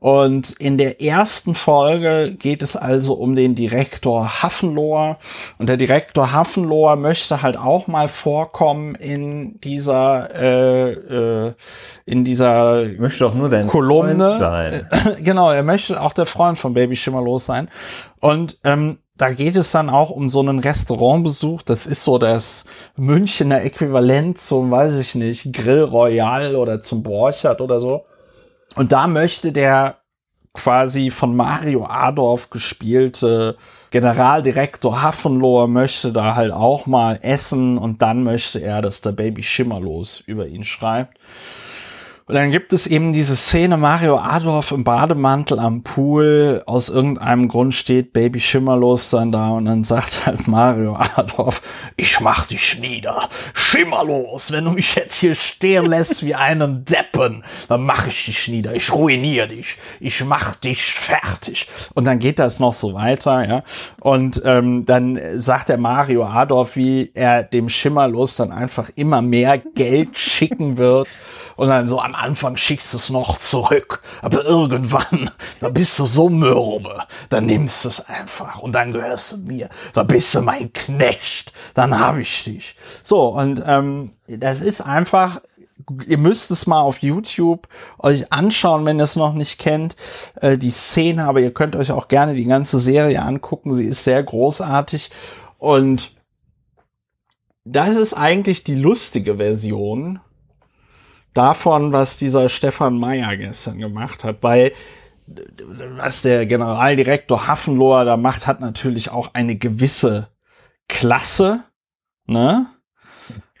Und 0.00 0.52
in 0.52 0.78
der 0.78 1.02
ersten 1.02 1.54
Folge 1.54 2.34
geht 2.36 2.62
es 2.62 2.74
also 2.74 3.12
um 3.12 3.34
den 3.34 3.54
Direktor 3.54 4.42
Hafenlohr. 4.42 5.18
Und 5.58 5.68
der 5.68 5.76
Direktor 5.76 6.32
Hafenlohr 6.32 6.96
möchte 6.96 7.42
halt 7.42 7.58
auch 7.58 7.86
mal 7.86 8.08
vorkommen 8.08 8.94
in 8.94 9.60
dieser, 9.60 10.34
äh, 10.34 10.92
äh, 10.92 11.52
in 12.06 12.24
dieser 12.24 12.84
ich 12.84 12.98
möchte 12.98 13.24
doch 13.24 13.34
nur 13.34 13.50
dein 13.50 13.66
Kolumne. 13.66 14.30
Freund 14.30 14.32
sein. 14.32 14.88
genau, 15.22 15.50
er 15.50 15.62
möchte 15.62 16.00
auch 16.00 16.14
der 16.14 16.26
Freund 16.26 16.56
von 16.56 16.72
Baby 16.72 16.96
Schimmerlos 16.96 17.44
sein. 17.44 17.68
Und 18.20 18.58
ähm, 18.64 19.00
da 19.18 19.30
geht 19.30 19.56
es 19.56 19.70
dann 19.70 19.90
auch 19.90 20.08
um 20.08 20.30
so 20.30 20.40
einen 20.40 20.60
Restaurantbesuch. 20.60 21.60
Das 21.60 21.84
ist 21.84 22.04
so 22.04 22.16
das 22.16 22.64
Münchner 22.96 23.62
Äquivalent 23.62 24.38
zum, 24.38 24.70
weiß 24.70 24.96
ich 24.96 25.14
nicht, 25.14 25.52
Grill 25.52 25.82
Royal 25.82 26.56
oder 26.56 26.80
zum 26.80 27.02
Borchardt 27.02 27.60
oder 27.60 27.80
so. 27.80 28.06
Und 28.76 28.92
da 28.92 29.06
möchte 29.06 29.52
der 29.52 29.96
quasi 30.52 31.10
von 31.10 31.36
Mario 31.36 31.86
Adorf 31.86 32.50
gespielte 32.50 33.56
Generaldirektor 33.90 35.02
Hafenlohr 35.02 35.68
möchte 35.68 36.12
da 36.12 36.34
halt 36.34 36.52
auch 36.52 36.86
mal 36.86 37.18
essen 37.22 37.78
und 37.78 38.02
dann 38.02 38.22
möchte 38.22 38.60
er, 38.60 38.82
dass 38.82 39.00
der 39.00 39.12
Baby 39.12 39.42
Schimmerlos 39.42 40.22
über 40.26 40.46
ihn 40.46 40.64
schreibt. 40.64 41.18
Und 42.30 42.36
dann 42.36 42.52
gibt 42.52 42.72
es 42.72 42.86
eben 42.86 43.12
diese 43.12 43.34
Szene, 43.34 43.76
Mario 43.76 44.16
Adorf 44.16 44.70
im 44.70 44.84
Bademantel 44.84 45.58
am 45.58 45.82
Pool. 45.82 46.62
Aus 46.64 46.88
irgendeinem 46.88 47.48
Grund 47.48 47.74
steht 47.74 48.12
Baby 48.12 48.38
Schimmerlos 48.38 49.10
dann 49.10 49.32
da 49.32 49.48
und 49.48 49.64
dann 49.64 49.82
sagt 49.82 50.26
halt 50.26 50.46
Mario 50.46 50.94
Adorf, 50.94 51.60
ich 51.96 52.20
mach 52.20 52.46
dich 52.46 52.78
nieder. 52.78 53.28
Schimmerlos, 53.52 54.52
wenn 54.52 54.66
du 54.66 54.70
mich 54.70 54.94
jetzt 54.94 55.16
hier 55.16 55.34
stehen 55.34 55.86
lässt 55.86 56.24
wie 56.24 56.36
einen 56.36 56.84
Deppen, 56.84 57.42
dann 57.66 57.82
mach 57.82 58.06
ich 58.06 58.26
dich 58.26 58.46
nieder. 58.46 58.76
Ich 58.76 58.92
ruiniere 58.92 59.48
dich. 59.48 59.76
Ich 59.98 60.24
mach 60.24 60.54
dich 60.54 60.84
fertig. 60.84 61.66
Und 61.94 62.04
dann 62.04 62.20
geht 62.20 62.38
das 62.38 62.60
noch 62.60 62.74
so 62.74 62.94
weiter, 62.94 63.44
ja. 63.44 63.64
Und 63.98 64.40
ähm, 64.44 64.84
dann 64.86 65.18
sagt 65.40 65.68
der 65.68 65.78
Mario 65.78 66.26
Adorf, 66.26 66.76
wie 66.76 67.10
er 67.12 67.42
dem 67.42 67.68
Schimmerlos 67.68 68.36
dann 68.36 68.52
einfach 68.52 68.88
immer 68.94 69.20
mehr 69.20 69.58
Geld 69.58 70.16
schicken 70.16 70.78
wird 70.78 71.08
und 71.56 71.66
dann 71.66 71.88
so 71.88 72.00
am 72.00 72.14
Anfang 72.20 72.56
schickst 72.56 72.92
du 72.92 72.98
es 72.98 73.10
noch 73.10 73.36
zurück. 73.38 74.02
Aber 74.22 74.44
irgendwann, 74.44 75.30
da 75.60 75.68
bist 75.68 75.98
du 75.98 76.06
so 76.06 76.28
mürbe, 76.28 77.04
dann 77.28 77.46
nimmst 77.46 77.84
du 77.84 77.88
es 77.88 78.00
einfach 78.08 78.58
und 78.58 78.74
dann 78.74 78.92
gehörst 78.92 79.32
du 79.32 79.36
mir. 79.38 79.68
Da 79.94 80.02
bist 80.02 80.34
du 80.34 80.42
mein 80.42 80.72
Knecht, 80.72 81.52
dann 81.74 81.98
hab 81.98 82.18
ich 82.18 82.44
dich. 82.44 82.76
So, 83.02 83.28
und 83.28 83.62
ähm, 83.66 84.12
das 84.26 84.62
ist 84.62 84.80
einfach, 84.80 85.40
ihr 86.06 86.18
müsst 86.18 86.50
es 86.50 86.66
mal 86.66 86.80
auf 86.80 86.98
YouTube 86.98 87.68
euch 87.98 88.32
anschauen, 88.32 88.84
wenn 88.84 89.00
ihr 89.00 89.04
es 89.04 89.16
noch 89.16 89.32
nicht 89.32 89.58
kennt, 89.58 89.96
äh, 90.40 90.58
die 90.58 90.70
Szene, 90.70 91.26
aber 91.26 91.40
ihr 91.40 91.52
könnt 91.52 91.76
euch 91.76 91.90
auch 91.90 92.08
gerne 92.08 92.34
die 92.34 92.44
ganze 92.44 92.78
Serie 92.78 93.22
angucken. 93.22 93.74
Sie 93.74 93.86
ist 93.86 94.04
sehr 94.04 94.22
großartig 94.22 95.10
und 95.58 96.14
das 97.64 97.96
ist 97.96 98.14
eigentlich 98.14 98.64
die 98.64 98.74
lustige 98.74 99.36
Version 99.36 100.20
davon, 101.34 101.92
was 101.92 102.16
dieser 102.16 102.48
Stefan 102.48 102.98
Meyer 102.98 103.36
gestern 103.36 103.78
gemacht 103.78 104.24
hat, 104.24 104.38
weil 104.42 104.72
was 105.96 106.22
der 106.22 106.46
Generaldirektor 106.46 107.46
Hafenlohr 107.46 108.04
da 108.04 108.16
macht, 108.16 108.46
hat 108.46 108.60
natürlich 108.60 109.10
auch 109.10 109.30
eine 109.32 109.56
gewisse 109.56 110.28
Klasse, 110.88 111.62
ne? 112.26 112.66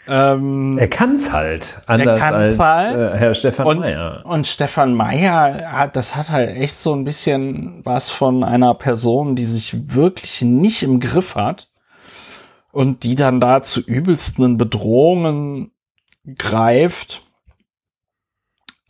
Ähm, 0.08 0.76
er 0.78 0.88
kann 0.88 1.14
es 1.14 1.30
halt, 1.30 1.82
anders 1.86 2.22
als 2.22 2.58
halt. 2.58 3.14
Äh, 3.14 3.16
Herr 3.16 3.34
Stefan 3.34 3.66
und, 3.66 3.78
Meyer. 3.80 4.22
Und 4.24 4.46
Stefan 4.46 4.94
Meyer 4.94 5.70
hat, 5.70 5.94
das 5.94 6.16
hat 6.16 6.30
halt 6.30 6.56
echt 6.56 6.80
so 6.80 6.94
ein 6.94 7.04
bisschen 7.04 7.84
was 7.84 8.10
von 8.10 8.42
einer 8.42 8.74
Person, 8.74 9.36
die 9.36 9.44
sich 9.44 9.94
wirklich 9.94 10.42
nicht 10.42 10.82
im 10.82 10.98
Griff 10.98 11.36
hat 11.36 11.70
und 12.72 13.04
die 13.04 13.14
dann 13.14 13.40
da 13.40 13.62
zu 13.62 13.80
übelsten 13.80 14.56
Bedrohungen 14.56 15.70
greift 16.36 17.22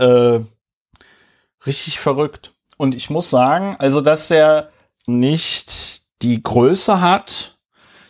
äh, 0.01 0.41
richtig 1.67 1.99
verrückt. 2.01 2.55
Und 2.77 2.95
ich 2.95 3.11
muss 3.11 3.31
sagen, 3.31 3.77
also 3.79 4.01
dass 4.01 4.31
er 4.31 4.71
nicht 5.07 6.03
die 6.23 6.43
Größe 6.43 7.01
hat, 7.01 7.59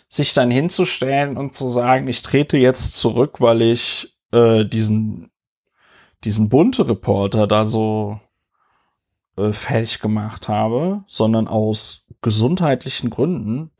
sich 0.08 0.34
dann 0.34 0.50
hinzustellen 0.50 1.36
und 1.36 1.54
zu 1.54 1.70
sagen, 1.70 2.08
ich 2.08 2.22
trete 2.22 2.56
jetzt 2.56 2.94
zurück, 2.94 3.40
weil 3.40 3.62
ich 3.62 4.16
äh, 4.32 4.64
diesen 4.64 5.30
diesen 6.24 6.48
bunte 6.48 6.88
Reporter 6.88 7.46
da 7.46 7.64
so 7.64 8.20
äh, 9.36 9.52
fertig 9.52 10.00
gemacht 10.00 10.48
habe, 10.48 11.04
sondern 11.06 11.48
aus 11.48 12.04
gesundheitlichen 12.20 13.08
Gründen. 13.10 13.70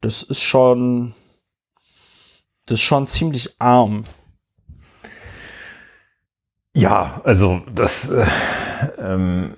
Das 0.00 0.22
ist 0.22 0.42
schon 0.42 1.14
das 2.66 2.78
ist 2.78 2.84
schon 2.84 3.06
ziemlich 3.06 3.60
arm. 3.60 4.04
Ja, 6.74 7.20
also 7.22 7.62
das, 7.72 8.10
äh, 8.10 8.24
ähm, 8.98 9.54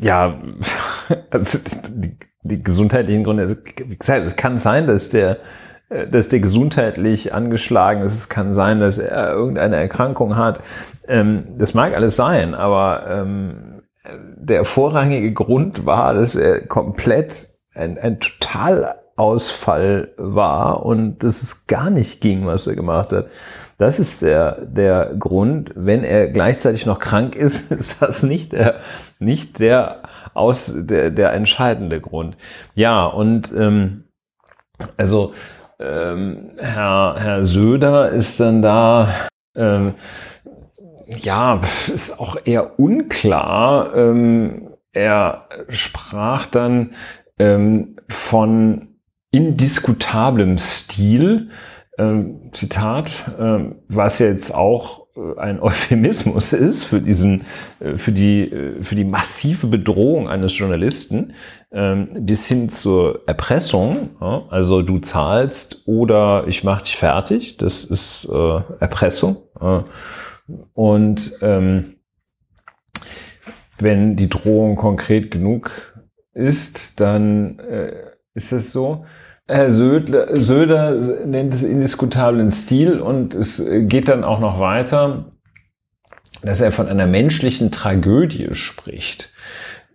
ja, 0.00 0.38
also 1.30 1.58
die, 1.88 2.18
die 2.42 2.62
gesundheitlichen 2.62 3.24
Gründe, 3.24 3.44
also, 3.44 3.56
wie 3.86 3.96
gesagt, 3.96 4.26
es 4.26 4.36
kann 4.36 4.58
sein, 4.58 4.86
dass 4.86 5.08
der, 5.08 5.38
äh, 5.88 6.06
dass 6.06 6.28
der 6.28 6.40
gesundheitlich 6.40 7.32
angeschlagen 7.32 8.02
ist, 8.02 8.12
es 8.12 8.28
kann 8.28 8.52
sein, 8.52 8.78
dass 8.78 8.98
er 8.98 9.32
irgendeine 9.32 9.76
Erkrankung 9.76 10.36
hat. 10.36 10.60
Ähm, 11.08 11.44
das 11.56 11.72
mag 11.72 11.94
alles 11.94 12.14
sein, 12.14 12.54
aber 12.54 13.06
ähm, 13.08 13.82
der 14.36 14.66
vorrangige 14.66 15.32
Grund 15.32 15.86
war, 15.86 16.12
dass 16.12 16.34
er 16.34 16.66
komplett 16.66 17.48
ein, 17.74 17.98
ein 17.98 18.20
Totalausfall 18.20 20.12
war 20.18 20.84
und 20.84 21.22
dass 21.22 21.42
es 21.42 21.66
gar 21.66 21.88
nicht 21.88 22.20
ging, 22.20 22.44
was 22.46 22.66
er 22.66 22.76
gemacht 22.76 23.12
hat. 23.12 23.30
Das 23.78 23.98
ist 23.98 24.22
der, 24.22 24.62
der 24.62 25.14
Grund. 25.18 25.72
Wenn 25.74 26.02
er 26.02 26.28
gleichzeitig 26.28 26.86
noch 26.86 26.98
krank 26.98 27.36
ist, 27.36 27.70
ist 27.70 28.02
das 28.02 28.22
nicht 28.22 28.52
der, 28.52 28.80
nicht 29.18 29.60
der, 29.60 30.02
aus, 30.34 30.72
der, 30.76 31.10
der 31.10 31.32
entscheidende 31.32 32.00
Grund. 32.00 32.36
Ja, 32.74 33.04
und 33.04 33.52
ähm, 33.56 34.04
also 34.96 35.34
ähm, 35.78 36.52
Herr, 36.58 37.16
Herr 37.18 37.44
Söder 37.44 38.10
ist 38.10 38.40
dann 38.40 38.62
da, 38.62 39.08
ähm, 39.54 39.94
ja, 41.06 41.60
ist 41.92 42.18
auch 42.18 42.36
eher 42.44 42.78
unklar. 42.78 43.94
Ähm, 43.94 44.70
er 44.92 45.48
sprach 45.68 46.46
dann 46.46 46.94
ähm, 47.38 47.96
von 48.08 48.96
indiskutablem 49.30 50.56
Stil 50.56 51.50
ähm, 51.98 52.50
Zitat, 52.52 53.32
ähm, 53.38 53.76
was 53.88 54.18
jetzt 54.18 54.54
auch 54.54 55.06
äh, 55.16 55.38
ein 55.38 55.60
Euphemismus 55.62 56.52
ist 56.52 56.84
für 56.84 57.00
diesen, 57.00 57.44
äh, 57.80 57.96
für 57.96 58.12
die, 58.12 58.50
äh, 58.50 58.82
für 58.82 58.94
die 58.94 59.04
massive 59.04 59.66
Bedrohung 59.66 60.28
eines 60.28 60.58
Journalisten 60.58 61.32
ähm, 61.72 62.08
bis 62.20 62.46
hin 62.46 62.68
zur 62.68 63.22
Erpressung. 63.26 64.10
Also 64.20 64.82
du 64.82 64.98
zahlst 64.98 65.82
oder 65.86 66.44
ich 66.46 66.64
mach 66.64 66.82
dich 66.82 66.96
fertig. 66.96 67.56
Das 67.56 67.84
ist 67.84 68.24
Erpressung. 68.24 69.36
Und 70.74 71.32
ähm, 71.40 71.96
wenn 73.78 74.16
die 74.16 74.28
Drohung 74.28 74.76
konkret 74.76 75.30
genug 75.30 75.94
ist, 76.32 77.00
dann 77.00 77.58
ist 78.34 78.52
es 78.52 78.72
so. 78.72 79.04
Herr 79.48 79.70
Söder, 79.70 80.40
Söder 80.40 81.24
nennt 81.24 81.54
es 81.54 81.62
indiskutablen 81.62 82.50
Stil 82.50 83.00
und 83.00 83.34
es 83.34 83.64
geht 83.82 84.08
dann 84.08 84.24
auch 84.24 84.40
noch 84.40 84.58
weiter, 84.58 85.26
dass 86.42 86.60
er 86.60 86.72
von 86.72 86.88
einer 86.88 87.06
menschlichen 87.06 87.70
Tragödie 87.70 88.54
spricht. 88.54 89.32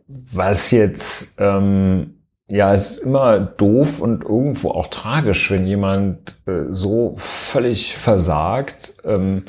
Was 0.07 0.71
jetzt, 0.71 1.35
ähm, 1.39 2.21
ja, 2.47 2.73
ist 2.73 2.99
immer 2.99 3.39
doof 3.39 3.99
und 3.99 4.23
irgendwo 4.23 4.71
auch 4.71 4.87
tragisch, 4.87 5.51
wenn 5.51 5.67
jemand 5.67 6.37
äh, 6.47 6.65
so 6.69 7.15
völlig 7.17 7.97
versagt. 7.97 8.93
Ähm, 9.03 9.45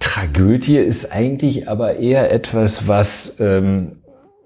Tragödie 0.00 0.78
ist 0.78 1.12
eigentlich 1.12 1.68
aber 1.68 1.96
eher 1.96 2.32
etwas, 2.32 2.86
was 2.88 3.38
ähm, 3.40 4.02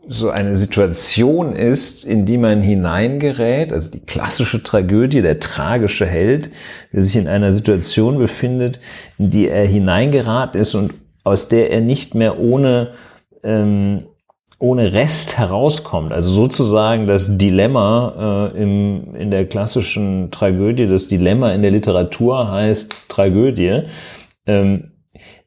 so 0.08 0.30
eine 0.30 0.56
Situation 0.56 1.52
ist, 1.54 2.04
in 2.04 2.24
die 2.24 2.38
man 2.38 2.62
hineingerät, 2.62 3.72
also 3.72 3.90
die 3.90 4.00
klassische 4.00 4.62
Tragödie, 4.62 5.22
der 5.22 5.40
tragische 5.40 6.06
Held, 6.06 6.50
der 6.92 7.02
sich 7.02 7.16
in 7.16 7.28
einer 7.28 7.52
Situation 7.52 8.18
befindet, 8.18 8.80
in 9.18 9.30
die 9.30 9.48
er 9.48 9.66
hineingeraten 9.66 10.60
ist 10.60 10.74
und 10.74 10.94
aus 11.24 11.48
der 11.48 11.70
er 11.70 11.80
nicht 11.80 12.14
mehr 12.14 12.40
ohne, 12.40 12.92
ähm, 13.44 14.06
ohne 14.58 14.92
Rest 14.92 15.38
herauskommt. 15.38 16.12
Also 16.12 16.32
sozusagen 16.32 17.06
das 17.06 17.36
Dilemma 17.38 18.50
äh, 18.54 18.62
im, 18.62 19.14
in 19.14 19.30
der 19.30 19.46
klassischen 19.46 20.30
Tragödie, 20.30 20.86
das 20.86 21.06
Dilemma 21.06 21.52
in 21.52 21.62
der 21.62 21.70
Literatur 21.70 22.50
heißt 22.50 23.08
Tragödie. 23.08 23.82
Ähm, 24.46 24.89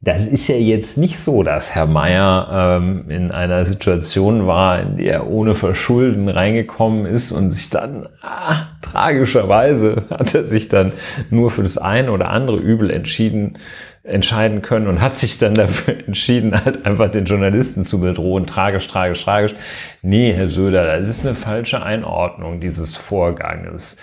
das 0.02 0.28
ist 0.28 0.50
ja 0.50 0.56
jetzt 0.56 0.98
nicht 0.98 1.18
so, 1.18 1.42
dass 1.42 1.74
Herr 1.74 1.86
Meier 1.86 2.80
ähm, 2.82 3.10
in 3.10 3.32
einer 3.32 3.64
Situation 3.64 4.46
war, 4.46 4.82
in 4.82 4.98
die 4.98 5.08
er 5.08 5.28
ohne 5.28 5.56
Verschulden 5.56 6.28
reingekommen 6.28 7.06
ist 7.06 7.32
und 7.32 7.50
sich 7.50 7.70
dann, 7.70 8.10
ah, 8.22 8.68
tragischerweise 8.82 10.04
hat 10.10 10.36
er 10.36 10.46
sich 10.46 10.68
dann 10.68 10.92
nur 11.30 11.50
für 11.50 11.64
das 11.64 11.78
eine 11.78 12.12
oder 12.12 12.30
andere 12.30 12.58
Übel 12.58 12.90
entschieden, 12.90 13.58
entscheiden 14.04 14.62
können 14.62 14.88
und 14.88 15.00
hat 15.00 15.16
sich 15.16 15.38
dann 15.38 15.54
dafür 15.54 15.96
entschieden, 16.08 16.54
halt 16.54 16.86
einfach 16.86 17.10
den 17.10 17.24
Journalisten 17.24 17.86
zu 17.86 18.02
bedrohen. 18.02 18.46
Tragisch, 18.46 18.90
tragisch, 18.90 19.24
tragisch. 19.24 19.56
Nee, 20.02 20.34
Herr 20.34 20.50
Söder, 20.50 20.98
das 20.98 21.08
ist 21.08 21.26
eine 21.26 21.36
falsche 21.36 21.82
Einordnung 21.82 22.60
dieses 22.60 22.98
Vorganges. 22.98 23.96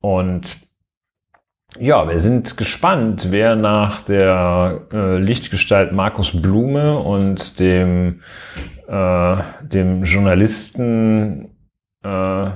Und 0.00 0.58
ja, 1.78 2.08
wir 2.08 2.18
sind 2.18 2.56
gespannt, 2.56 3.28
wer 3.30 3.56
nach 3.56 4.02
der 4.02 4.82
äh, 4.92 5.18
Lichtgestalt 5.18 5.92
Markus 5.92 6.40
Blume 6.40 6.98
und 6.98 7.58
dem, 7.58 8.22
äh, 8.88 9.36
dem 9.62 10.04
Journalisten 10.04 11.50
äh, 12.04 12.50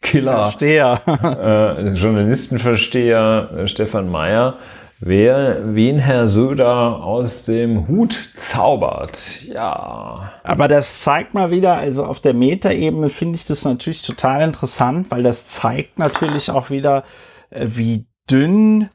Killer, 0.00 0.42
Versteher. 0.42 1.00
äh, 1.06 1.88
Journalistenversteher 1.90 3.50
äh, 3.56 3.68
Stefan 3.68 4.10
Meyer 4.10 4.58
wer, 5.04 5.74
wen 5.74 5.98
Herr 5.98 6.28
Söder 6.28 7.02
aus 7.02 7.44
dem 7.44 7.88
Hut 7.88 8.12
zaubert. 8.36 9.42
Ja. 9.42 10.32
Aber 10.44 10.68
das 10.68 11.00
zeigt 11.00 11.34
mal 11.34 11.50
wieder, 11.50 11.76
also 11.76 12.04
auf 12.04 12.20
der 12.20 12.34
Metaebene 12.34 13.10
finde 13.10 13.36
ich 13.36 13.44
das 13.44 13.64
natürlich 13.64 14.02
total 14.02 14.42
interessant, 14.42 15.10
weil 15.10 15.22
das 15.22 15.46
zeigt 15.48 15.98
natürlich 15.98 16.50
auch 16.50 16.70
wieder, 16.70 17.02
äh, 17.50 17.66
wie 17.68 18.06
dünn 18.32 18.88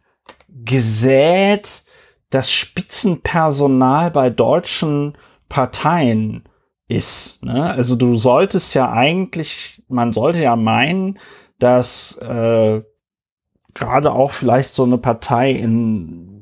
gesät 0.50 1.84
das 2.30 2.52
Spitzenpersonal 2.52 4.12
bei 4.12 4.30
deutschen 4.30 5.18
Parteien 5.48 6.44
ist. 6.88 7.44
Ne? 7.44 7.72
Also 7.72 7.96
du 7.96 8.16
solltest 8.16 8.74
ja 8.74 8.92
eigentlich, 8.92 9.84
man 9.88 10.12
sollte 10.12 10.40
ja 10.40 10.56
meinen, 10.56 11.20
dass 11.60 12.18
äh, 12.18 12.82
gerade 13.74 14.12
auch 14.12 14.32
vielleicht 14.32 14.74
so 14.74 14.84
eine 14.84 14.98
Partei 14.98 15.52
in 15.52 16.34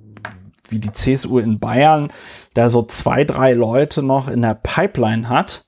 wie 0.69 0.79
die 0.79 0.91
CSU 0.91 1.37
in 1.37 1.59
Bayern 1.59 2.11
da 2.55 2.69
so 2.69 2.81
zwei, 2.83 3.23
drei 3.23 3.53
Leute 3.53 4.01
noch 4.01 4.27
in 4.27 4.41
der 4.41 4.55
Pipeline 4.55 5.29
hat, 5.29 5.64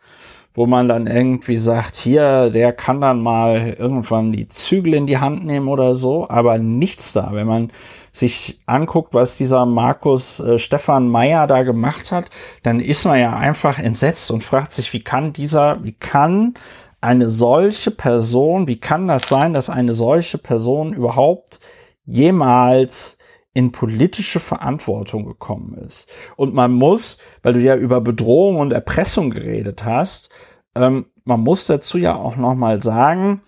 wo 0.58 0.66
man 0.66 0.88
dann 0.88 1.06
irgendwie 1.06 1.56
sagt, 1.56 1.96
hier, 1.96 2.50
der 2.50 2.74
kann 2.74 3.00
dann 3.00 3.22
mal 3.22 3.76
irgendwann 3.78 4.32
die 4.32 4.48
Zügel 4.48 4.96
in 4.96 5.06
die 5.06 5.20
Hand 5.20 5.46
nehmen 5.46 5.68
oder 5.68 5.96
so, 5.96 6.28
aber 6.30 6.58
nichts 6.58 7.14
da. 7.14 7.30
Wenn 7.32 7.46
man 7.46 7.72
sich 8.12 8.60
anguckt, 8.66 9.14
was 9.14 9.38
dieser 9.38 9.68
Markus 9.68 10.40
äh, 10.40 10.58
Stefan 10.58 11.10
Meyer 11.10 11.46
da 11.46 11.62
gemacht 11.62 12.12
hat, 12.12 12.32
dann 12.64 12.80
ist 12.80 13.06
man 13.06 13.20
ja 13.20 13.38
einfach 13.38 13.78
entsetzt 13.78 14.32
und 14.32 14.44
fragt 14.44 14.74
sich, 14.74 14.92
wie 14.94 15.04
kann 15.04 15.32
dieser, 15.32 15.84
wie 15.84 15.94
kann 15.94 16.56
eine 17.02 17.30
solche 17.30 17.92
Person, 17.92 18.68
wie 18.68 18.80
kann 18.80 19.08
das 19.08 19.30
sein, 19.30 19.54
dass 19.54 19.70
eine 19.70 19.94
solche 19.94 20.40
Person 20.40 20.92
überhaupt 20.92 21.60
jemals 22.04 23.17
in 23.58 23.72
politische 23.72 24.40
Verantwortung 24.40 25.26
gekommen 25.26 25.74
ist. 25.84 26.08
Und 26.36 26.54
man 26.54 26.72
muss, 26.72 27.18
weil 27.42 27.54
du 27.54 27.60
ja 27.60 27.76
über 27.76 28.02
Bedrohung 28.02 28.60
und 28.60 28.72
Erpressung 28.72 29.32
geredet 29.32 29.84
hast, 29.84 30.30
ähm, 30.76 31.08
man 31.24 31.40
muss 31.40 31.66
dazu 31.66 31.98
ja 31.98 32.16
auch 32.16 32.36
noch 32.36 32.54
mal 32.54 32.84
sagen, 32.84 33.42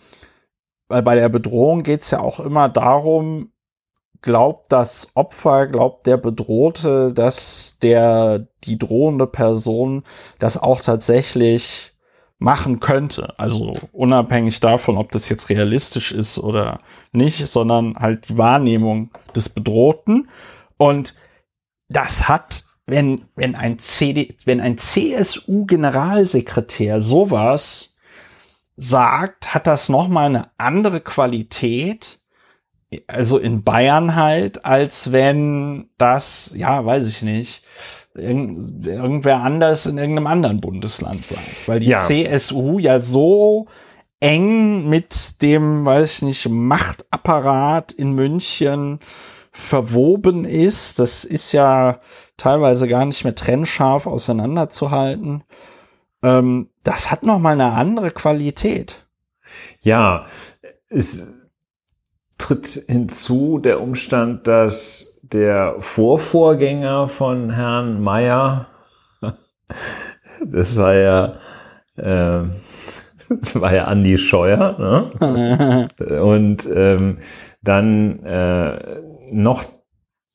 weil 0.87 1.03
bei 1.03 1.13
der 1.13 1.29
Bedrohung 1.29 1.83
geht 1.83 2.01
es 2.01 2.09
ja 2.09 2.21
auch 2.21 2.39
immer 2.39 2.69
darum, 2.69 3.51
glaubt 4.23 4.71
das 4.71 5.11
Opfer, 5.13 5.67
glaubt 5.67 6.07
der 6.07 6.17
Bedrohte, 6.17 7.13
dass 7.13 7.77
der, 7.83 8.47
die 8.63 8.79
drohende 8.79 9.27
Person 9.27 10.01
das 10.39 10.57
auch 10.57 10.81
tatsächlich 10.81 11.88
machen 12.39 12.79
könnte. 12.79 13.37
Also 13.37 13.73
unabhängig 13.91 14.59
davon, 14.61 14.97
ob 14.97 15.11
das 15.11 15.29
jetzt 15.29 15.49
realistisch 15.49 16.13
ist 16.13 16.39
oder 16.39 16.79
nicht, 17.11 17.45
sondern 17.47 17.97
halt 17.97 18.29
die 18.29 18.37
Wahrnehmung 18.37 19.11
des 19.35 19.49
Bedrohten. 19.49 20.29
Und 20.77 21.15
das 21.89 22.29
hat, 22.29 22.63
wenn, 22.87 23.25
wenn 23.35 23.55
ein 23.55 23.77
CD, 23.77 24.37
wenn 24.45 24.61
ein 24.61 24.77
CSU-Generalsekretär 24.77 27.01
sowas 27.01 27.97
sagt, 28.77 29.53
hat 29.53 29.67
das 29.67 29.89
nochmal 29.89 30.27
eine 30.27 30.49
andere 30.57 31.01
Qualität, 31.01 32.21
also 33.07 33.37
in 33.37 33.63
Bayern 33.63 34.15
halt, 34.15 34.63
als 34.65 35.11
wenn 35.11 35.89
das, 35.97 36.53
ja, 36.55 36.85
weiß 36.85 37.07
ich 37.07 37.21
nicht, 37.21 37.63
irgend, 38.19 38.85
irgendwer 38.85 39.41
anders 39.41 39.85
in 39.85 39.97
irgendeinem 39.97 40.27
anderen 40.27 40.61
Bundesland 40.61 41.25
sagt. 41.25 41.67
Weil 41.67 41.79
die 41.79 41.87
ja. 41.87 41.99
CSU 41.99 42.79
ja 42.79 42.99
so 42.99 43.67
eng 44.19 44.89
mit 44.89 45.41
dem, 45.41 45.85
weiß 45.85 46.17
ich 46.17 46.21
nicht, 46.23 46.49
Machtapparat 46.49 47.91
in 47.91 48.13
München 48.13 48.99
verwoben 49.51 50.45
ist. 50.45 50.99
Das 50.99 51.23
ist 51.23 51.51
ja 51.51 51.99
teilweise 52.37 52.87
gar 52.87 53.05
nicht 53.05 53.23
mehr 53.23 53.35
trennscharf 53.35 54.07
auseinanderzuhalten. 54.07 55.43
Ähm, 56.21 56.69
das 56.83 57.11
hat 57.11 57.23
noch 57.23 57.39
mal 57.39 57.53
eine 57.53 57.71
andere 57.71 58.11
Qualität. 58.11 59.05
Ja, 59.81 60.25
es 60.89 61.33
tritt 62.37 62.67
hinzu 62.87 63.59
der 63.59 63.81
Umstand, 63.81 64.47
dass 64.47 65.18
der 65.31 65.75
Vorvorgänger 65.79 67.07
von 67.07 67.51
Herrn 67.51 68.01
Meyer, 68.01 68.67
das 70.51 70.77
war 70.77 70.93
ja, 70.93 71.25
äh, 71.95 72.47
das 73.29 73.61
war 73.61 73.73
ja 73.73 73.85
Andi 73.85 74.17
Scheuer, 74.17 74.75
ne? 74.79 75.89
und 76.21 76.67
ähm, 76.73 77.19
dann 77.61 78.23
äh, 78.23 79.01
noch 79.31 79.63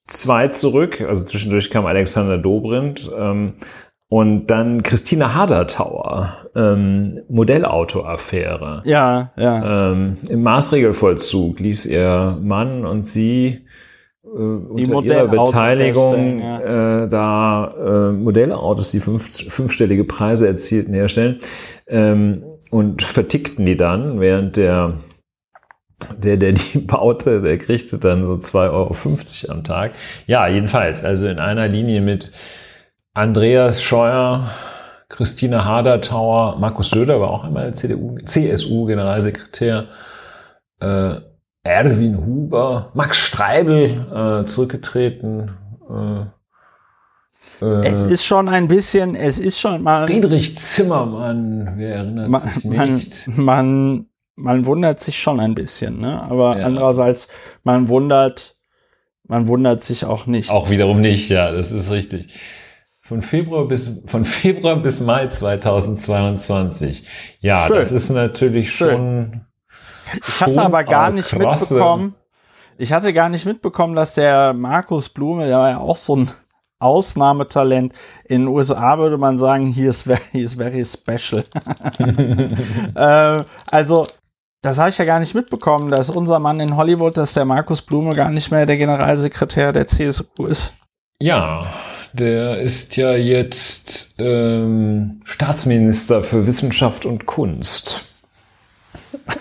zwei 0.07 0.49
zurück, 0.49 1.01
also 1.01 1.25
zwischendurch 1.25 1.71
kam 1.71 1.87
Alexander 1.87 2.39
Dobrindt, 2.39 3.11
ähm, 3.17 3.55
und 4.09 4.47
dann 4.47 4.83
Christina 4.85 5.35
Hadertauer, 5.35 6.33
ähm, 6.55 7.23
Modellauto-Affäre. 7.29 8.83
Ja, 8.85 9.33
ja. 9.37 9.91
Ähm, 9.91 10.17
Im 10.29 10.43
Maßregelvollzug 10.43 11.59
ließ 11.59 11.87
ihr 11.87 12.39
Mann 12.41 12.85
und 12.85 13.05
sie 13.05 13.67
äh, 14.25 14.29
unter 14.29 15.03
ihrer 15.03 15.29
Beteiligung 15.29 16.41
ja. 16.41 17.05
äh, 17.05 17.09
da 17.09 17.75
äh, 17.77 18.13
Modellautos, 18.13 18.91
die 18.91 19.01
fünf, 19.01 19.29
fünfstellige 19.53 20.05
Preise 20.05 20.47
erzielten, 20.47 20.95
herstellen 20.95 21.39
ähm, 21.87 22.45
und 22.71 23.03
vertickten 23.03 23.67
die 23.67 23.77
dann, 23.77 24.21
während 24.21 24.57
der 24.57 24.95
der, 26.19 26.37
der 26.37 26.53
die 26.53 26.79
baute, 26.79 27.41
der 27.41 27.59
kriegte 27.59 27.99
dann 27.99 28.27
so 28.27 28.35
2,50 28.35 28.69
Euro 29.49 29.53
am 29.53 29.65
Tag. 29.65 29.93
Ja, 30.27 30.47
jedenfalls, 30.49 31.05
also 31.05 31.27
in 31.29 31.39
einer 31.39 31.69
Linie 31.69 32.01
mit 32.01 32.33
Andreas 33.15 33.83
Scheuer, 33.83 34.51
Christine 35.09 35.65
Hadertauer, 35.65 36.59
Markus 36.59 36.91
Söder 36.91 37.21
war 37.21 37.31
auch 37.31 37.45
einmal 37.45 37.75
CDU, 37.75 38.19
CSU-Generalsekretär, 38.25 39.87
äh, 40.81 41.15
Erwin 41.65 42.25
Huber, 42.25 42.91
Max 42.93 43.17
Streibel 43.17 44.07
äh, 44.15 44.47
zurückgetreten. 44.47 45.51
Äh, 45.89 47.65
äh, 47.65 47.89
es 47.89 48.05
ist 48.05 48.25
schon 48.27 48.51
ein 48.51 48.69
bisschen, 48.69 49.15
es 49.15 49.39
ist 49.39 49.59
schon 49.59 49.83
mal. 49.83 50.07
Friedrich 50.07 50.59
Zimmermann, 50.59 51.73
wer 51.77 51.97
erinnert 51.97 52.29
man, 52.29 52.41
sich 52.43 52.65
nicht? 52.65 53.29
Man, 53.29 53.45
man, 53.45 54.07
man 54.37 54.67
wundert 54.67 55.01
sich 55.01 55.19
schon 55.19 55.41
ein 55.41 55.55
bisschen, 55.55 55.99
ne? 55.99 56.23
Aber 56.23 56.59
ja. 56.59 56.67
andererseits, 56.67 57.29
man 57.63 57.89
wundert, 57.89 58.59
man 59.27 59.49
wundert 59.49 59.83
sich 59.83 60.05
auch 60.05 60.27
nicht. 60.27 60.51
Auch 60.51 60.69
wiederum 60.69 61.01
nicht, 61.01 61.31
ja, 61.31 61.51
das 61.51 61.73
ist 61.73 61.91
richtig. 61.91 62.35
Von 63.01 63.23
Februar 63.23 63.67
bis, 63.69 64.03
von 64.05 64.27
Februar 64.27 64.77
bis 64.77 65.01
Mai 65.01 65.29
2022. 65.29 67.07
Ja, 67.41 67.67
Schön. 67.67 67.77
das 67.77 67.91
ist 67.91 68.11
natürlich 68.11 68.71
Schön. 68.71 68.91
schon. 68.91 69.41
Ich 70.29 70.41
hatte 70.41 70.63
aber 70.63 70.85
gar 70.85 71.11
nicht 71.11 71.31
krasse. 71.31 71.75
mitbekommen. 71.75 72.15
Ich 72.77 72.93
hatte 72.93 73.13
gar 73.13 73.29
nicht 73.29 73.47
mitbekommen, 73.47 73.95
dass 73.95 74.15
der 74.15 74.53
Markus 74.53 75.09
Blume, 75.09 75.47
der 75.47 75.59
war 75.59 75.71
ja 75.71 75.79
auch 75.79 75.97
so 75.97 76.17
ein 76.17 76.31
Ausnahmetalent. 76.81 77.93
In 78.25 78.43
den 78.43 78.49
USA 78.49 78.99
würde 78.99 79.17
man 79.17 79.39
sagen, 79.39 79.67
he 79.67 79.85
is 79.85 80.03
very, 80.03 80.21
he 80.33 80.43
is 80.43 80.55
very 80.55 80.85
special. 80.85 81.45
äh, 82.95 83.45
also, 83.71 84.07
das 84.63 84.79
habe 84.79 84.91
ich 84.91 84.99
ja 84.99 85.05
gar 85.05 85.21
nicht 85.21 85.35
mitbekommen, 85.35 85.91
dass 85.91 86.11
unser 86.11 86.39
Mann 86.39 86.61
in 86.61 86.77
Hollywood, 86.77 87.17
dass 87.17 87.35
der 87.35 87.45
Markus 87.45 87.83
Blume 87.83 88.15
gar 88.15 88.31
nicht 88.31 88.51
mehr 88.51 88.67
der 88.67 88.77
Generalsekretär 88.77 89.73
der 89.73 89.87
CSU 89.87 90.47
ist. 90.47 90.75
Ja, 91.21 91.67
der 92.13 92.59
ist 92.59 92.97
ja 92.97 93.15
jetzt 93.15 94.15
ähm, 94.19 95.21
Staatsminister 95.25 96.23
für 96.23 96.47
Wissenschaft 96.47 97.07
und 97.07 97.27
Kunst. 97.27 98.05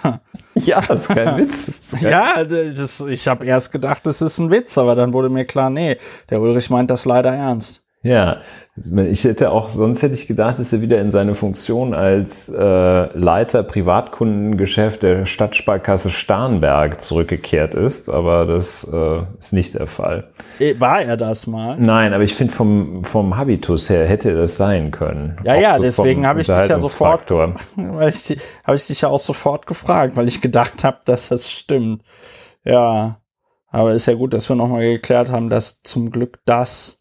ja, 0.66 0.82
das 0.82 1.02
ist 1.02 1.16
kein 1.16 1.38
Witz. 1.38 1.68
Ist 1.68 2.00
kein 2.00 2.12
ja, 2.12 2.44
das, 2.44 3.02
ich 3.02 3.28
habe 3.28 3.46
erst 3.46 3.72
gedacht, 3.72 4.06
das 4.06 4.22
ist 4.22 4.40
ein 4.40 4.52
Witz, 4.52 4.78
aber 4.78 4.96
dann 4.96 5.14
wurde 5.14 5.30
mir 5.30 5.46
klar, 5.46 5.70
nee, 5.70 5.98
der 6.30 6.42
Ulrich 6.42 6.70
meint 6.70 6.90
das 6.90 7.06
leider 7.06 7.34
ernst. 7.34 7.83
Ja, 8.04 8.42
ich 8.76 9.24
hätte 9.24 9.52
auch, 9.52 9.70
sonst 9.70 10.02
hätte 10.02 10.14
ich 10.14 10.28
gedacht, 10.28 10.60
dass 10.60 10.74
er 10.74 10.82
wieder 10.82 11.00
in 11.00 11.10
seine 11.10 11.36
Funktion 11.36 11.94
als 11.94 12.50
äh, 12.50 13.18
Leiter 13.18 13.64
Privatkundengeschäft 13.64 15.04
der 15.04 15.26
Stadtsparkasse 15.26 16.12
Starnberg 16.12 17.00
zurückgekehrt 17.00 17.76
ist, 17.76 18.10
aber 18.10 18.46
das 18.46 18.84
äh, 18.92 19.20
ist 19.40 19.54
nicht 19.54 19.76
der 19.76 19.88
Fall. 19.88 20.32
Äh, 20.60 20.78
war 20.82 21.02
er 21.02 21.16
das 21.16 21.48
mal? 21.48 21.78
Nein, 21.80 22.14
aber 22.14 22.26
ich 22.26 22.36
finde 22.36 22.54
vom, 22.54 23.06
vom 23.06 23.38
Habitus 23.38 23.90
her 23.90 24.06
hätte 24.06 24.32
er 24.32 24.36
das 24.36 24.58
sein 24.58 24.92
können. 24.92 25.38
Ja, 25.46 25.54
auch 25.54 25.62
ja, 25.62 25.78
so 25.78 25.84
deswegen 25.84 26.28
habe 26.28 26.42
ich 26.42 26.48
dich 26.48 26.68
ja 26.68 26.82
sofort, 26.82 27.32
weil 27.78 28.10
ich, 28.10 28.38
habe 28.66 28.76
ich 28.76 28.86
dich 28.86 29.00
ja 29.00 29.08
auch 29.08 29.20
sofort 29.20 29.66
gefragt, 29.66 30.18
weil 30.18 30.28
ich 30.28 30.42
gedacht 30.42 30.84
habe, 30.84 30.98
dass 31.06 31.30
das 31.30 31.50
stimmt. 31.50 32.04
Ja, 32.66 33.22
aber 33.70 33.94
ist 33.94 34.08
ja 34.08 34.16
gut, 34.16 34.34
dass 34.34 34.50
wir 34.50 34.58
nochmal 34.58 34.82
geklärt 34.82 35.32
haben, 35.32 35.50
dass 35.50 35.82
zum 35.84 36.12
Glück 36.12 36.40
das 36.46 37.00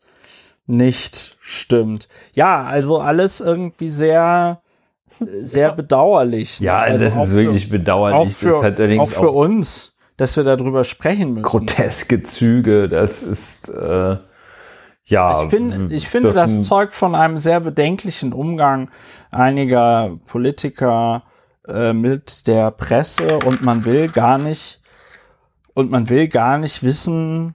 nicht 0.66 1.36
stimmt. 1.40 2.08
Ja, 2.32 2.64
also 2.64 3.00
alles 3.00 3.40
irgendwie 3.40 3.88
sehr, 3.88 4.62
sehr 5.20 5.72
bedauerlich. 5.72 6.60
Ne? 6.60 6.66
Ja, 6.66 6.78
also, 6.80 7.04
also 7.04 7.18
das 7.18 7.28
ist 7.28 7.34
wirklich 7.34 7.68
bedauerlich. 7.68 8.34
Auch 8.34 8.36
für, 8.36 9.00
auch 9.00 9.10
für 9.10 9.30
uns, 9.30 9.94
dass 10.16 10.36
wir 10.36 10.44
darüber 10.44 10.84
sprechen 10.84 11.34
müssen. 11.34 11.44
Groteske 11.44 12.22
Züge, 12.22 12.88
das 12.88 13.22
ist 13.22 13.68
äh, 13.68 14.16
ja. 15.04 15.44
Ich, 15.44 15.50
find, 15.50 15.92
ich 15.92 16.08
finde, 16.08 16.32
das 16.32 16.62
zeugt 16.62 16.94
von 16.94 17.14
einem 17.14 17.38
sehr 17.38 17.60
bedenklichen 17.60 18.32
Umgang 18.32 18.90
einiger 19.30 20.18
Politiker 20.26 21.24
äh, 21.66 21.92
mit 21.92 22.46
der 22.46 22.70
Presse 22.70 23.38
und 23.44 23.62
man 23.62 23.84
will 23.84 24.08
gar 24.08 24.38
nicht 24.38 24.80
und 25.74 25.90
man 25.90 26.08
will 26.08 26.28
gar 26.28 26.58
nicht 26.58 26.82
wissen, 26.82 27.54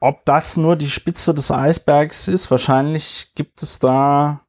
ob 0.00 0.24
das 0.24 0.56
nur 0.56 0.76
die 0.76 0.90
Spitze 0.90 1.34
des 1.34 1.50
Eisbergs 1.50 2.28
ist. 2.28 2.50
Wahrscheinlich 2.50 3.32
gibt 3.34 3.62
es 3.62 3.78
da 3.78 4.40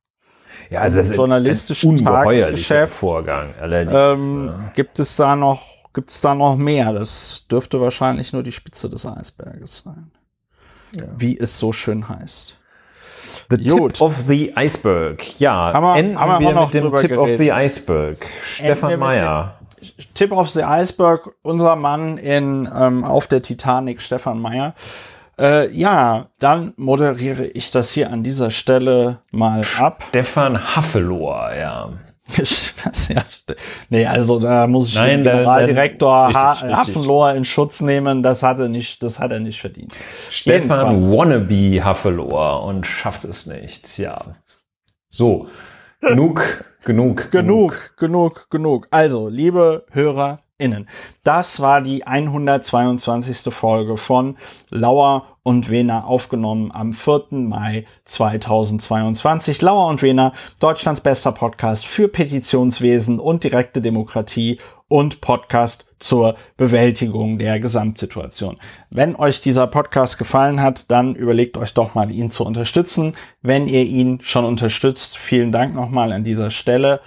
ja, 0.70 0.82
also 0.82 1.00
im 1.00 1.12
journalistischen 1.12 1.96
Tagesgeschäft 1.96 2.94
Vorgang. 2.94 3.54
Ähm, 3.62 4.70
gibt 4.76 5.00
es 5.00 5.16
da 5.16 5.36
noch 5.36 5.62
gibt 5.94 6.12
es 6.12 6.22
da 6.22 6.36
noch 6.36 6.56
mehr? 6.56 6.94
Das 6.94 7.48
dürfte 7.50 7.82
wahrscheinlich 7.82 8.34
nur 8.34 8.44
die 8.44 8.52
Spitze 8.52 8.90
des 8.90 9.06
Eisberges 9.06 9.80
sein. 9.80 10.12
Ja. 10.96 11.06
Wie 11.18 11.38
es 11.38 11.58
so 11.58 11.72
schön 11.72 12.08
heißt. 12.08 12.58
The 13.50 13.58
Gut. 13.58 13.94
Tip 13.94 14.02
of 14.02 14.16
the 14.28 14.54
Iceberg. 14.56 15.40
Ja, 15.40 15.74
haben 15.74 15.84
wir, 15.84 15.96
enden 15.96 16.20
haben 16.20 16.44
wir, 16.44 16.54
wir 16.54 16.62
mit 16.62 16.74
dem 16.74 16.96
Tip 16.96 17.10
geredet. 17.10 17.18
of 17.18 17.38
the 17.38 17.52
Iceberg. 17.52 18.26
Stefan 18.44 19.00
Meyer. 19.00 19.56
Tip 20.14 20.32
of 20.32 20.50
the 20.50 20.64
Iceberg, 20.64 21.32
unser 21.42 21.76
Mann 21.76 22.18
in 22.18 22.70
ähm, 22.74 23.04
auf 23.04 23.28
der 23.28 23.42
Titanic, 23.42 24.02
Stefan 24.02 24.40
Meyer. 24.40 24.74
Äh, 25.40 25.72
ja, 25.72 26.28
dann 26.40 26.74
moderiere 26.76 27.46
ich 27.46 27.72
das 27.72 27.92
hier 27.92 28.12
an 28.12 28.24
dieser 28.24 28.52
Stelle 28.52 29.20
mal 29.32 29.64
ab. 29.80 30.04
Stefan 30.10 30.76
Haffelohr, 30.76 31.52
ja. 31.58 31.90
ja, 33.08 33.24
nee, 33.90 34.06
also 34.06 34.40
da 34.40 34.68
muss 34.68 34.90
ich 34.90 34.96
Nein, 34.96 35.24
den 35.24 35.38
Generaldirektor 35.38 36.32
Haffelohr 36.34 37.34
in 37.34 37.46
Schutz 37.46 37.82
nehmen. 37.82 38.22
Das 38.22 38.44
hat 38.44 38.60
er 38.60 38.68
nicht, 38.68 39.02
das 39.02 39.20
hat 39.20 39.32
er 39.32 39.40
nicht 39.40 39.62
verdient. 39.62 39.94
Stefan 40.30 41.00
Jedenfalls. 41.02 41.18
Wannabe 41.18 41.84
Haffelohr 41.84 42.64
und 42.64 42.86
schafft 42.86 43.24
es 43.24 43.48
nicht. 43.48 43.98
Ja. 43.98 44.20
So. 45.10 45.48
Genug, 46.02 46.64
genug, 46.84 47.32
genug, 47.32 47.94
genug, 47.98 48.50
genug. 48.50 48.88
Also, 48.92 49.28
liebe 49.28 49.86
Hörer, 49.92 50.40
innen. 50.60 50.88
Das 51.24 51.62
war 51.62 51.82
die 51.82 52.06
122. 52.06 53.52
Folge 53.54 53.98
von 53.98 54.38
Lauer 54.70 55.26
und 55.42 55.70
Wena 55.70 56.04
aufgenommen 56.04 56.72
am 56.72 56.94
4. 56.94 57.28
Mai 57.32 57.86
2022. 58.06 59.62
Lauer 59.62 59.88
und 59.88 60.04
Wena, 60.04 60.34
Deutschlands 60.60 61.02
bester 61.02 61.32
Podcast 61.32 61.88
für 61.88 62.08
Petitionswesen 62.08 63.20
und 63.20 63.44
direkte 63.44 63.82
Demokratie 63.82 64.60
und 64.90 65.22
Podcast 65.22 65.96
zur 66.00 66.36
Bewältigung 66.58 67.38
der 67.38 67.60
Gesamtsituation. 67.60 68.58
Wenn 68.90 69.16
euch 69.16 69.40
dieser 69.40 69.68
Podcast 69.68 70.18
gefallen 70.18 70.62
hat, 70.62 70.92
dann 70.92 71.16
überlegt 71.16 71.58
euch 71.58 71.74
doch 71.74 71.96
mal, 71.96 72.12
ihn 72.12 72.32
zu 72.32 72.46
unterstützen. 72.46 73.14
Wenn 73.42 73.68
ihr 73.68 73.84
ihn 73.84 74.20
schon 74.22 74.46
unterstützt, 74.46 75.18
vielen 75.18 75.52
Dank 75.52 75.74
nochmal 75.74 76.12
an 76.12 76.24
dieser 76.24 76.52
Stelle. 76.52 77.02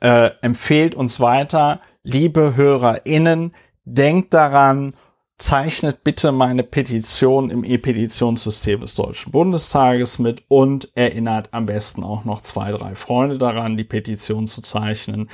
Äh, 0.00 0.30
empfehlt 0.42 0.94
uns 0.94 1.20
weiter 1.20 1.80
liebe 2.08 2.56
HörerInnen, 2.56 3.54
denkt 3.84 4.32
daran, 4.32 4.94
zeichnet 5.36 6.04
bitte 6.04 6.32
meine 6.32 6.62
Petition 6.64 7.50
im 7.50 7.64
E-Petitionssystem 7.64 8.80
des 8.80 8.94
Deutschen 8.94 9.30
Bundestages 9.30 10.18
mit 10.18 10.42
und 10.48 10.90
erinnert 10.96 11.50
am 11.52 11.66
besten 11.66 12.02
auch 12.02 12.24
noch 12.24 12.40
zwei, 12.40 12.72
drei 12.72 12.94
Freunde 12.94 13.36
daran, 13.36 13.76
die 13.76 13.84
Petition 13.84 14.46
zu 14.46 14.62
zeichnen. 14.62 15.28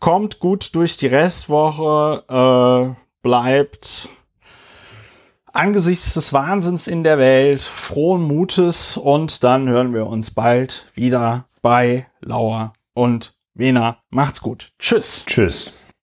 Kommt 0.00 0.38
gut 0.38 0.74
durch 0.74 0.96
die 0.96 1.08
Restwoche, 1.08 2.24
äh, 2.28 3.02
bleibt 3.22 4.08
angesichts 5.52 6.14
des 6.14 6.32
Wahnsinns 6.32 6.88
in 6.88 7.04
der 7.04 7.18
Welt 7.18 7.62
frohen 7.62 8.22
Mutes 8.22 8.96
und 8.96 9.44
dann 9.44 9.68
hören 9.68 9.92
wir 9.92 10.06
uns 10.06 10.30
bald 10.30 10.86
wieder 10.94 11.48
bei 11.60 12.06
Lauer 12.20 12.72
und 12.94 13.36
Wiener. 13.52 13.98
Macht's 14.08 14.40
gut. 14.40 14.72
Tschüss. 14.78 15.24
Tschüss. 15.26 15.87